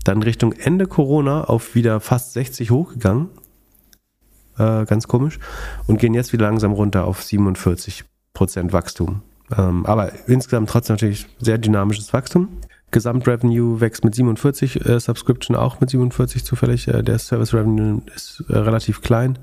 Dann 0.10 0.24
Richtung 0.24 0.54
Ende 0.54 0.88
Corona 0.88 1.44
auf 1.44 1.76
wieder 1.76 2.00
fast 2.00 2.34
60 2.34 2.72
hochgegangen. 2.72 3.30
Äh, 4.58 4.86
ganz 4.86 5.08
komisch. 5.08 5.38
Und 5.86 6.00
gehen 6.00 6.16
jetzt 6.16 6.34
wieder 6.34 6.48
langsam 6.48 6.72
runter 6.72 7.06
auf 7.06 7.22
47 7.22 8.06
Prozent 8.34 8.74
Wachstum. 8.74 9.22
Ähm, 9.56 9.86
aber 9.86 10.12
insgesamt 10.28 10.68
trotzdem 10.68 10.96
natürlich 10.96 11.28
sehr 11.38 11.60
dynamisches 11.60 12.12
Wachstum. 12.12 12.48
Gesamtrevenue 12.92 13.80
wächst 13.82 14.04
mit 14.04 14.16
47, 14.16 14.86
äh, 14.86 15.00
Subscription 15.00 15.56
auch 15.56 15.80
mit 15.80 15.90
47 15.90 16.44
zufällig. 16.44 16.88
Äh, 16.88 17.04
der 17.04 17.20
Service 17.20 17.54
Revenue 17.54 18.02
ist 18.16 18.44
äh, 18.50 18.58
relativ 18.58 19.02
klein. 19.02 19.40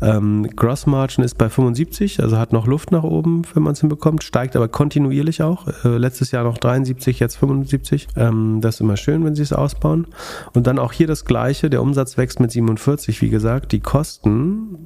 Ähm, 0.00 0.48
Gross 0.54 0.86
Margin 0.86 1.24
ist 1.24 1.36
bei 1.36 1.48
75, 1.48 2.22
also 2.22 2.38
hat 2.38 2.52
noch 2.52 2.66
Luft 2.66 2.92
nach 2.92 3.02
oben, 3.02 3.42
wenn 3.54 3.62
man 3.62 3.72
es 3.72 3.80
hinbekommt, 3.80 4.22
steigt 4.22 4.54
aber 4.54 4.68
kontinuierlich 4.68 5.42
auch. 5.42 5.66
Äh, 5.84 5.96
letztes 5.96 6.30
Jahr 6.30 6.44
noch 6.44 6.58
73, 6.58 7.18
jetzt 7.18 7.36
75. 7.36 8.08
Ähm, 8.16 8.60
das 8.60 8.76
ist 8.76 8.80
immer 8.80 8.96
schön, 8.96 9.24
wenn 9.24 9.34
sie 9.34 9.42
es 9.42 9.52
ausbauen. 9.52 10.06
Und 10.54 10.66
dann 10.66 10.78
auch 10.78 10.92
hier 10.92 11.06
das 11.06 11.24
Gleiche, 11.24 11.70
der 11.70 11.82
Umsatz 11.82 12.16
wächst 12.16 12.40
mit 12.40 12.52
47, 12.52 13.22
wie 13.22 13.30
gesagt. 13.30 13.72
Die 13.72 13.80
Kosten 13.80 14.84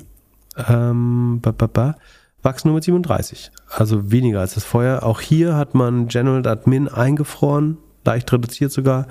ähm, 0.69 1.41
ba, 1.41 1.53
ba, 1.53 1.67
ba, 1.67 1.97
wachsen 2.43 2.69
nur 2.69 2.77
mit 2.77 2.85
37, 2.85 3.51
also 3.69 4.11
weniger 4.11 4.41
als 4.41 4.55
das 4.55 4.65
vorher. 4.65 5.05
Auch 5.07 5.21
hier 5.21 5.57
hat 5.57 5.75
man 5.75 6.09
General 6.09 6.47
Admin 6.47 6.89
eingefroren, 6.89 7.79
leicht 8.05 8.33
reduziert 8.33 8.73
sogar. 8.73 9.07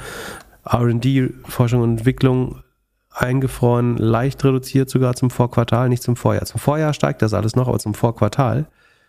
RD, 0.66 1.34
Forschung 1.48 1.82
und 1.82 2.00
Entwicklung 2.00 2.62
eingefroren, 3.14 3.98
leicht 3.98 4.44
reduziert 4.44 4.90
sogar 4.90 5.16
zum 5.16 5.30
Vorquartal, 5.30 5.90
nicht 5.90 6.04
zum 6.04 6.16
Vorjahr. 6.16 6.46
Zum 6.46 6.60
Vorjahr 6.60 6.94
steigt 6.94 7.22
das 7.22 7.34
alles 7.34 7.56
noch, 7.56 7.68
aber 7.68 7.80
zum 7.80 7.94
Vorquartal 7.94 8.68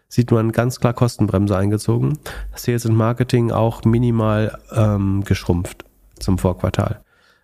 sieht 0.08 0.30
man 0.30 0.52
ganz 0.52 0.80
klar 0.80 0.92
Kostenbremse 0.92 1.56
eingezogen. 1.56 2.18
Sales 2.54 2.84
und 2.84 2.96
Marketing 2.96 3.50
auch 3.50 3.84
minimal 3.84 4.58
ähm, 4.72 5.24
geschrumpft 5.24 5.84
zum 6.18 6.38
Vorquartal. 6.38 7.00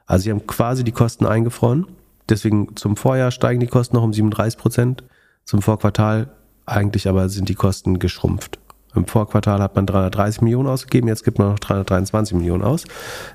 Also 0.07 0.25
sie 0.25 0.31
haben 0.31 0.47
quasi 0.47 0.85
die 0.85 0.93
Kosten 0.93 1.27
eingefroren. 1.27 1.87
Deswegen 2.29 2.77
zum 2.77 2.97
Vorjahr 2.97 3.31
steigen 3.31 3.61
die 3.61 3.67
Kosten 3.67 3.97
noch 3.97 4.03
um 4.03 4.13
37 4.13 4.59
Prozent. 4.59 5.05
Zum 5.45 5.63
Vorquartal 5.63 6.31
eigentlich 6.67 7.09
aber 7.09 7.29
sind 7.29 7.49
die 7.49 7.55
Kosten 7.55 7.99
geschrumpft. 7.99 8.59
Im 8.99 9.07
Vorquartal 9.07 9.61
hat 9.61 9.77
man 9.77 9.87
330 9.87 10.43
Millionen 10.43 10.69
ausgegeben, 10.69 11.09
jetzt 11.09 11.25
gibt 11.25 11.39
man 11.39 11.51
noch 11.51 11.59
323 11.59 12.37
Millionen 12.37 12.63
aus, 12.63 12.85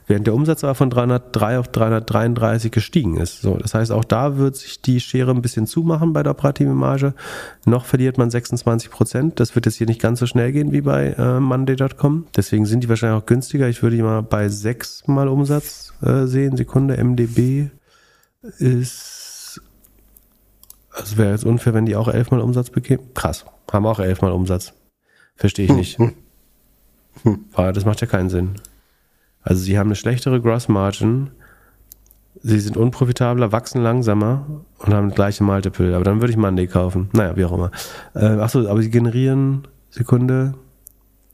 während 0.07 0.27
der 0.27 0.33
Umsatz 0.33 0.63
aber 0.63 0.75
von 0.75 0.89
303 0.89 1.59
auf 1.59 1.69
333 1.69 2.71
gestiegen 2.71 3.17
ist. 3.17 3.41
So, 3.41 3.57
das 3.57 3.73
heißt, 3.73 3.91
auch 3.91 4.03
da 4.03 4.37
wird 4.37 4.55
sich 4.55 4.81
die 4.81 4.99
Schere 4.99 5.31
ein 5.31 5.41
bisschen 5.41 5.65
zumachen 5.65 6.13
bei 6.13 6.21
der 6.21 6.33
operativen 6.33 6.75
Marge. 6.75 7.13
Noch 7.65 7.85
verliert 7.85 8.17
man 8.17 8.29
26 8.29 8.91
Prozent. 8.91 9.39
Das 9.39 9.55
wird 9.55 9.65
jetzt 9.65 9.75
hier 9.75 9.87
nicht 9.87 10.01
ganz 10.01 10.19
so 10.19 10.25
schnell 10.25 10.51
gehen 10.51 10.71
wie 10.71 10.81
bei 10.81 11.13
äh, 11.17 11.39
Monday.com. 11.39 12.27
Deswegen 12.35 12.65
sind 12.65 12.83
die 12.83 12.89
wahrscheinlich 12.89 13.23
auch 13.23 13.25
günstiger. 13.25 13.69
Ich 13.69 13.81
würde 13.81 13.95
die 13.95 14.03
mal 14.03 14.21
bei 14.21 14.49
6 14.49 15.07
mal 15.07 15.27
Umsatz 15.27 15.93
äh, 16.01 16.25
sehen. 16.25 16.57
Sekunde, 16.57 17.01
MDB 17.01 17.69
ist 18.59 19.61
also 20.95 21.17
wäre 21.17 21.31
jetzt 21.31 21.43
unfair, 21.43 21.73
wenn 21.73 21.85
die 21.85 21.95
auch 21.95 22.07
elfmal 22.07 22.39
Umsatz 22.39 22.69
bekämen. 22.69 23.13
Krass, 23.13 23.45
haben 23.71 23.85
auch 23.87 23.99
elfmal 23.99 24.31
Umsatz. 24.31 24.73
Verstehe 25.35 25.65
ich 25.65 25.71
nicht. 25.71 25.99
Aber 27.53 27.73
das 27.73 27.85
macht 27.85 28.01
ja 28.01 28.07
keinen 28.07 28.29
Sinn. 28.29 28.55
Also 29.41 29.61
sie 29.61 29.77
haben 29.77 29.87
eine 29.87 29.95
schlechtere 29.95 30.41
Gross 30.41 30.67
Margin, 30.69 31.31
sie 32.41 32.59
sind 32.59 32.77
unprofitabler, 32.77 33.51
wachsen 33.51 33.81
langsamer 33.81 34.45
und 34.79 34.93
haben 34.93 35.09
das 35.09 35.15
gleiche 35.15 35.43
Multiple. 35.43 35.95
Aber 35.95 36.03
dann 36.03 36.21
würde 36.21 36.31
ich 36.31 36.37
Monday 36.37 36.67
kaufen. 36.67 37.09
Naja, 37.13 37.35
wie 37.35 37.45
auch 37.45 37.51
immer. 37.51 37.71
Äh, 38.15 38.25
achso, 38.25 38.67
aber 38.67 38.81
sie 38.81 38.89
generieren, 38.89 39.67
Sekunde, 39.89 40.53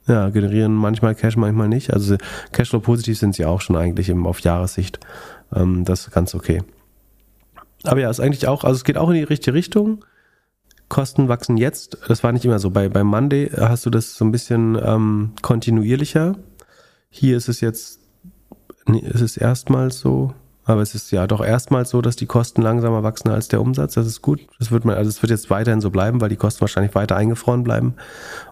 ja, 0.07 0.29
generieren 0.29 0.73
manchmal 0.73 1.13
Cash, 1.13 1.37
manchmal 1.37 1.69
nicht. 1.69 1.93
Also 1.93 2.17
Cashflow 2.51 2.79
positiv 2.79 3.17
sind 3.19 3.35
sie 3.35 3.45
auch 3.45 3.61
schon 3.61 3.75
eigentlich 3.75 4.09
im, 4.09 4.25
auf 4.25 4.39
Jahressicht. 4.39 4.99
Ähm, 5.53 5.85
das 5.85 6.07
ist 6.07 6.11
ganz 6.11 6.33
okay. 6.33 6.63
Aber 7.83 7.99
ja, 8.01 8.09
ist 8.09 8.19
eigentlich 8.19 8.47
auch, 8.47 8.63
also 8.63 8.75
es 8.75 8.83
geht 8.83 8.97
auch 8.97 9.09
in 9.09 9.15
die 9.15 9.23
richtige 9.23 9.53
Richtung. 9.53 10.03
Kosten 10.89 11.29
wachsen 11.29 11.57
jetzt. 11.57 11.97
Das 12.07 12.23
war 12.23 12.31
nicht 12.31 12.45
immer 12.45 12.59
so. 12.59 12.71
Bei, 12.71 12.89
bei 12.89 13.03
Monday 13.03 13.49
hast 13.55 13.85
du 13.85 13.89
das 13.89 14.15
so 14.15 14.25
ein 14.25 14.31
bisschen 14.31 14.77
ähm, 14.83 15.31
kontinuierlicher. 15.41 16.35
Hier 17.09 17.37
ist 17.37 17.47
es 17.47 17.61
jetzt, 17.61 17.99
nee, 18.87 18.99
ist 18.99 19.21
es 19.21 19.37
erstmals 19.37 19.99
so, 19.99 20.33
aber 20.69 20.81
es 20.81 20.95
ist 20.95 21.11
ja 21.11 21.27
doch 21.27 21.43
erstmals 21.43 21.89
so, 21.89 22.01
dass 22.01 22.15
die 22.15 22.25
Kosten 22.25 22.61
langsamer 22.61 23.03
wachsen 23.03 23.29
als 23.29 23.47
der 23.47 23.61
Umsatz. 23.61 23.95
Das 23.95 24.07
ist 24.07 24.21
gut. 24.21 24.41
Das 24.59 24.71
wird 24.71 24.85
man, 24.85 24.95
also 24.95 25.09
es 25.09 25.21
wird 25.21 25.31
jetzt 25.31 25.49
weiterhin 25.49 25.81
so 25.81 25.89
bleiben, 25.89 26.21
weil 26.21 26.29
die 26.29 26.35
Kosten 26.35 26.61
wahrscheinlich 26.61 26.95
weiter 26.95 27.15
eingefroren 27.15 27.63
bleiben 27.63 27.95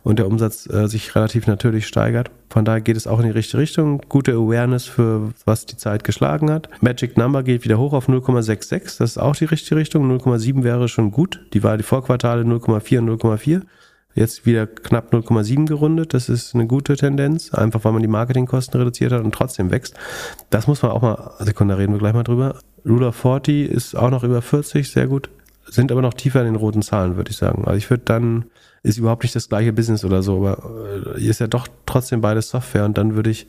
und 0.03 0.19
der 0.19 0.27
Umsatz 0.27 0.67
äh, 0.69 0.87
sich 0.87 1.15
relativ 1.15 1.47
natürlich 1.47 1.87
steigert. 1.87 2.31
Von 2.49 2.65
daher 2.65 2.81
geht 2.81 2.97
es 2.97 3.07
auch 3.07 3.19
in 3.19 3.25
die 3.25 3.31
richtige 3.31 3.59
Richtung. 3.59 4.01
Gute 4.09 4.33
Awareness 4.33 4.85
für 4.85 5.33
was 5.45 5.65
die 5.65 5.77
Zeit 5.77 6.03
geschlagen 6.03 6.49
hat. 6.49 6.69
Magic 6.81 7.17
Number 7.17 7.43
geht 7.43 7.63
wieder 7.63 7.77
hoch 7.77 7.93
auf 7.93 8.07
0,66. 8.07 8.97
Das 8.97 9.11
ist 9.11 9.17
auch 9.17 9.35
die 9.35 9.45
richtige 9.45 9.75
Richtung. 9.75 10.09
0,7 10.09 10.63
wäre 10.63 10.87
schon 10.87 11.11
gut. 11.11 11.41
Die 11.53 11.63
war 11.63 11.77
die 11.77 11.83
Vorquartale 11.83 12.43
0,4 12.43 12.99
und 12.99 13.21
0,4. 13.21 13.61
Jetzt 14.17 14.47
wieder 14.47 14.65
knapp 14.65 15.13
0,7 15.13 15.67
gerundet. 15.67 16.15
Das 16.15 16.27
ist 16.27 16.55
eine 16.55 16.65
gute 16.65 16.95
Tendenz, 16.95 17.53
einfach 17.53 17.85
weil 17.85 17.91
man 17.91 18.01
die 18.01 18.07
Marketingkosten 18.07 18.79
reduziert 18.79 19.11
hat 19.11 19.23
und 19.23 19.31
trotzdem 19.31 19.69
wächst. 19.69 19.93
Das 20.49 20.65
muss 20.65 20.81
man 20.81 20.91
auch 20.91 21.03
mal, 21.03 21.33
Sekunde, 21.37 21.77
reden 21.77 21.93
wir 21.93 21.99
gleich 21.99 22.15
mal 22.15 22.23
drüber. 22.23 22.57
Ruler 22.83 23.13
40 23.13 23.69
ist 23.69 23.95
auch 23.95 24.09
noch 24.09 24.23
über 24.23 24.41
40, 24.41 24.89
sehr 24.89 25.05
gut. 25.05 25.29
Sind 25.67 25.91
aber 25.91 26.01
noch 26.01 26.15
tiefer 26.15 26.39
in 26.39 26.47
den 26.47 26.55
roten 26.55 26.81
Zahlen, 26.81 27.15
würde 27.15 27.29
ich 27.29 27.37
sagen. 27.37 27.65
Also 27.65 27.77
ich 27.77 27.91
würde 27.91 28.05
dann, 28.05 28.45
ist 28.81 28.97
überhaupt 28.97 29.21
nicht 29.21 29.35
das 29.35 29.49
gleiche 29.49 29.71
Business 29.71 30.03
oder 30.03 30.23
so, 30.23 30.37
aber 30.37 31.13
hier 31.15 31.29
ist 31.29 31.39
ja 31.39 31.47
doch 31.47 31.67
trotzdem 31.85 32.19
beides 32.19 32.49
Software 32.49 32.85
und 32.85 32.97
dann 32.97 33.15
würde 33.15 33.29
ich 33.29 33.45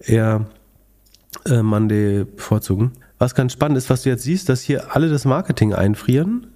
eher 0.00 0.46
äh, 1.46 1.62
Monday 1.62 2.24
bevorzugen. 2.24 2.94
Was 3.18 3.36
ganz 3.36 3.52
spannend 3.52 3.78
ist, 3.78 3.88
was 3.90 4.02
du 4.02 4.08
jetzt 4.08 4.24
siehst, 4.24 4.48
dass 4.48 4.62
hier 4.62 4.96
alle 4.96 5.08
das 5.08 5.24
Marketing 5.24 5.72
einfrieren 5.72 6.48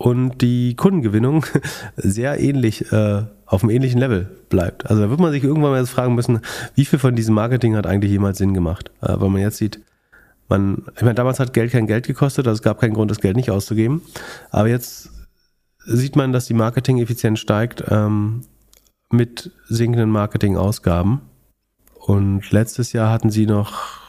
und 0.00 0.40
die 0.40 0.76
Kundengewinnung 0.76 1.44
sehr 1.96 2.40
ähnlich 2.40 2.90
äh, 2.90 3.22
auf 3.44 3.62
einem 3.62 3.68
ähnlichen 3.68 4.00
Level 4.00 4.34
bleibt. 4.48 4.88
Also 4.88 5.02
da 5.02 5.10
wird 5.10 5.20
man 5.20 5.30
sich 5.30 5.44
irgendwann 5.44 5.72
mal 5.72 5.78
jetzt 5.78 5.90
fragen 5.90 6.14
müssen, 6.14 6.40
wie 6.74 6.86
viel 6.86 6.98
von 6.98 7.14
diesem 7.14 7.34
Marketing 7.34 7.76
hat 7.76 7.86
eigentlich 7.86 8.10
jemals 8.10 8.38
Sinn 8.38 8.54
gemacht? 8.54 8.90
Äh, 9.02 9.20
weil 9.20 9.28
man 9.28 9.42
jetzt 9.42 9.58
sieht, 9.58 9.78
man, 10.48 10.84
ich 10.96 11.02
meine, 11.02 11.16
damals 11.16 11.38
hat 11.38 11.52
Geld 11.52 11.72
kein 11.72 11.86
Geld 11.86 12.06
gekostet, 12.06 12.46
also 12.46 12.56
es 12.56 12.62
gab 12.62 12.80
keinen 12.80 12.94
Grund, 12.94 13.10
das 13.10 13.20
Geld 13.20 13.36
nicht 13.36 13.50
auszugeben. 13.50 14.00
Aber 14.50 14.68
jetzt 14.68 15.10
sieht 15.84 16.16
man, 16.16 16.32
dass 16.32 16.46
die 16.46 16.54
Marketing-Effizienz 16.54 17.38
steigt 17.38 17.84
ähm, 17.90 18.40
mit 19.10 19.50
sinkenden 19.68 20.08
Marketingausgaben. 20.08 21.20
Und 21.94 22.50
letztes 22.52 22.94
Jahr 22.94 23.12
hatten 23.12 23.28
sie 23.28 23.44
noch 23.44 23.99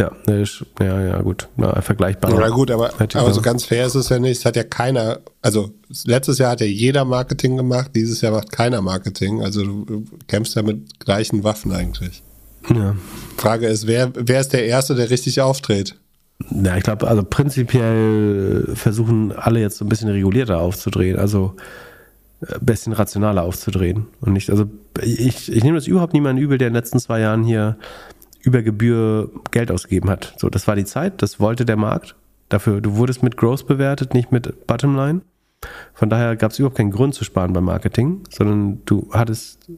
ja, 0.00 0.44
ja, 0.80 1.02
ja, 1.02 1.22
gut. 1.22 1.48
Na, 1.56 1.80
vergleichbar. 1.82 2.38
Ja, 2.38 2.48
gut, 2.48 2.70
aber, 2.70 2.90
aber 2.98 3.32
so 3.32 3.42
ganz 3.42 3.64
fair 3.64 3.86
ist 3.86 3.94
es 3.94 4.08
ja 4.08 4.18
nicht. 4.18 4.38
Es 4.38 4.44
hat 4.44 4.56
ja 4.56 4.64
keiner, 4.64 5.20
also 5.42 5.70
letztes 6.04 6.38
Jahr 6.38 6.52
hat 6.52 6.60
ja 6.60 6.66
jeder 6.66 7.04
Marketing 7.04 7.56
gemacht, 7.56 7.90
dieses 7.94 8.20
Jahr 8.20 8.32
macht 8.32 8.52
keiner 8.52 8.80
Marketing. 8.80 9.42
Also 9.42 9.62
du 9.64 10.04
kämpfst 10.26 10.56
ja 10.56 10.62
mit 10.62 11.00
gleichen 11.00 11.44
Waffen 11.44 11.72
eigentlich. 11.72 12.22
Ja. 12.68 12.96
Frage 13.36 13.66
ist, 13.66 13.86
wer, 13.86 14.12
wer 14.14 14.40
ist 14.40 14.52
der 14.52 14.66
Erste, 14.66 14.94
der 14.94 15.10
richtig 15.10 15.40
auftritt? 15.40 15.96
Ja, 16.50 16.76
ich 16.76 16.82
glaube, 16.82 17.06
also 17.06 17.22
prinzipiell 17.22 18.70
versuchen 18.74 19.32
alle 19.32 19.60
jetzt 19.60 19.78
so 19.78 19.84
ein 19.84 19.88
bisschen 19.88 20.08
regulierter 20.08 20.58
aufzudrehen, 20.58 21.18
also 21.18 21.54
ein 22.40 22.54
äh, 22.54 22.58
bisschen 22.60 22.92
rationaler 22.92 23.42
aufzudrehen. 23.42 24.06
Und 24.20 24.32
nicht, 24.32 24.50
also 24.50 24.64
ich, 25.02 25.52
ich 25.52 25.64
nehme 25.64 25.76
das 25.76 25.86
überhaupt 25.86 26.14
niemanden 26.14 26.42
übel, 26.42 26.58
der 26.58 26.68
in 26.68 26.72
den 26.72 26.80
letzten 26.80 26.98
zwei 26.98 27.20
Jahren 27.20 27.44
hier 27.44 27.76
über 28.42 28.62
Gebühr 28.62 29.30
Geld 29.50 29.70
ausgegeben 29.70 30.10
hat. 30.10 30.34
So, 30.38 30.48
das 30.48 30.66
war 30.66 30.76
die 30.76 30.84
Zeit, 30.84 31.22
das 31.22 31.40
wollte 31.40 31.64
der 31.64 31.76
Markt. 31.76 32.14
Dafür, 32.48 32.80
du 32.80 32.96
wurdest 32.96 33.22
mit 33.22 33.36
Growth 33.36 33.66
bewertet, 33.66 34.14
nicht 34.14 34.32
mit 34.32 34.66
Bottomline. 34.66 35.22
Von 35.94 36.10
daher 36.10 36.36
gab 36.36 36.52
es 36.52 36.58
überhaupt 36.58 36.76
keinen 36.76 36.90
Grund 36.90 37.14
zu 37.14 37.24
sparen 37.24 37.52
beim 37.52 37.64
Marketing, 37.64 38.22
sondern 38.30 38.80
du 38.86 39.08
hattest, 39.12 39.70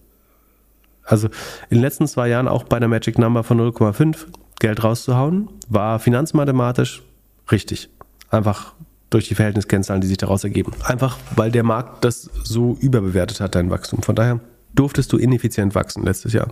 also 1.04 1.26
in 1.68 1.78
den 1.78 1.80
letzten 1.80 2.06
zwei 2.06 2.28
Jahren 2.28 2.48
auch 2.48 2.64
bei 2.64 2.78
der 2.78 2.88
Magic 2.88 3.18
Number 3.18 3.42
von 3.42 3.60
0,5 3.60 4.26
Geld 4.60 4.84
rauszuhauen, 4.84 5.48
war 5.68 5.98
finanzmathematisch 5.98 7.02
richtig. 7.50 7.90
Einfach 8.30 8.74
durch 9.10 9.28
die 9.28 9.34
Verhältniskennzahlen, 9.34 10.00
die 10.00 10.06
sich 10.06 10.16
daraus 10.16 10.44
ergeben. 10.44 10.72
Einfach 10.84 11.18
weil 11.36 11.50
der 11.50 11.64
Markt 11.64 12.04
das 12.04 12.30
so 12.44 12.76
überbewertet 12.80 13.40
hat, 13.40 13.54
dein 13.54 13.70
Wachstum. 13.70 14.02
Von 14.02 14.14
daher 14.14 14.40
durftest 14.74 15.12
du 15.12 15.18
ineffizient 15.18 15.74
wachsen 15.74 16.04
letztes 16.04 16.32
Jahr. 16.32 16.48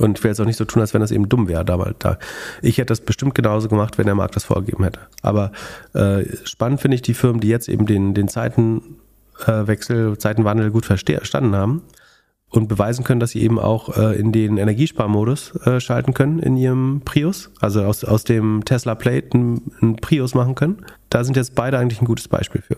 Und 0.00 0.18
ich 0.18 0.24
will 0.24 0.30
jetzt 0.30 0.40
auch 0.40 0.46
nicht 0.46 0.56
so 0.56 0.64
tun, 0.64 0.80
als 0.80 0.94
wenn 0.94 1.00
das 1.00 1.10
eben 1.10 1.28
dumm 1.28 1.46
wäre 1.48 1.64
damals. 1.64 1.96
Da. 1.98 2.18
Ich 2.62 2.78
hätte 2.78 2.86
das 2.86 3.02
bestimmt 3.02 3.34
genauso 3.34 3.68
gemacht, 3.68 3.98
wenn 3.98 4.06
der 4.06 4.14
Markt 4.14 4.34
das 4.34 4.44
vorgegeben 4.44 4.84
hätte. 4.84 5.00
Aber 5.22 5.52
äh, 5.94 6.24
spannend 6.44 6.80
finde 6.80 6.94
ich 6.94 7.02
die 7.02 7.14
Firmen, 7.14 7.40
die 7.40 7.48
jetzt 7.48 7.68
eben 7.68 7.86
den, 7.86 8.14
den 8.14 8.28
Zeitenwechsel, 8.28 10.12
äh, 10.12 10.18
Zeitenwandel 10.18 10.70
gut 10.70 10.86
verstanden 10.86 11.54
haben 11.54 11.82
und 12.48 12.68
beweisen 12.68 13.04
können, 13.04 13.20
dass 13.20 13.30
sie 13.30 13.42
eben 13.42 13.58
auch 13.58 13.96
äh, 13.96 14.18
in 14.18 14.32
den 14.32 14.56
Energiesparmodus 14.56 15.54
äh, 15.66 15.80
schalten 15.80 16.14
können 16.14 16.40
in 16.40 16.56
ihrem 16.56 17.02
Prius, 17.04 17.50
also 17.60 17.82
aus, 17.84 18.02
aus 18.04 18.24
dem 18.24 18.64
Tesla 18.64 18.94
Plate 18.94 19.30
einen 19.34 19.96
Prius 20.00 20.34
machen 20.34 20.54
können. 20.54 20.84
Da 21.10 21.24
sind 21.24 21.36
jetzt 21.36 21.54
beide 21.54 21.78
eigentlich 21.78 22.00
ein 22.00 22.06
gutes 22.06 22.26
Beispiel 22.28 22.62
für. 22.62 22.76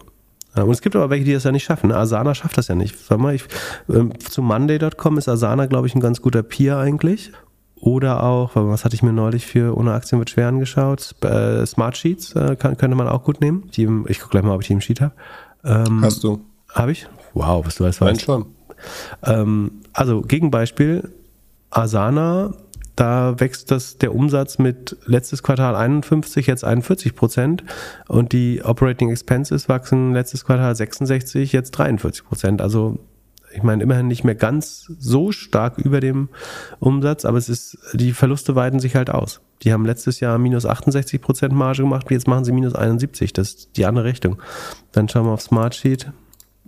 Und 0.54 0.70
es 0.70 0.82
gibt 0.82 0.96
aber 0.96 1.08
welche, 1.10 1.24
die 1.24 1.32
das 1.32 1.44
ja 1.44 1.52
nicht 1.52 1.64
schaffen. 1.64 1.92
Asana 1.92 2.34
schafft 2.34 2.58
das 2.58 2.68
ja 2.68 2.74
nicht. 2.74 2.98
Sag 2.98 3.18
mal, 3.18 3.34
ich, 3.34 3.44
äh, 3.88 4.08
zu 4.18 4.42
Monday.com 4.42 5.18
ist 5.18 5.28
Asana, 5.28 5.66
glaube 5.66 5.86
ich, 5.86 5.94
ein 5.94 6.00
ganz 6.00 6.20
guter 6.20 6.42
Peer 6.42 6.78
eigentlich. 6.78 7.32
Oder 7.76 8.22
auch, 8.22 8.52
was 8.54 8.84
hatte 8.84 8.94
ich 8.94 9.02
mir 9.02 9.12
neulich 9.12 9.46
für 9.46 9.76
ohne 9.76 9.92
Aktien 9.92 10.20
wird 10.20 10.30
schwer 10.30 10.48
angeschaut? 10.48 11.16
Äh, 11.22 11.66
Smart 11.66 11.96
Sheets 11.96 12.32
äh, 12.36 12.54
kann, 12.54 12.76
könnte 12.76 12.96
man 12.96 13.08
auch 13.08 13.24
gut 13.24 13.40
nehmen. 13.40 13.68
Die 13.74 13.88
ich 14.06 14.20
gucke 14.20 14.30
gleich 14.30 14.44
mal, 14.44 14.54
ob 14.54 14.60
ich 14.60 14.68
die 14.68 14.74
im 14.74 14.80
Sheet 14.80 15.00
habe. 15.00 15.14
Ähm, 15.64 16.00
Hast 16.00 16.22
du? 16.22 16.44
Habe 16.72 16.92
ich? 16.92 17.08
Wow, 17.34 17.66
was 17.66 17.74
du 17.76 17.84
weißt. 17.84 18.00
Nein, 18.02 18.20
schon. 18.20 18.46
Ähm, 19.24 19.80
also 19.92 20.20
Gegenbeispiel, 20.20 21.12
Asana 21.70 22.54
da 22.96 23.40
wächst 23.40 23.70
das, 23.70 23.98
der 23.98 24.14
Umsatz 24.14 24.58
mit 24.58 24.96
letztes 25.06 25.42
Quartal 25.42 25.74
51, 25.74 26.46
jetzt 26.46 26.64
41 26.64 27.14
Prozent 27.14 27.64
und 28.08 28.32
die 28.32 28.62
Operating 28.62 29.10
Expenses 29.10 29.68
wachsen 29.68 30.12
letztes 30.12 30.44
Quartal 30.44 30.74
66, 30.74 31.52
jetzt 31.52 31.70
43 31.72 32.24
Prozent. 32.24 32.60
Also 32.60 32.98
ich 33.54 33.62
meine 33.62 33.82
immerhin 33.82 34.08
nicht 34.08 34.24
mehr 34.24 34.34
ganz 34.34 34.86
so 34.98 35.32
stark 35.32 35.78
über 35.78 36.00
dem 36.00 36.28
Umsatz, 36.78 37.24
aber 37.24 37.38
es 37.38 37.48
ist, 37.48 37.78
die 37.92 38.12
Verluste 38.12 38.54
weiten 38.54 38.80
sich 38.80 38.96
halt 38.96 39.10
aus. 39.10 39.40
Die 39.62 39.72
haben 39.72 39.84
letztes 39.84 40.20
Jahr 40.20 40.38
minus 40.38 40.66
68 40.66 41.20
Prozent 41.20 41.54
Marge 41.54 41.82
gemacht, 41.82 42.10
jetzt 42.10 42.26
machen 42.26 42.44
sie 42.44 42.52
minus 42.52 42.74
71. 42.74 43.32
Das 43.32 43.48
ist 43.48 43.76
die 43.76 43.86
andere 43.86 44.06
Richtung. 44.06 44.40
Dann 44.92 45.08
schauen 45.08 45.26
wir 45.26 45.32
auf 45.32 45.42
Smartsheet. 45.42 46.12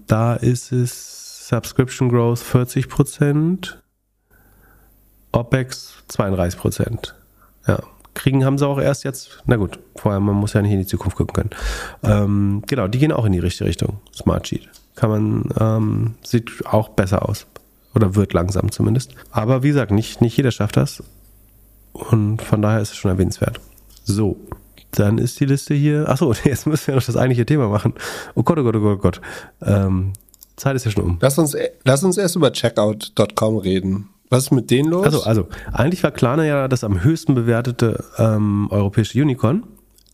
Da 0.06 0.34
ist 0.34 0.72
es 0.72 1.48
Subscription 1.48 2.08
Growth 2.08 2.40
40 2.40 2.88
Prozent. 2.88 3.83
OPEX 5.34 5.94
32 6.08 6.58
Prozent. 6.58 7.14
Ja. 7.66 7.80
Kriegen 8.14 8.44
haben 8.44 8.58
sie 8.58 8.66
auch 8.66 8.78
erst 8.78 9.02
jetzt, 9.02 9.42
na 9.44 9.56
gut, 9.56 9.80
vorher, 9.96 10.20
man 10.20 10.36
muss 10.36 10.52
ja 10.52 10.62
nicht 10.62 10.70
in 10.70 10.78
die 10.78 10.86
Zukunft 10.86 11.16
gucken 11.16 11.34
können. 11.34 11.50
Ähm, 12.04 12.62
genau, 12.66 12.86
die 12.86 12.98
gehen 12.98 13.10
auch 13.10 13.24
in 13.24 13.32
die 13.32 13.40
richtige 13.40 13.68
Richtung. 13.68 13.98
Smartsheet. 14.14 14.68
Kann 14.94 15.10
man, 15.10 15.48
ähm, 15.58 16.14
sieht 16.22 16.64
auch 16.64 16.90
besser 16.90 17.28
aus. 17.28 17.46
Oder 17.94 18.14
wird 18.14 18.32
langsam 18.32 18.70
zumindest. 18.70 19.14
Aber 19.32 19.64
wie 19.64 19.68
gesagt, 19.68 19.90
nicht, 19.90 20.20
nicht 20.20 20.36
jeder 20.36 20.52
schafft 20.52 20.76
das. 20.76 21.02
Und 21.92 22.40
von 22.40 22.62
daher 22.62 22.80
ist 22.80 22.92
es 22.92 22.96
schon 22.96 23.10
erwähnenswert. 23.10 23.60
So, 24.04 24.36
dann 24.92 25.18
ist 25.18 25.40
die 25.40 25.46
Liste 25.46 25.74
hier. 25.74 26.08
Achso, 26.08 26.32
jetzt 26.44 26.66
müssen 26.68 26.86
wir 26.88 26.94
noch 26.94 27.04
das 27.04 27.16
eigentliche 27.16 27.46
Thema 27.46 27.68
machen. 27.68 27.94
Oh 28.36 28.44
Gott, 28.44 28.58
oh 28.58 28.62
Gott, 28.62 28.76
oh 28.76 28.80
Gott, 28.80 28.96
oh 28.96 29.00
Gott. 29.00 29.20
Ähm, 29.62 30.12
Zeit 30.56 30.76
ist 30.76 30.84
ja 30.84 30.92
schon 30.92 31.04
um. 31.04 31.18
Lass 31.20 31.36
uns, 31.36 31.56
lass 31.84 32.04
uns 32.04 32.16
erst 32.16 32.36
über 32.36 32.52
checkout.com 32.52 33.56
reden. 33.58 34.10
Was 34.34 34.44
ist 34.44 34.50
mit 34.50 34.70
denen 34.70 34.90
los? 34.90 35.04
Also, 35.04 35.22
also 35.22 35.48
eigentlich 35.72 36.02
war 36.02 36.10
Klarna 36.10 36.44
ja 36.44 36.66
das 36.66 36.82
am 36.82 37.04
höchsten 37.04 37.34
bewertete 37.34 38.04
ähm, 38.18 38.66
europäische 38.70 39.20
Unicorn. 39.22 39.64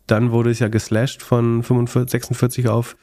Dann 0.06 0.30
wurde 0.30 0.50
es 0.50 0.58
ja 0.58 0.68
geslasht 0.68 1.22
von 1.22 1.62
45, 1.62 2.10
46 2.10 2.68
auf 2.68 2.96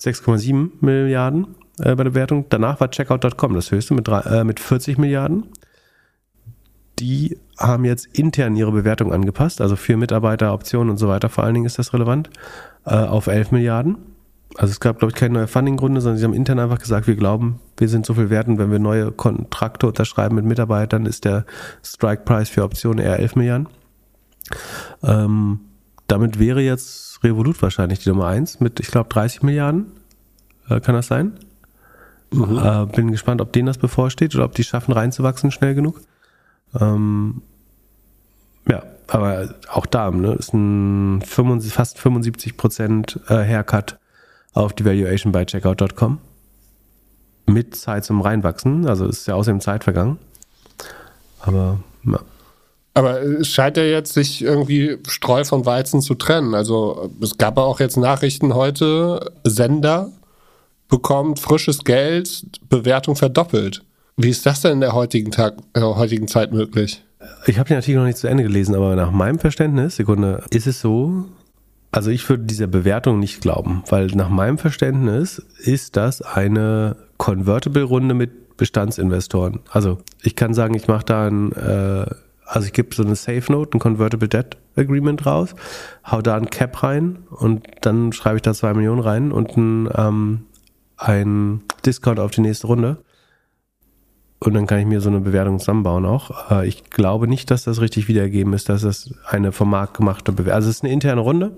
6,7 0.00 0.70
Milliarden 0.80 1.54
äh, 1.78 1.94
bei 1.94 2.02
der 2.02 2.10
Bewertung. 2.10 2.46
Danach 2.48 2.80
war 2.80 2.90
Checkout.com 2.90 3.54
das 3.54 3.70
höchste 3.70 3.94
mit, 3.94 4.08
drei, 4.08 4.20
äh, 4.20 4.44
mit 4.44 4.58
40 4.58 4.98
Milliarden. 4.98 5.50
Die 6.98 7.38
haben 7.58 7.84
jetzt 7.84 8.06
intern 8.18 8.56
ihre 8.56 8.72
Bewertung 8.72 9.12
angepasst, 9.12 9.60
also 9.60 9.76
für 9.76 9.96
Mitarbeiter, 9.96 10.52
Optionen 10.52 10.90
und 10.90 10.96
so 10.96 11.08
weiter. 11.08 11.28
Vor 11.28 11.44
allen 11.44 11.54
Dingen 11.54 11.66
ist 11.66 11.78
das 11.78 11.92
relevant, 11.92 12.30
äh, 12.86 12.94
auf 12.94 13.28
11 13.28 13.52
Milliarden 13.52 14.15
also 14.58 14.70
es 14.70 14.80
gab, 14.80 14.98
glaube 14.98 15.12
ich, 15.12 15.18
keine 15.18 15.34
neue 15.34 15.46
Funding-Gründe, 15.46 16.00
sondern 16.00 16.18
sie 16.18 16.24
haben 16.24 16.34
intern 16.34 16.58
einfach 16.58 16.78
gesagt, 16.78 17.06
wir 17.06 17.16
glauben, 17.16 17.60
wir 17.76 17.88
sind 17.88 18.06
so 18.06 18.14
viel 18.14 18.30
wert 18.30 18.48
und 18.48 18.58
wenn 18.58 18.70
wir 18.70 18.78
neue 18.78 19.12
Kontrakte 19.12 19.86
unterschreiben 19.86 20.34
mit 20.34 20.44
Mitarbeitern, 20.44 21.04
ist 21.04 21.24
der 21.24 21.44
Strike-Price 21.84 22.48
für 22.48 22.64
Optionen 22.64 23.04
eher 23.04 23.18
11 23.18 23.36
Milliarden. 23.36 23.68
Ähm, 25.02 25.60
damit 26.06 26.38
wäre 26.38 26.62
jetzt 26.62 27.22
Revolut 27.22 27.60
wahrscheinlich 27.60 27.98
die 27.98 28.08
Nummer 28.08 28.28
1 28.28 28.60
mit, 28.60 28.80
ich 28.80 28.88
glaube, 28.88 29.08
30 29.10 29.42
Milliarden. 29.42 29.92
Äh, 30.68 30.80
kann 30.80 30.94
das 30.94 31.08
sein? 31.08 31.32
Mhm. 32.32 32.58
Äh, 32.58 32.86
bin 32.86 33.10
gespannt, 33.10 33.40
ob 33.40 33.52
denen 33.52 33.66
das 33.66 33.78
bevorsteht 33.78 34.34
oder 34.34 34.44
ob 34.44 34.54
die 34.54 34.64
schaffen, 34.64 34.92
reinzuwachsen 34.92 35.50
schnell 35.50 35.74
genug. 35.74 36.00
Ähm, 36.78 37.42
ja, 38.68 38.82
aber 39.08 39.54
auch 39.68 39.86
da 39.86 40.10
ne, 40.10 40.32
ist 40.32 40.54
ein 40.54 41.22
75, 41.22 41.72
fast 41.72 41.98
75 41.98 42.56
Prozent 42.56 43.20
äh, 43.28 43.34
Haircut 43.34 43.98
auf 44.56 44.72
die 44.72 44.84
Valuation 44.84 45.32
bei 45.32 45.44
checkout.com 45.44 46.18
mit 47.46 47.76
Zeit 47.76 48.04
zum 48.04 48.20
Reinwachsen. 48.20 48.88
Also 48.88 49.06
ist 49.06 49.26
ja 49.28 49.34
außerdem 49.34 49.60
Zeit 49.60 49.84
vergangen. 49.84 50.18
Aber 51.40 51.78
ja. 52.04 52.20
Aber 52.94 53.20
es 53.20 53.48
scheint 53.48 53.76
ja 53.76 53.82
jetzt 53.82 54.14
sich 54.14 54.42
irgendwie 54.42 54.96
Streu 55.06 55.44
von 55.44 55.66
Weizen 55.66 56.00
zu 56.00 56.14
trennen. 56.14 56.54
Also 56.54 57.10
es 57.20 57.36
gab 57.36 57.58
auch 57.58 57.78
jetzt 57.78 57.98
Nachrichten 57.98 58.54
heute, 58.54 59.32
Sender 59.44 60.10
bekommt 60.88 61.38
frisches 61.40 61.84
Geld, 61.84 62.44
Bewertung 62.68 63.16
verdoppelt. 63.16 63.82
Wie 64.16 64.30
ist 64.30 64.46
das 64.46 64.62
denn 64.62 64.72
in 64.72 64.80
der 64.80 64.94
heutigen, 64.94 65.30
Tag, 65.30 65.56
äh, 65.74 65.80
heutigen 65.80 66.26
Zeit 66.26 66.52
möglich? 66.52 67.04
Ich 67.46 67.58
habe 67.58 67.68
den 67.68 67.76
Artikel 67.76 67.98
noch 67.98 68.06
nicht 68.06 68.18
zu 68.18 68.28
Ende 68.28 68.44
gelesen, 68.44 68.74
aber 68.74 68.96
nach 68.96 69.10
meinem 69.10 69.38
Verständnis, 69.38 69.96
Sekunde, 69.96 70.44
ist 70.50 70.66
es 70.66 70.80
so, 70.80 71.26
also 71.90 72.10
ich 72.10 72.28
würde 72.28 72.44
dieser 72.44 72.66
Bewertung 72.66 73.18
nicht 73.18 73.40
glauben, 73.40 73.82
weil 73.88 74.06
nach 74.08 74.28
meinem 74.28 74.58
Verständnis 74.58 75.38
ist 75.58 75.96
das 75.96 76.22
eine 76.22 76.96
Convertible-Runde 77.16 78.14
mit 78.14 78.56
Bestandsinvestoren. 78.56 79.60
Also 79.70 79.98
ich 80.22 80.36
kann 80.36 80.54
sagen, 80.54 80.74
ich 80.74 80.88
mache 80.88 81.04
da 81.04 81.26
ein, 81.26 81.52
äh, 81.52 82.06
also 82.44 82.66
ich 82.66 82.72
gebe 82.72 82.94
so 82.94 83.02
eine 83.02 83.16
Safe 83.16 83.50
Note, 83.50 83.76
ein 83.76 83.80
Convertible 83.80 84.28
Debt 84.28 84.56
Agreement 84.76 85.24
raus, 85.26 85.54
hau 86.04 86.22
da 86.22 86.36
ein 86.36 86.50
Cap 86.50 86.82
rein 86.82 87.18
und 87.30 87.66
dann 87.82 88.12
schreibe 88.12 88.36
ich 88.36 88.42
da 88.42 88.54
zwei 88.54 88.74
Millionen 88.74 89.00
rein 89.00 89.32
und 89.32 89.56
ein, 89.56 89.88
ähm, 89.94 90.40
ein 90.96 91.62
Discount 91.84 92.18
auf 92.18 92.30
die 92.30 92.40
nächste 92.40 92.66
Runde. 92.66 92.98
Und 94.38 94.54
dann 94.54 94.66
kann 94.66 94.78
ich 94.78 94.86
mir 94.86 95.00
so 95.00 95.08
eine 95.08 95.20
Bewertung 95.20 95.58
zusammenbauen 95.58 96.04
auch. 96.04 96.50
Äh, 96.50 96.68
ich 96.68 96.90
glaube 96.90 97.26
nicht, 97.26 97.50
dass 97.50 97.64
das 97.64 97.80
richtig 97.80 98.08
wiedergegeben 98.08 98.52
ist, 98.52 98.68
dass 98.68 98.82
das 98.82 99.14
eine 99.26 99.52
vom 99.52 99.70
Markt 99.70 99.96
gemachte 99.96 100.32
Bewertung 100.32 100.54
Also 100.54 100.68
es 100.68 100.76
ist 100.76 100.84
eine 100.84 100.92
interne 100.92 101.20
Runde. 101.22 101.52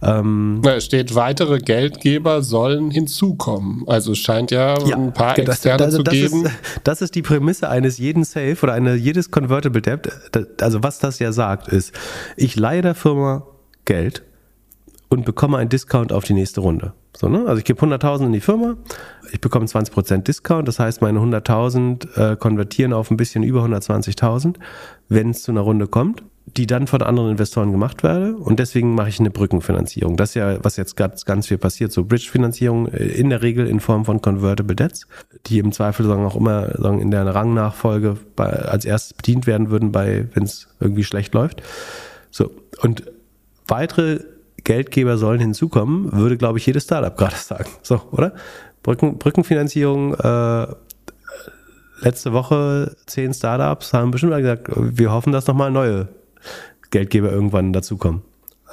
Ähm, 0.00 0.62
es 0.64 0.84
steht, 0.84 1.16
weitere 1.16 1.58
Geldgeber 1.58 2.42
sollen 2.42 2.92
hinzukommen. 2.92 3.82
Also 3.88 4.12
es 4.12 4.18
scheint 4.18 4.52
ja, 4.52 4.78
ja 4.84 4.96
ein 4.96 5.12
paar 5.12 5.34
das, 5.34 5.56
Externe 5.56 5.78
das, 5.78 5.94
das, 5.94 5.96
zu 5.96 6.02
geben. 6.04 6.44
Ist, 6.44 6.52
das 6.84 7.02
ist 7.02 7.14
die 7.16 7.22
Prämisse 7.22 7.68
eines 7.68 7.98
jeden 7.98 8.22
Safe 8.22 8.56
oder 8.62 8.74
eine, 8.74 8.94
jedes 8.94 9.32
Convertible 9.32 9.82
Debt. 9.82 10.08
Also 10.60 10.84
was 10.84 11.00
das 11.00 11.18
ja 11.18 11.32
sagt, 11.32 11.66
ist, 11.68 11.92
ich 12.36 12.54
leihe 12.54 12.82
der 12.82 12.94
Firma 12.94 13.44
Geld 13.86 14.22
und 15.08 15.24
bekomme 15.24 15.58
einen 15.58 15.68
Discount 15.70 16.12
auf 16.12 16.22
die 16.24 16.34
nächste 16.34 16.60
Runde. 16.60 16.92
So, 17.18 17.28
ne? 17.28 17.46
Also 17.46 17.58
ich 17.58 17.64
gebe 17.64 17.84
100.000 17.84 18.26
in 18.26 18.32
die 18.32 18.40
Firma, 18.40 18.76
ich 19.32 19.40
bekomme 19.40 19.66
20% 19.66 20.18
Discount, 20.18 20.68
das 20.68 20.78
heißt 20.78 21.02
meine 21.02 21.18
100.000 21.18 22.16
äh, 22.16 22.36
konvertieren 22.36 22.92
auf 22.92 23.10
ein 23.10 23.16
bisschen 23.16 23.42
über 23.42 23.64
120.000, 23.64 24.54
wenn 25.08 25.30
es 25.30 25.42
zu 25.42 25.50
einer 25.50 25.62
Runde 25.62 25.88
kommt, 25.88 26.22
die 26.46 26.68
dann 26.68 26.86
von 26.86 27.02
anderen 27.02 27.32
Investoren 27.32 27.72
gemacht 27.72 28.04
werde 28.04 28.36
und 28.36 28.60
deswegen 28.60 28.94
mache 28.94 29.08
ich 29.08 29.18
eine 29.18 29.32
Brückenfinanzierung. 29.32 30.16
Das 30.16 30.30
ist 30.30 30.34
ja, 30.36 30.62
was 30.62 30.76
jetzt 30.76 30.96
ganz, 30.96 31.24
ganz 31.24 31.48
viel 31.48 31.58
passiert, 31.58 31.90
so 31.90 32.04
Bridge-Finanzierung 32.04 32.86
äh, 32.86 33.06
in 33.06 33.30
der 33.30 33.42
Regel 33.42 33.66
in 33.66 33.80
Form 33.80 34.04
von 34.04 34.22
Convertible 34.22 34.76
Debts, 34.76 35.08
die 35.46 35.58
im 35.58 35.72
Zweifel 35.72 36.06
sagen 36.06 36.24
auch 36.24 36.36
immer 36.36 36.70
sagen, 36.80 37.00
in 37.00 37.10
der 37.10 37.26
Rangnachfolge 37.26 38.16
bei, 38.36 38.46
als 38.46 38.84
erstes 38.84 39.14
bedient 39.14 39.48
werden 39.48 39.70
würden, 39.70 39.92
wenn 39.92 40.44
es 40.44 40.68
irgendwie 40.78 41.02
schlecht 41.02 41.34
läuft. 41.34 41.62
So, 42.30 42.52
und 42.80 43.10
weitere 43.66 44.20
Geldgeber 44.68 45.16
sollen 45.16 45.40
hinzukommen, 45.40 46.12
würde, 46.12 46.36
glaube 46.36 46.58
ich, 46.58 46.66
jedes 46.66 46.84
Startup 46.84 47.16
gerade 47.16 47.36
sagen. 47.36 47.70
So, 47.82 48.02
oder? 48.12 48.34
Brücken, 48.82 49.16
Brückenfinanzierung, 49.16 50.12
äh, 50.14 50.66
letzte 52.02 52.34
Woche 52.34 52.94
zehn 53.06 53.32
Startups 53.32 53.94
haben 53.94 54.10
bestimmt 54.10 54.32
mal 54.32 54.42
gesagt, 54.42 54.68
wir 54.76 55.10
hoffen, 55.10 55.32
dass 55.32 55.46
nochmal 55.46 55.70
neue 55.70 56.08
Geldgeber 56.90 57.32
irgendwann 57.32 57.72
dazukommen. 57.72 58.20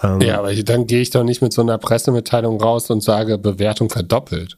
Ähm, 0.04 0.20
Ja, 0.20 0.40
aber 0.40 0.52
ich- 0.52 0.66
dann 0.66 0.86
gehe 0.86 1.00
ich 1.02 1.12
doch 1.12 1.24
nicht 1.24 1.42
mit 1.42 1.54
so 1.54 1.62
einer 1.62 1.78
Pressemitteilung 1.78 2.60
raus 2.62 2.90
und 2.90 3.02
sage, 3.02 3.38
Bewertung 3.38 3.90
verdoppelt. 3.90 4.58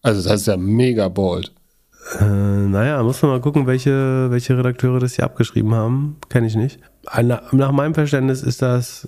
Also 0.00 0.26
das 0.26 0.40
ist 0.40 0.46
ja 0.46 0.56
mega 0.56 1.08
bold. 1.08 1.52
Äh, 2.20 2.24
naja, 2.24 3.02
muss 3.02 3.20
man 3.22 3.32
mal 3.32 3.40
gucken, 3.42 3.66
welche, 3.66 4.30
welche 4.30 4.56
Redakteure 4.56 4.98
das 4.98 5.14
hier 5.16 5.24
abgeschrieben 5.24 5.74
haben. 5.74 6.16
Kenne 6.30 6.46
ich 6.46 6.56
nicht. 6.56 6.80
Nach 7.22 7.72
meinem 7.72 7.94
Verständnis 7.94 8.42
ist 8.42 8.62
das. 8.62 9.06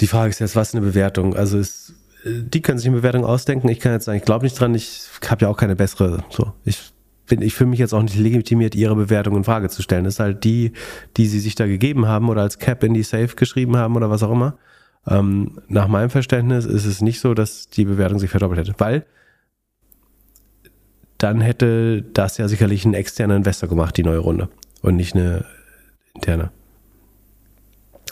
Die 0.00 0.06
Frage 0.06 0.30
ist 0.30 0.40
jetzt, 0.40 0.56
was 0.56 0.68
ist 0.68 0.74
eine 0.74 0.86
Bewertung? 0.86 1.36
Also 1.36 1.58
ist, 1.58 1.94
die 2.24 2.62
können 2.62 2.78
sich 2.78 2.88
eine 2.88 2.96
Bewertung 2.96 3.24
ausdenken. 3.24 3.68
Ich 3.68 3.80
kann 3.80 3.92
jetzt 3.92 4.06
sagen, 4.06 4.18
ich 4.18 4.24
glaube 4.24 4.44
nicht 4.44 4.58
dran, 4.58 4.74
ich 4.74 5.02
habe 5.28 5.44
ja 5.44 5.48
auch 5.48 5.56
keine 5.56 5.76
bessere. 5.76 6.24
So, 6.30 6.52
ich 6.64 6.92
bin, 7.26 7.42
ich 7.42 7.54
fühle 7.54 7.70
mich 7.70 7.78
jetzt 7.78 7.92
auch 7.92 8.02
nicht 8.02 8.16
legitimiert, 8.16 8.74
ihre 8.74 8.96
Bewertung 8.96 9.36
in 9.36 9.44
Frage 9.44 9.68
zu 9.68 9.82
stellen. 9.82 10.04
Das 10.04 10.14
ist 10.14 10.20
halt 10.20 10.44
die, 10.44 10.72
die 11.16 11.26
sie 11.26 11.40
sich 11.40 11.54
da 11.54 11.66
gegeben 11.66 12.06
haben 12.06 12.28
oder 12.28 12.42
als 12.42 12.58
Cap 12.58 12.82
in 12.82 12.94
die 12.94 13.02
Safe 13.02 13.34
geschrieben 13.36 13.76
haben 13.76 13.96
oder 13.96 14.10
was 14.10 14.22
auch 14.22 14.32
immer. 14.32 14.58
Ähm, 15.06 15.60
nach 15.68 15.88
meinem 15.88 16.10
Verständnis 16.10 16.66
ist 16.66 16.84
es 16.84 17.00
nicht 17.00 17.20
so, 17.20 17.32
dass 17.32 17.68
die 17.68 17.84
Bewertung 17.84 18.18
sich 18.18 18.30
verdoppelt 18.30 18.60
hätte, 18.60 18.74
weil 18.78 19.06
dann 21.16 21.40
hätte 21.40 22.02
das 22.02 22.38
ja 22.38 22.48
sicherlich 22.48 22.84
ein 22.84 22.94
externer 22.94 23.36
Investor 23.36 23.68
gemacht, 23.68 23.96
die 23.96 24.02
neue 24.02 24.18
Runde. 24.18 24.48
Und 24.82 24.96
nicht 24.96 25.14
eine 25.14 25.44
interne. 26.14 26.50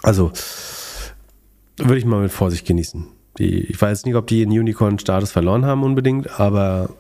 Also, 0.03 0.33
würde 1.77 1.99
ich 1.99 2.05
mal 2.05 2.23
mit 2.23 2.33
Vorsicht 2.33 2.67
genießen. 2.67 3.07
Die, 3.39 3.61
ich 3.65 3.81
weiß 3.81 4.05
nicht, 4.05 4.15
ob 4.15 4.27
die 4.27 4.43
in 4.43 4.51
Unicorn-Status 4.51 5.31
verloren 5.31 5.65
haben 5.65 5.85
unbedingt, 5.85 6.41
aber 6.41 6.91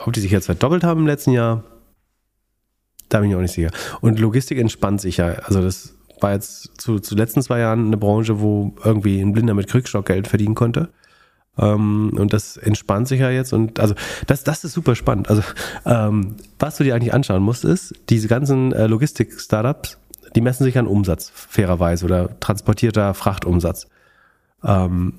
ob 0.00 0.12
die 0.12 0.20
sich 0.20 0.30
jetzt 0.30 0.46
verdoppelt 0.46 0.84
haben 0.84 1.00
im 1.00 1.06
letzten 1.06 1.32
Jahr, 1.32 1.64
da 3.08 3.20
bin 3.20 3.30
ich 3.30 3.36
auch 3.36 3.40
nicht 3.40 3.52
sicher. 3.52 3.70
Und 4.00 4.18
Logistik 4.18 4.58
entspannt 4.58 5.00
sich 5.00 5.18
ja. 5.18 5.26
Also 5.26 5.62
das 5.62 5.94
war 6.20 6.32
jetzt 6.32 6.80
zu, 6.80 6.98
zu 6.98 7.14
letzten 7.14 7.42
zwei 7.42 7.58
Jahren 7.58 7.86
eine 7.86 7.96
Branche, 7.96 8.40
wo 8.40 8.74
irgendwie 8.84 9.20
ein 9.20 9.32
Blinder 9.32 9.54
mit 9.54 9.68
Krückstock 9.68 10.06
Geld 10.06 10.28
verdienen 10.28 10.54
konnte. 10.54 10.88
Ähm, 11.58 12.12
und 12.16 12.32
das 12.32 12.56
entspannt 12.56 13.08
sich 13.08 13.20
ja 13.20 13.30
jetzt 13.30 13.52
und 13.52 13.78
also 13.78 13.94
das, 14.26 14.42
das 14.42 14.64
ist 14.64 14.72
super 14.72 14.94
spannend. 14.94 15.28
Also 15.28 15.42
ähm, 15.84 16.36
was 16.58 16.78
du 16.78 16.84
dir 16.84 16.94
eigentlich 16.94 17.12
anschauen 17.12 17.42
musst, 17.42 17.64
ist, 17.64 17.94
diese 18.08 18.28
ganzen 18.28 18.72
äh, 18.72 18.86
Logistik-Startups, 18.86 19.98
die 20.34 20.40
messen 20.40 20.64
sich 20.64 20.78
an 20.78 20.86
Umsatz, 20.86 21.30
fairerweise, 21.34 22.04
oder 22.04 22.40
transportierter 22.40 23.14
Frachtumsatz. 23.14 23.88
Ähm, 24.64 25.14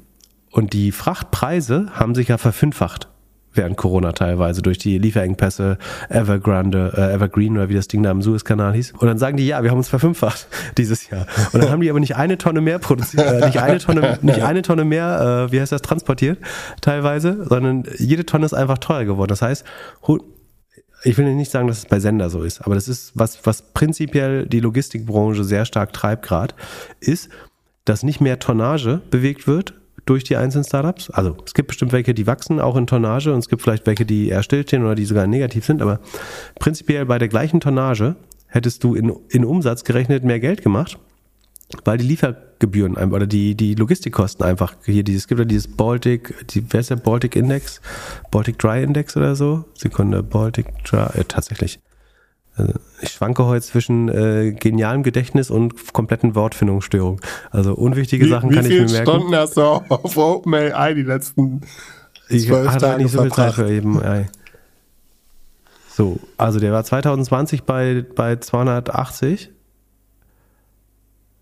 und 0.52 0.74
die 0.74 0.92
Frachtpreise 0.92 1.88
haben 1.94 2.16
sich 2.16 2.28
ja 2.28 2.38
verfünffacht 2.38 3.10
während 3.56 3.78
Corona 3.78 4.12
teilweise 4.14 4.62
durch 4.62 4.78
die 4.78 4.98
Lieferengpässe, 4.98 5.78
Evergrande, 6.10 6.94
äh, 6.96 7.14
Evergreen 7.14 7.56
oder 7.58 7.70
wie 7.70 7.76
das 7.76 7.88
Ding 7.88 8.04
da 8.04 8.12
im 8.12 8.22
Suezkanal 8.22 8.74
hieß. 8.74 8.94
Und 8.98 9.08
dann 9.08 9.18
sagen 9.18 9.38
die, 9.38 9.48
ja, 9.48 9.64
wir 9.64 9.70
haben 9.72 9.78
uns 9.78 9.90
verfünffacht 9.90 10.48
dieses 10.78 11.10
Jahr. 11.10 11.28
Und 11.52 11.64
dann 11.64 11.72
haben 11.72 11.82
die 11.82 11.90
aber 11.90 12.00
nicht 12.00 12.16
eine 12.16 12.38
Tonne 12.38 12.62
mehr 12.62 12.80
produziert, 12.80 13.26
äh, 13.26 13.46
nicht 13.46 13.60
eine 13.60 13.78
Tonne, 13.78 14.20
nicht 14.22 14.42
eine 14.42 14.62
Tonne 14.62 14.86
mehr, 14.86 15.48
äh, 15.48 15.52
wie 15.52 15.62
heißt 15.62 15.72
das, 15.72 15.82
transportiert 15.82 16.40
teilweise, 16.82 17.46
sondern 17.48 17.84
jede 17.98 18.26
Tonne 18.26 18.46
ist 18.46 18.54
einfach 18.54 18.78
teurer 18.78 19.06
geworden. 19.06 19.30
Das 19.30 19.42
heißt, 19.42 19.66
ich 21.04 21.18
will 21.18 21.34
nicht 21.36 21.52
sagen, 21.52 21.68
dass 21.68 21.80
es 21.80 21.86
bei 21.86 22.00
Sender 22.00 22.30
so 22.30 22.44
ist, 22.44 22.62
aber 22.62 22.76
das 22.76 22.88
ist, 22.88 23.12
was, 23.16 23.46
was 23.46 23.62
prinzipiell 23.74 24.46
die 24.46 24.60
Logistikbranche 24.60 25.44
sehr 25.44 25.66
stark 25.66 25.94
treibt 25.94 26.26
gerade, 26.26 26.56
ist, 27.00 27.30
dass 27.86 28.04
nicht 28.04 28.22
mehr 28.22 28.40
Tonnage 28.40 29.02
bewegt 29.12 29.48
wird 29.48 29.74
durch 30.06 30.24
die 30.24 30.38
einzelnen 30.38 30.64
Startups. 30.64 31.10
Also 31.10 31.38
es 31.46 31.54
gibt 31.54 31.68
bestimmt 31.68 31.92
welche, 31.92 32.14
die 32.14 32.28
wachsen 32.28 32.60
auch 32.60 32.76
in 32.76 32.88
Tonnage 32.88 33.34
und 33.34 33.40
es 33.40 33.50
gibt 33.50 33.62
vielleicht 33.62 33.86
welche, 33.86 34.06
die 34.06 34.30
eher 34.30 34.44
stillstehen 34.44 34.84
oder 34.84 34.96
die 34.96 35.06
sogar 35.06 35.28
negativ 35.28 35.66
sind, 35.66 35.82
aber 35.82 36.00
prinzipiell 36.60 37.06
bei 37.06 37.20
der 37.20 37.28
gleichen 37.28 37.60
Tonnage 37.60 38.16
hättest 38.48 38.84
du 38.84 38.96
in, 38.96 39.14
in 39.30 39.46
Umsatz 39.46 39.84
gerechnet 39.84 40.24
mehr 40.24 40.40
Geld 40.40 40.62
gemacht, 40.62 40.98
weil 41.86 41.98
die 41.98 42.06
Liefergebühren 42.06 42.53
ein- 42.64 43.14
oder 43.14 43.28
die, 43.28 43.56
die 43.56 43.76
Logistikkosten 43.76 44.46
einfach 44.46 44.76
hier 44.86 45.04
dieses, 45.04 45.24
es 45.24 45.28
gibt 45.28 45.40
ja 45.40 45.46
dieses 45.46 45.68
Baltic, 45.68 46.48
die, 46.50 46.64
wer 46.70 46.80
ist 46.80 46.90
der 46.90 46.96
Baltic 46.96 47.36
Index? 47.36 47.82
Baltic 48.32 48.58
Dry 48.60 48.84
Index 48.84 49.16
oder 49.18 49.36
so? 49.36 49.66
Sekunde, 49.76 50.24
Baltic 50.24 50.84
Dry, 50.86 51.08
äh, 51.20 51.24
tatsächlich. 51.28 51.80
Also 52.56 52.74
ich 53.02 53.10
schwanke 53.10 53.46
heute 53.46 53.66
zwischen 53.66 54.10
äh, 54.10 54.52
genialem 54.52 55.02
Gedächtnis 55.04 55.50
und 55.50 55.92
kompletten 55.94 56.36
Wortfindungsstörung. 56.36 57.20
Also 57.50 57.74
unwichtige 57.74 58.28
Sachen 58.28 58.52
wie 58.52 58.56
kann 58.56 58.66
ich 58.66 58.72
viele 58.72 58.86
mir 58.86 58.92
merken. 58.92 59.10
Stunden 59.10 59.36
hast 59.36 59.58
du 59.58 59.62
auf 59.62 60.18
OpenAI 60.18 60.94
die 60.94 61.02
letzten 61.02 61.62
Ich 62.30 62.48
zwölf 62.48 62.70
hatte 62.70 62.86
Tage 62.86 63.04
nicht 63.04 63.12
so 63.12 63.22
viel 63.22 63.32
Zeit 63.32 63.54
verbracht? 63.56 63.70
für 63.70 63.74
eben. 63.74 64.02
Ey. 64.02 64.28
So, 65.90 66.20
also 66.38 66.60
der 66.60 66.72
war 66.72 66.84
2020 66.84 67.64
bei, 67.64 68.06
bei 68.16 68.36
280. 68.36 69.53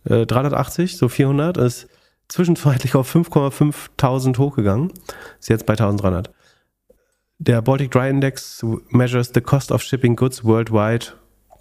Äh, 0.03 0.25
380, 0.25 0.97
so 0.97 1.09
400. 1.09 1.57
Ist 1.57 1.87
zwischenzeitlich 2.27 2.95
auf 2.95 3.13
5,5000 3.13 4.37
hochgegangen. 4.37 4.91
Ist 5.39 5.49
jetzt 5.49 5.65
bei 5.65 5.73
1300. 5.73 6.31
Der 7.39 7.61
Baltic 7.61 7.91
Dry 7.91 8.09
Index 8.09 8.63
measures 8.89 9.31
the 9.33 9.41
cost 9.41 9.71
of 9.71 9.81
shipping 9.81 10.15
goods 10.15 10.43
worldwide. 10.43 11.07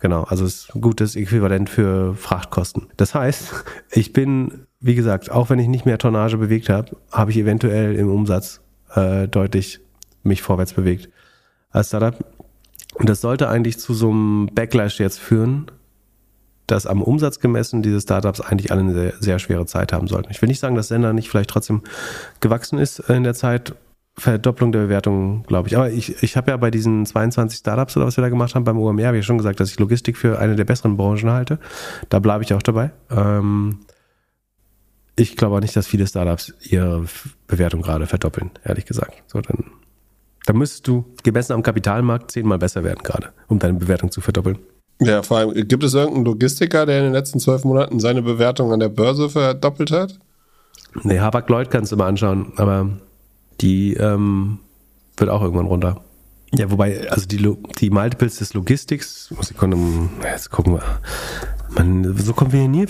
Genau, 0.00 0.24
also 0.24 0.44
ist 0.44 0.74
ein 0.74 0.80
gutes 0.80 1.16
Äquivalent 1.16 1.68
für 1.68 2.14
Frachtkosten. 2.14 2.88
Das 2.96 3.14
heißt, 3.14 3.64
ich 3.90 4.12
bin, 4.12 4.66
wie 4.80 4.94
gesagt, 4.94 5.30
auch 5.30 5.50
wenn 5.50 5.58
ich 5.58 5.68
nicht 5.68 5.86
mehr 5.86 5.98
Tonnage 5.98 6.38
bewegt 6.38 6.68
habe, 6.68 6.96
habe 7.10 7.30
ich 7.30 7.38
eventuell 7.38 7.94
im 7.96 8.10
Umsatz 8.10 8.60
äh, 8.94 9.28
deutlich 9.28 9.80
mich 10.22 10.42
vorwärts 10.42 10.74
bewegt 10.74 11.08
als 11.70 11.88
Startup. 11.88 12.16
Und 12.94 13.08
das 13.08 13.20
sollte 13.20 13.48
eigentlich 13.48 13.78
zu 13.78 13.94
so 13.94 14.10
einem 14.10 14.50
Backlash 14.52 15.00
jetzt 15.00 15.18
führen, 15.18 15.70
dass 16.70 16.86
am 16.86 17.02
Umsatz 17.02 17.40
gemessen 17.40 17.82
diese 17.82 18.00
Startups 18.00 18.40
eigentlich 18.40 18.70
alle 18.70 18.80
eine 18.80 18.92
sehr, 18.92 19.14
sehr 19.18 19.38
schwere 19.38 19.66
Zeit 19.66 19.92
haben 19.92 20.06
sollten. 20.06 20.30
Ich 20.30 20.40
will 20.40 20.48
nicht 20.48 20.60
sagen, 20.60 20.74
dass 20.74 20.88
Sender 20.88 21.12
nicht 21.12 21.28
vielleicht 21.28 21.50
trotzdem 21.50 21.82
gewachsen 22.40 22.78
ist 22.78 23.00
in 23.00 23.24
der 23.24 23.34
Zeit. 23.34 23.74
Verdopplung 24.16 24.72
der 24.72 24.80
Bewertung, 24.80 25.44
glaube 25.44 25.68
ich. 25.68 25.76
Aber 25.76 25.90
ich, 25.90 26.22
ich 26.22 26.36
habe 26.36 26.50
ja 26.50 26.56
bei 26.56 26.70
diesen 26.70 27.06
22 27.06 27.60
Startups 27.60 27.96
oder 27.96 28.06
was 28.06 28.18
wir 28.18 28.22
da 28.22 28.28
gemacht 28.28 28.54
haben 28.54 28.64
beim 28.64 28.76
OMR, 28.76 29.06
habe 29.06 29.18
ich 29.18 29.24
schon 29.24 29.38
gesagt, 29.38 29.60
dass 29.60 29.70
ich 29.70 29.78
Logistik 29.78 30.18
für 30.18 30.38
eine 30.38 30.56
der 30.56 30.64
besseren 30.64 30.96
Branchen 30.96 31.30
halte. 31.30 31.58
Da 32.10 32.18
bleibe 32.18 32.44
ich 32.44 32.52
auch 32.52 32.62
dabei. 32.62 32.90
Ähm, 33.08 33.78
ich 35.16 35.36
glaube 35.36 35.56
auch 35.56 35.60
nicht, 35.60 35.74
dass 35.76 35.86
viele 35.86 36.06
Startups 36.06 36.52
ihre 36.60 37.04
Bewertung 37.46 37.82
gerade 37.82 38.06
verdoppeln, 38.06 38.50
ehrlich 38.64 38.84
gesagt. 38.84 39.22
So, 39.26 39.40
dann, 39.40 39.70
dann 40.44 40.56
müsstest 40.56 40.86
du 40.88 41.04
gemessen 41.22 41.52
am 41.52 41.62
Kapitalmarkt 41.62 42.30
zehnmal 42.30 42.58
besser 42.58 42.84
werden 42.84 43.02
gerade, 43.02 43.32
um 43.46 43.58
deine 43.58 43.78
Bewertung 43.78 44.10
zu 44.10 44.20
verdoppeln. 44.20 44.58
Ja, 45.00 45.22
vor 45.22 45.38
allem, 45.38 45.54
gibt 45.66 45.82
es 45.82 45.94
irgendeinen 45.94 46.26
Logistiker, 46.26 46.84
der 46.86 46.98
in 46.98 47.04
den 47.04 47.12
letzten 47.12 47.40
zwölf 47.40 47.64
Monaten 47.64 48.00
seine 48.00 48.22
Bewertung 48.22 48.72
an 48.72 48.80
der 48.80 48.88
Börse 48.90 49.30
verdoppelt 49.30 49.90
hat? 49.90 50.18
Nee, 51.04 51.20
Habak 51.20 51.48
Lloyd 51.48 51.70
kannst 51.70 51.90
du 51.92 51.96
mal 51.96 52.06
anschauen, 52.08 52.52
aber 52.56 52.88
die 53.60 53.94
ähm, 53.94 54.58
wird 55.16 55.30
auch 55.30 55.42
irgendwann 55.42 55.66
runter. 55.66 56.02
Ja, 56.52 56.70
wobei, 56.70 57.08
also 57.10 57.26
die, 57.26 57.36
Lo- 57.38 57.58
die 57.78 57.90
Multiples 57.90 58.38
des 58.38 58.54
Logistics, 58.54 59.32
Sekunde, 59.40 59.76
jetzt 60.22 60.50
gucken 60.50 60.74
wir. 60.74 60.82
Man, 61.76 62.16
so 62.18 62.32
kommen 62.34 62.52
wir 62.52 62.60
hier 62.60 62.68
nie, 62.68 62.86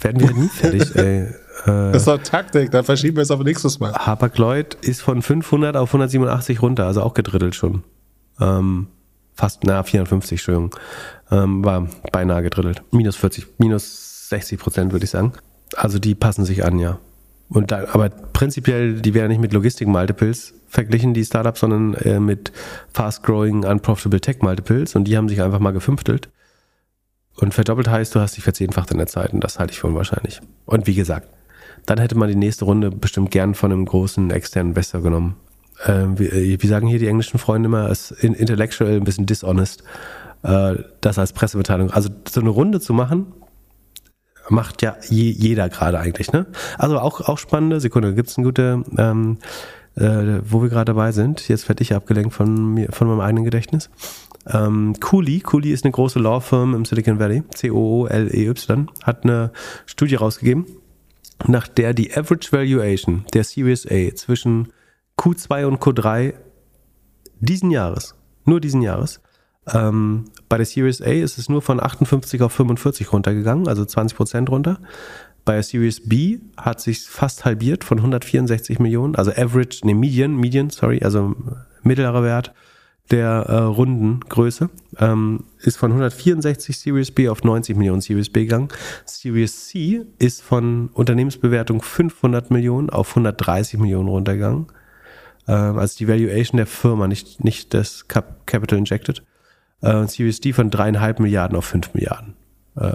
werden 0.00 0.20
wir 0.20 0.32
nie 0.34 0.48
fertig, 0.48 0.96
ey. 0.96 1.26
Das 1.66 1.96
ist 1.98 2.06
doch 2.08 2.22
Taktik, 2.22 2.70
dann 2.70 2.84
verschieben 2.84 3.16
wir 3.16 3.22
es 3.22 3.30
auf 3.30 3.40
nächstes 3.42 3.78
Mal. 3.80 3.92
Hapag 3.92 4.38
Lloyd 4.38 4.74
ist 4.80 5.02
von 5.02 5.20
500 5.20 5.76
auf 5.76 5.90
187 5.90 6.62
runter, 6.62 6.86
also 6.86 7.02
auch 7.02 7.12
gedrittelt 7.12 7.54
schon. 7.54 7.82
Ähm, 8.40 8.86
fast, 9.36 9.64
na, 9.64 9.82
450, 9.82 10.38
Entschuldigung. 10.38 10.74
Ähm, 11.30 11.64
war 11.64 11.88
beinahe 12.12 12.42
gedrittelt. 12.42 12.82
Minus 12.90 13.16
40, 13.16 13.46
minus 13.58 14.28
60 14.28 14.58
Prozent, 14.58 14.92
würde 14.92 15.04
ich 15.04 15.10
sagen. 15.10 15.32
Also 15.76 15.98
die 15.98 16.14
passen 16.14 16.44
sich 16.44 16.64
an, 16.64 16.78
ja. 16.78 16.98
Und 17.48 17.70
da, 17.70 17.86
aber 17.92 18.08
prinzipiell, 18.08 19.00
die 19.00 19.14
werden 19.14 19.28
nicht 19.28 19.40
mit 19.40 19.52
Logistik-Multiples 19.52 20.54
verglichen, 20.68 21.14
die 21.14 21.24
Startups, 21.24 21.60
sondern 21.60 21.94
äh, 21.94 22.18
mit 22.18 22.52
fast-growing, 22.92 23.64
unprofitable 23.64 24.20
Tech-Multiples. 24.20 24.96
Und 24.96 25.04
die 25.04 25.16
haben 25.16 25.28
sich 25.28 25.42
einfach 25.42 25.60
mal 25.60 25.72
gefünftelt. 25.72 26.28
Und 27.36 27.54
verdoppelt 27.54 27.88
heißt, 27.88 28.14
du 28.14 28.20
hast 28.20 28.36
dich 28.36 28.44
verzehnfacht 28.44 28.90
in 28.90 28.98
der 28.98 29.06
Zeit. 29.06 29.32
Und 29.32 29.44
das 29.44 29.58
halte 29.58 29.72
ich 29.72 29.80
für 29.80 29.86
unwahrscheinlich. 29.86 30.40
Und 30.64 30.86
wie 30.86 30.94
gesagt, 30.94 31.28
dann 31.84 31.98
hätte 31.98 32.16
man 32.16 32.28
die 32.28 32.34
nächste 32.34 32.64
Runde 32.64 32.90
bestimmt 32.90 33.30
gern 33.30 33.54
von 33.54 33.70
einem 33.70 33.84
großen 33.84 34.30
externen 34.30 34.72
Investor 34.72 35.02
genommen. 35.02 35.36
Ähm, 35.84 36.18
wie, 36.18 36.26
äh, 36.26 36.58
wie 36.60 36.66
sagen 36.66 36.86
hier 36.86 36.98
die 36.98 37.08
englischen 37.08 37.38
Freunde 37.38 37.66
immer, 37.66 37.90
ist 37.90 38.10
in- 38.10 38.34
intellectual 38.34 38.92
ein 38.92 39.04
bisschen 39.04 39.26
dishonest, 39.26 39.82
äh, 40.42 40.76
das 41.00 41.18
als 41.18 41.32
Pressemitteilung. 41.32 41.90
Also 41.90 42.08
so 42.28 42.40
eine 42.40 42.50
Runde 42.50 42.80
zu 42.80 42.94
machen, 42.94 43.26
macht 44.48 44.82
ja 44.82 44.96
je, 45.08 45.30
jeder 45.30 45.68
gerade 45.68 45.98
eigentlich. 45.98 46.32
Ne? 46.32 46.46
Also 46.78 46.98
auch, 46.98 47.20
auch 47.22 47.38
spannende 47.38 47.80
Sekunde. 47.80 48.14
Gibt 48.14 48.30
es 48.30 48.38
eine 48.38 48.46
gute, 48.46 48.84
ähm, 48.96 49.38
äh, 49.96 50.40
wo 50.44 50.62
wir 50.62 50.68
gerade 50.68 50.86
dabei 50.92 51.12
sind. 51.12 51.48
Jetzt 51.48 51.68
werde 51.68 51.82
ich 51.82 51.94
abgelenkt 51.94 52.32
von, 52.32 52.74
mir, 52.74 52.88
von 52.92 53.08
meinem 53.08 53.20
eigenen 53.20 53.44
Gedächtnis. 53.44 53.90
Ähm, 54.48 54.94
Cooley, 55.00 55.40
Cooley 55.40 55.72
ist 55.72 55.84
eine 55.84 55.90
große 55.92 56.20
Law 56.20 56.40
Firm 56.40 56.74
im 56.74 56.84
Silicon 56.84 57.18
Valley, 57.18 57.42
C-O-O-L-E-Y, 57.52 58.88
hat 59.02 59.24
eine 59.24 59.50
Studie 59.86 60.14
rausgegeben, 60.14 60.66
nach 61.48 61.66
der 61.66 61.92
die 61.94 62.16
Average 62.16 62.52
Valuation 62.52 63.24
der 63.34 63.42
Series 63.42 63.86
A 63.90 64.14
zwischen 64.14 64.68
Q2 65.18 65.66
und 65.66 65.80
Q3 65.80 66.34
diesen 67.40 67.70
Jahres, 67.70 68.14
nur 68.44 68.60
diesen 68.60 68.82
Jahres, 68.82 69.20
ähm, 69.72 70.26
bei 70.48 70.56
der 70.56 70.66
Series 70.66 71.02
A 71.02 71.10
ist 71.10 71.38
es 71.38 71.48
nur 71.48 71.62
von 71.62 71.82
58 71.82 72.40
auf 72.42 72.52
45 72.52 73.12
runtergegangen, 73.12 73.68
also 73.68 73.84
20 73.84 74.16
Prozent 74.16 74.50
runter. 74.50 74.78
Bei 75.44 75.54
der 75.54 75.62
Series 75.62 76.08
B 76.08 76.38
hat 76.56 76.80
sich 76.80 77.02
fast 77.02 77.44
halbiert 77.44 77.84
von 77.84 77.98
164 77.98 78.78
Millionen, 78.78 79.14
also 79.16 79.30
Average, 79.30 79.86
ne 79.86 79.94
Median, 79.94 80.36
Median, 80.36 80.70
sorry, 80.70 81.00
also 81.02 81.34
mittlerer 81.82 82.22
Wert 82.22 82.52
der 83.10 83.28
äh, 83.48 83.56
Rundengröße, 83.58 84.70
ähm, 84.98 85.44
ist 85.60 85.76
von 85.76 85.92
164 85.92 86.76
Series 86.76 87.12
B 87.12 87.28
auf 87.28 87.44
90 87.44 87.76
Millionen 87.76 88.00
Series 88.00 88.30
B 88.30 88.42
gegangen. 88.44 88.68
Series 89.04 89.68
C 89.68 90.04
ist 90.18 90.42
von 90.42 90.88
Unternehmensbewertung 90.92 91.82
500 91.82 92.50
Millionen 92.50 92.90
auf 92.90 93.10
130 93.10 93.78
Millionen 93.78 94.08
runtergegangen. 94.08 94.66
Ähm, 95.48 95.78
also 95.78 95.96
die 95.98 96.08
Valuation 96.08 96.56
der 96.56 96.66
Firma, 96.66 97.08
nicht, 97.08 97.42
nicht 97.44 97.74
das 97.74 98.08
Cap 98.08 98.46
Capital 98.46 98.78
Injected. 98.78 99.22
Äh, 99.82 100.06
Series 100.06 100.40
D 100.40 100.52
von 100.52 100.70
dreieinhalb 100.70 101.20
Milliarden 101.20 101.56
auf 101.56 101.66
fünf 101.66 101.92
Milliarden 101.94 102.34
äh, 102.76 102.92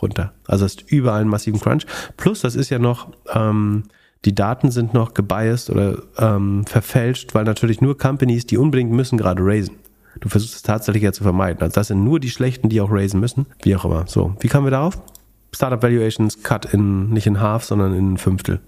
runter. 0.00 0.32
Also 0.46 0.64
ist 0.64 0.90
überall 0.90 1.20
ein 1.20 1.28
massiven 1.28 1.60
Crunch. 1.60 1.86
Plus, 2.16 2.40
das 2.40 2.56
ist 2.56 2.70
ja 2.70 2.78
noch, 2.78 3.12
ähm, 3.32 3.84
die 4.24 4.34
Daten 4.34 4.70
sind 4.70 4.94
noch 4.94 5.14
gebiased 5.14 5.70
oder 5.70 6.02
ähm, 6.18 6.64
verfälscht, 6.66 7.34
weil 7.34 7.44
natürlich 7.44 7.80
nur 7.80 7.96
Companies, 7.98 8.46
die 8.46 8.58
unbedingt 8.58 8.90
müssen, 8.90 9.18
gerade 9.18 9.42
raisen. 9.44 9.76
Du 10.20 10.28
versuchst 10.28 10.54
es 10.54 10.62
tatsächlich 10.62 11.02
ja 11.02 11.12
zu 11.12 11.24
vermeiden. 11.24 11.62
Also 11.62 11.74
das 11.74 11.88
sind 11.88 12.04
nur 12.04 12.20
die 12.20 12.30
Schlechten, 12.30 12.68
die 12.68 12.80
auch 12.80 12.90
raisen 12.90 13.20
müssen. 13.20 13.46
Wie 13.62 13.74
auch 13.76 13.84
immer. 13.84 14.06
So, 14.06 14.36
wie 14.40 14.48
kamen 14.48 14.66
wir 14.66 14.70
darauf? 14.70 15.00
Startup 15.52 15.82
Valuations 15.82 16.42
cut 16.42 16.72
in, 16.72 17.10
nicht 17.10 17.26
in 17.26 17.40
half, 17.40 17.64
sondern 17.64 17.94
in 17.94 18.14
ein 18.14 18.18
Fünftel. 18.18 18.60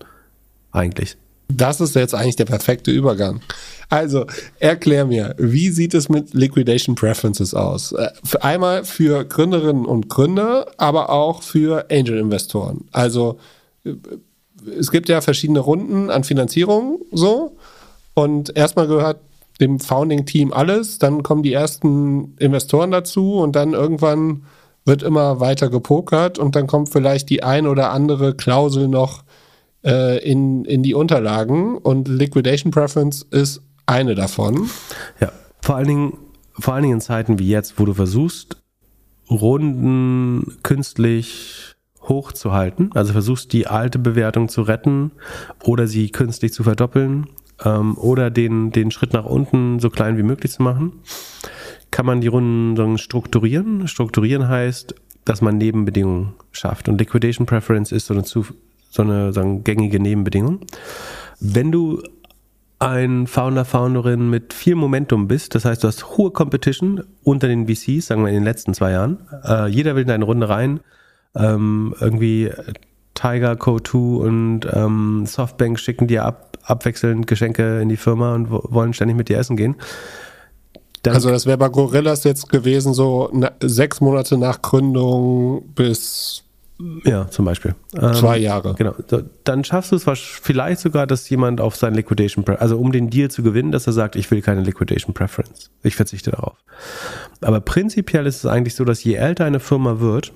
Eigentlich. 0.72 1.16
Das 1.48 1.81
ist 1.81 1.94
jetzt 1.94 2.14
eigentlich 2.14 2.36
der 2.36 2.44
perfekte 2.44 2.90
Übergang. 2.90 3.40
Also, 3.89 4.27
erklär 4.59 5.05
mir, 5.05 5.35
wie 5.39 5.70
sieht 5.70 5.94
es 5.94 6.09
mit 6.09 6.35
Liquidation 6.35 6.97
Preferences 6.97 7.55
aus? 7.55 7.93
Äh, 7.93 8.10
einmal 8.40 8.85
für 8.85 9.24
Gründerinnen 9.24 9.86
und 9.86 10.09
Gründer, 10.09 10.66
aber 10.77 11.10
auch 11.10 11.43
für 11.43 11.86
Angel-Investoren. 11.90 12.86
Also, 12.90 13.39
äh, 13.85 13.94
es 14.78 14.90
gibt 14.90 15.09
ja 15.09 15.20
verschiedene 15.20 15.60
Runden 15.60 16.10
an 16.10 16.24
Finanzierung 16.24 17.01
so. 17.12 17.56
Und 18.14 18.56
erstmal 18.56 18.89
gehört 18.89 19.20
dem 19.60 19.78
Founding-Team 19.78 20.52
alles, 20.52 20.98
dann 20.98 21.23
kommen 21.23 21.43
die 21.43 21.52
ersten 21.52 22.35
Investoren 22.39 22.90
dazu 22.90 23.35
und 23.39 23.56
dann 23.56 23.73
irgendwann 23.73 24.43
wird 24.85 25.02
immer 25.02 25.40
weiter 25.40 25.68
gepokert 25.68 26.39
und 26.39 26.56
dann 26.56 26.66
kommt 26.66 26.90
vielleicht 26.90 27.28
die 27.31 27.43
ein 27.43 27.66
oder 27.66 27.90
andere 27.90 28.35
Klausel 28.35 28.89
noch 28.89 29.24
äh, 29.86 30.18
in, 30.18 30.64
in 30.64 30.82
die 30.82 30.94
Unterlagen 30.94 31.78
und 31.78 32.08
Liquidation 32.08 32.72
Preference 32.72 33.22
ist 33.22 33.62
eine 33.86 34.14
davon. 34.14 34.68
Ja, 35.20 35.30
vor 35.62 35.76
allen 35.76 35.86
Dingen, 35.86 36.18
vor 36.58 36.74
allen 36.74 36.82
Dingen 36.82 36.94
in 36.94 37.00
Zeiten 37.00 37.38
wie 37.38 37.48
jetzt, 37.48 37.78
wo 37.78 37.84
du 37.84 37.94
versuchst, 37.94 38.62
Runden 39.30 40.58
künstlich 40.62 41.76
hochzuhalten, 42.02 42.90
also 42.94 43.12
versuchst 43.12 43.52
die 43.52 43.66
alte 43.66 43.98
Bewertung 43.98 44.48
zu 44.48 44.62
retten 44.62 45.12
oder 45.64 45.86
sie 45.86 46.10
künstlich 46.10 46.52
zu 46.52 46.62
verdoppeln 46.62 47.28
ähm, 47.64 47.96
oder 47.98 48.30
den, 48.30 48.70
den 48.70 48.90
Schritt 48.90 49.12
nach 49.12 49.24
unten 49.24 49.80
so 49.80 49.90
klein 49.90 50.16
wie 50.16 50.22
möglich 50.22 50.52
zu 50.52 50.62
machen, 50.62 51.00
kann 51.90 52.06
man 52.06 52.20
die 52.20 52.28
Runden 52.28 52.98
strukturieren. 52.98 53.88
Strukturieren 53.88 54.48
heißt, 54.48 54.94
dass 55.24 55.40
man 55.40 55.58
Nebenbedingungen 55.58 56.34
schafft. 56.52 56.88
Und 56.88 56.98
Liquidation 57.00 57.46
Preference 57.46 57.90
ist 57.90 58.06
so 58.06 58.14
eine, 58.14 58.22
zu, 58.22 58.46
so 58.97 59.02
eine 59.02 59.32
sagen, 59.32 59.64
gängige 59.64 60.01
Nebenbedingung. 60.01 60.60
Wenn 61.40 61.70
du 61.70 62.02
ein 62.78 63.27
Founder, 63.27 63.64
Founderin 63.64 64.28
mit 64.28 64.52
viel 64.52 64.74
Momentum 64.74 65.28
bist, 65.28 65.55
das 65.55 65.64
heißt, 65.64 65.82
du 65.82 65.89
hast 65.89 66.16
hohe 66.16 66.31
Competition 66.31 67.02
unter 67.23 67.48
den 67.48 67.66
VCs, 67.66 68.06
sagen 68.06 68.23
wir 68.23 68.28
in 68.28 68.35
den 68.35 68.44
letzten 68.44 68.74
zwei 68.74 68.93
Jahren. 68.93 69.18
Äh, 69.44 69.68
jeder 69.68 69.94
will 69.94 70.02
in 70.02 70.09
deine 70.09 70.24
Runde 70.24 70.48
rein. 70.48 70.81
Ähm, 71.35 71.94
irgendwie 72.01 72.51
Tiger, 73.14 73.52
Co2 73.52 74.18
und 74.18 74.60
ähm, 74.73 75.24
Softbank 75.27 75.78
schicken 75.78 76.06
dir 76.06 76.24
ab, 76.24 76.59
abwechselnd 76.62 77.27
Geschenke 77.27 77.81
in 77.81 77.89
die 77.89 77.97
Firma 77.97 78.35
und 78.35 78.51
wollen 78.51 78.93
ständig 78.93 79.16
mit 79.16 79.28
dir 79.28 79.39
essen 79.39 79.56
gehen. 79.56 79.77
Dann 81.02 81.14
also 81.14 81.31
das 81.31 81.47
wäre 81.47 81.56
bei 81.56 81.68
Gorillas 81.68 82.24
jetzt 82.24 82.48
gewesen, 82.48 82.93
so 82.93 83.32
sechs 83.62 84.01
Monate 84.01 84.36
nach 84.36 84.60
Gründung 84.60 85.62
bis 85.74 86.45
ja, 87.05 87.28
zum 87.28 87.47
Beispiel. 87.47 87.74
Zwei 87.90 88.36
ähm, 88.36 88.43
Jahre. 88.43 88.74
Genau. 88.74 88.94
Dann 89.44 89.65
schaffst 89.65 89.93
du 89.93 89.97
es 89.97 90.05
vielleicht 90.43 90.81
sogar, 90.81 91.07
dass 91.07 91.28
jemand 91.31 91.61
auf 91.61 91.74
sein 91.74 91.94
Liquidation, 91.94 92.44
also 92.47 92.78
um 92.78 92.93
den 92.93 93.09
Deal 93.09 93.31
zu 93.31 93.43
gewinnen, 93.43 93.73
dass 93.73 93.86
er 93.86 93.94
sagt, 93.94 94.15
ich 94.15 94.31
will 94.31 94.43
keine 94.43 94.61
Liquidation 94.61 95.15
Preference. 95.15 95.70
Ich 95.82 95.97
verzichte 95.97 96.32
darauf. 96.32 96.57
Aber 97.40 97.61
prinzipiell 97.61 98.27
ist 98.27 98.36
es 98.36 98.47
eigentlich 98.47 98.74
so, 98.74 98.85
dass 98.85 99.03
je 99.03 99.15
älter 99.15 99.47
eine 99.47 99.61
Firma 99.61 100.01
wird, 100.01 100.32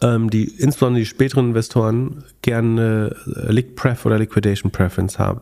ähm, 0.00 0.30
die 0.30 0.44
insbesondere 0.44 1.00
die 1.00 1.06
späteren 1.06 1.48
Investoren 1.48 2.24
gerne 2.42 3.16
äh, 3.26 3.52
Liq 3.52 3.74
Pref 3.74 4.06
oder 4.06 4.18
Liquidation 4.18 4.70
Preference 4.70 5.18
haben, 5.18 5.40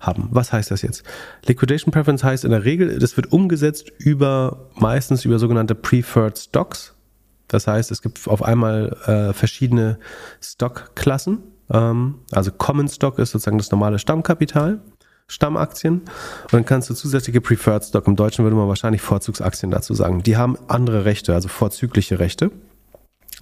haben. 0.00 0.28
Was 0.30 0.52
heißt 0.52 0.70
das 0.70 0.82
jetzt? 0.82 1.02
Liquidation 1.46 1.92
Preference 1.92 2.22
heißt 2.22 2.44
in 2.44 2.50
der 2.50 2.64
Regel, 2.64 2.98
das 2.98 3.16
wird 3.16 3.32
umgesetzt 3.32 3.90
über 3.98 4.70
meistens 4.76 5.24
über 5.24 5.38
sogenannte 5.38 5.74
Preferred 5.74 6.38
Stocks. 6.38 6.91
Das 7.52 7.66
heißt, 7.66 7.90
es 7.90 8.02
gibt 8.02 8.26
auf 8.26 8.42
einmal 8.42 8.96
äh, 9.06 9.32
verschiedene 9.32 9.98
Stockklassen. 10.42 11.42
Ähm, 11.70 12.20
also 12.30 12.50
Common 12.50 12.88
Stock 12.88 13.18
ist 13.18 13.32
sozusagen 13.32 13.58
das 13.58 13.70
normale 13.70 13.98
Stammkapital, 13.98 14.80
Stammaktien. 15.26 16.00
Und 16.44 16.52
dann 16.52 16.64
kannst 16.64 16.90
du 16.90 16.94
zusätzliche 16.94 17.40
Preferred 17.40 17.84
Stock, 17.84 18.06
im 18.06 18.16
Deutschen 18.16 18.44
würde 18.44 18.56
man 18.56 18.68
wahrscheinlich 18.68 19.02
Vorzugsaktien 19.02 19.70
dazu 19.70 19.94
sagen. 19.94 20.22
Die 20.22 20.36
haben 20.36 20.56
andere 20.68 21.04
Rechte, 21.04 21.34
also 21.34 21.48
vorzügliche 21.48 22.18
Rechte. 22.18 22.50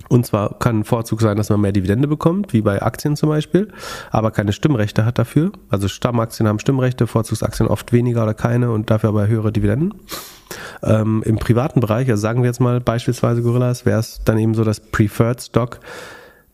Und 0.09 0.27
zwar 0.27 0.59
kann 0.59 0.81
ein 0.81 0.85
Vorzug 0.85 1.21
sein, 1.21 1.37
dass 1.37 1.51
man 1.51 1.61
mehr 1.61 1.73
Dividende 1.73 2.09
bekommt, 2.09 2.53
wie 2.53 2.63
bei 2.63 2.83
Aktien 2.83 3.17
zum 3.17 3.29
Beispiel, 3.29 3.69
aber 4.11 4.31
keine 4.31 4.53
Stimmrechte 4.53 5.05
hat 5.05 5.19
dafür. 5.19 5.53
Also 5.69 5.89
Stammaktien 5.89 6.49
haben 6.49 6.59
Stimmrechte, 6.59 7.07
Vorzugsaktien 7.07 7.69
oft 7.69 7.93
weniger 7.93 8.23
oder 8.23 8.35
keine 8.35 8.73
und 8.73 8.91
dafür 8.91 9.11
aber 9.11 9.29
höhere 9.29 9.53
Dividenden. 9.53 9.95
Ähm, 10.83 11.23
Im 11.25 11.37
privaten 11.37 11.81
Bereich, 11.81 12.11
also 12.11 12.21
sagen 12.21 12.43
wir 12.43 12.49
jetzt 12.49 12.61
mal 12.61 12.81
beispielsweise 12.81 13.43
Gorillas, 13.43 13.87
wäre 13.87 14.01
es 14.01 14.21
dann 14.25 14.39
eben 14.39 14.55
so, 14.55 14.65
dass 14.65 14.81
Preferred 14.81 15.41
Stock 15.41 15.81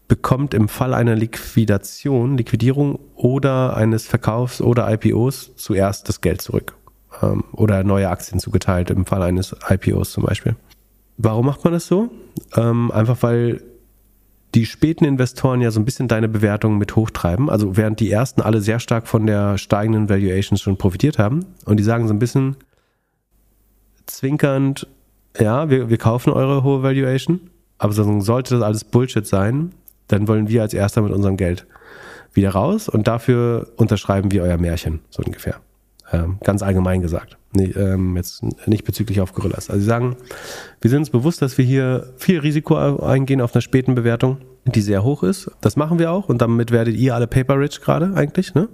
bekommt 0.09 0.55
im 0.55 0.69
Fall 0.69 0.95
einer 0.95 1.15
Liquidation, 1.15 2.37
Liquidierung 2.37 2.99
oder 3.15 3.77
eines 3.77 4.07
Verkaufs 4.07 4.61
oder 4.61 4.91
IPOs 4.93 5.57
zuerst 5.57 6.09
das 6.09 6.21
Geld 6.21 6.43
zurück. 6.43 6.75
Ähm, 7.23 7.45
oder 7.53 7.83
neue 7.85 8.09
Aktien 8.09 8.39
zugeteilt 8.39 8.91
im 8.91 9.07
Fall 9.07 9.23
eines 9.23 9.57
IPOs 9.69 10.13
zum 10.13 10.25
Beispiel. 10.25 10.57
Warum 11.19 11.47
macht 11.47 11.65
man 11.65 11.73
das 11.73 11.87
so? 11.87 12.11
Ähm, 12.57 12.91
einfach 12.91 13.23
weil 13.23 13.63
die 14.55 14.67
späten 14.67 15.05
Investoren 15.05 15.61
ja 15.61 15.71
so 15.71 15.81
ein 15.81 15.85
bisschen 15.85 16.09
deine 16.09 16.29
Bewertungen 16.29 16.79
mit 16.79 16.97
hochtreiben. 16.97 17.51
Also 17.51 17.77
während 17.77 18.01
die 18.01 18.11
ersten 18.11 18.41
alle 18.41 18.61
sehr 18.61 18.81
stark 18.81 19.07
von 19.07 19.27
der 19.27 19.59
steigenden 19.59 20.09
Valuations 20.09 20.61
schon 20.61 20.79
profitiert 20.79 21.19
haben. 21.19 21.45
Und 21.65 21.79
die 21.79 21.85
sagen 21.85 22.09
so 22.09 22.15
ein 22.15 22.19
bisschen 22.19 22.57
zwinkernd, 24.07 24.87
ja, 25.39 25.69
wir, 25.69 25.91
wir 25.91 25.99
kaufen 25.99 26.31
eure 26.31 26.63
hohe 26.63 26.83
Valuation, 26.83 27.51
aber 27.79 27.93
sollte 27.93 28.55
das 28.55 28.63
alles 28.63 28.85
Bullshit 28.85 29.27
sein, 29.27 29.73
dann 30.09 30.29
wollen 30.29 30.49
wir 30.49 30.63
als 30.63 30.73
erster 30.73 31.03
mit 31.03 31.13
unserem 31.13 31.37
Geld 31.37 31.67
wieder 32.33 32.51
raus 32.51 32.89
und 32.89 33.09
dafür 33.09 33.69
unterschreiben 33.77 34.31
wir 34.31 34.43
euer 34.43 34.59
Märchen, 34.59 35.01
so 35.11 35.23
ungefähr. 35.23 35.61
Ähm, 36.13 36.39
ganz 36.45 36.63
allgemein 36.63 37.03
gesagt. 37.03 37.37
Nee, 37.53 37.73
ähm, 37.77 38.17
jetzt 38.17 38.43
nicht 38.67 38.85
bezüglich 38.85 39.21
auf 39.21 39.33
Gorillas. 39.33 39.71
Also 39.71 39.81
sie 39.81 39.87
sagen, 39.87 40.17
wir 40.81 40.91
sind 40.91 41.01
uns 41.01 41.11
bewusst, 41.11 41.43
dass 41.43 41.59
wir 41.59 41.65
hier 41.65 42.13
viel 42.17 42.39
Risiko 42.39 42.77
eingehen 43.05 43.41
auf 43.41 43.55
einer 43.55 43.63
späten 43.63 43.95
Bewertung, 43.95 44.39
die 44.65 44.83
sehr 44.83 45.03
hoch 45.03 45.23
ist. 45.23 45.51
Das 45.61 45.77
machen 45.77 45.99
wir 45.99 46.13
auch 46.13 46.29
und 46.29 46.41
damit 46.43 46.71
werdet 46.71 46.97
ihr 46.97 47.15
alle 47.15 47.27
paper 47.27 47.59
rich 47.59 47.81
gerade 47.81 48.13
eigentlich, 48.15 48.55
ne? 48.55 48.69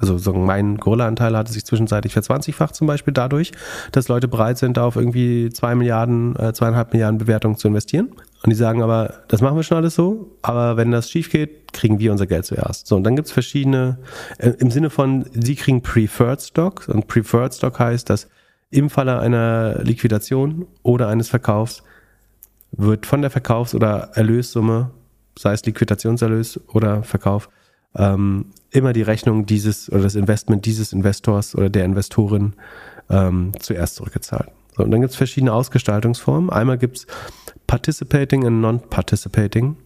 Also 0.00 0.16
sagen, 0.16 0.46
mein 0.46 0.76
Gorilla-Anteil 0.76 1.36
hatte 1.36 1.52
sich 1.52 1.66
zwischenzeitlich 1.66 2.12
verzwanzigfacht 2.12 2.74
zum 2.74 2.86
Beispiel 2.86 3.12
dadurch, 3.12 3.50
dass 3.90 4.06
Leute 4.06 4.28
bereit 4.28 4.56
sind, 4.56 4.78
auf 4.78 4.94
irgendwie 4.94 5.50
zwei 5.50 5.74
Milliarden, 5.74 6.36
äh, 6.36 6.52
zweieinhalb 6.52 6.92
Milliarden 6.92 7.18
Bewertungen 7.18 7.56
zu 7.56 7.66
investieren. 7.66 8.12
Und 8.42 8.50
die 8.50 8.56
sagen 8.56 8.82
aber, 8.82 9.22
das 9.28 9.40
machen 9.40 9.56
wir 9.56 9.62
schon 9.64 9.78
alles 9.78 9.94
so, 9.94 10.36
aber 10.42 10.76
wenn 10.76 10.90
das 10.92 11.10
schief 11.10 11.30
geht, 11.30 11.72
kriegen 11.72 11.98
wir 11.98 12.12
unser 12.12 12.26
Geld 12.26 12.46
zuerst. 12.46 12.86
So, 12.86 12.96
und 12.96 13.04
dann 13.04 13.16
gibt's 13.16 13.32
verschiedene, 13.32 13.98
äh, 14.38 14.50
im 14.58 14.70
Sinne 14.70 14.90
von, 14.90 15.26
sie 15.32 15.56
kriegen 15.56 15.82
Preferred 15.82 16.40
Stock. 16.40 16.88
Und 16.88 17.08
Preferred 17.08 17.54
Stock 17.54 17.78
heißt, 17.78 18.08
dass 18.08 18.28
im 18.70 18.90
Falle 18.90 19.18
einer 19.18 19.82
Liquidation 19.82 20.66
oder 20.82 21.08
eines 21.08 21.28
Verkaufs 21.28 21.82
wird 22.72 23.06
von 23.06 23.22
der 23.22 23.30
Verkaufs- 23.30 23.74
oder 23.74 24.10
Erlössumme, 24.14 24.90
sei 25.36 25.52
es 25.52 25.64
Liquidationserlös 25.64 26.60
oder 26.68 27.02
Verkauf, 27.02 27.48
ähm, 27.96 28.46
immer 28.70 28.92
die 28.92 29.02
Rechnung 29.02 29.46
dieses 29.46 29.90
oder 29.90 30.02
das 30.02 30.14
Investment 30.14 30.66
dieses 30.66 30.92
Investors 30.92 31.54
oder 31.54 31.70
der 31.70 31.84
Investorin 31.84 32.54
ähm, 33.08 33.52
zuerst 33.58 33.96
zurückgezahlt. 33.96 34.50
So, 34.76 34.84
und 34.84 34.90
dann 34.90 35.00
gibt's 35.00 35.16
verschiedene 35.16 35.52
Ausgestaltungsformen. 35.52 36.50
Einmal 36.50 36.78
gibt's 36.78 37.06
Participating 37.68 38.44
and 38.44 38.60
Non-Participating 38.60 39.76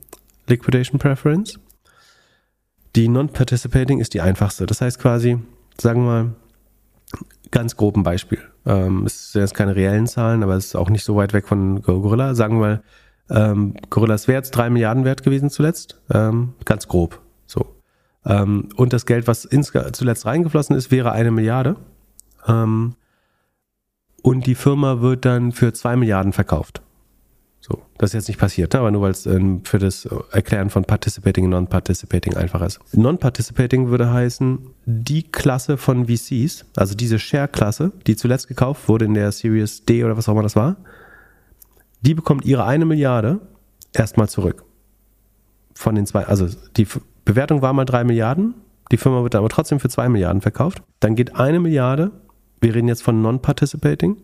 Liquidation 0.46 0.98
Preference. 0.98 1.58
Die 2.96 3.08
Non-Participating 3.08 4.00
ist 4.00 4.14
die 4.14 4.22
einfachste. 4.22 4.64
Das 4.64 4.80
heißt 4.80 4.98
quasi, 4.98 5.38
sagen 5.78 6.06
wir 6.06 6.06
mal, 6.06 6.34
ganz 7.50 7.76
grob 7.76 7.98
ein 7.98 8.02
Beispiel. 8.02 8.40
Ähm, 8.64 9.04
es 9.04 9.32
sind 9.32 9.42
jetzt 9.42 9.54
keine 9.54 9.76
reellen 9.76 10.06
Zahlen, 10.06 10.42
aber 10.42 10.54
es 10.54 10.66
ist 10.66 10.76
auch 10.76 10.88
nicht 10.88 11.04
so 11.04 11.16
weit 11.16 11.34
weg 11.34 11.46
von 11.46 11.82
Gorilla. 11.82 12.34
Sagen 12.34 12.54
wir 12.56 12.60
mal, 12.66 12.82
Ähm, 13.30 13.74
Gorillas 13.88 14.28
wäre 14.28 14.38
jetzt 14.38 14.50
drei 14.50 14.68
Milliarden 14.68 15.04
wert 15.04 15.22
gewesen 15.22 15.48
zuletzt, 15.48 16.02
ähm, 16.12 16.54
ganz 16.64 16.86
grob. 16.86 17.20
So. 17.46 17.76
Ähm, 18.26 18.68
und 18.76 18.92
das 18.92 19.06
Geld, 19.06 19.26
was 19.26 19.48
zuletzt 19.92 20.26
reingeflossen 20.26 20.76
ist, 20.76 20.90
wäre 20.90 21.12
eine 21.12 21.30
Milliarde. 21.30 21.76
Ähm, 22.46 22.94
und 24.22 24.46
die 24.46 24.56
Firma 24.56 25.00
wird 25.00 25.24
dann 25.24 25.52
für 25.52 25.72
zwei 25.72 25.96
Milliarden 25.96 26.32
verkauft. 26.32 26.82
Das 28.02 28.10
ist 28.10 28.14
jetzt 28.14 28.26
nicht 28.26 28.40
passiert, 28.40 28.72
ne? 28.72 28.80
aber 28.80 28.90
nur 28.90 29.02
weil 29.02 29.12
es 29.12 29.26
ähm, 29.26 29.60
für 29.62 29.78
das 29.78 30.08
Erklären 30.32 30.70
von 30.70 30.82
Participating 30.82 31.44
und 31.44 31.50
Non-Participating 31.50 32.36
einfach 32.36 32.60
ist. 32.62 32.80
Non-Participating 32.96 33.90
würde 33.90 34.12
heißen, 34.12 34.58
die 34.86 35.22
Klasse 35.22 35.76
von 35.76 36.08
VCs, 36.08 36.64
also 36.74 36.96
diese 36.96 37.20
Share-Klasse, 37.20 37.92
die 38.08 38.16
zuletzt 38.16 38.48
gekauft 38.48 38.88
wurde 38.88 39.04
in 39.04 39.14
der 39.14 39.30
Series 39.30 39.84
D 39.84 40.02
oder 40.02 40.16
was 40.16 40.28
auch 40.28 40.32
immer 40.32 40.42
das 40.42 40.56
war, 40.56 40.78
die 42.00 42.14
bekommt 42.14 42.44
ihre 42.44 42.64
eine 42.64 42.86
Milliarde 42.86 43.38
erstmal 43.92 44.28
zurück. 44.28 44.64
Von 45.72 45.94
den 45.94 46.04
zwei, 46.04 46.24
also 46.24 46.48
die 46.76 46.88
Bewertung 47.24 47.62
war 47.62 47.72
mal 47.72 47.84
drei 47.84 48.02
Milliarden, 48.02 48.54
die 48.90 48.96
Firma 48.96 49.22
wird 49.22 49.36
aber 49.36 49.48
trotzdem 49.48 49.78
für 49.78 49.88
zwei 49.88 50.08
Milliarden 50.08 50.42
verkauft. 50.42 50.82
Dann 50.98 51.14
geht 51.14 51.36
eine 51.36 51.60
Milliarde, 51.60 52.10
wir 52.60 52.74
reden 52.74 52.88
jetzt 52.88 53.04
von 53.04 53.22
Non-Participating, 53.22 54.16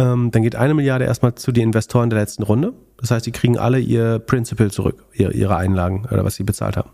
ähm, 0.00 0.30
dann 0.30 0.42
geht 0.42 0.56
eine 0.56 0.74
Milliarde 0.74 1.04
erstmal 1.04 1.34
zu 1.34 1.52
den 1.52 1.64
Investoren 1.64 2.08
der 2.08 2.20
letzten 2.20 2.42
Runde. 2.42 2.72
Das 2.96 3.10
heißt, 3.10 3.26
die 3.26 3.32
kriegen 3.32 3.58
alle 3.58 3.78
ihr 3.78 4.18
Principal 4.18 4.70
zurück, 4.70 5.04
ihre, 5.12 5.32
ihre 5.32 5.56
Einlagen 5.56 6.06
oder 6.10 6.24
was 6.24 6.36
sie 6.36 6.44
bezahlt 6.44 6.76
haben. 6.76 6.90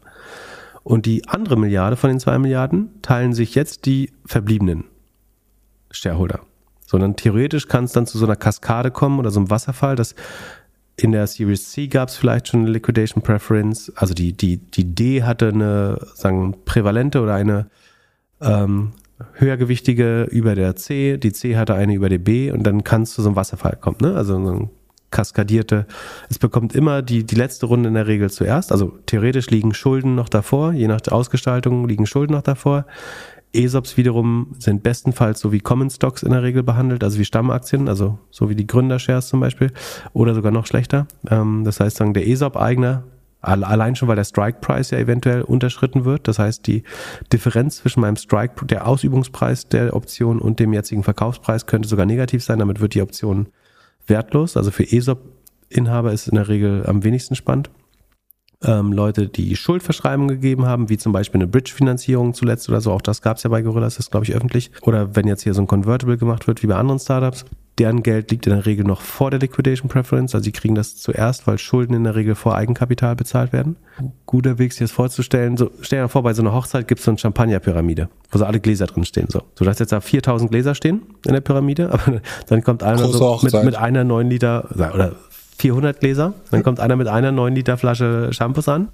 Und 0.82 1.06
die 1.06 1.28
andere 1.28 1.56
Milliarde 1.56 1.96
von 1.96 2.10
den 2.10 2.20
zwei 2.20 2.38
Milliarden 2.38 3.00
teilen 3.02 3.32
sich 3.32 3.54
jetzt 3.54 3.86
die 3.86 4.12
verbliebenen 4.24 4.84
Shareholder. 5.90 6.40
Sondern 6.84 7.16
theoretisch 7.16 7.68
kann 7.68 7.84
es 7.84 7.92
dann 7.92 8.06
zu 8.06 8.18
so 8.18 8.24
einer 8.24 8.36
Kaskade 8.36 8.90
kommen 8.90 9.18
oder 9.18 9.30
so 9.30 9.40
einem 9.40 9.50
Wasserfall, 9.50 9.96
dass 9.96 10.14
in 10.96 11.12
der 11.12 11.26
Series 11.26 11.70
C 11.70 11.88
gab 11.88 12.08
es 12.08 12.16
vielleicht 12.16 12.48
schon 12.48 12.60
eine 12.60 12.70
Liquidation 12.70 13.22
Preference. 13.22 13.92
Also 13.96 14.14
die, 14.14 14.32
die, 14.32 14.58
die 14.58 14.94
D 14.94 15.22
hatte 15.22 15.48
eine, 15.48 15.98
sagen, 16.14 16.56
prävalente 16.64 17.20
oder 17.20 17.34
eine 17.34 17.68
ähm, 18.40 18.92
höhergewichtige 19.34 20.24
über 20.24 20.54
der 20.54 20.76
C, 20.76 21.16
die 21.16 21.32
C 21.32 21.56
hatte 21.56 21.74
eine 21.74 21.94
über 21.94 22.08
der 22.08 22.18
B 22.18 22.50
und 22.50 22.64
dann 22.64 22.84
kann 22.84 23.02
es 23.02 23.12
zu 23.12 23.22
so 23.22 23.28
einem 23.28 23.36
Wasserfall 23.36 23.76
kommen, 23.80 23.98
ne? 24.00 24.14
Also 24.14 24.44
so 24.44 24.52
ein 24.52 24.70
kaskadierte. 25.10 25.86
Es 26.28 26.38
bekommt 26.38 26.74
immer 26.74 27.00
die, 27.00 27.24
die 27.24 27.36
letzte 27.36 27.66
Runde 27.66 27.88
in 27.88 27.94
der 27.94 28.06
Regel 28.06 28.30
zuerst. 28.30 28.72
Also 28.72 28.98
theoretisch 29.06 29.48
liegen 29.50 29.72
Schulden 29.72 30.14
noch 30.14 30.28
davor, 30.28 30.72
je 30.72 30.88
nach 30.88 31.00
Ausgestaltung 31.08 31.88
liegen 31.88 32.06
Schulden 32.06 32.34
noch 32.34 32.42
davor. 32.42 32.86
ESOPs 33.52 33.96
wiederum 33.96 34.48
sind 34.58 34.82
bestenfalls 34.82 35.40
so 35.40 35.52
wie 35.52 35.60
Common 35.60 35.88
Stocks 35.88 36.22
in 36.22 36.32
der 36.32 36.42
Regel 36.42 36.62
behandelt, 36.62 37.02
also 37.02 37.18
wie 37.18 37.24
Stammaktien, 37.24 37.88
also 37.88 38.18
so 38.30 38.50
wie 38.50 38.56
die 38.56 38.66
Gründershares 38.66 39.28
zum 39.28 39.40
Beispiel, 39.40 39.72
oder 40.12 40.34
sogar 40.34 40.52
noch 40.52 40.66
schlechter. 40.66 41.06
Ähm, 41.30 41.62
das 41.64 41.80
heißt, 41.80 42.00
der 42.00 42.28
ESOP-Eigner 42.28 43.04
Allein 43.46 43.94
schon, 43.94 44.08
weil 44.08 44.16
der 44.16 44.24
Strike 44.24 44.58
Price 44.60 44.90
ja 44.90 44.98
eventuell 44.98 45.42
unterschritten 45.42 46.04
wird. 46.04 46.26
Das 46.26 46.40
heißt, 46.40 46.66
die 46.66 46.82
Differenz 47.32 47.76
zwischen 47.76 48.00
meinem 48.00 48.16
Strike, 48.16 48.66
der 48.66 48.88
Ausübungspreis 48.88 49.68
der 49.68 49.94
Option 49.94 50.40
und 50.40 50.58
dem 50.58 50.72
jetzigen 50.72 51.04
Verkaufspreis 51.04 51.66
könnte 51.66 51.88
sogar 51.88 52.06
negativ 52.06 52.42
sein. 52.42 52.58
Damit 52.58 52.80
wird 52.80 52.94
die 52.94 53.02
Option 53.02 53.46
wertlos. 54.08 54.56
Also 54.56 54.72
für 54.72 54.90
ESOP-Inhaber 54.90 56.12
ist 56.12 56.22
es 56.22 56.28
in 56.28 56.34
der 56.34 56.48
Regel 56.48 56.84
am 56.86 57.04
wenigsten 57.04 57.36
spannend. 57.36 57.70
Ähm, 58.64 58.92
Leute, 58.92 59.28
die 59.28 59.54
Schuldverschreibungen 59.54 60.28
gegeben 60.28 60.66
haben, 60.66 60.88
wie 60.88 60.96
zum 60.96 61.12
Beispiel 61.12 61.40
eine 61.40 61.46
Bridge-Finanzierung 61.46 62.34
zuletzt 62.34 62.68
oder 62.68 62.80
so, 62.80 62.90
auch 62.90 63.02
das 63.02 63.20
gab 63.20 63.36
es 63.36 63.42
ja 63.42 63.50
bei 63.50 63.62
Gorillas, 63.62 63.96
das 63.96 64.06
ist 64.06 64.10
glaube 64.10 64.24
ich 64.24 64.34
öffentlich. 64.34 64.70
Oder 64.80 65.14
wenn 65.14 65.28
jetzt 65.28 65.42
hier 65.42 65.54
so 65.54 65.60
ein 65.60 65.66
Convertible 65.66 66.16
gemacht 66.16 66.46
wird, 66.48 66.62
wie 66.62 66.66
bei 66.66 66.74
anderen 66.74 66.98
Startups, 66.98 67.44
deren 67.78 68.02
Geld 68.02 68.30
liegt 68.30 68.46
in 68.46 68.54
der 68.54 68.64
Regel 68.64 68.86
noch 68.86 69.02
vor 69.02 69.30
der 69.30 69.38
Liquidation 69.38 69.88
Preference, 69.88 70.34
also 70.34 70.44
sie 70.44 70.52
kriegen 70.52 70.74
das 70.74 70.96
zuerst, 70.96 71.46
weil 71.46 71.58
Schulden 71.58 71.94
in 71.94 72.04
der 72.04 72.14
Regel 72.14 72.34
vor 72.34 72.54
Eigenkapital 72.54 73.16
bezahlt 73.16 73.52
werden. 73.52 73.76
Guter 74.24 74.58
Weg, 74.58 74.72
sich 74.72 74.80
das 74.80 74.92
vorzustellen. 74.92 75.56
So, 75.56 75.70
stell 75.82 76.02
dir 76.02 76.08
vor, 76.08 76.22
bei 76.22 76.32
so 76.32 76.42
einer 76.42 76.54
Hochzeit 76.54 76.88
gibt 76.88 77.00
es 77.00 77.04
so 77.04 77.10
eine 77.10 77.18
Champagnerpyramide, 77.18 78.08
wo 78.30 78.38
so 78.38 78.46
alle 78.46 78.60
Gläser 78.60 78.86
drin 78.86 79.04
stehen. 79.04 79.26
So, 79.28 79.42
so 79.54 79.64
dass 79.64 79.78
jetzt 79.78 79.92
da 79.92 80.00
4000 80.00 80.50
Gläser 80.50 80.74
stehen 80.74 81.02
in 81.26 81.34
der 81.34 81.42
Pyramide, 81.42 81.90
aber 81.92 82.22
dann 82.46 82.64
kommt 82.64 82.82
einer 82.82 82.98
so 82.98 83.40
mit, 83.42 83.52
mit 83.64 83.76
einer 83.76 84.04
9 84.04 84.28
Liter 84.28 84.68
oder 84.72 85.12
400 85.58 86.00
Gläser, 86.00 86.32
dann 86.50 86.62
kommt 86.62 86.80
einer 86.80 86.96
mit 86.96 87.08
einer 87.08 87.32
9 87.32 87.54
Liter 87.54 87.76
Flasche 87.76 88.32
Shampoos 88.32 88.68
an. 88.68 88.88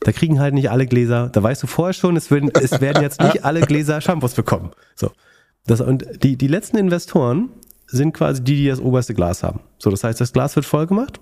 Da 0.00 0.10
kriegen 0.10 0.40
halt 0.40 0.54
nicht 0.54 0.70
alle 0.70 0.86
Gläser, 0.86 1.28
da 1.28 1.42
weißt 1.42 1.62
du 1.62 1.66
vorher 1.66 1.92
schon, 1.92 2.16
es, 2.16 2.30
würden, 2.30 2.50
es 2.60 2.80
werden 2.80 3.02
jetzt 3.02 3.20
nicht 3.20 3.44
alle 3.44 3.60
Gläser 3.60 4.00
Shampoos 4.00 4.34
bekommen. 4.34 4.72
So. 4.96 5.10
Das, 5.66 5.80
und 5.80 6.04
die, 6.24 6.36
die 6.36 6.48
letzten 6.48 6.76
Investoren, 6.76 7.50
sind 7.92 8.14
quasi 8.14 8.42
die, 8.42 8.56
die 8.56 8.68
das 8.68 8.80
oberste 8.80 9.14
Glas 9.14 9.42
haben. 9.42 9.60
So, 9.78 9.90
das 9.90 10.02
heißt, 10.02 10.20
das 10.20 10.32
Glas 10.32 10.56
wird 10.56 10.66
voll 10.66 10.86
gemacht, 10.86 11.20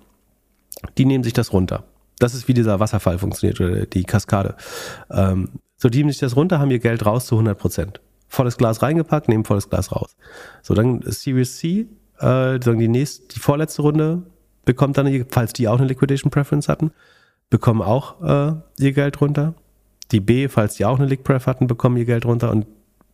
die 0.97 1.05
nehmen 1.05 1.25
sich 1.25 1.33
das 1.33 1.53
runter. 1.53 1.85
Das 2.19 2.35
ist 2.35 2.49
wie 2.49 2.55
dieser 2.55 2.81
Wasserfall 2.81 3.19
funktioniert 3.19 3.61
oder 3.61 3.87
die 3.87 4.05
Kaskade. 4.05 4.55
Ähm, 5.11 5.49
so, 5.77 5.89
die 5.89 5.99
nehmen 5.99 6.11
sich 6.11 6.21
das 6.21 6.37
runter, 6.37 6.59
haben 6.59 6.71
ihr 6.71 6.79
Geld 6.79 7.05
raus 7.05 7.27
zu 7.27 7.35
100 7.35 7.59
Prozent. 7.59 8.01
Volles 8.29 8.57
Glas 8.57 8.83
reingepackt, 8.83 9.29
nehmen 9.29 9.45
volles 9.45 9.69
Glas 9.69 9.91
raus. 9.91 10.17
So, 10.63 10.75
dann 10.75 11.03
Series 11.05 11.59
C, 11.59 11.89
äh, 12.21 12.59
die 12.59 12.89
nächste, 12.89 13.27
die 13.29 13.41
vorletzte 13.41 13.83
Runde 13.83 14.23
bekommt 14.65 14.97
dann, 14.99 15.27
falls 15.29 15.53
die 15.53 15.67
auch 15.67 15.79
eine 15.79 15.89
Liquidation 15.89 16.31
Preference 16.31 16.69
hatten, 16.69 16.93
bekommen 17.49 17.83
auch 17.83 18.23
äh, 18.23 18.55
ihr 18.79 18.93
Geld 18.93 19.21
runter. 19.21 19.55
Die 20.13 20.21
B, 20.21 20.49
falls 20.49 20.75
die 20.75 20.85
auch 20.85 20.99
eine 20.99 21.09
Lick 21.09 21.25
Pref 21.25 21.47
hatten, 21.47 21.67
bekommen 21.67 21.97
ihr 21.97 22.05
Geld 22.05 22.27
runter 22.27 22.51
und 22.51 22.67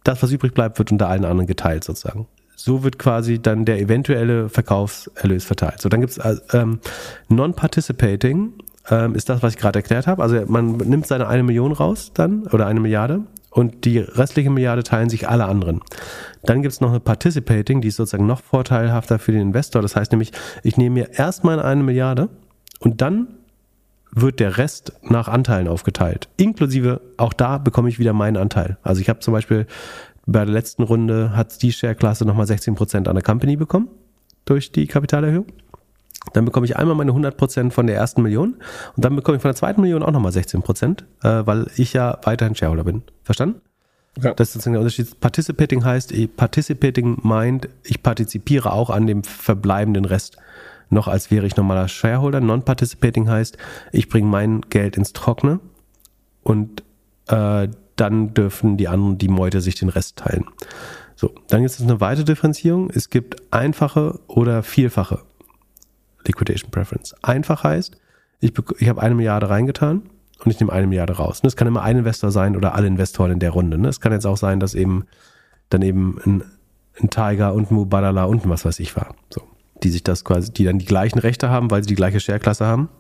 das, 0.05 0.23
was 0.23 0.31
übrig 0.31 0.53
bleibt, 0.53 0.79
wird 0.79 0.93
unter 0.93 1.09
allen 1.09 1.25
anderen 1.25 1.47
geteilt 1.47 1.85
sozusagen 1.85 2.27
so 2.57 2.83
wird 2.83 2.99
quasi 2.99 3.41
dann 3.41 3.65
der 3.65 3.79
eventuelle 3.79 4.49
Verkaufserlös 4.49 5.45
verteilt. 5.45 5.81
So, 5.81 5.89
dann 5.89 6.01
gibt's 6.01 6.19
äh, 6.19 6.37
ähm, 6.53 6.81
Non-Participating, 7.29 8.55
ähm, 8.91 9.15
ist 9.15 9.29
das, 9.29 9.43
was 9.43 9.53
ich 9.53 9.59
gerade 9.59 9.79
erklärt 9.79 10.07
habe. 10.07 10.23
Also 10.23 10.43
man 10.47 10.79
nimmt 10.79 11.07
seine 11.07 11.29
eine 11.29 11.43
Million 11.43 11.73
raus 11.73 12.13
dann 12.15 12.47
oder 12.49 12.67
eine 12.67 12.81
Milliarde 12.81 13.21
und 13.51 13.85
die 13.85 13.99
restliche 13.99 14.51
Milliarde 14.51 14.83
teilen 14.83 15.11
sich 15.11 15.29
alle 15.29 15.45
anderen. 15.45 15.81
Dann 16.43 16.63
gibt's 16.63 16.81
noch 16.81 16.91
eine 16.91 17.01
Participating, 17.01 17.83
die 17.83 17.89
ist 17.89 17.97
sozusagen 17.97 18.27
noch 18.27 18.43
vorteilhafter 18.43 19.19
für 19.19 19.33
den 19.33 19.43
Investor. 19.43 19.83
Das 19.83 19.95
heißt 19.95 20.13
nämlich, 20.13 20.33
ich 20.63 20.77
nehme 20.77 20.95
mir 20.95 21.19
erstmal 21.19 21.61
eine 21.61 21.83
Milliarde 21.83 22.31
und 22.81 23.03
dann 23.03 23.29
wird 24.13 24.41
der 24.41 24.57
Rest 24.57 24.93
nach 25.03 25.29
Anteilen 25.29 25.69
aufgeteilt. 25.69 26.29
Inklusive, 26.39 27.03
auch 27.19 27.35
da 27.35 27.59
bekomme 27.59 27.91
ich 27.91 27.99
wieder 27.99 28.15
meinen 28.15 28.39
Anteil. 28.39 28.79
Also 28.83 29.03
ich 29.03 29.11
habe 29.11 29.21
zum 29.21 29.33
Beispiel 29.33 29.67
bei 30.27 30.45
der 30.45 30.53
letzten 30.53 30.83
Runde 30.83 31.37
hat 31.37 31.63
die 31.63 31.73
Share-Klasse 31.73 32.25
nochmal 32.25 32.47
16% 32.47 33.09
an 33.09 33.15
der 33.15 33.23
Company 33.23 33.57
bekommen 33.57 33.89
durch 34.45 34.73
die 34.73 34.87
Kapitalerhöhung. 34.87 35.47
Dann 36.33 36.45
bekomme 36.45 36.67
ich 36.67 36.77
einmal 36.77 36.97
meine 36.97 37.13
100% 37.13 37.71
von 37.71 37.87
der 37.87 37.97
ersten 37.97 38.23
Million 38.23 38.57
und 38.97 39.05
dann 39.05 39.15
bekomme 39.15 39.37
ich 39.37 39.43
von 39.43 39.51
der 39.51 39.57
zweiten 39.57 39.81
Million 39.81 40.03
auch 40.03 40.11
nochmal 40.11 40.33
16%, 40.33 41.03
äh, 41.23 41.47
weil 41.47 41.67
ich 41.77 41.93
ja 41.93 42.19
weiterhin 42.25 42.55
Shareholder 42.55 42.85
bin. 42.85 43.03
Verstanden? 43.23 43.61
Ja. 44.21 44.35
Das 44.35 44.49
ist 44.49 44.55
sozusagen 44.55 44.73
der 44.73 44.81
Unterschied. 44.81 45.21
Participating 45.21 45.85
heißt, 45.85 46.13
Participating 46.37 47.19
meint, 47.23 47.69
ich 47.85 48.03
partizipiere 48.03 48.73
auch 48.73 48.91
an 48.91 49.07
dem 49.07 49.23
verbleibenden 49.23 50.05
Rest 50.05 50.39
noch, 50.89 51.07
als 51.07 51.31
wäre 51.31 51.47
ich 51.47 51.57
normaler 51.57 51.89
Shareholder. 51.89 52.41
Non-Participating 52.41 53.29
heißt, 53.29 53.59
ich 53.93 54.09
bringe 54.09 54.29
mein 54.29 54.63
Geld 54.63 54.97
ins 54.97 55.13
Trockene 55.13 55.61
und 56.43 56.83
äh, 57.29 57.69
dann 57.97 58.35
dürfen 58.35 58.77
die 58.77 58.89
anderen, 58.89 59.19
die 59.19 59.29
Meute, 59.29 59.61
sich 59.61 59.75
den 59.75 59.89
Rest 59.89 60.17
teilen. 60.17 60.45
So, 61.15 61.35
dann 61.49 61.63
gibt 61.63 61.73
es 61.73 61.81
eine 61.81 62.01
weitere 62.01 62.25
Differenzierung. 62.25 62.91
Es 62.91 63.09
gibt 63.09 63.53
einfache 63.53 64.21
oder 64.27 64.63
vielfache 64.63 65.21
Liquidation 66.27 66.71
Preference. 66.71 67.15
Einfach 67.23 67.65
heißt, 67.65 67.97
ich, 68.41 68.53
ich 68.79 68.89
habe 68.89 69.03
eine 69.03 69.15
Milliarde 69.15 69.49
reingetan 69.49 70.03
und 70.45 70.51
ich 70.51 70.61
nehme 70.61 70.73
eine 70.73 70.87
Milliarde 70.87 71.15
raus. 71.15 71.41
Das 71.43 71.57
kann 71.57 71.67
immer 71.67 71.83
ein 71.83 71.97
Investor 71.97 72.31
sein 72.31 72.55
oder 72.55 72.75
alle 72.75 72.87
Investoren 72.87 73.33
in 73.33 73.39
der 73.39 73.51
Runde. 73.51 73.77
Es 73.89 74.01
kann 74.01 74.13
jetzt 74.13 74.27
auch 74.27 74.37
sein, 74.37 74.61
dass 74.61 74.75
eben 74.75 75.07
dann 75.71 75.81
eben 75.81 76.19
ein, 76.25 76.45
ein 77.01 77.09
Tiger 77.09 77.55
und 77.55 77.71
ein 77.71 77.75
Mubadala 77.75 78.25
und 78.25 78.45
ein 78.45 78.51
was 78.51 78.67
weiß 78.67 78.79
ich 78.81 78.95
war. 78.95 79.15
So, 79.31 79.41
die 79.83 79.89
sich 79.89 80.05
das 80.05 80.23
quasi, 80.23 80.53
die 80.53 80.65
dann 80.65 80.79
die 80.79 80.85
gleichen 80.85 81.19
Rechte 81.19 81.49
haben, 81.49 81.71
weil 81.71 81.83
sie 81.83 81.89
die 81.89 81.95
gleiche 81.95 82.21
Shareklasse 82.21 82.67
haben 82.67 82.91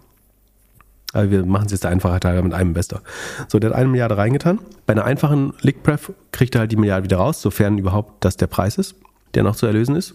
aber 1.16 1.30
wir 1.30 1.47
machen 1.47 1.66
es 1.66 1.72
jetzt 1.72 1.84
der 1.84 1.90
einfache 1.90 2.20
Teil 2.20 2.43
mit 2.43 2.52
einem 2.52 2.70
Investor. 2.70 3.01
So, 3.48 3.59
der 3.59 3.70
hat 3.70 3.76
eine 3.76 3.88
Milliarde 3.88 4.16
reingetan. 4.16 4.59
Bei 4.84 4.93
einer 4.93 5.05
einfachen 5.05 5.55
Lickpref 5.60 6.12
kriegt 6.32 6.55
er 6.55 6.60
halt 6.60 6.72
die 6.72 6.76
Milliarde 6.76 7.05
wieder 7.05 7.16
raus, 7.16 7.40
sofern 7.40 7.78
überhaupt 7.78 8.24
das 8.24 8.36
der 8.36 8.47
Preis 8.47 8.78
ist, 8.78 8.97
der 9.34 9.43
noch 9.43 9.56
zu 9.56 9.66
erlösen 9.66 9.97
ist. 9.97 10.14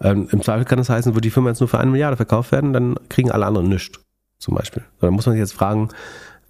Ähm, 0.00 0.28
Im 0.30 0.42
Zweifel 0.42 0.64
kann 0.64 0.78
das 0.78 0.88
heißen, 0.88 1.14
würde 1.14 1.22
die 1.22 1.30
Firma 1.30 1.50
jetzt 1.50 1.60
nur 1.60 1.68
für 1.68 1.78
eine 1.78 1.90
Milliarde 1.90 2.16
verkauft 2.16 2.52
werden, 2.52 2.72
dann 2.72 2.96
kriegen 3.08 3.30
alle 3.30 3.46
anderen 3.46 3.68
nichts, 3.68 3.98
zum 4.38 4.54
Beispiel. 4.54 4.84
So, 5.00 5.06
dann 5.06 5.14
muss 5.14 5.26
man 5.26 5.34
sich 5.34 5.40
jetzt 5.40 5.54
fragen, 5.54 5.88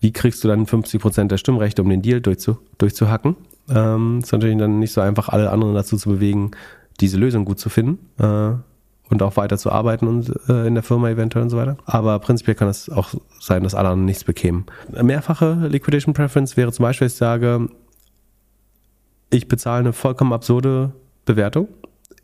wie 0.01 0.13
kriegst 0.13 0.45
du 0.45 0.49
dann 0.49 0.67
50 0.67 1.01
Prozent 1.01 1.33
der 1.33 1.39
Stimmrechte, 1.39 1.83
um 1.83 1.89
den 1.89 2.03
Deal 2.03 2.21
durchzu, 2.21 2.59
durchzuhacken? 2.79 3.37
Ähm, 3.69 4.21
ist 4.23 4.33
natürlich 4.33 4.59
dann 4.59 4.79
nicht 4.79 4.93
so 4.93 5.01
einfach, 5.01 5.31
alle 5.31 5.51
anderen 5.51 5.75
dazu 5.75 5.97
zu 5.97 6.11
bewegen, 6.11 6.51
diese 7.01 7.17
Lösung 7.17 7.45
gut 7.45 7.59
zu 7.59 7.71
finden. 7.71 7.99
Äh, 8.19 8.57
und 9.09 9.23
auch 9.23 9.37
weiter 9.37 9.57
zu 9.59 9.71
arbeiten 9.71 10.07
und 10.07 10.33
äh, 10.49 10.67
in 10.67 10.75
der 10.75 10.83
Firma 10.83 11.11
eventuell 11.11 11.45
und 11.45 11.51
so 11.51 11.57
weiter. 11.57 11.77
Aber 11.85 12.19
prinzipiell 12.19 12.55
kann 12.55 12.69
es 12.69 12.91
auch 12.91 13.11
sein, 13.41 13.63
dass 13.63 13.75
alle 13.75 13.89
anderen 13.89 14.05
nichts 14.05 14.25
bekämen. 14.25 14.67
Mehrfache 15.01 15.69
Liquidation 15.69 16.15
Preference 16.15 16.57
wäre 16.57 16.73
zum 16.73 16.83
Beispiel, 16.83 17.07
ich 17.07 17.15
sage, 17.15 17.69
ich 19.31 19.49
bezahle 19.49 19.81
eine 19.81 19.93
vollkommen 19.93 20.33
absurde 20.33 20.93
Bewertung. 21.25 21.69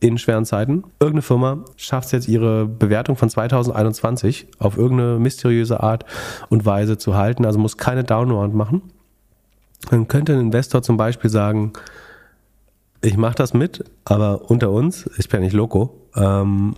in 0.01 0.19
schweren 0.19 0.45
Zeiten. 0.45 0.83
Irgendeine 0.99 1.23
Firma 1.23 1.65
schafft 1.77 2.07
es 2.07 2.13
jetzt 2.13 2.29
ihre 2.29 2.67
Bewertung 2.67 3.17
von 3.17 3.31
2021 3.31 4.49
auf 4.59 4.77
irgendeine 4.77 5.21
mysteriöse 5.21 5.81
Art 5.81 6.05
und 6.49 6.67
Weise 6.67 6.99
zu 6.99 7.15
halten, 7.15 7.47
also 7.47 7.61
muss 7.61 7.77
keine 7.77 8.03
Downround 8.03 8.53
machen. 8.53 8.83
Dann 9.91 10.09
könnte 10.09 10.33
ein 10.33 10.41
Investor 10.41 10.83
zum 10.83 10.97
Beispiel 10.97 11.31
sagen, 11.31 11.73
ich 13.03 13.17
mache 13.17 13.35
das 13.35 13.53
mit, 13.53 13.85
aber 14.05 14.51
unter 14.51 14.71
uns, 14.71 15.11
ich 15.19 15.29
bin 15.29 15.41
ja 15.41 15.45
nicht 15.45 15.55
Loco, 15.55 16.09
ähm, 16.15 16.75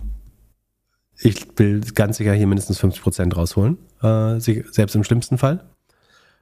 ich 1.19 1.47
will 1.57 1.81
ganz 1.93 2.17
sicher 2.17 2.33
hier 2.33 2.47
mindestens 2.47 2.81
50% 2.81 3.33
rausholen, 3.35 3.77
äh, 4.01 4.39
selbst 4.39 4.95
im 4.95 5.03
schlimmsten 5.03 5.37
Fall. 5.37 5.63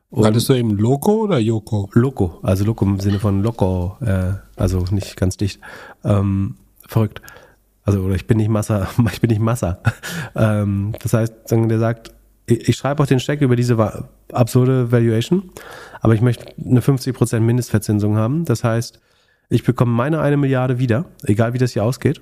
Und 0.09 0.25
Hattest 0.25 0.47
du 0.47 0.53
eben 0.53 0.77
Loco 0.77 1.23
oder 1.23 1.39
Joko? 1.39 1.89
Loco, 1.93 2.39
also 2.43 2.63
Loco 2.65 2.85
im 2.85 2.99
Sinne 2.99 3.19
von 3.19 3.41
Loco, 3.41 3.97
äh, 4.01 4.33
also 4.55 4.85
nicht 4.91 5.17
ganz 5.17 5.37
dicht. 5.37 5.59
Ähm, 6.03 6.55
verrückt. 6.87 7.21
Also, 7.83 8.01
oder 8.01 8.15
ich 8.15 8.27
bin 8.27 8.37
nicht 8.37 8.49
Massa, 8.49 8.87
ich 9.11 9.21
bin 9.21 9.29
nicht 9.29 9.41
Massa. 9.41 9.79
ähm, 10.35 10.93
das 11.01 11.13
heißt, 11.13 11.33
der 11.49 11.79
sagt, 11.79 12.13
ich, 12.45 12.69
ich 12.69 12.75
schreibe 12.75 13.01
auch 13.01 13.07
den 13.07 13.19
Scheck 13.19 13.41
über 13.41 13.55
diese 13.55 14.07
absurde 14.31 14.91
Valuation, 14.91 15.51
aber 16.01 16.13
ich 16.13 16.21
möchte 16.21 16.53
eine 16.63 16.81
50% 16.81 17.39
Mindestverzinsung 17.39 18.15
haben. 18.15 18.45
Das 18.45 18.63
heißt, 18.63 18.99
ich 19.53 19.63
bekomme 19.63 19.91
meine 19.91 20.19
eine 20.19 20.37
Milliarde 20.37 20.79
wieder, 20.79 21.05
egal 21.23 21.53
wie 21.53 21.59
das 21.59 21.73
hier 21.73 21.83
ausgeht, 21.83 22.21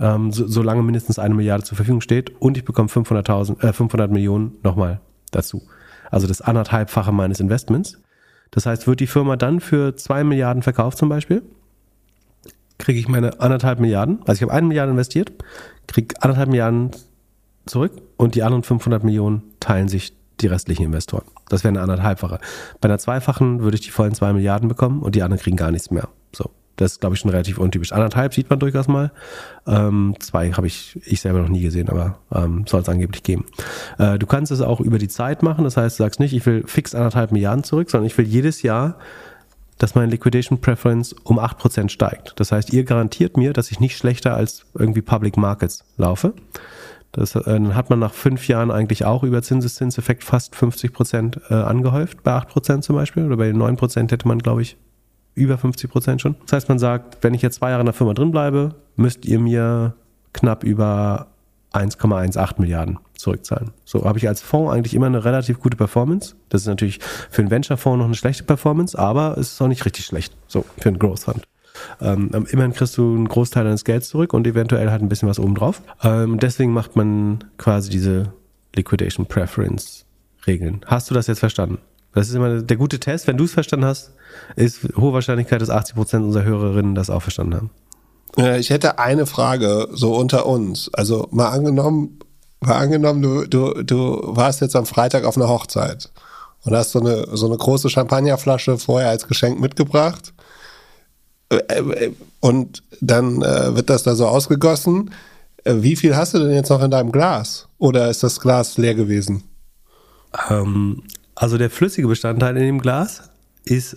ähm, 0.00 0.32
so, 0.32 0.46
solange 0.46 0.82
mindestens 0.82 1.18
eine 1.18 1.34
Milliarde 1.34 1.62
zur 1.62 1.76
Verfügung 1.76 2.00
steht 2.00 2.30
und 2.40 2.56
ich 2.56 2.64
bekomme 2.64 2.88
500.000, 2.88 3.62
äh, 3.62 3.72
500 3.72 4.10
Millionen 4.10 4.56
nochmal 4.62 5.00
dazu. 5.30 5.62
Also 6.10 6.26
das 6.26 6.40
anderthalbfache 6.40 7.12
meines 7.12 7.40
Investments. 7.40 8.00
Das 8.50 8.66
heißt, 8.66 8.86
wird 8.86 9.00
die 9.00 9.06
Firma 9.06 9.36
dann 9.36 9.60
für 9.60 9.96
zwei 9.96 10.24
Milliarden 10.24 10.62
verkauft 10.62 10.98
zum 10.98 11.08
Beispiel, 11.08 11.42
kriege 12.78 12.98
ich 12.98 13.08
meine 13.08 13.40
anderthalb 13.40 13.78
Milliarden, 13.78 14.18
also 14.26 14.32
ich 14.32 14.42
habe 14.42 14.52
eine 14.52 14.66
Milliarde 14.66 14.90
investiert, 14.90 15.32
kriege 15.86 16.16
anderthalb 16.20 16.48
Milliarden 16.48 16.90
zurück 17.66 17.92
und 18.16 18.34
die 18.34 18.42
anderen 18.42 18.64
500 18.64 19.04
Millionen 19.04 19.42
teilen 19.60 19.88
sich 19.88 20.16
die 20.40 20.48
restlichen 20.48 20.84
Investoren. 20.84 21.24
Das 21.48 21.62
wäre 21.62 21.70
eine 21.70 21.82
anderthalbfache. 21.82 22.40
Bei 22.80 22.88
einer 22.88 22.98
zweifachen 22.98 23.60
würde 23.62 23.76
ich 23.76 23.82
die 23.82 23.90
vollen 23.90 24.14
zwei 24.14 24.32
Milliarden 24.32 24.68
bekommen 24.68 25.02
und 25.02 25.14
die 25.14 25.22
anderen 25.22 25.40
kriegen 25.40 25.56
gar 25.56 25.70
nichts 25.70 25.92
mehr. 25.92 26.08
So. 26.32 26.50
Das 26.76 26.92
ist, 26.92 27.00
glaube 27.00 27.14
ich, 27.14 27.20
schon 27.20 27.30
relativ 27.30 27.58
untypisch. 27.58 27.92
Anderthalb 27.92 28.34
sieht 28.34 28.50
man 28.50 28.58
durchaus 28.58 28.88
mal. 28.88 29.12
Ähm, 29.66 30.14
zwei 30.18 30.52
habe 30.52 30.66
ich, 30.66 30.98
ich 31.04 31.20
selber 31.20 31.40
noch 31.40 31.48
nie 31.48 31.62
gesehen, 31.62 31.88
aber 31.88 32.18
ähm, 32.32 32.64
soll 32.66 32.82
es 32.82 32.88
angeblich 32.88 33.22
geben. 33.22 33.46
Äh, 33.98 34.18
du 34.18 34.26
kannst 34.26 34.50
es 34.50 34.60
auch 34.60 34.80
über 34.80 34.98
die 34.98 35.08
Zeit 35.08 35.42
machen. 35.42 35.64
Das 35.64 35.76
heißt, 35.76 35.98
du 35.98 36.02
sagst 36.02 36.20
nicht, 36.20 36.34
ich 36.34 36.44
will 36.46 36.64
fix 36.66 36.94
anderthalb 36.94 37.32
Milliarden 37.32 37.64
zurück, 37.64 37.90
sondern 37.90 38.06
ich 38.06 38.18
will 38.18 38.26
jedes 38.26 38.62
Jahr 38.62 38.96
dass 39.78 39.94
meine 39.94 40.10
Liquidation 40.10 40.60
Preference 40.60 41.12
um 41.24 41.38
8% 41.38 41.88
steigt. 41.88 42.34
Das 42.36 42.52
heißt, 42.52 42.72
ihr 42.72 42.84
garantiert 42.84 43.36
mir, 43.36 43.52
dass 43.52 43.70
ich 43.70 43.80
nicht 43.80 43.96
schlechter 43.96 44.36
als 44.36 44.66
irgendwie 44.74 45.02
Public 45.02 45.36
Markets 45.36 45.84
laufe. 45.96 46.34
Das, 47.12 47.34
äh, 47.34 47.42
dann 47.44 47.74
hat 47.74 47.90
man 47.90 47.98
nach 47.98 48.12
fünf 48.12 48.48
Jahren 48.48 48.70
eigentlich 48.70 49.04
auch 49.04 49.22
über 49.22 49.42
Zinseszinseffekt 49.42 50.24
fast 50.24 50.56
50 50.56 50.92
Prozent 50.92 51.40
äh, 51.48 51.54
angehäuft, 51.54 52.22
bei 52.22 52.32
8 52.32 52.48
Prozent 52.48 52.84
zum 52.84 52.96
Beispiel. 52.96 53.24
Oder 53.24 53.36
bei 53.36 53.52
9 53.52 53.76
Prozent 53.76 54.12
hätte 54.12 54.28
man, 54.28 54.38
glaube 54.38 54.62
ich, 54.62 54.76
über 55.34 55.58
50 55.58 55.90
Prozent 55.90 56.20
schon. 56.20 56.36
Das 56.42 56.52
heißt, 56.52 56.68
man 56.68 56.78
sagt, 56.78 57.18
wenn 57.22 57.34
ich 57.34 57.42
jetzt 57.42 57.56
zwei 57.56 57.70
Jahre 57.70 57.80
in 57.80 57.86
der 57.86 57.94
Firma 57.94 58.14
drin 58.14 58.30
bleibe, 58.30 58.74
müsst 58.96 59.24
ihr 59.24 59.38
mir 59.38 59.94
knapp 60.32 60.64
über 60.64 61.28
1,18 61.72 62.60
Milliarden 62.60 62.98
zurückzahlen. 63.16 63.70
So 63.84 64.04
habe 64.04 64.18
ich 64.18 64.28
als 64.28 64.42
Fonds 64.42 64.72
eigentlich 64.72 64.94
immer 64.94 65.06
eine 65.06 65.24
relativ 65.24 65.60
gute 65.60 65.76
Performance. 65.76 66.36
Das 66.48 66.62
ist 66.62 66.68
natürlich 66.68 67.00
für 67.30 67.42
einen 67.42 67.50
Venture-Fonds 67.50 67.98
noch 67.98 68.06
eine 68.06 68.14
schlechte 68.14 68.44
Performance, 68.44 68.98
aber 68.98 69.36
es 69.38 69.52
ist 69.52 69.62
auch 69.62 69.68
nicht 69.68 69.84
richtig 69.84 70.04
schlecht. 70.04 70.36
So, 70.46 70.64
für 70.78 70.88
einen 70.88 70.98
Growth 70.98 71.20
Fund. 71.20 71.44
Ähm, 72.00 72.30
immerhin 72.50 72.72
kriegst 72.72 72.96
du 72.96 73.14
einen 73.14 73.28
Großteil 73.28 73.64
deines 73.64 73.84
Gelds 73.84 74.08
zurück 74.08 74.32
und 74.32 74.46
eventuell 74.46 74.90
halt 74.90 75.02
ein 75.02 75.08
bisschen 75.08 75.28
was 75.28 75.40
obendrauf. 75.40 75.82
Ähm, 76.02 76.38
deswegen 76.38 76.72
macht 76.72 76.94
man 76.94 77.44
quasi 77.58 77.90
diese 77.90 78.32
Liquidation 78.74 79.26
Preference 79.26 80.04
Regeln. 80.46 80.80
Hast 80.86 81.10
du 81.10 81.14
das 81.14 81.26
jetzt 81.26 81.40
verstanden? 81.40 81.78
Das 82.14 82.28
ist 82.28 82.34
immer 82.34 82.62
der 82.62 82.76
gute 82.76 83.00
Test. 83.00 83.26
Wenn 83.26 83.36
du 83.36 83.44
es 83.44 83.52
verstanden 83.52 83.86
hast, 83.86 84.12
ist 84.56 84.80
hohe 84.96 85.12
Wahrscheinlichkeit, 85.12 85.60
dass 85.60 85.70
80 85.70 85.96
Prozent 85.96 86.24
unserer 86.24 86.44
Hörerinnen 86.44 86.94
das 86.94 87.10
auch 87.10 87.22
verstanden 87.22 87.54
haben. 87.56 87.70
Ich 88.58 88.70
hätte 88.70 88.98
eine 88.98 89.26
Frage, 89.26 89.88
so 89.92 90.16
unter 90.16 90.46
uns. 90.46 90.92
Also 90.92 91.28
mal 91.30 91.50
angenommen, 91.50 92.18
mal 92.60 92.76
angenommen, 92.76 93.22
du, 93.22 93.46
du, 93.46 93.82
du 93.82 94.20
warst 94.24 94.60
jetzt 94.60 94.74
am 94.74 94.86
Freitag 94.86 95.24
auf 95.24 95.36
einer 95.36 95.48
Hochzeit 95.48 96.10
und 96.64 96.74
hast 96.74 96.92
so 96.92 97.00
eine, 97.00 97.28
so 97.36 97.46
eine 97.46 97.56
große 97.56 97.90
Champagnerflasche 97.90 98.78
vorher 98.78 99.10
als 99.10 99.28
Geschenk 99.28 99.60
mitgebracht. 99.60 100.32
Äh, 101.50 101.56
äh, 101.56 102.12
und 102.40 102.82
dann 103.00 103.42
äh, 103.42 103.76
wird 103.76 103.90
das 103.90 104.02
da 104.02 104.14
so 104.14 104.26
ausgegossen. 104.26 105.10
Wie 105.64 105.96
viel 105.96 106.16
hast 106.16 106.34
du 106.34 106.38
denn 106.38 106.52
jetzt 106.52 106.70
noch 106.70 106.82
in 106.82 106.90
deinem 106.90 107.12
Glas? 107.12 107.68
Oder 107.78 108.10
ist 108.10 108.22
das 108.22 108.40
Glas 108.40 108.76
leer 108.76 108.94
gewesen? 108.94 109.44
Ähm, 110.50 111.02
also 111.34 111.58
der 111.58 111.70
flüssige 111.70 112.08
Bestandteil 112.08 112.56
in 112.56 112.62
dem 112.62 112.80
Glas 112.80 113.30
ist 113.64 113.96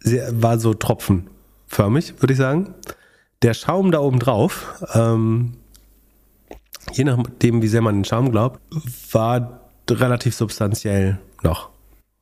sehr, 0.00 0.42
war 0.42 0.58
so 0.58 0.74
tropfenförmig, 0.74 2.14
würde 2.20 2.32
ich 2.32 2.38
sagen. 2.38 2.74
Der 3.42 3.54
Schaum 3.54 3.90
da 3.90 3.98
oben 3.98 4.18
drauf, 4.18 4.84
ähm, 4.94 5.54
je 6.92 7.04
nachdem, 7.04 7.62
wie 7.62 7.68
sehr 7.68 7.82
man 7.82 7.96
den 7.96 8.04
Schaum 8.04 8.30
glaubt, 8.30 8.60
war 9.10 9.60
relativ 9.90 10.34
substanziell 10.34 11.18
noch. 11.42 11.70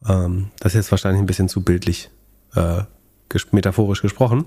Ähm, 0.09 0.51
das 0.61 0.73
ist 0.73 0.77
jetzt 0.77 0.91
wahrscheinlich 0.91 1.21
ein 1.21 1.27
bisschen 1.27 1.49
zu 1.49 1.63
bildlich, 1.63 2.11
äh, 2.55 2.83
metaphorisch 3.53 4.03
gesprochen. 4.03 4.47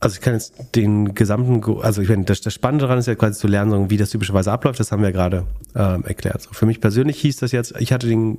Also 0.00 0.14
ich 0.14 0.20
kann 0.20 0.34
jetzt 0.34 0.54
den 0.76 1.14
gesamten, 1.14 1.62
also 1.82 2.02
ich 2.02 2.08
meine, 2.08 2.24
das, 2.24 2.40
das 2.40 2.54
Spannende 2.54 2.84
daran 2.84 2.98
ist 2.98 3.06
ja 3.06 3.16
quasi 3.16 3.38
zu 3.38 3.48
lernen, 3.48 3.90
wie 3.90 3.96
das 3.96 4.10
typischerweise 4.10 4.52
abläuft, 4.52 4.78
das 4.78 4.92
haben 4.92 5.02
wir 5.02 5.10
gerade 5.12 5.44
ähm, 5.74 6.04
erklärt. 6.04 6.42
So, 6.42 6.52
für 6.52 6.66
mich 6.66 6.80
persönlich 6.80 7.20
hieß 7.20 7.38
das 7.38 7.50
jetzt, 7.52 7.74
ich 7.80 7.92
hatte 7.92 8.06
den 8.06 8.38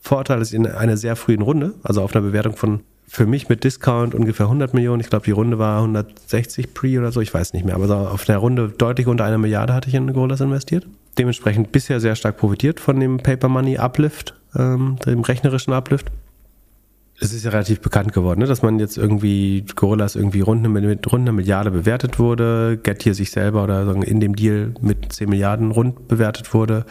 Vorteil, 0.00 0.42
ich 0.42 0.54
in 0.54 0.66
einer 0.66 0.96
sehr 0.96 1.16
frühen 1.16 1.42
Runde, 1.42 1.74
also 1.82 2.02
auf 2.02 2.14
einer 2.14 2.24
Bewertung 2.24 2.56
von 2.56 2.80
für 3.08 3.26
mich 3.26 3.48
mit 3.48 3.64
Discount 3.64 4.14
ungefähr 4.14 4.46
100 4.46 4.74
Millionen. 4.74 5.00
Ich 5.00 5.08
glaube, 5.08 5.24
die 5.24 5.30
Runde 5.30 5.58
war 5.58 5.78
160 5.78 6.74
Pre 6.74 6.98
oder 6.98 7.10
so, 7.10 7.22
ich 7.22 7.32
weiß 7.32 7.54
nicht 7.54 7.64
mehr. 7.64 7.74
Aber 7.74 8.12
auf 8.12 8.28
einer 8.28 8.38
Runde 8.38 8.68
deutlich 8.68 9.06
unter 9.06 9.24
einer 9.24 9.38
Milliarde 9.38 9.72
hatte 9.72 9.88
ich 9.88 9.94
in 9.94 10.12
Golas 10.12 10.42
investiert. 10.42 10.86
Dementsprechend 11.16 11.72
bisher 11.72 12.00
sehr 12.00 12.16
stark 12.16 12.36
profitiert 12.36 12.80
von 12.80 13.00
dem 13.00 13.16
Paper 13.16 13.48
Money 13.48 13.78
Uplift, 13.78 14.34
ähm, 14.54 14.96
dem 15.06 15.22
rechnerischen 15.22 15.72
Uplift. 15.72 16.12
Es 17.20 17.32
ist 17.32 17.44
ja 17.44 17.50
relativ 17.50 17.80
bekannt 17.80 18.12
geworden, 18.12 18.40
ne, 18.40 18.46
dass 18.46 18.62
man 18.62 18.78
jetzt 18.78 18.96
irgendwie 18.96 19.64
Gorillas 19.74 20.14
irgendwie 20.14 20.40
rund 20.40 20.64
eine, 20.64 20.98
rund 21.04 21.22
eine 21.22 21.32
Milliarde 21.32 21.70
bewertet 21.70 22.18
wurde, 22.18 22.78
Get 22.82 23.02
hier 23.02 23.14
sich 23.14 23.32
selber 23.32 23.64
oder 23.64 23.84
sagen, 23.86 24.02
in 24.02 24.20
dem 24.20 24.36
Deal 24.36 24.74
mit 24.80 25.12
10 25.12 25.28
Milliarden 25.28 25.72
rund 25.72 26.06
bewertet 26.06 26.54
wurde. 26.54 26.86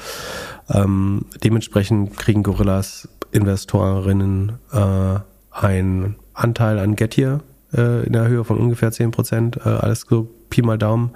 Ähm, 0.69 1.25
dementsprechend 1.43 2.17
kriegen 2.17 2.43
Gorillas 2.43 3.07
Investorinnen 3.31 4.53
äh, 4.73 5.19
ein 5.51 6.15
Anteil 6.33 6.79
an 6.79 6.95
Gettier 6.95 7.41
äh, 7.73 8.05
in 8.05 8.13
der 8.13 8.27
Höhe 8.27 8.43
von 8.43 8.57
ungefähr 8.57 8.91
10 8.91 9.11
Prozent, 9.11 9.57
äh, 9.57 9.69
alles 9.69 10.05
so 10.09 10.29
Pi 10.49 10.61
mal 10.61 10.77
Daumen. 10.77 11.11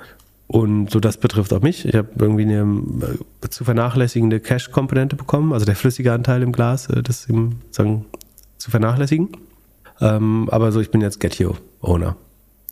Und 0.48 0.92
so 0.92 1.00
das 1.00 1.16
betrifft 1.16 1.54
auch 1.54 1.62
mich. 1.62 1.86
Ich 1.86 1.96
habe 1.96 2.10
irgendwie 2.20 2.44
eine 2.44 2.84
äh, 3.42 3.48
zu 3.50 3.64
vernachlässigende 3.64 4.42
Cash-Komponente 4.42 5.16
bekommen, 5.16 5.54
also 5.54 5.66
der 5.66 5.78
flüssige 5.78 6.12
Anteil 6.12 6.42
im 6.42 6.52
Glas, 6.52 6.90
äh, 6.90 7.02
das 7.02 7.30
eben 7.30 7.62
sagen, 7.70 8.06
zu 8.62 8.72
vernachlässigen. 8.72 9.30
Ähm, 10.00 10.50
aber 10.52 10.72
so, 10.72 10.80
ich 10.80 10.92
bin 10.92 11.02
jetzt 11.02 11.20
Getio-Owner. 11.20 12.16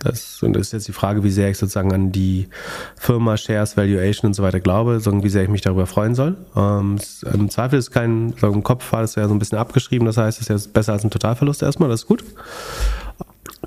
Das, 0.02 0.42
und 0.44 0.54
das 0.54 0.68
ist 0.68 0.72
jetzt 0.72 0.88
die 0.88 0.94
Frage, 0.94 1.24
wie 1.24 1.30
sehr 1.30 1.50
ich 1.50 1.58
sozusagen 1.58 1.94
an 1.94 2.14
die 2.14 2.48
Firma, 2.96 3.36
Shares, 3.36 3.76
Valuation 3.76 4.30
und 4.30 4.34
so 4.34 4.44
weiter 4.44 4.62
glaube, 4.62 5.02
sondern 5.02 5.24
wie 5.24 5.30
sehr 5.30 5.44
ich 5.44 5.50
mich 5.50 5.62
darüber 5.62 5.86
freuen 5.88 6.16
soll. 6.16 6.38
Ähm, 6.56 6.98
Im 7.34 7.50
Zweifel 7.50 7.78
ist 7.78 7.92
kein, 7.92 8.34
so 8.40 8.48
im 8.48 8.64
Kopf 8.64 8.94
war 8.94 9.02
das 9.02 9.16
ja 9.16 9.28
so 9.28 9.34
ein 9.34 9.40
bisschen 9.40 9.58
abgeschrieben, 9.58 10.06
das 10.06 10.16
heißt, 10.16 10.40
es 10.40 10.44
ist 10.44 10.50
jetzt 10.50 10.74
besser 10.74 10.94
als 10.94 11.04
ein 11.04 11.12
Totalverlust 11.12 11.64
erstmal, 11.64 11.90
das 11.90 12.02
ist 12.02 12.08
gut. 12.08 12.24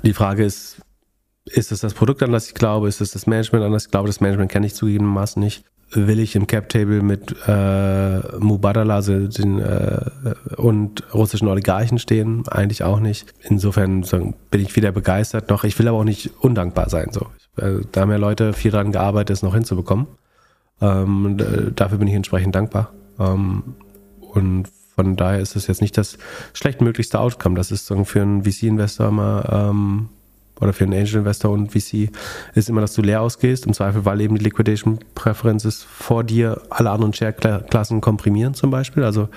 Die 0.01 0.13
Frage 0.13 0.43
ist, 0.43 0.77
ist 1.45 1.71
es 1.71 1.81
das 1.81 1.93
Produkt, 1.93 2.23
an 2.23 2.31
das 2.31 2.47
ich 2.47 2.53
glaube? 2.53 2.87
Ist 2.87 3.01
es 3.01 3.11
das 3.11 3.27
Management, 3.27 3.65
an 3.65 3.71
das 3.71 3.85
ich 3.85 3.91
glaube? 3.91 4.07
Das 4.07 4.21
Management 4.21 4.51
kenne 4.51 4.65
ich 4.65 4.75
zugegebenermaßen 4.75 5.41
nicht 5.41 5.63
will 5.95 6.19
ich 6.19 6.35
im 6.35 6.47
Cap-Table 6.47 7.01
mit 7.01 7.35
äh, 7.47 8.19
Mubadala 8.39 8.95
also 8.95 9.27
den, 9.27 9.59
äh, 9.59 10.09
und 10.57 11.03
russischen 11.13 11.47
Oligarchen 11.47 11.99
stehen? 11.99 12.47
Eigentlich 12.47 12.83
auch 12.83 12.99
nicht. 12.99 13.33
Insofern 13.41 14.03
so, 14.03 14.33
bin 14.49 14.61
ich 14.61 14.75
wieder 14.75 14.91
begeistert 14.91 15.49
noch. 15.49 15.63
Ich 15.63 15.77
will 15.79 15.87
aber 15.87 15.99
auch 15.99 16.03
nicht 16.03 16.31
undankbar 16.39 16.89
sein. 16.89 17.09
So. 17.11 17.27
Äh, 17.57 17.81
da 17.91 18.01
haben 18.01 18.11
ja 18.11 18.17
Leute 18.17 18.53
viel 18.53 18.71
daran 18.71 18.91
gearbeitet, 18.91 19.35
es 19.35 19.43
noch 19.43 19.53
hinzubekommen. 19.53 20.07
Ähm, 20.81 21.37
äh, 21.39 21.71
dafür 21.73 21.97
bin 21.97 22.07
ich 22.07 22.15
entsprechend 22.15 22.55
dankbar. 22.55 22.91
Ähm, 23.19 23.75
und 24.19 24.69
von 24.95 25.15
daher 25.15 25.39
ist 25.39 25.55
es 25.55 25.67
jetzt 25.67 25.81
nicht 25.81 25.97
das 25.97 26.17
schlechtmöglichste 26.53 27.19
Outcome. 27.19 27.55
Das 27.55 27.71
ist 27.71 27.87
für 27.87 28.21
einen 28.21 28.43
VC-Investor 28.43 29.07
immer 29.07 29.69
ähm, 29.71 30.09
oder 30.59 30.73
für 30.73 30.83
einen 30.83 30.93
Angel 30.93 31.15
Investor 31.15 31.51
und 31.51 31.71
VC 31.71 32.09
ist 32.53 32.69
immer, 32.69 32.81
dass 32.81 32.93
du 32.93 33.01
leer 33.01 33.21
ausgehst, 33.21 33.65
im 33.65 33.73
Zweifel, 33.73 34.05
weil 34.05 34.21
eben 34.21 34.37
die 34.37 34.43
Liquidation 34.43 34.99
Preferences 35.15 35.83
vor 35.83 36.23
dir 36.23 36.61
alle 36.69 36.91
anderen 36.91 37.13
Share-Klassen 37.13 38.01
komprimieren 38.01 38.53
zum 38.53 38.69
Beispiel, 38.69 39.03
also 39.03 39.29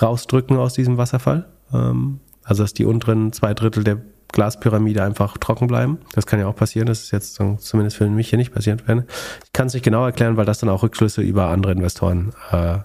rausdrücken 0.00 0.56
aus 0.56 0.74
diesem 0.74 0.96
Wasserfall. 0.96 1.46
Ähm, 1.72 2.20
also 2.44 2.64
dass 2.64 2.74
die 2.74 2.84
unteren 2.84 3.32
zwei 3.32 3.54
Drittel 3.54 3.84
der 3.84 3.98
Glaspyramide 4.32 5.02
einfach 5.02 5.38
trocken 5.38 5.66
bleiben. 5.66 5.98
Das 6.12 6.26
kann 6.26 6.40
ja 6.40 6.46
auch 6.46 6.54
passieren. 6.54 6.86
Das 6.86 7.02
ist 7.02 7.10
jetzt 7.10 7.34
zumindest 7.34 7.96
für 7.96 8.08
mich 8.08 8.28
hier 8.30 8.38
nicht 8.38 8.52
passiert 8.52 8.86
werden. 8.86 9.04
Ich 9.44 9.52
kann 9.52 9.66
es 9.66 9.74
nicht 9.74 9.82
genau 9.82 10.04
erklären, 10.04 10.36
weil 10.36 10.46
das 10.46 10.58
dann 10.58 10.68
auch 10.68 10.82
Rückschlüsse 10.82 11.22
über 11.22 11.48
andere 11.48 11.72
Investoren 11.72 12.32
äh, 12.52 12.78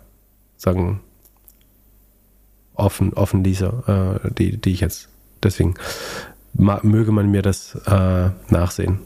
sagen 0.58 1.02
offen, 2.74 3.14
offen 3.14 3.44
ließe, 3.44 4.20
äh, 4.26 4.34
die, 4.34 4.58
die 4.58 4.72
ich 4.72 4.82
jetzt 4.82 5.10
deswegen 5.44 5.76
möge 6.58 7.12
man 7.12 7.30
mir 7.30 7.42
das 7.42 7.76
äh, 7.86 8.30
nachsehen. 8.50 9.00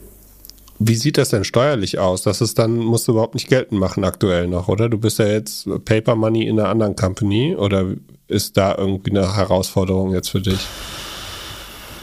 Wie 0.78 0.94
sieht 0.94 1.18
das 1.18 1.28
denn 1.28 1.44
steuerlich 1.44 1.98
aus? 1.98 2.22
Das 2.22 2.40
ist 2.40 2.58
dann, 2.58 2.78
musst 2.78 3.06
du 3.06 3.12
überhaupt 3.12 3.34
nicht 3.34 3.48
geltend 3.48 3.78
machen 3.78 4.02
aktuell 4.02 4.48
noch, 4.48 4.68
oder? 4.68 4.88
Du 4.88 4.96
bist 4.96 5.18
ja 5.18 5.26
jetzt 5.26 5.68
Paper 5.84 6.16
Money 6.16 6.46
in 6.46 6.58
einer 6.58 6.70
anderen 6.70 6.96
Company 6.96 7.54
oder 7.54 7.84
ist 8.28 8.56
da 8.56 8.74
irgendwie 8.76 9.10
eine 9.10 9.36
Herausforderung 9.36 10.14
jetzt 10.14 10.30
für 10.30 10.40
dich? 10.40 10.66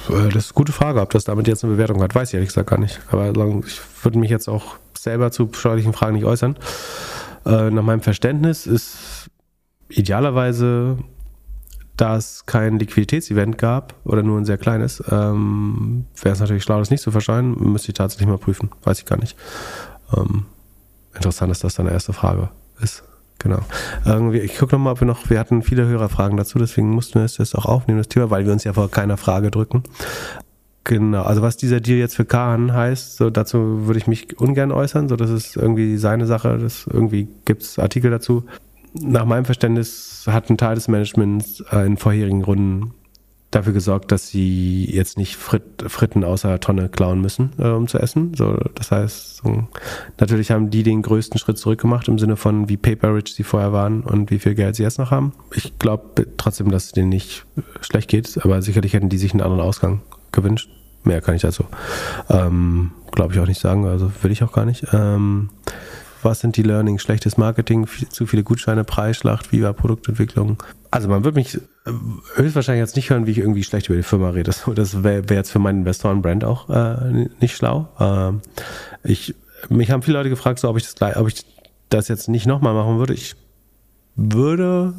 Äh, 0.09 0.29
das 0.29 0.45
ist 0.45 0.51
eine 0.51 0.55
gute 0.55 0.73
Frage, 0.73 1.01
ob 1.01 1.09
das 1.09 1.23
damit 1.23 1.47
jetzt 1.47 1.63
eine 1.63 1.73
Bewertung 1.73 2.01
hat, 2.03 2.13
weiß 2.13 2.29
ich 2.29 2.33
ehrlich 2.35 2.49
gesagt 2.49 2.69
gar 2.69 2.79
nicht. 2.79 2.99
Aber 3.09 3.29
ich 3.65 3.79
würde 4.03 4.19
mich 4.19 4.29
jetzt 4.29 4.47
auch 4.47 4.75
selber 4.95 5.31
zu 5.31 5.49
steuerlichen 5.53 5.93
Fragen 5.93 6.15
nicht 6.15 6.25
äußern. 6.25 6.55
Äh, 7.45 7.71
nach 7.71 7.83
meinem 7.83 8.01
Verständnis 8.01 8.67
ist 8.67 9.29
idealerweise 9.89 10.97
da 11.97 12.15
es 12.15 12.45
kein 12.45 12.79
Liquiditätsevent 12.79 13.57
gab 13.57 13.95
oder 14.03 14.23
nur 14.23 14.39
ein 14.39 14.45
sehr 14.45 14.57
kleines, 14.57 15.03
ähm, 15.11 16.05
wäre 16.21 16.33
es 16.33 16.39
natürlich 16.39 16.63
schlau, 16.63 16.79
das 16.79 16.91
nicht 16.91 17.01
zu 17.01 17.11
verschreien. 17.11 17.55
Müsste 17.59 17.89
ich 17.89 17.95
tatsächlich 17.95 18.29
mal 18.29 18.37
prüfen. 18.37 18.69
Weiß 18.83 18.99
ich 18.99 19.05
gar 19.05 19.17
nicht. 19.17 19.35
Ähm, 20.15 20.45
interessant 21.15 21.63
dass 21.63 21.75
deine 21.75 21.91
erste 21.91 22.13
Frage 22.13 22.49
ist. 22.81 23.03
Genau. 23.39 23.59
Irgendwie, 24.05 24.39
ich 24.39 24.57
gucke 24.57 24.75
nochmal, 24.75 24.93
ob 24.93 25.01
wir 25.01 25.07
noch, 25.07 25.29
wir 25.29 25.39
hatten 25.39 25.61
viele 25.61 25.85
Hörerfragen 25.85 26.37
dazu, 26.37 26.57
deswegen 26.57 26.89
mussten 26.89 27.19
wir 27.19 27.25
es 27.25 27.37
jetzt 27.37 27.55
auch 27.55 27.65
aufnehmen, 27.65 27.99
das 27.99 28.07
Thema, 28.07 28.31
weil 28.31 28.45
wir 28.45 28.53
uns 28.53 28.63
ja 28.63 28.73
vor 28.73 28.89
keiner 28.89 29.17
Frage 29.17 29.51
drücken. 29.51 29.83
Genau, 30.83 31.23
also 31.23 31.41
was 31.41 31.57
dieser 31.57 31.79
Deal 31.81 31.99
jetzt 31.99 32.15
für 32.15 32.25
Kahn 32.25 32.73
heißt, 32.73 33.17
so 33.17 33.29
dazu 33.29 33.85
würde 33.85 33.99
ich 33.99 34.07
mich 34.07 34.39
ungern 34.39 34.71
äußern, 34.71 35.09
so 35.09 35.17
das 35.17 35.29
ist 35.29 35.55
irgendwie 35.55 35.97
seine 35.97 36.25
Sache, 36.25 36.57
das 36.57 36.87
irgendwie 36.87 37.27
gibt 37.45 37.61
es 37.61 37.77
Artikel 37.77 38.09
dazu 38.09 38.45
nach 39.01 39.25
meinem 39.25 39.45
Verständnis 39.45 40.25
hat 40.27 40.49
ein 40.49 40.57
Teil 40.57 40.75
des 40.75 40.87
Managements 40.87 41.63
äh, 41.71 41.85
in 41.85 41.97
vorherigen 41.97 42.43
Runden 42.43 42.93
dafür 43.51 43.71
gesorgt, 43.71 44.11
dass 44.11 44.27
sie 44.27 44.85
jetzt 44.85 45.17
nicht 45.17 45.37
Frit 45.37 45.63
Fritten 45.87 46.23
außer 46.23 46.59
Tonne 46.59 46.89
klauen 46.89 47.21
müssen, 47.21 47.53
äh, 47.57 47.69
um 47.69 47.87
zu 47.87 47.97
essen. 47.97 48.33
So, 48.35 48.57
das 48.75 48.91
heißt, 48.91 49.37
so, 49.37 49.67
natürlich 50.19 50.51
haben 50.51 50.69
die 50.69 50.83
den 50.83 51.01
größten 51.01 51.39
Schritt 51.39 51.57
zurückgemacht 51.57 52.07
im 52.07 52.19
Sinne 52.19 52.35
von, 52.35 52.67
wie 52.67 52.77
paper 52.77 53.15
rich 53.15 53.33
sie 53.33 53.43
vorher 53.43 53.71
waren 53.71 54.03
und 54.03 54.31
wie 54.31 54.39
viel 54.39 54.53
Geld 54.53 54.75
sie 54.75 54.83
jetzt 54.83 54.99
noch 54.99 55.11
haben. 55.11 55.33
Ich 55.53 55.79
glaube 55.79 56.27
trotzdem, 56.37 56.71
dass 56.71 56.85
es 56.85 56.91
denen 56.91 57.09
nicht 57.09 57.45
schlecht 57.81 58.09
geht, 58.09 58.37
aber 58.43 58.61
sicherlich 58.61 58.93
hätten 58.93 59.09
die 59.09 59.17
sich 59.17 59.31
einen 59.31 59.41
anderen 59.41 59.61
Ausgang 59.61 60.01
gewünscht. 60.31 60.69
Mehr 61.03 61.21
kann 61.21 61.35
ich 61.35 61.41
dazu, 61.41 61.63
ähm, 62.29 62.91
glaube 63.13 63.33
ich, 63.33 63.39
auch 63.39 63.47
nicht 63.47 63.61
sagen. 63.61 63.85
Also 63.85 64.11
will 64.21 64.31
ich 64.31 64.43
auch 64.43 64.51
gar 64.51 64.65
nicht. 64.65 64.85
Ähm, 64.91 65.49
was 66.27 66.41
sind 66.41 66.57
die 66.57 66.61
Learnings? 66.63 67.01
Schlechtes 67.01 67.37
Marketing, 67.37 67.87
viel, 67.87 68.09
zu 68.09 68.27
viele 68.27 68.43
Gutscheine, 68.43 68.83
Preisschlacht, 68.83 69.53
wie 69.53 69.63
war 69.63 69.73
Produktentwicklung? 69.73 70.61
Also 70.91 71.07
man 71.07 71.23
wird 71.23 71.35
mich 71.35 71.55
äh, 71.55 71.59
höchstwahrscheinlich 72.35 72.81
jetzt 72.81 72.97
nicht 72.97 73.09
hören, 73.09 73.25
wie 73.25 73.31
ich 73.31 73.37
irgendwie 73.37 73.63
schlecht 73.63 73.87
über 73.87 73.95
die 73.95 74.03
Firma 74.03 74.31
rede. 74.31 74.43
Das, 74.43 74.63
das 74.75 75.03
wäre 75.03 75.29
wär 75.29 75.37
jetzt 75.37 75.51
für 75.51 75.59
meinen 75.59 75.79
Investoren-Brand 75.79 76.43
auch 76.43 76.69
äh, 76.69 77.29
nicht 77.39 77.55
schlau. 77.55 77.87
Ähm, 77.99 78.41
ich, 79.03 79.35
mich 79.69 79.89
haben 79.89 80.01
viele 80.01 80.17
Leute 80.17 80.29
gefragt, 80.29 80.59
so, 80.59 80.69
ob 80.69 80.75
ich 80.75 80.83
das, 80.83 81.15
ob 81.15 81.29
ich 81.29 81.45
das 81.87 82.09
jetzt 82.09 82.27
nicht 82.27 82.45
nochmal 82.45 82.73
machen 82.73 82.99
würde. 82.99 83.13
Ich 83.13 83.35
würde 84.17 84.95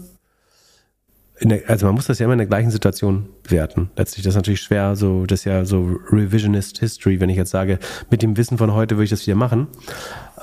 der, 1.43 1.69
also 1.69 1.87
man 1.87 1.95
muss 1.95 2.07
das 2.07 2.19
ja 2.19 2.25
immer 2.25 2.33
in 2.33 2.39
der 2.39 2.47
gleichen 2.47 2.71
Situation 2.71 3.29
werten. 3.47 3.91
Letztlich 3.97 4.25
das 4.25 4.33
ist 4.33 4.37
natürlich 4.37 4.61
schwer, 4.61 4.97
so 4.97 5.27
das 5.27 5.41
ist 5.41 5.45
ja 5.45 5.65
so 5.65 5.99
Revisionist 6.11 6.79
History, 6.79 7.21
wenn 7.21 7.29
ich 7.29 7.37
jetzt 7.37 7.51
sage, 7.51 7.79
mit 8.11 8.23
dem 8.23 8.37
Wissen 8.37 8.59
von 8.59 8.73
heute 8.73 8.97
würde 8.97 9.05
ich 9.05 9.11
das 9.11 9.27
wieder 9.27 9.37
machen. 9.37 9.69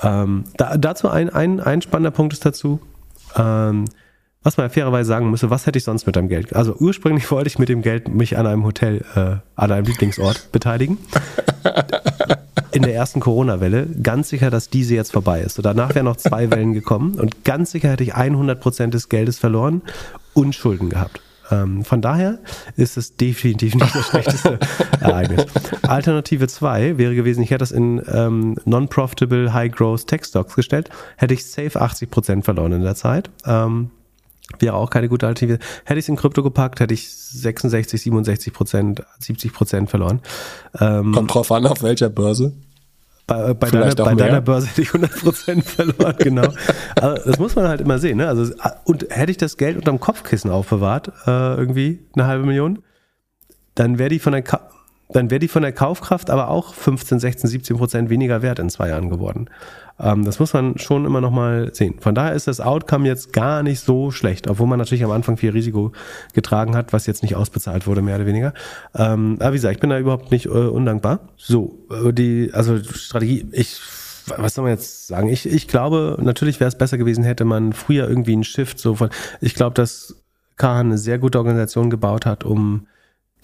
Ähm, 0.02 0.44
da, 0.56 0.76
dazu 0.76 1.08
ein, 1.08 1.30
ein, 1.30 1.60
ein 1.60 1.82
spannender 1.82 2.10
Punkt 2.10 2.32
ist 2.32 2.44
dazu, 2.44 2.80
ähm, 3.36 3.86
was 4.42 4.56
man 4.56 4.66
ja 4.66 4.68
fairerweise 4.68 5.08
sagen 5.08 5.28
müsste, 5.30 5.50
was 5.50 5.66
hätte 5.66 5.78
ich 5.78 5.84
sonst 5.84 6.06
mit 6.06 6.14
deinem 6.14 6.28
Geld? 6.28 6.54
Also 6.54 6.76
ursprünglich 6.78 7.28
wollte 7.30 7.48
ich 7.48 7.58
mit 7.58 7.68
dem 7.68 7.82
Geld 7.82 8.08
mich 8.08 8.38
an 8.38 8.46
einem 8.46 8.64
Hotel, 8.64 9.04
äh, 9.16 9.36
an 9.56 9.72
einem 9.72 9.86
Lieblingsort 9.86 10.48
beteiligen. 10.52 10.98
In 12.70 12.82
der 12.82 12.94
ersten 12.94 13.20
Corona-Welle. 13.20 13.86
Ganz 14.02 14.28
sicher, 14.28 14.50
dass 14.50 14.70
diese 14.70 14.94
jetzt 14.94 15.12
vorbei 15.12 15.40
ist. 15.40 15.58
Und 15.58 15.66
danach 15.66 15.94
wären 15.94 16.04
noch 16.04 16.16
zwei 16.16 16.50
Wellen 16.50 16.74
gekommen. 16.74 17.18
Und 17.18 17.42
ganz 17.42 17.72
sicher 17.72 17.90
hätte 17.90 18.04
ich 18.04 18.14
100% 18.14 18.88
des 18.88 19.08
Geldes 19.08 19.38
verloren 19.38 19.82
und 20.34 20.54
Schulden 20.54 20.90
gehabt. 20.90 21.20
Ähm, 21.50 21.84
von 21.84 22.00
daher 22.00 22.38
ist 22.76 22.96
es 22.96 23.16
definitiv 23.16 23.74
nicht 23.74 23.94
das 23.94 24.06
schlechteste 24.06 24.58
Ereignis. 25.00 25.46
Alternative 25.82 26.48
2 26.48 26.98
wäre 26.98 27.14
gewesen, 27.14 27.42
ich 27.42 27.50
hätte 27.50 27.60
das 27.60 27.72
in 27.72 28.02
ähm, 28.12 28.56
Non-Profitable 28.64 29.52
High-Growth 29.52 30.06
Tech 30.06 30.24
Stocks 30.24 30.54
gestellt, 30.54 30.90
hätte 31.16 31.34
ich 31.34 31.44
safe 31.44 31.80
80% 31.80 32.42
verloren 32.42 32.72
in 32.72 32.82
der 32.82 32.94
Zeit. 32.94 33.30
Ähm, 33.44 33.90
wäre 34.58 34.74
auch 34.74 34.90
keine 34.90 35.08
gute 35.08 35.26
Alternative. 35.26 35.58
Hätte 35.84 35.98
ich 35.98 36.04
es 36.04 36.08
in 36.08 36.16
Krypto 36.16 36.42
gepackt, 36.42 36.80
hätte 36.80 36.94
ich 36.94 37.10
66, 37.12 38.00
67% 38.00 39.02
70% 39.20 39.86
verloren. 39.88 40.20
Ähm, 40.80 41.12
Kommt 41.12 41.34
drauf 41.34 41.50
an, 41.50 41.66
auf 41.66 41.82
welcher 41.82 42.08
Börse. 42.08 42.52
Bei, 43.26 43.54
bei, 43.54 43.70
deiner, 43.70 43.94
bei 43.94 44.14
deiner, 44.14 44.40
Börse 44.40 44.68
hätte 44.68 44.82
ich 44.82 44.90
100% 44.90 45.62
verloren, 45.64 46.14
genau. 46.18 46.48
Aber 46.94 47.14
das 47.14 47.40
muss 47.40 47.56
man 47.56 47.66
halt 47.66 47.80
immer 47.80 47.98
sehen. 47.98 48.18
Ne? 48.18 48.28
Also, 48.28 48.54
und 48.84 49.08
hätte 49.10 49.32
ich 49.32 49.36
das 49.36 49.56
Geld 49.56 49.76
unterm 49.76 49.98
Kopfkissen 49.98 50.50
aufbewahrt, 50.50 51.08
äh, 51.26 51.56
irgendwie 51.56 52.06
eine 52.14 52.26
halbe 52.26 52.46
Million, 52.46 52.84
dann 53.74 53.98
wäre 53.98 54.10
die 54.10 54.20
von 54.20 54.32
der 54.32 54.42
dann 55.08 55.30
wäre 55.30 55.38
die 55.38 55.48
von 55.48 55.62
der 55.62 55.72
Kaufkraft 55.72 56.30
aber 56.30 56.48
auch 56.48 56.74
15, 56.74 57.20
16, 57.20 57.50
17 57.50 57.76
Prozent 57.76 58.10
weniger 58.10 58.42
wert 58.42 58.58
in 58.58 58.70
zwei 58.70 58.88
Jahren 58.88 59.08
geworden. 59.08 59.48
Ähm, 59.98 60.24
das 60.24 60.38
muss 60.38 60.52
man 60.52 60.78
schon 60.78 61.04
immer 61.04 61.20
nochmal 61.20 61.74
sehen. 61.74 61.96
Von 62.00 62.14
daher 62.14 62.34
ist 62.34 62.48
das 62.48 62.60
Outcome 62.60 63.06
jetzt 63.06 63.32
gar 63.32 63.62
nicht 63.62 63.80
so 63.80 64.10
schlecht, 64.10 64.48
obwohl 64.48 64.66
man 64.66 64.78
natürlich 64.78 65.04
am 65.04 65.10
Anfang 65.10 65.36
viel 65.36 65.50
Risiko 65.50 65.92
getragen 66.32 66.76
hat, 66.76 66.92
was 66.92 67.06
jetzt 67.06 67.22
nicht 67.22 67.36
ausbezahlt 67.36 67.86
wurde, 67.86 68.02
mehr 68.02 68.16
oder 68.16 68.26
weniger. 68.26 68.52
Ähm, 68.94 69.36
aber 69.40 69.52
wie 69.52 69.56
gesagt, 69.56 69.74
ich 69.74 69.80
bin 69.80 69.90
da 69.90 69.98
überhaupt 69.98 70.30
nicht 70.30 70.46
äh, 70.46 70.48
undankbar. 70.48 71.20
So, 71.36 71.86
äh, 71.90 72.12
die, 72.12 72.50
also 72.52 72.82
Strategie, 72.82 73.46
ich 73.52 73.80
was 74.38 74.54
soll 74.54 74.64
man 74.64 74.72
jetzt 74.72 75.06
sagen? 75.06 75.28
Ich, 75.28 75.46
ich 75.46 75.68
glaube, 75.68 76.18
natürlich 76.20 76.58
wäre 76.58 76.66
es 76.66 76.76
besser 76.76 76.98
gewesen, 76.98 77.22
hätte 77.22 77.44
man 77.44 77.72
früher 77.72 78.08
irgendwie 78.08 78.32
einen 78.32 78.42
Shift 78.42 78.78
so 78.78 78.96
von. 78.96 79.10
Ich 79.40 79.54
glaube, 79.54 79.74
dass 79.74 80.16
Kahan 80.56 80.86
eine 80.86 80.98
sehr 80.98 81.18
gute 81.18 81.38
Organisation 81.38 81.90
gebaut 81.90 82.26
hat, 82.26 82.42
um 82.42 82.88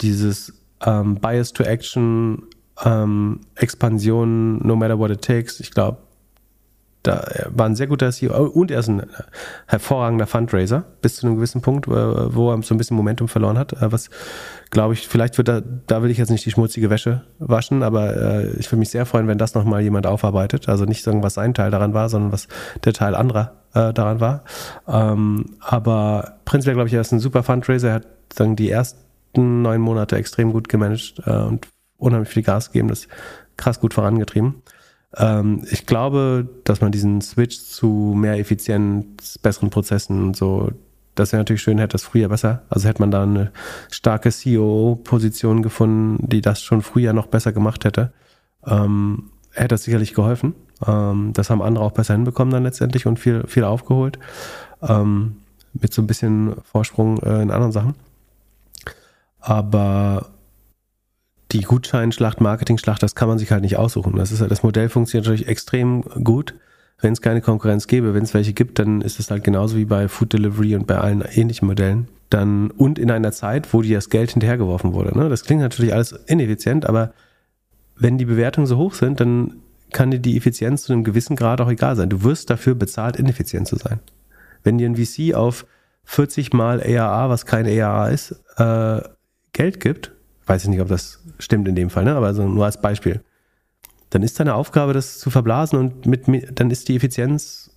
dieses 0.01 0.62
ähm, 0.85 1.15
Bias 1.15 1.53
to 1.53 1.63
Action, 1.63 2.43
ähm, 2.83 3.41
Expansion, 3.55 4.65
no 4.65 4.75
matter 4.75 4.97
what 4.97 5.11
it 5.11 5.21
takes. 5.21 5.59
Ich 5.59 5.71
glaube, 5.71 5.97
da 7.03 7.21
war 7.49 7.65
ein 7.65 7.75
sehr 7.75 7.87
guter 7.87 8.11
CEO 8.11 8.45
und 8.45 8.71
er 8.71 8.79
ist 8.79 8.87
ein 8.87 9.05
hervorragender 9.67 10.25
Fundraiser 10.25 10.85
bis 11.01 11.17
zu 11.17 11.27
einem 11.27 11.35
gewissen 11.35 11.61
Punkt, 11.61 11.85
wo 11.87 12.51
er 12.51 12.63
so 12.63 12.73
ein 12.73 12.77
bisschen 12.77 12.95
Momentum 12.95 13.27
verloren 13.27 13.57
hat. 13.57 13.73
Äh, 13.73 13.91
was 13.91 14.09
glaube 14.71 14.93
ich, 14.93 15.07
vielleicht 15.07 15.37
wird 15.37 15.49
da, 15.49 15.61
da 15.61 16.01
will 16.01 16.11
ich 16.11 16.17
jetzt 16.17 16.29
nicht 16.29 16.45
die 16.45 16.51
schmutzige 16.51 16.89
Wäsche 16.89 17.23
waschen, 17.39 17.83
aber 17.83 18.15
äh, 18.15 18.47
ich 18.57 18.71
würde 18.71 18.79
mich 18.79 18.89
sehr 18.89 19.05
freuen, 19.05 19.27
wenn 19.27 19.37
das 19.37 19.53
nochmal 19.53 19.81
jemand 19.81 20.07
aufarbeitet. 20.07 20.69
Also 20.69 20.85
nicht 20.85 21.03
sagen, 21.03 21.23
was 21.23 21.35
sein 21.35 21.53
Teil 21.53 21.71
daran 21.71 21.93
war, 21.93 22.07
sondern 22.07 22.31
was 22.31 22.47
der 22.85 22.93
Teil 22.93 23.15
anderer 23.15 23.51
äh, 23.73 23.91
daran 23.91 24.21
war. 24.21 24.43
Ähm, 24.87 25.57
aber 25.59 26.37
prinzipiell 26.45 26.75
glaube 26.75 26.87
ich, 26.87 26.93
er 26.93 27.01
ist 27.01 27.11
ein 27.11 27.19
super 27.19 27.43
Fundraiser. 27.43 27.89
Er 27.89 27.95
hat 27.95 28.07
sagen, 28.33 28.55
die 28.55 28.69
ersten 28.69 29.02
neun 29.37 29.81
Monate 29.81 30.15
extrem 30.15 30.51
gut 30.51 30.69
gemanagt 30.69 31.21
äh, 31.25 31.31
und 31.31 31.67
unheimlich 31.97 32.29
viel 32.29 32.43
Gas 32.43 32.71
gegeben, 32.71 32.89
das 32.89 33.07
krass 33.57 33.79
gut 33.79 33.93
vorangetrieben. 33.93 34.61
Ähm, 35.15 35.65
ich 35.69 35.85
glaube, 35.85 36.47
dass 36.63 36.81
man 36.81 36.91
diesen 36.91 37.21
Switch 37.21 37.59
zu 37.59 38.13
mehr 38.15 38.37
Effizienz, 38.39 39.37
besseren 39.37 39.69
Prozessen 39.69 40.21
und 40.23 40.35
so, 40.35 40.71
das 41.15 41.31
wäre 41.31 41.41
natürlich 41.41 41.61
schön, 41.61 41.77
hätte 41.77 41.93
das 41.93 42.03
früher 42.03 42.29
besser. 42.29 42.63
Also 42.69 42.87
hätte 42.87 43.01
man 43.01 43.11
da 43.11 43.23
eine 43.23 43.51
starke 43.91 44.31
CEO-Position 44.31 45.61
gefunden, 45.61 46.27
die 46.27 46.41
das 46.41 46.61
schon 46.61 46.81
früher 46.81 47.13
noch 47.13 47.27
besser 47.27 47.51
gemacht 47.51 47.85
hätte, 47.85 48.11
ähm, 48.65 49.29
hätte 49.51 49.69
das 49.69 49.83
sicherlich 49.83 50.15
geholfen. 50.15 50.55
Ähm, 50.85 51.31
das 51.33 51.49
haben 51.49 51.61
andere 51.61 51.83
auch 51.83 51.91
besser 51.91 52.15
hinbekommen 52.15 52.51
dann 52.51 52.63
letztendlich 52.63 53.05
und 53.05 53.19
viel, 53.19 53.45
viel 53.47 53.63
aufgeholt. 53.63 54.17
Ähm, 54.81 55.37
mit 55.73 55.93
so 55.93 56.01
ein 56.01 56.07
bisschen 56.07 56.55
Vorsprung 56.63 57.19
äh, 57.19 57.41
in 57.41 57.51
anderen 57.51 57.71
Sachen. 57.71 57.95
Aber 59.45 60.29
die 61.51 61.61
Gutscheinschlacht, 61.61 62.39
Marketing-Schlacht, 62.39 63.03
das 63.03 63.13
kann 63.13 63.27
man 63.27 63.37
sich 63.37 63.51
halt 63.51 63.61
nicht 63.61 63.75
aussuchen. 63.77 64.15
Das, 64.15 64.31
ist, 64.31 64.39
das 64.41 64.63
Modell 64.63 64.87
funktioniert 64.87 65.25
natürlich 65.25 65.49
extrem 65.49 66.01
gut, 66.23 66.55
wenn 67.01 67.11
es 67.11 67.21
keine 67.21 67.41
Konkurrenz 67.41 67.87
gäbe. 67.87 68.13
Wenn 68.13 68.23
es 68.23 68.33
welche 68.33 68.53
gibt, 68.53 68.79
dann 68.79 69.01
ist 69.01 69.19
es 69.19 69.29
halt 69.29 69.43
genauso 69.43 69.75
wie 69.75 69.83
bei 69.83 70.07
Food 70.07 70.31
Delivery 70.31 70.77
und 70.77 70.87
bei 70.87 70.97
allen 70.97 71.21
ähnlichen 71.21 71.67
Modellen. 71.67 72.07
Dann, 72.29 72.71
und 72.71 72.97
in 72.97 73.11
einer 73.11 73.33
Zeit, 73.33 73.73
wo 73.73 73.81
dir 73.81 73.97
das 73.97 74.09
Geld 74.09 74.31
hinterhergeworfen 74.31 74.93
wurde. 74.93 75.15
Ne? 75.17 75.27
Das 75.27 75.43
klingt 75.43 75.61
natürlich 75.61 75.93
alles 75.93 76.13
ineffizient, 76.13 76.87
aber 76.87 77.13
wenn 77.97 78.17
die 78.17 78.25
Bewertungen 78.25 78.65
so 78.65 78.77
hoch 78.77 78.93
sind, 78.93 79.19
dann 79.19 79.57
kann 79.91 80.09
dir 80.09 80.19
die 80.19 80.37
Effizienz 80.37 80.83
zu 80.83 80.93
einem 80.93 81.03
gewissen 81.03 81.35
Grad 81.35 81.59
auch 81.59 81.69
egal 81.69 81.97
sein. 81.97 82.09
Du 82.09 82.23
wirst 82.23 82.49
dafür 82.49 82.75
bezahlt, 82.75 83.17
ineffizient 83.17 83.67
zu 83.67 83.75
sein. 83.75 83.99
Wenn 84.63 84.77
dir 84.77 84.89
ein 84.89 84.95
VC 84.95 85.35
auf 85.35 85.65
40 86.05 86.53
mal 86.53 86.81
ARA, 86.81 87.29
was 87.29 87.45
kein 87.45 87.67
ARA 87.67 88.07
ist, 88.07 88.31
äh, 88.55 89.01
Geld 89.53 89.79
gibt, 89.79 90.11
weiß 90.45 90.63
ich 90.63 90.69
nicht, 90.69 90.81
ob 90.81 90.89
das 90.89 91.23
stimmt 91.39 91.67
in 91.67 91.75
dem 91.75 91.89
Fall, 91.89 92.03
ne? 92.03 92.15
aber 92.15 92.27
also 92.27 92.47
nur 92.47 92.65
als 92.65 92.81
Beispiel. 92.81 93.21
Dann 94.09 94.23
ist 94.23 94.39
deine 94.39 94.55
Aufgabe, 94.55 94.93
das 94.93 95.19
zu 95.19 95.29
verblasen 95.29 95.79
und 95.79 96.05
mit, 96.05 96.25
dann 96.59 96.69
ist 96.69 96.89
die 96.89 96.95
Effizienz 96.95 97.71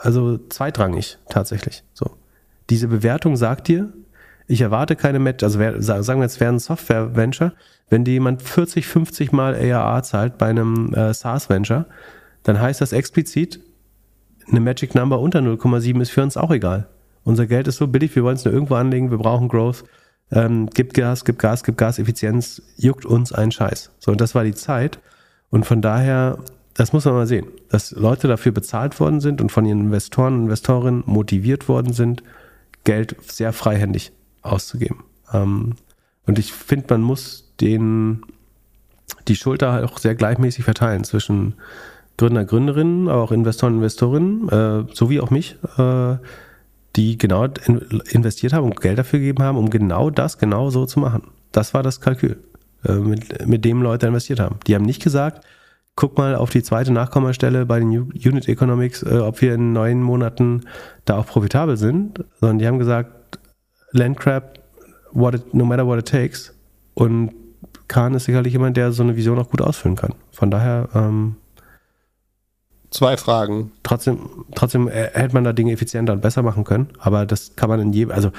also 0.00 0.38
zweitrangig 0.48 1.18
tatsächlich. 1.28 1.84
So. 1.94 2.10
Diese 2.70 2.88
Bewertung 2.88 3.36
sagt 3.36 3.68
dir, 3.68 3.92
ich 4.46 4.60
erwarte 4.60 4.96
keine 4.96 5.18
Match, 5.18 5.42
also 5.42 5.58
sagen 5.58 6.20
wir 6.20 6.24
jetzt, 6.24 6.40
wäre 6.40 6.52
ein 6.52 6.58
Software-Venture, 6.58 7.52
wenn 7.88 8.04
dir 8.04 8.12
jemand 8.12 8.42
40, 8.42 8.86
50 8.86 9.32
mal 9.32 9.54
ARA 9.54 10.02
zahlt 10.02 10.38
bei 10.38 10.46
einem 10.46 10.92
äh, 10.94 11.14
SaaS-Venture, 11.14 11.86
dann 12.42 12.60
heißt 12.60 12.80
das 12.80 12.92
explizit, 12.92 13.60
eine 14.48 14.60
Magic 14.60 14.94
Number 14.94 15.20
unter 15.20 15.38
0,7 15.38 16.00
ist 16.00 16.10
für 16.10 16.22
uns 16.22 16.36
auch 16.36 16.50
egal. 16.50 16.88
Unser 17.24 17.46
Geld 17.46 17.68
ist 17.68 17.76
so 17.76 17.86
billig, 17.86 18.16
wir 18.16 18.24
wollen 18.24 18.36
es 18.36 18.44
nur 18.44 18.52
irgendwo 18.52 18.74
anlegen, 18.74 19.10
wir 19.10 19.18
brauchen 19.18 19.48
Growth. 19.48 19.84
Ähm, 20.32 20.68
gib 20.72 20.94
Gas, 20.94 21.24
gib 21.24 21.38
Gas, 21.38 21.62
gib 21.62 21.76
Gas, 21.76 21.98
Effizienz, 21.98 22.62
juckt 22.76 23.04
uns 23.04 23.32
ein 23.32 23.52
Scheiß. 23.52 23.90
So, 23.98 24.12
und 24.12 24.20
das 24.20 24.34
war 24.34 24.44
die 24.44 24.54
Zeit. 24.54 24.98
Und 25.50 25.66
von 25.66 25.82
daher, 25.82 26.38
das 26.74 26.94
muss 26.94 27.04
man 27.04 27.14
mal 27.14 27.26
sehen, 27.26 27.46
dass 27.68 27.90
Leute 27.90 28.28
dafür 28.28 28.52
bezahlt 28.52 28.98
worden 28.98 29.20
sind 29.20 29.42
und 29.42 29.52
von 29.52 29.66
ihren 29.66 29.80
Investoren 29.80 30.34
und 30.34 30.42
Investorinnen 30.44 31.04
motiviert 31.06 31.68
worden 31.68 31.92
sind, 31.92 32.22
Geld 32.84 33.16
sehr 33.26 33.52
freihändig 33.52 34.12
auszugeben. 34.40 35.04
Ähm, 35.32 35.74
und 36.26 36.38
ich 36.38 36.52
finde, 36.52 36.86
man 36.90 37.02
muss 37.02 37.52
den, 37.60 38.22
die 39.28 39.36
Schulter 39.36 39.84
auch 39.84 39.98
sehr 39.98 40.14
gleichmäßig 40.14 40.64
verteilen 40.64 41.04
zwischen 41.04 41.54
Gründer, 42.16 42.44
Gründerinnen, 42.44 43.08
aber 43.08 43.22
auch 43.22 43.32
Investoren, 43.32 43.74
Investorinnen, 43.74 44.48
äh, 44.48 44.84
sowie 44.94 45.20
auch 45.20 45.30
mich, 45.30 45.56
äh, 45.76 46.16
die 46.96 47.18
genau 47.18 47.44
in, 47.44 48.02
investiert 48.10 48.52
haben 48.52 48.64
und 48.64 48.80
Geld 48.80 48.98
dafür 48.98 49.18
gegeben 49.18 49.42
haben, 49.42 49.58
um 49.58 49.70
genau 49.70 50.10
das 50.10 50.38
genau 50.38 50.70
so 50.70 50.86
zu 50.86 51.00
machen. 51.00 51.22
Das 51.50 51.74
war 51.74 51.82
das 51.82 52.00
Kalkül, 52.00 52.42
äh, 52.84 52.94
mit, 52.94 53.46
mit 53.46 53.64
dem 53.64 53.82
Leute 53.82 54.06
investiert 54.06 54.40
haben. 54.40 54.58
Die 54.66 54.74
haben 54.74 54.84
nicht 54.84 55.02
gesagt, 55.02 55.44
guck 55.96 56.16
mal 56.16 56.34
auf 56.34 56.50
die 56.50 56.62
zweite 56.62 56.92
Nachkommastelle 56.92 57.66
bei 57.66 57.78
den 57.78 57.90
Unit 57.90 58.48
Economics, 58.48 59.02
äh, 59.02 59.18
ob 59.18 59.40
wir 59.40 59.54
in 59.54 59.72
neun 59.72 60.02
Monaten 60.02 60.62
da 61.04 61.18
auch 61.18 61.26
profitabel 61.26 61.76
sind, 61.76 62.24
sondern 62.40 62.58
die 62.58 62.66
haben 62.66 62.78
gesagt, 62.78 63.38
Landcrab, 63.92 64.58
what 65.12 65.34
it, 65.34 65.54
no 65.54 65.64
matter 65.64 65.86
what 65.86 65.98
it 65.98 66.08
takes. 66.08 66.54
Und 66.94 67.32
Kahn 67.88 68.14
ist 68.14 68.24
sicherlich 68.24 68.54
jemand, 68.54 68.76
der 68.76 68.92
so 68.92 69.02
eine 69.02 69.16
Vision 69.16 69.38
auch 69.38 69.50
gut 69.50 69.60
ausfüllen 69.60 69.96
kann. 69.96 70.14
Von 70.30 70.50
daher 70.50 70.88
ähm, 70.94 71.36
Zwei 72.92 73.16
Fragen. 73.16 73.72
Trotzdem, 73.82 74.44
trotzdem 74.54 74.86
hätte 74.86 75.34
man 75.34 75.44
da 75.44 75.52
Dinge 75.52 75.72
effizienter 75.72 76.12
und 76.12 76.20
besser 76.20 76.42
machen 76.42 76.64
können, 76.64 76.88
aber 76.98 77.24
das 77.24 77.56
kann 77.56 77.70
man 77.70 77.80
in 77.80 77.92
jedem, 77.92 78.12
also 78.12 78.30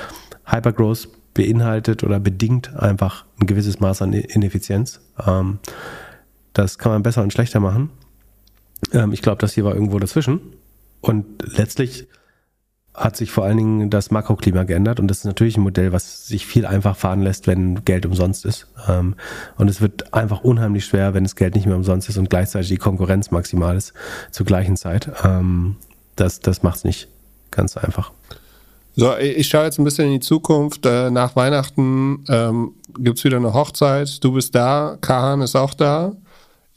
Hypergrowth 0.46 1.10
beinhaltet 1.34 2.04
oder 2.04 2.20
bedingt 2.20 2.76
einfach 2.76 3.26
ein 3.42 3.48
gewisses 3.48 3.80
Maß 3.80 4.04
an 4.04 4.14
Ineffizienz. 4.14 5.02
Ähm, 5.26 5.58
das 6.54 6.78
kann 6.78 6.92
man 6.92 7.02
besser 7.02 7.24
und 7.24 7.34
schlechter 7.34 7.60
machen. 7.60 7.90
Ähm, 8.92 9.12
ich 9.12 9.24
glaube, 9.24 9.40
das 9.40 9.54
hier 9.54 9.66
war 9.66 9.74
irgendwo 9.74 9.98
dazwischen. 9.98 10.40
Und 11.02 11.26
letztlich 11.58 12.08
hat 12.94 13.18
sich 13.18 13.32
vor 13.32 13.44
allen 13.44 13.58
Dingen 13.58 13.90
das 13.90 14.12
Makroklima 14.12 14.64
geändert 14.64 15.00
und 15.00 15.08
das 15.08 15.20
ist 15.20 15.26
natürlich 15.26 15.58
ein 15.58 15.64
Modell, 15.64 15.92
was 15.92 16.28
sich 16.28 16.46
viel 16.46 16.66
einfach 16.66 16.96
fahren 16.96 17.22
lässt, 17.22 17.48
wenn 17.48 17.84
Geld 17.86 18.06
umsonst 18.06 18.46
ist. 18.46 18.68
Ähm, 18.88 19.16
und 19.58 19.70
es 19.70 19.82
wird 19.82 20.14
einfach 20.14 20.42
unheimlich 20.42 20.86
schwer, 20.86 21.14
wenn 21.14 21.24
das 21.24 21.36
Geld 21.36 21.56
nicht 21.56 21.66
mehr 21.66 21.76
umsonst 21.76 22.10
ist 22.10 22.18
und 22.18 22.30
gleichzeitig 22.30 22.70
die 22.70 22.78
Konkurrenz 22.78 23.32
maximal 23.32 23.76
ist 23.76 23.94
zur 24.32 24.46
gleichen 24.46 24.78
Zeit. 24.78 25.12
Ähm, 25.24 25.78
das 26.16 26.40
das 26.40 26.62
macht 26.62 26.78
es 26.78 26.84
nicht 26.84 27.08
ganz 27.50 27.78
einfach. 27.78 28.12
So, 28.96 29.18
ich 29.18 29.48
schaue 29.48 29.64
jetzt 29.64 29.80
ein 29.80 29.84
bisschen 29.84 30.06
in 30.06 30.14
die 30.14 30.20
Zukunft. 30.20 30.86
Äh, 30.86 31.10
nach 31.10 31.36
Weihnachten 31.36 32.24
ähm, 32.30 32.74
gibt 33.00 33.18
es 33.18 33.24
wieder 33.24 33.38
eine 33.38 33.54
Hochzeit. 33.54 34.24
Du 34.24 34.34
bist 34.34 34.54
da, 34.54 34.98
Kahan 35.02 35.42
ist 35.42 35.56
auch 35.56 35.74
da. 35.74 36.16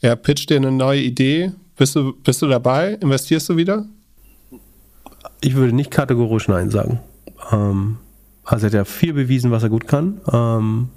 Er 0.01 0.15
pitcht 0.15 0.49
dir 0.49 0.57
eine 0.57 0.71
neue 0.71 1.01
Idee. 1.01 1.51
Bist 1.75 1.95
du, 1.95 2.13
bist 2.13 2.41
du 2.41 2.47
dabei? 2.47 2.93
Investierst 2.93 3.49
du 3.49 3.55
wieder? 3.55 3.85
Ich 5.41 5.55
würde 5.55 5.75
nicht 5.75 5.91
kategorisch 5.91 6.47
Nein 6.47 6.69
sagen. 6.69 6.99
Ähm, 7.51 7.97
also 8.43 8.65
er 8.65 8.67
hat 8.67 8.73
ja 8.73 8.85
viel 8.85 9.13
bewiesen, 9.13 9.51
was 9.51 9.63
er 9.63 9.69
gut 9.69 9.87
kann. 9.87 10.21
Ähm, 10.31 10.89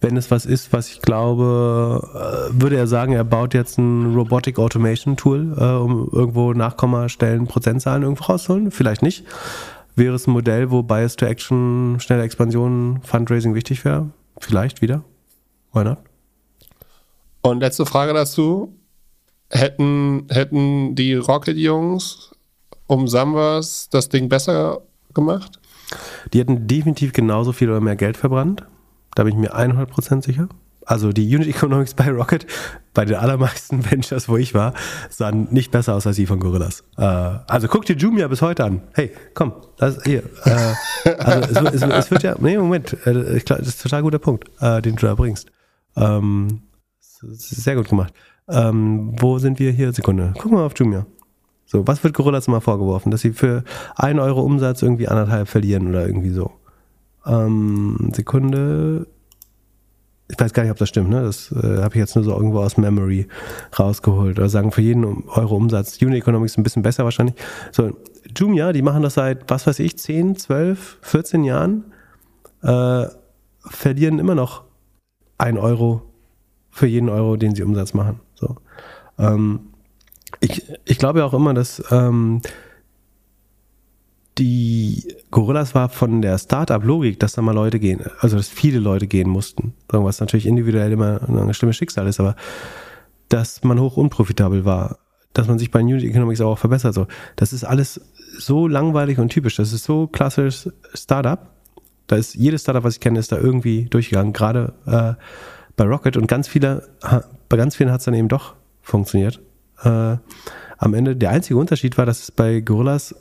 wenn 0.00 0.16
es 0.18 0.30
was 0.30 0.44
ist, 0.44 0.72
was 0.72 0.90
ich 0.90 1.00
glaube, 1.00 2.02
äh, 2.12 2.60
würde 2.60 2.76
er 2.76 2.86
sagen, 2.86 3.14
er 3.14 3.24
baut 3.24 3.54
jetzt 3.54 3.78
ein 3.78 4.14
Robotic 4.14 4.58
Automation 4.58 5.16
Tool, 5.16 5.56
äh, 5.58 5.64
um 5.64 6.10
irgendwo 6.12 6.52
Nachkommastellen, 6.52 7.46
Prozentzahlen 7.46 8.02
irgendwo 8.02 8.24
rauszuholen. 8.24 8.70
Vielleicht 8.70 9.02
nicht. 9.02 9.24
Wäre 9.96 10.14
es 10.14 10.26
ein 10.26 10.32
Modell, 10.32 10.70
wo 10.70 10.82
Bias 10.82 11.16
to 11.16 11.24
Action, 11.24 11.96
schnelle 12.00 12.22
Expansion, 12.24 13.00
Fundraising 13.02 13.54
wichtig 13.54 13.84
wäre? 13.84 14.10
Vielleicht 14.40 14.82
wieder. 14.82 15.04
Why 15.72 15.84
not? 15.84 15.98
Und 17.40 17.60
letzte 17.60 17.86
Frage 17.86 18.12
dazu. 18.12 18.74
Hätten, 19.50 20.26
hätten 20.30 20.96
die 20.96 21.14
Rocket-Jungs 21.14 22.33
um 22.86 23.08
Summers 23.08 23.88
das 23.90 24.08
Ding 24.08 24.28
besser 24.28 24.80
gemacht? 25.14 25.58
Die 26.32 26.40
hätten 26.40 26.66
definitiv 26.66 27.12
genauso 27.12 27.52
viel 27.52 27.70
oder 27.70 27.80
mehr 27.80 27.96
Geld 27.96 28.16
verbrannt. 28.16 28.64
Da 29.14 29.24
bin 29.24 29.34
ich 29.34 29.38
mir 29.38 29.54
100% 29.54 30.24
sicher. 30.24 30.48
Also 30.86 31.12
die 31.12 31.34
Unit 31.34 31.48
Economics 31.48 31.94
bei 31.94 32.10
Rocket, 32.10 32.46
bei 32.92 33.04
den 33.04 33.16
allermeisten 33.16 33.84
Ventures, 33.90 34.28
wo 34.28 34.36
ich 34.36 34.54
war, 34.54 34.74
sahen 35.08 35.48
nicht 35.50 35.70
besser 35.70 35.94
aus 35.94 36.06
als 36.06 36.16
die 36.16 36.26
von 36.26 36.40
Gorillas. 36.40 36.84
Äh, 36.98 37.02
also 37.02 37.68
guck 37.68 37.86
dir 37.86 37.96
Jumia 37.96 38.28
bis 38.28 38.42
heute 38.42 38.64
an. 38.64 38.82
Hey, 38.92 39.12
komm, 39.32 39.54
das 39.78 40.02
hier. 40.04 40.24
Äh, 40.44 41.10
also 41.18 41.66
es, 41.66 41.74
es, 41.74 41.82
es, 41.82 42.10
wird 42.10 42.22
ja, 42.22 42.36
nee, 42.38 42.58
Moment, 42.58 42.92
äh, 43.06 43.40
das 43.44 43.60
ist 43.60 43.80
ein 43.80 43.82
total 43.82 44.02
guter 44.02 44.18
Punkt, 44.18 44.50
äh, 44.60 44.82
den 44.82 44.96
du 44.96 45.06
da 45.06 45.14
bringst. 45.14 45.50
Ähm, 45.96 46.62
sehr 47.00 47.76
gut 47.76 47.88
gemacht. 47.88 48.12
Ähm, 48.48 49.14
wo 49.18 49.38
sind 49.38 49.58
wir 49.58 49.72
hier? 49.72 49.92
Sekunde. 49.92 50.34
Guck 50.38 50.52
mal 50.52 50.66
auf 50.66 50.74
Jumia. 50.76 51.06
So, 51.74 51.84
was 51.88 52.04
wird 52.04 52.14
Gorillas 52.14 52.46
immer 52.46 52.60
vorgeworfen? 52.60 53.10
Dass 53.10 53.22
sie 53.22 53.32
für 53.32 53.64
einen 53.96 54.20
Euro 54.20 54.42
Umsatz 54.42 54.80
irgendwie 54.80 55.08
anderthalb 55.08 55.48
verlieren 55.48 55.88
oder 55.88 56.06
irgendwie 56.06 56.30
so. 56.30 56.52
Ähm, 57.26 58.12
Sekunde. 58.14 59.08
Ich 60.30 60.38
weiß 60.38 60.52
gar 60.52 60.62
nicht, 60.62 60.70
ob 60.70 60.78
das 60.78 60.88
stimmt, 60.88 61.10
ne? 61.10 61.22
Das 61.22 61.50
äh, 61.50 61.82
habe 61.82 61.88
ich 61.88 61.96
jetzt 61.96 62.14
nur 62.14 62.22
so 62.22 62.30
irgendwo 62.30 62.60
aus 62.60 62.76
Memory 62.76 63.26
rausgeholt. 63.76 64.38
Oder 64.38 64.48
sagen, 64.48 64.70
für 64.70 64.82
jeden 64.82 65.04
Euro 65.26 65.56
Umsatz. 65.56 66.00
Unit 66.00 66.22
Economics 66.22 66.56
ein 66.56 66.62
bisschen 66.62 66.82
besser 66.82 67.02
wahrscheinlich. 67.02 67.34
So, 67.72 67.90
Jumia, 68.36 68.72
die 68.72 68.82
machen 68.82 69.02
das 69.02 69.14
seit, 69.14 69.50
was 69.50 69.66
weiß 69.66 69.80
ich, 69.80 69.98
10, 69.98 70.36
12, 70.36 70.98
14 71.02 71.42
Jahren. 71.42 71.86
Äh, 72.62 73.06
verlieren 73.66 74.20
immer 74.20 74.36
noch 74.36 74.62
ein 75.38 75.58
Euro 75.58 76.02
für 76.70 76.86
jeden 76.86 77.08
Euro, 77.08 77.34
den 77.34 77.56
sie 77.56 77.64
Umsatz 77.64 77.94
machen. 77.94 78.20
So. 78.36 78.58
Ähm, 79.18 79.73
ich, 80.44 80.62
ich 80.84 80.98
glaube 80.98 81.20
ja 81.20 81.24
auch 81.24 81.32
immer, 81.32 81.54
dass 81.54 81.82
ähm, 81.90 82.42
die 84.36 85.14
Gorillas 85.30 85.74
war 85.74 85.88
von 85.88 86.20
der 86.20 86.38
Startup-Logik, 86.38 87.18
dass 87.18 87.32
da 87.32 87.42
mal 87.42 87.54
Leute 87.54 87.78
gehen, 87.78 88.02
also 88.20 88.36
dass 88.36 88.48
viele 88.48 88.78
Leute 88.78 89.06
gehen 89.06 89.28
mussten. 89.28 89.74
Was 89.88 90.20
natürlich 90.20 90.46
individuell 90.46 90.92
immer 90.92 91.20
ein 91.28 91.54
schlimmes 91.54 91.76
Schicksal 91.76 92.06
ist, 92.06 92.20
aber 92.20 92.36
dass 93.28 93.64
man 93.64 93.80
hoch 93.80 93.96
unprofitabel 93.96 94.64
war, 94.64 94.98
dass 95.32 95.48
man 95.48 95.58
sich 95.58 95.70
bei 95.70 95.82
New 95.82 95.96
Economics 95.96 96.40
auch 96.40 96.58
verbessert. 96.58 96.94
So, 96.94 97.06
das 97.36 97.52
ist 97.52 97.64
alles 97.64 98.00
so 98.36 98.68
langweilig 98.68 99.18
und 99.18 99.30
typisch. 99.30 99.56
Das 99.56 99.72
ist 99.72 99.84
so 99.84 100.08
klassisch 100.08 100.68
Startup. 100.92 101.50
Da 102.06 102.16
ist 102.16 102.34
jedes 102.34 102.62
Startup, 102.62 102.84
was 102.84 102.94
ich 102.94 103.00
kenne, 103.00 103.18
ist 103.18 103.32
da 103.32 103.38
irgendwie 103.38 103.86
durchgegangen. 103.86 104.32
Gerade 104.34 104.74
äh, 104.86 105.14
bei 105.76 105.84
Rocket 105.84 106.16
und 106.18 106.26
ganz 106.26 106.48
viele, 106.48 106.86
bei 107.48 107.56
ganz 107.56 107.76
vielen 107.76 107.90
hat 107.90 108.00
es 108.00 108.04
dann 108.04 108.14
eben 108.14 108.28
doch 108.28 108.54
funktioniert 108.82 109.40
äh, 109.82 110.16
am 110.78 110.94
Ende 110.94 111.16
der 111.16 111.30
einzige 111.30 111.58
Unterschied 111.58 111.96
war, 111.98 112.06
dass 112.06 112.22
es 112.22 112.30
bei 112.30 112.60
Gorillas 112.60 113.14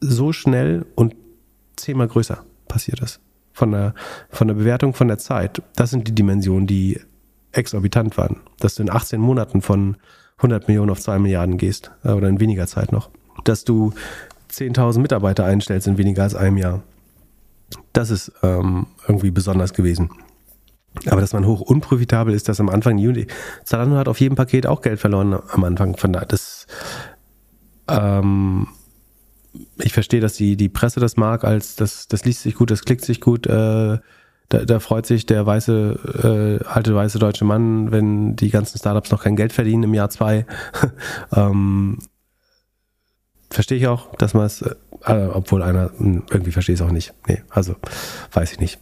so 0.00 0.32
schnell 0.32 0.86
und 0.94 1.14
zehnmal 1.76 2.08
größer 2.08 2.44
passiert 2.66 3.00
ist. 3.00 3.20
Von 3.52 3.72
der, 3.72 3.94
von 4.30 4.48
der 4.48 4.54
Bewertung 4.54 4.94
von 4.94 5.08
der 5.08 5.18
Zeit. 5.18 5.62
Das 5.74 5.90
sind 5.90 6.06
die 6.06 6.14
Dimensionen, 6.14 6.66
die 6.66 7.00
exorbitant 7.52 8.16
waren. 8.16 8.40
Dass 8.60 8.76
du 8.76 8.82
in 8.82 8.90
18 8.90 9.20
Monaten 9.20 9.62
von 9.62 9.96
100 10.36 10.68
Millionen 10.68 10.90
auf 10.90 11.00
2 11.00 11.18
Milliarden 11.18 11.58
gehst 11.58 11.90
äh, 12.04 12.10
oder 12.10 12.28
in 12.28 12.40
weniger 12.40 12.66
Zeit 12.66 12.92
noch. 12.92 13.10
Dass 13.44 13.64
du 13.64 13.92
10.000 14.52 15.00
Mitarbeiter 15.00 15.44
einstellst 15.44 15.86
in 15.86 15.98
weniger 15.98 16.22
als 16.22 16.34
einem 16.34 16.56
Jahr. 16.56 16.82
Das 17.92 18.10
ist 18.10 18.32
ähm, 18.42 18.86
irgendwie 19.06 19.30
besonders 19.30 19.74
gewesen. 19.74 20.10
Aber 21.06 21.20
dass 21.20 21.32
man 21.32 21.46
hoch 21.46 21.60
unprofitabel 21.60 22.34
ist, 22.34 22.48
dass 22.48 22.60
am 22.60 22.68
Anfang 22.68 22.96
Unity. 22.96 23.26
Zalando 23.64 23.96
hat 23.96 24.08
auf 24.08 24.20
jedem 24.20 24.36
Paket 24.36 24.66
auch 24.66 24.82
Geld 24.82 25.00
verloren 25.00 25.38
am 25.50 25.64
Anfang. 25.64 25.96
Von 25.96 26.12
da, 26.12 26.24
das, 26.24 26.66
ähm, 27.88 28.68
ich 29.78 29.92
verstehe, 29.92 30.20
dass 30.20 30.34
die, 30.34 30.56
die 30.56 30.68
Presse 30.68 31.00
das 31.00 31.16
mag, 31.16 31.44
als 31.44 31.76
das, 31.76 32.08
das 32.08 32.24
liest 32.24 32.42
sich 32.42 32.54
gut, 32.54 32.70
das 32.70 32.84
klickt 32.84 33.04
sich 33.04 33.20
gut. 33.20 33.46
Äh, 33.46 33.98
da, 34.50 34.64
da 34.64 34.80
freut 34.80 35.06
sich 35.06 35.26
der 35.26 35.44
weiße, 35.44 36.60
äh, 36.62 36.66
alte 36.66 36.94
weiße 36.94 37.18
deutsche 37.18 37.44
Mann, 37.44 37.90
wenn 37.90 38.34
die 38.34 38.50
ganzen 38.50 38.78
Startups 38.78 39.10
noch 39.10 39.22
kein 39.22 39.36
Geld 39.36 39.52
verdienen 39.52 39.82
im 39.84 39.94
Jahr 39.94 40.08
zwei. 40.08 40.46
ähm, 41.34 41.98
verstehe 43.50 43.78
ich 43.78 43.86
auch, 43.86 44.14
dass 44.16 44.34
man 44.34 44.46
es, 44.46 44.62
äh, 44.62 45.26
obwohl 45.32 45.62
einer, 45.62 45.90
hm, 45.96 46.24
irgendwie 46.30 46.52
verstehe 46.52 46.74
ich 46.74 46.80
es 46.80 46.86
auch 46.86 46.92
nicht. 46.92 47.12
Nee, 47.26 47.42
also 47.50 47.76
weiß 48.32 48.52
ich 48.52 48.60
nicht. 48.60 48.78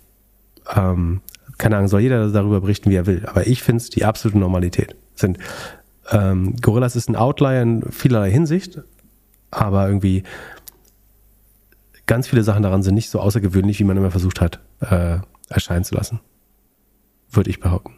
Ähm, 0.75 1.21
keine 1.59 1.77
Ahnung, 1.77 1.89
soll 1.89 2.01
jeder 2.01 2.29
darüber 2.31 2.61
berichten, 2.61 2.91
wie 2.91 2.97
er 2.97 3.07
will. 3.07 3.25
Aber 3.27 3.47
ich 3.47 3.63
finde 3.63 3.83
es 3.83 3.91
die 3.91 4.05
absolute 4.05 4.39
Normalität. 4.39 4.95
Sind, 5.15 5.39
ähm, 6.11 6.57
Gorillas 6.61 6.97
ist 6.97 7.09
ein 7.09 7.17
Outlier 7.17 7.63
in 7.63 7.83
vielerlei 7.91 8.31
Hinsicht, 8.31 8.81
aber 9.51 9.87
irgendwie 9.87 10.23
ganz 12.07 12.29
viele 12.29 12.43
Sachen 12.43 12.63
daran 12.63 12.83
sind 12.83 12.95
nicht 12.95 13.11
so 13.11 13.21
außergewöhnlich, 13.21 13.79
wie 13.81 13.85
man 13.85 13.97
immer 13.97 14.11
versucht 14.11 14.41
hat, 14.41 14.61
äh, 14.81 15.19
erscheinen 15.49 15.85
zu 15.85 15.95
lassen. 15.95 16.21
Würde 17.31 17.51
ich 17.51 17.61
behaupten. 17.61 17.95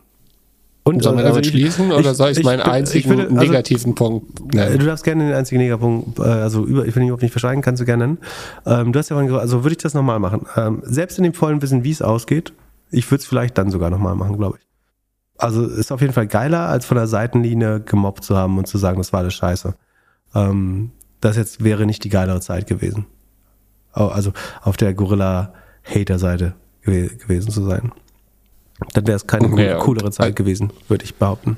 Und, 0.85 1.02
Sollen 1.02 1.18
wir 1.18 1.24
also 1.26 1.40
damit 1.40 1.47
ich- 1.47 1.52
schließen 1.52 1.93
oder 1.93 2.12
ich- 2.12 2.16
soll 2.16 2.30
ich, 2.30 2.39
ich 2.39 2.44
meinen 2.44 2.62
einzigen 2.62 3.10
würde- 3.10 3.24
also- 3.24 3.35
negativen 3.35 3.94
Punkt 3.94 4.55
nennen? 4.55 4.78
Du 4.78 4.86
darfst 4.86 5.05
gerne 5.05 5.26
den 5.26 5.35
einzigen 5.35 5.60
Negapunkt, 5.60 6.18
äh, 6.18 6.22
also 6.22 6.64
über, 6.64 6.86
ich 6.86 6.94
will 6.97 7.02
ihn 7.02 7.09
überhaupt 7.09 7.22
nicht 7.22 7.32
verschweigen, 7.32 7.60
kannst 7.60 7.82
du 7.82 7.85
gerne 7.85 8.06
nennen. 8.06 8.18
Ähm, 8.64 8.93
du 8.93 8.98
hast 8.98 9.10
ja 9.10 9.14
vorhin 9.16 9.26
gesagt, 9.26 9.43
also 9.43 9.64
würde 9.64 9.72
ich 9.72 9.82
das 9.82 9.93
nochmal 9.93 10.18
machen. 10.18 10.47
Ähm, 10.56 10.80
selbst 10.85 11.18
in 11.18 11.24
dem 11.24 11.35
vollen 11.35 11.60
Wissen, 11.60 11.85
wie 11.85 11.90
es 11.90 12.01
ausgeht, 12.01 12.55
ich 12.90 13.10
würde 13.10 13.20
es 13.20 13.27
vielleicht 13.27 13.59
dann 13.59 13.70
sogar 13.70 13.90
nochmal 13.90 14.15
machen, 14.15 14.36
glaube 14.36 14.59
ich. 14.60 14.66
Also 15.36 15.66
ist 15.66 15.93
auf 15.93 16.01
jeden 16.01 16.12
Fall 16.12 16.27
geiler, 16.27 16.69
als 16.69 16.85
von 16.86 16.97
der 16.97 17.06
Seitenlinie 17.06 17.81
gemobbt 17.81 18.24
zu 18.24 18.36
haben 18.36 18.59
und 18.59 18.66
zu 18.66 18.77
sagen, 18.78 18.98
das 18.98 19.12
war 19.12 19.20
alles 19.20 19.35
scheiße. 19.35 19.74
Ähm, 20.35 20.90
das 21.20 21.36
jetzt 21.36 21.62
wäre 21.62 21.86
nicht 21.86 22.02
die 22.05 22.09
geilere 22.09 22.40
Zeit 22.40 22.66
gewesen. 22.66 23.06
Also 23.93 24.32
auf 24.62 24.77
der 24.77 24.94
Gorilla-Hater-Seite 24.94 26.55
gew 26.82 27.09
gewesen 27.19 27.51
zu 27.51 27.65
sein. 27.65 27.93
Dann 28.94 29.06
wäre 29.06 29.16
es 29.16 29.27
keine 29.27 29.48
Ja, 29.62 29.77
und- 29.78 29.82
coolere 29.85 30.10
Zeit 30.10 30.36
gewesen, 30.36 30.73
würde 30.89 31.05
ich 31.05 31.15
behaupten. 31.16 31.56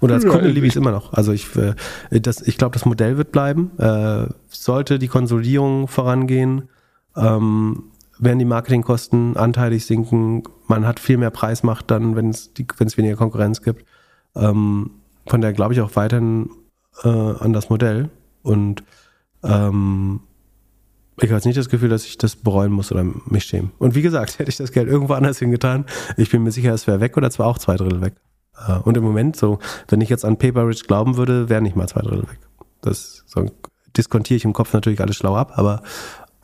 Und 0.00 0.12
als 0.12 0.26
Kunde 0.26 0.48
liebe 0.48 0.66
ich 0.66 0.72
es 0.74 0.76
immer 0.76 0.90
noch. 0.90 1.14
Also 1.14 1.32
ich, 1.32 1.56
äh, 1.56 1.74
das, 2.10 2.42
ich 2.42 2.58
glaube, 2.58 2.74
das 2.74 2.84
Modell 2.84 3.16
wird 3.16 3.32
bleiben. 3.32 3.70
Äh, 3.78 4.26
sollte 4.48 4.98
die 4.98 5.08
Konsolidierung 5.08 5.88
vorangehen, 5.88 6.68
ähm, 7.16 7.84
werden 8.18 8.38
die 8.38 8.44
Marketingkosten 8.44 9.36
anteilig 9.36 9.86
sinken. 9.86 10.42
Man 10.66 10.86
hat 10.86 11.00
viel 11.00 11.16
mehr 11.16 11.30
Preismacht 11.30 11.90
dann, 11.90 12.16
wenn 12.16 12.30
es 12.30 12.50
weniger 12.96 13.16
Konkurrenz 13.16 13.62
gibt. 13.62 13.84
Ähm, 14.34 14.90
von 15.26 15.40
daher 15.40 15.52
glaube 15.52 15.74
ich 15.74 15.80
auch 15.80 15.94
weiterhin 15.96 16.50
äh, 17.02 17.08
an 17.08 17.52
das 17.52 17.68
Modell. 17.68 18.10
Und 18.42 18.84
ähm, 19.42 20.20
ich 21.18 21.24
habe 21.24 21.34
jetzt 21.34 21.46
nicht 21.46 21.58
das 21.58 21.68
Gefühl, 21.68 21.88
dass 21.88 22.04
ich 22.04 22.18
das 22.18 22.36
bereuen 22.36 22.72
muss 22.72 22.92
oder 22.92 23.04
mich 23.04 23.44
schämen. 23.44 23.72
Und 23.78 23.94
wie 23.94 24.02
gesagt, 24.02 24.38
hätte 24.38 24.50
ich 24.50 24.56
das 24.56 24.72
Geld 24.72 24.88
irgendwo 24.88 25.14
anders 25.14 25.38
hingetan, 25.38 25.86
ich 26.16 26.30
bin 26.30 26.42
mir 26.42 26.52
sicher, 26.52 26.72
es 26.74 26.86
wäre 26.86 27.00
weg 27.00 27.16
oder 27.16 27.30
zwar 27.30 27.46
auch 27.46 27.58
zwei 27.58 27.76
Drittel 27.76 28.00
weg. 28.00 28.14
Äh, 28.66 28.78
Und 28.80 28.96
im 28.96 29.02
Moment, 29.02 29.36
so, 29.36 29.58
wenn 29.88 30.00
ich 30.00 30.08
jetzt 30.08 30.24
an 30.24 30.38
Paper 30.38 30.66
Rich 30.68 30.86
glauben 30.86 31.16
würde, 31.16 31.48
wären 31.48 31.64
nicht 31.64 31.76
mal 31.76 31.88
zwei 31.88 32.02
Drittel 32.02 32.28
weg. 32.28 32.38
Das 32.82 33.24
so, 33.26 33.46
diskontiere 33.96 34.36
ich 34.36 34.44
im 34.44 34.52
Kopf 34.52 34.72
natürlich 34.72 35.00
alles 35.00 35.16
schlau 35.16 35.34
ab, 35.36 35.52
aber 35.56 35.82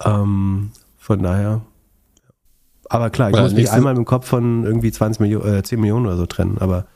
ähm, 0.04 0.70
von 1.02 1.20
daher. 1.20 1.62
Aber 2.88 3.10
klar, 3.10 3.30
ich 3.30 3.36
Ja, 3.36 3.42
muss 3.42 3.54
mich 3.54 3.70
einmal 3.72 3.96
im 3.96 4.04
Kopf 4.04 4.28
von 4.28 4.62
irgendwie 4.64 4.92
20 4.92 5.18
Millionen, 5.20 5.58
äh, 5.58 5.62
10 5.64 5.80
Millionen 5.80 6.06
oder 6.06 6.16
so 6.16 6.26
trennen, 6.26 6.58
aber, 6.58 6.86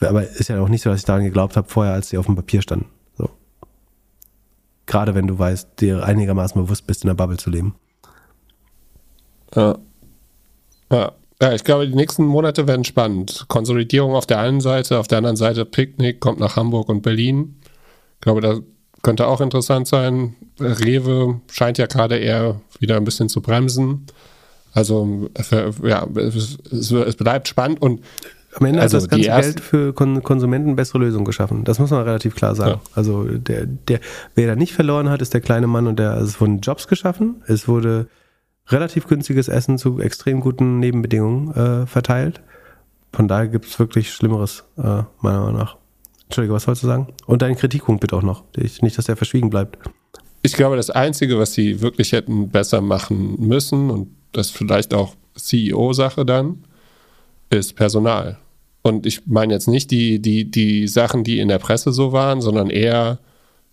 aber 0.00 0.28
ist 0.28 0.48
ja 0.48 0.60
auch 0.60 0.68
nicht 0.68 0.82
so, 0.82 0.90
dass 0.90 1.00
ich 1.00 1.06
daran 1.06 1.24
geglaubt 1.24 1.56
habe 1.56 1.66
vorher, 1.66 1.94
als 1.94 2.10
die 2.10 2.18
auf 2.18 2.26
dem 2.26 2.36
Papier 2.36 2.60
standen. 2.60 2.86
So. 3.16 3.30
Gerade 4.84 5.14
wenn 5.14 5.26
du 5.26 5.38
weißt, 5.38 5.80
dir 5.80 6.04
einigermaßen 6.04 6.60
bewusst 6.60 6.86
bist, 6.86 7.04
in 7.04 7.08
der 7.08 7.14
Bubble 7.14 7.38
zu 7.38 7.48
leben. 7.48 7.74
Ja. 9.54 9.78
Ja. 10.92 11.12
ja, 11.40 11.52
ich 11.54 11.64
glaube, 11.64 11.88
die 11.88 11.94
nächsten 11.94 12.26
Monate 12.26 12.68
werden 12.68 12.84
spannend. 12.84 13.46
Konsolidierung 13.48 14.14
auf 14.14 14.26
der 14.26 14.40
einen 14.40 14.60
Seite, 14.60 14.98
auf 14.98 15.08
der 15.08 15.18
anderen 15.18 15.36
Seite 15.36 15.64
Picknick 15.64 16.20
kommt 16.20 16.38
nach 16.38 16.56
Hamburg 16.56 16.90
und 16.90 17.00
Berlin. 17.00 17.56
Ich 18.16 18.20
glaube, 18.20 18.42
das 18.42 18.60
könnte 19.02 19.26
auch 19.26 19.40
interessant 19.40 19.86
sein. 19.88 20.36
Rewe 20.58 21.40
scheint 21.50 21.78
ja 21.78 21.86
gerade 21.86 22.16
eher 22.16 22.60
wieder 22.78 22.96
ein 22.96 23.04
bisschen 23.04 23.28
zu 23.28 23.40
bremsen. 23.40 24.06
Also, 24.72 25.28
ja, 25.82 26.06
es, 26.14 26.58
es, 26.70 27.16
bleibt 27.16 27.48
spannend 27.48 27.82
und 27.82 28.02
Am 28.54 28.66
Ende 28.66 28.80
Also 28.80 28.96
hat 28.96 29.04
das 29.04 29.08
ganze 29.08 29.30
Geld 29.30 29.60
für 29.60 29.92
Kon 29.92 30.22
Konsumenten 30.22 30.74
bessere 30.74 30.98
Lösungen 30.98 31.24
geschaffen. 31.24 31.64
Das 31.64 31.78
muss 31.78 31.90
man 31.90 32.02
relativ 32.02 32.34
klar 32.34 32.54
sagen. 32.54 32.80
Ja. 32.84 32.90
Also 32.94 33.24
der, 33.24 33.66
der, 33.66 34.00
wer 34.34 34.48
da 34.48 34.56
nicht 34.56 34.72
verloren 34.72 35.08
hat, 35.08 35.22
ist 35.22 35.34
der 35.34 35.40
kleine 35.40 35.68
Mann 35.68 35.86
und 35.86 35.98
der, 35.98 36.12
also 36.12 36.26
es 36.26 36.40
wurden 36.40 36.60
Jobs 36.60 36.88
geschaffen, 36.88 37.42
es 37.46 37.68
wurde 37.68 38.08
relativ 38.66 39.06
günstiges 39.06 39.48
Essen 39.48 39.78
zu 39.78 40.00
extrem 40.00 40.40
guten 40.40 40.78
Nebenbedingungen 40.80 41.54
äh, 41.54 41.86
verteilt. 41.86 42.40
Von 43.12 43.28
daher 43.28 43.48
gibt 43.48 43.66
es 43.66 43.78
wirklich 43.78 44.12
Schlimmeres, 44.12 44.64
äh, 44.78 45.02
meiner 45.20 45.40
Meinung 45.40 45.56
nach. 45.56 45.76
Entschuldige, 46.30 46.54
was 46.54 46.68
wolltest 46.68 46.84
du 46.84 46.86
sagen? 46.86 47.08
Und 47.26 47.42
deinen 47.42 47.56
Kritikpunkt 47.56 48.00
bitte 48.00 48.14
auch 48.14 48.22
noch. 48.22 48.44
Ich, 48.56 48.82
nicht, 48.82 48.96
dass 48.96 49.06
der 49.06 49.16
verschwiegen 49.16 49.50
bleibt. 49.50 49.78
Ich 50.42 50.52
glaube, 50.52 50.76
das 50.76 50.88
Einzige, 50.88 51.40
was 51.40 51.54
sie 51.54 51.80
wirklich 51.80 52.12
hätten 52.12 52.50
besser 52.50 52.80
machen 52.80 53.34
müssen, 53.40 53.90
und 53.90 54.14
das 54.30 54.48
vielleicht 54.48 54.94
auch 54.94 55.16
CEO-Sache 55.34 56.24
dann, 56.24 56.62
ist 57.50 57.74
Personal. 57.74 58.38
Und 58.82 59.06
ich 59.06 59.26
meine 59.26 59.52
jetzt 59.52 59.66
nicht 59.66 59.90
die, 59.90 60.22
die, 60.22 60.48
die 60.48 60.86
Sachen, 60.86 61.24
die 61.24 61.40
in 61.40 61.48
der 61.48 61.58
Presse 61.58 61.90
so 61.90 62.12
waren, 62.12 62.40
sondern 62.40 62.70
eher 62.70 63.18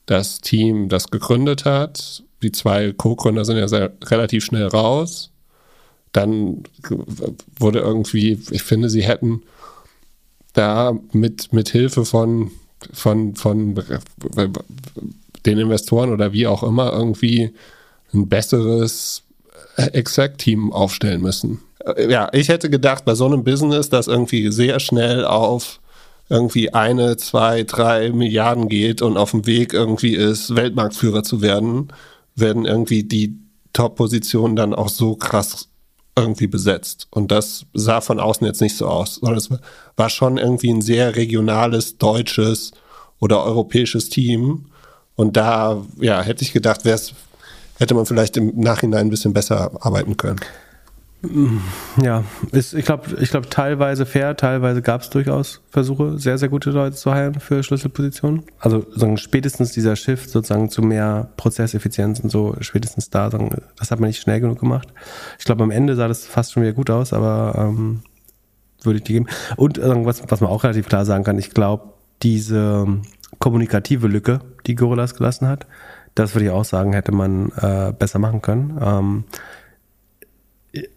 das 0.08 0.42
Team, 0.42 0.90
das 0.90 1.12
gegründet 1.12 1.64
hat. 1.64 2.24
Die 2.42 2.52
zwei 2.52 2.92
Co-Gründer 2.92 3.46
sind 3.46 3.58
ja 3.58 3.68
sehr, 3.68 3.94
relativ 4.06 4.44
schnell 4.44 4.66
raus. 4.66 5.32
Dann 6.12 6.64
wurde 7.60 7.82
irgendwie, 7.82 8.42
ich 8.50 8.64
finde, 8.64 8.90
sie 8.90 9.04
hätten 9.04 9.44
da 10.58 10.98
mit, 11.12 11.54
mit 11.54 11.70
Hilfe 11.70 12.06
von, 12.06 12.52
von, 12.94 13.36
von 13.36 13.76
den 15.46 15.58
Investoren 15.58 16.12
oder 16.12 16.34
wie 16.34 16.48
auch 16.48 16.64
immer 16.64 16.92
irgendwie 16.92 17.54
ein 18.14 18.28
besseres 18.28 19.24
Exec-Team 19.76 20.74
aufstellen 20.74 21.22
müssen. 21.22 21.60
Äh, 21.86 22.12
Ja, 22.12 22.30
ich 22.34 22.50
hätte 22.50 22.70
gedacht, 22.70 23.06
bei 23.06 23.16
so 23.16 23.26
einem 23.26 23.44
Business, 23.44 23.90
das 23.90 24.08
irgendwie 24.08 24.52
sehr 24.52 24.80
schnell 24.80 25.26
auf 25.26 25.80
irgendwie 26.30 26.74
eine, 26.74 27.16
zwei, 27.16 27.64
drei 27.64 28.12
Milliarden 28.12 28.68
geht 28.68 29.02
und 29.02 29.16
auf 29.16 29.32
dem 29.32 29.46
Weg 29.46 29.74
irgendwie 29.74 30.14
ist, 30.14 30.56
Weltmarktführer 30.56 31.24
zu 31.24 31.42
werden, 31.42 31.88
werden 32.36 32.66
irgendwie 32.66 33.04
die 33.04 33.38
Top-Positionen 33.72 34.56
dann 34.56 34.74
auch 34.74 34.90
so 34.90 35.16
krass 35.16 35.70
irgendwie 36.18 36.48
besetzt. 36.48 37.08
Und 37.12 37.32
das 37.32 37.66
sah 37.74 38.02
von 38.02 38.20
außen 38.20 38.46
jetzt 38.46 38.62
nicht 38.62 38.76
so 38.76 38.88
aus, 38.88 39.16
sondern 39.16 39.38
es 39.38 39.50
war 39.96 40.10
schon 40.10 40.38
irgendwie 40.38 40.72
ein 40.74 40.82
sehr 40.82 41.16
regionales, 41.16 41.98
deutsches 41.98 42.72
oder 43.20 43.44
europäisches 43.44 44.10
Team. 44.10 44.66
Und 45.16 45.38
da, 45.38 45.82
ja, 46.00 46.22
hätte 46.22 46.44
ich 46.44 46.54
gedacht, 46.54 46.84
wär's, 46.86 47.14
hätte 47.78 47.94
man 47.94 48.06
vielleicht 48.06 48.36
im 48.38 48.60
Nachhinein 48.60 49.08
ein 49.08 49.10
bisschen 49.10 49.34
besser 49.34 49.72
arbeiten 49.80 50.18
können. 50.18 50.40
Ja, 52.02 52.24
ist, 52.52 52.74
ich 52.74 52.86
glaube, 52.86 53.18
ich 53.20 53.32
glaub, 53.32 53.50
teilweise 53.50 54.06
fair, 54.06 54.38
teilweise 54.38 54.84
gab 54.84 55.02
es 55.02 55.10
durchaus 55.10 55.62
Versuche, 55.70 56.20
sehr, 56.20 56.38
sehr 56.38 56.48
gute 56.48 56.70
Leute 56.70 56.96
zu 56.96 57.12
heilen 57.12 57.40
für 57.40 57.64
Schlüsselpositionen. 57.64 58.44
Also 58.60 58.86
sagen, 58.96 59.18
spätestens 59.18 59.72
dieser 59.72 59.96
Shift 59.96 60.30
sozusagen 60.30 60.70
zu 60.70 60.84
mehr 60.84 61.30
Prozesseffizienz 61.36 62.20
und 62.20 62.30
so, 62.30 62.56
spätestens 62.60 63.10
da, 63.10 63.32
sagen, 63.32 63.50
das 63.78 63.90
hat 63.90 64.00
man 64.00 64.10
nicht 64.10 64.22
schnell 64.22 64.42
genug 64.42 64.60
gemacht. 64.60 64.90
Ich 65.40 65.46
glaube, 65.46 65.64
am 65.64 65.72
Ende 65.72 65.96
sah 65.96 66.08
das 66.08 66.26
fast 66.26 66.54
schon 66.54 66.62
wieder 66.62 66.74
gut 66.74 66.92
aus, 66.92 67.14
aber 67.14 67.56
ähm, 67.58 68.02
würde 68.84 68.98
ich 68.98 69.04
die 69.04 69.14
geben. 69.14 69.28
Und 69.56 69.80
äh, 69.80 70.06
was, 70.06 70.22
was 70.28 70.40
man 70.40 70.52
auch 70.52 70.64
relativ 70.64 70.88
klar 70.88 71.04
sagen 71.04 71.24
kann, 71.24 71.40
ich 71.40 71.50
glaube, 71.50 71.94
diese 72.22 72.86
kommunikative 73.40 74.08
Lücke, 74.08 74.42
die 74.68 74.76
Gorillas 74.76 75.16
gelassen 75.16 75.48
hat, 75.48 75.66
das 76.14 76.34
würde 76.34 76.46
ich 76.46 76.52
auch 76.52 76.66
sagen, 76.66 76.94
hätte 76.94 77.12
man 77.12 77.52
äh, 77.58 77.94
besser 77.98 78.20
machen 78.20 78.42
können. 78.42 78.80
Ähm, 78.82 79.24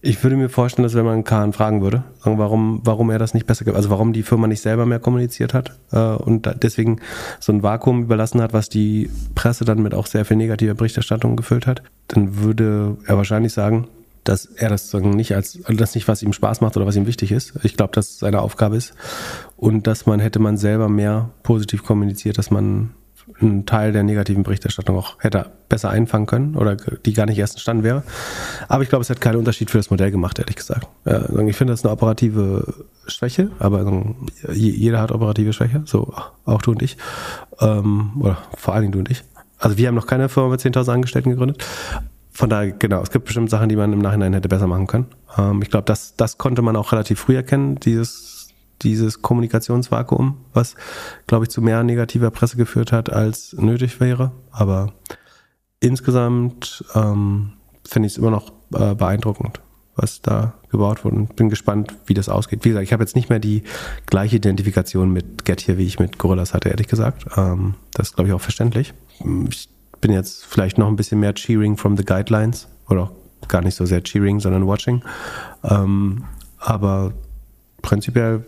ich 0.01 0.23
würde 0.23 0.37
mir 0.37 0.49
vorstellen, 0.49 0.85
dass 0.85 0.95
wenn 0.95 1.05
man 1.05 1.25
Kahn 1.25 1.53
fragen 1.53 1.83
würde, 1.83 2.05
warum, 2.25 2.81
warum 2.85 3.11
er 3.11 3.19
das 3.19 3.35
nicht 3.35 3.47
besser, 3.47 3.65
ge- 3.65 3.75
also 3.75 3.91
warum 3.91 4.13
die 4.13 4.23
Firma 4.23 4.47
nicht 4.47 4.61
selber 4.61 4.87
mehr 4.87 4.99
kommuniziert 4.99 5.55
hat 5.55 5.79
äh, 5.93 5.99
und 5.99 6.47
da 6.47 6.55
deswegen 6.55 7.01
so 7.39 7.53
ein 7.53 7.63
Vakuum 7.63 8.03
überlassen 8.03 8.41
hat, 8.43 8.53
was 8.53 8.69
die 8.69 9.11
Presse 9.35 9.65
dann 9.65 9.83
mit 9.83 9.95
auch 9.95 10.07
sehr 10.07 10.25
viel 10.25 10.37
negativer 10.37 10.75
Berichterstattung 10.75 11.37
gefüllt 11.37 11.67
hat, 11.67 11.83
dann 12.09 12.39
würde 12.39 12.97
er 13.07 13.17
wahrscheinlich 13.17 13.53
sagen, 13.53 13.87
dass 14.25 14.45
er 14.45 14.69
das 14.69 14.91
sagen, 14.91 15.11
nicht 15.11 15.35
als, 15.35 15.59
also 15.65 15.79
das 15.79 15.95
nicht, 15.95 16.07
was 16.07 16.23
ihm 16.23 16.33
Spaß 16.33 16.61
macht 16.61 16.77
oder 16.77 16.87
was 16.87 16.97
ihm 16.97 17.07
wichtig 17.07 17.33
ist. 17.33 17.55
Ich 17.63 17.77
glaube, 17.77 17.93
dass 17.95 18.11
es 18.11 18.19
seine 18.19 18.43
Aufgabe 18.43 18.77
ist 18.77 18.93
und 19.57 19.87
dass 19.87 20.05
man 20.07 20.21
hätte 20.21 20.39
man 20.39 20.57
selber 20.59 20.89
mehr 20.89 21.31
positiv 21.43 21.85
kommuniziert, 21.85 22.37
dass 22.37 22.51
man 22.51 22.91
einen 23.43 23.67
Teil 23.67 23.93
der 23.93 24.03
negativen 24.03 24.43
Berichterstattung 24.43 24.97
auch 24.97 25.17
hätte 25.21 25.51
besser 25.69 25.91
einfangen 25.91 26.27
können 26.27 26.57
oder 26.57 26.77
die 26.77 27.13
gar 27.13 27.27
nicht 27.27 27.39
erst 27.39 27.55
entstanden 27.55 27.85
wäre. 27.85 28.03
Aber 28.69 28.83
ich 28.83 28.89
glaube, 28.89 29.03
es 29.03 29.11
hat 29.11 29.21
keinen 29.21 29.37
Unterschied 29.37 29.71
für 29.71 29.79
das 29.79 29.91
Modell 29.91 30.11
gemacht, 30.11 30.39
ehrlich 30.39 30.57
gesagt. 30.57 30.89
Sagen, 31.05 31.49
ich 31.49 31.57
finde 31.57 31.73
das 31.73 31.85
eine 31.85 31.93
operative 31.93 32.75
Schwäche, 33.07 33.51
aber 33.59 34.03
jeder 34.53 35.01
hat 35.01 35.13
operative 35.13 35.53
Schwäche, 35.53 35.83
so 35.87 36.13
auch 36.45 36.63
du 36.63 36.73
und 36.73 36.83
ich. 36.83 36.97
Ähm, 37.61 38.13
oder 38.21 38.39
vor 38.57 38.75
allen 38.75 38.83
Dingen 38.83 38.93
du 38.93 38.99
und 39.01 39.11
ich. 39.11 39.25
Also 39.59 39.77
wir 39.77 39.89
haben 39.89 39.95
noch 39.95 40.07
keine 40.07 40.29
Firma 40.29 40.51
mit 40.51 40.61
10.000 40.61 40.93
Angestellten 40.93 41.31
gegründet. 41.31 41.65
Von 42.33 42.49
daher, 42.49 42.73
genau, 42.73 43.03
es 43.03 43.11
gibt 43.11 43.27
bestimmt 43.27 43.51
Sachen, 43.51 43.69
die 43.69 43.77
man 43.77 43.93
im 43.93 43.99
Nachhinein 43.99 44.33
hätte 44.33 44.49
besser 44.49 44.67
machen 44.67 44.87
können. 44.87 45.07
Ähm, 45.37 45.61
ich 45.63 45.71
glaube, 45.71 45.85
das, 45.85 46.15
das 46.17 46.39
konnte 46.39 46.63
man 46.63 46.77
auch 46.77 46.93
relativ 46.93 47.21
früh 47.21 47.37
erkennen, 47.37 47.77
dieses, 47.77 48.30
dieses 48.83 49.23
Kommunikationsvakuum, 49.23 50.37
was, 50.53 50.75
glaube 51.27 51.45
ich, 51.45 51.51
zu 51.51 51.63
mehr 51.63 51.83
negativer 51.83 52.31
Presse 52.31 52.57
geführt 52.57 52.93
hat, 52.93 53.13
als 53.13 53.55
nötig 53.59 54.01
wäre. 54.01 54.33
Aber 54.51 54.93
insgesamt 55.81 56.85
ähm, 56.95 57.53
finde 57.87 58.07
ich 58.07 58.15
es 58.15 58.19
immer 58.19 58.31
noch 58.31 58.53
äh, 58.75 58.95
beeindruckend, 58.95 59.61
was 59.97 60.23
da 60.23 60.55
gebaut 60.71 61.05
wurde. 61.05 61.17
Und 61.17 61.37
bin 61.37 61.49
gespannt, 61.49 61.95
wie 62.07 62.15
das 62.15 62.29
ausgeht. 62.29 62.65
Wie 62.65 62.71
gesagt, 62.71 62.85
ich 62.85 62.93
habe 62.93 63.03
jetzt 63.03 63.17
nicht 63.17 63.29
mehr 63.29 63.39
die 63.39 63.63
gleiche 64.07 64.37
Identifikation 64.37 65.13
mit 65.13 65.45
Get 65.45 65.61
hier, 65.61 65.79
wie 65.79 65.87
ich 65.87 65.99
mit 65.99 66.19
Gorillas 66.19 66.55
hatte, 66.55 66.69
ehrlich 66.69 66.89
gesagt. 66.89 67.27
Ähm, 67.37 67.75
das 67.93 68.09
ist, 68.09 68.15
glaube 68.15 68.29
ich, 68.29 68.35
auch 68.35 68.41
verständlich. 68.41 68.95
Ich 69.51 69.69
bin 70.01 70.13
jetzt 70.13 70.47
vielleicht 70.47 70.79
noch 70.79 70.89
ein 70.89 70.97
bisschen 70.97 71.21
mehr 71.21 71.35
cheering 71.35 71.77
from 71.77 71.97
the 71.97 72.05
guidelines 72.05 72.69
oder 72.89 73.03
auch 73.03 73.49
gar 73.49 73.63
nicht 73.63 73.75
so 73.75 73.85
sehr 73.85 74.03
cheering, 74.03 74.41
sondern 74.41 74.67
watching. 74.67 75.03
Ähm, 75.65 76.25
aber 76.59 77.13
prinzipiell 77.83 78.45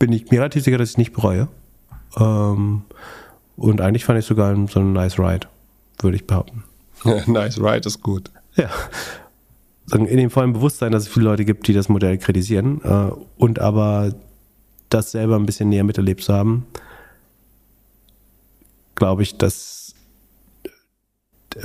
bin 0.00 0.12
ich 0.12 0.30
mir 0.32 0.40
relativ 0.40 0.64
sicher, 0.64 0.78
dass 0.78 0.88
ich 0.88 0.94
es 0.94 0.98
nicht 0.98 1.12
bereue. 1.12 1.46
Ähm, 2.16 2.82
und 3.56 3.80
eigentlich 3.80 4.04
fand 4.04 4.18
ich 4.18 4.24
sogar 4.24 4.56
so 4.66 4.80
ein 4.80 4.92
nice 4.92 5.20
Ride, 5.20 5.46
würde 6.00 6.16
ich 6.16 6.26
behaupten. 6.26 6.64
nice 7.26 7.60
Ride 7.60 7.86
ist 7.86 8.02
gut. 8.02 8.32
Ja. 8.56 8.70
In 9.92 10.16
dem 10.16 10.30
vollen 10.30 10.52
Bewusstsein, 10.52 10.92
dass 10.92 11.04
es 11.04 11.08
viele 11.08 11.26
Leute 11.26 11.44
gibt, 11.44 11.68
die 11.68 11.72
das 11.72 11.88
Modell 11.88 12.16
kritisieren 12.18 12.80
äh, 12.82 13.10
und 13.36 13.58
aber 13.58 14.14
das 14.88 15.12
selber 15.12 15.36
ein 15.36 15.46
bisschen 15.46 15.68
näher 15.68 15.84
miterlebt 15.84 16.22
zu 16.22 16.32
haben, 16.32 16.66
glaube 18.94 19.22
ich, 19.22 19.36
dass 19.36 19.94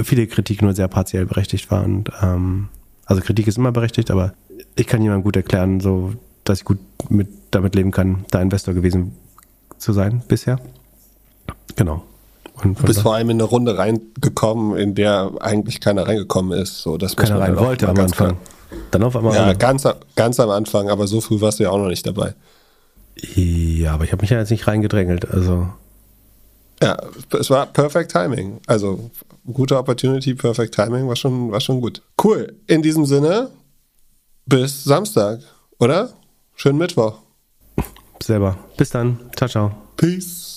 viele 0.04 0.28
Kritik 0.28 0.62
nur 0.62 0.74
sehr 0.74 0.88
partiell 0.88 1.26
berechtigt 1.26 1.70
war. 1.72 1.84
Und, 1.84 2.12
ähm, 2.22 2.70
also 3.06 3.22
Kritik 3.22 3.48
ist 3.48 3.58
immer 3.58 3.72
berechtigt, 3.72 4.10
aber 4.10 4.34
ich 4.76 4.88
kann 4.88 5.02
jemandem 5.02 5.24
gut 5.24 5.36
erklären, 5.36 5.80
so, 5.80 6.14
dass 6.46 6.60
ich 6.60 6.66
gut 6.66 6.80
mit, 7.10 7.28
damit 7.52 7.76
leben 7.76 7.92
kann, 7.92 8.26
da 8.32 8.42
Investor 8.42 8.74
gewesen 8.74 9.14
zu 9.78 9.92
sein 9.92 10.24
bisher. 10.28 10.60
Genau. 11.76 12.04
Und 12.64 12.80
du 12.80 12.84
bist 12.84 13.02
vor 13.02 13.16
allem 13.16 13.30
in 13.30 13.38
eine 13.38 13.44
Runde 13.44 13.78
reingekommen, 13.78 14.78
in 14.78 14.96
der 14.96 15.32
eigentlich 15.42 15.82
keiner 15.82 16.08
reingekommen 16.08 16.58
ist. 16.58 16.82
So, 16.82 16.98
das 16.98 17.18
keiner 17.18 17.40
rein 17.40 17.58
wollte 17.58 17.90
am 17.90 18.00
Anfang. 18.00 18.38
Dann 18.92 19.04
auf 19.04 19.16
einmal. 19.16 19.36
Ja, 19.36 19.54
ganz, 19.54 19.84
ganz 20.16 20.40
am 20.40 20.50
Anfang, 20.50 20.90
aber 20.90 21.08
so 21.08 21.20
früh 21.20 21.42
warst 21.42 21.60
du 21.60 21.64
ja 21.64 21.72
auch 21.72 21.78
noch 21.78 21.90
nicht 21.90 22.08
dabei. 22.08 22.34
Ja, 23.36 23.94
aber 23.94 24.06
ich 24.06 24.12
habe 24.12 24.22
mich 24.22 24.30
ja 24.30 24.40
jetzt 24.40 24.52
nicht 24.52 24.68
reingedrängelt. 24.68 25.30
Also. 25.30 25.68
Ja, 26.82 26.98
es 27.38 27.50
war 27.50 27.66
Perfect 27.68 28.12
Timing. 28.12 28.60
Also 28.68 29.12
gute 29.52 29.78
Opportunity, 29.78 30.34
Perfect 30.34 30.76
Timing, 30.76 31.08
war 31.08 31.16
schon, 31.16 31.52
war 31.52 31.62
schon 31.62 31.82
gut. 31.82 32.02
Cool. 32.24 32.56
In 32.68 32.82
diesem 32.82 33.06
Sinne, 33.06 33.50
bis 34.46 34.84
Samstag, 34.84 35.40
oder? 35.80 36.10
Schönen 36.56 36.78
Mittwoch. 36.78 37.20
Selber. 38.22 38.58
Bis 38.78 38.90
dann. 38.90 39.20
Ciao, 39.36 39.50
ciao. 39.50 39.72
Peace. 39.98 40.55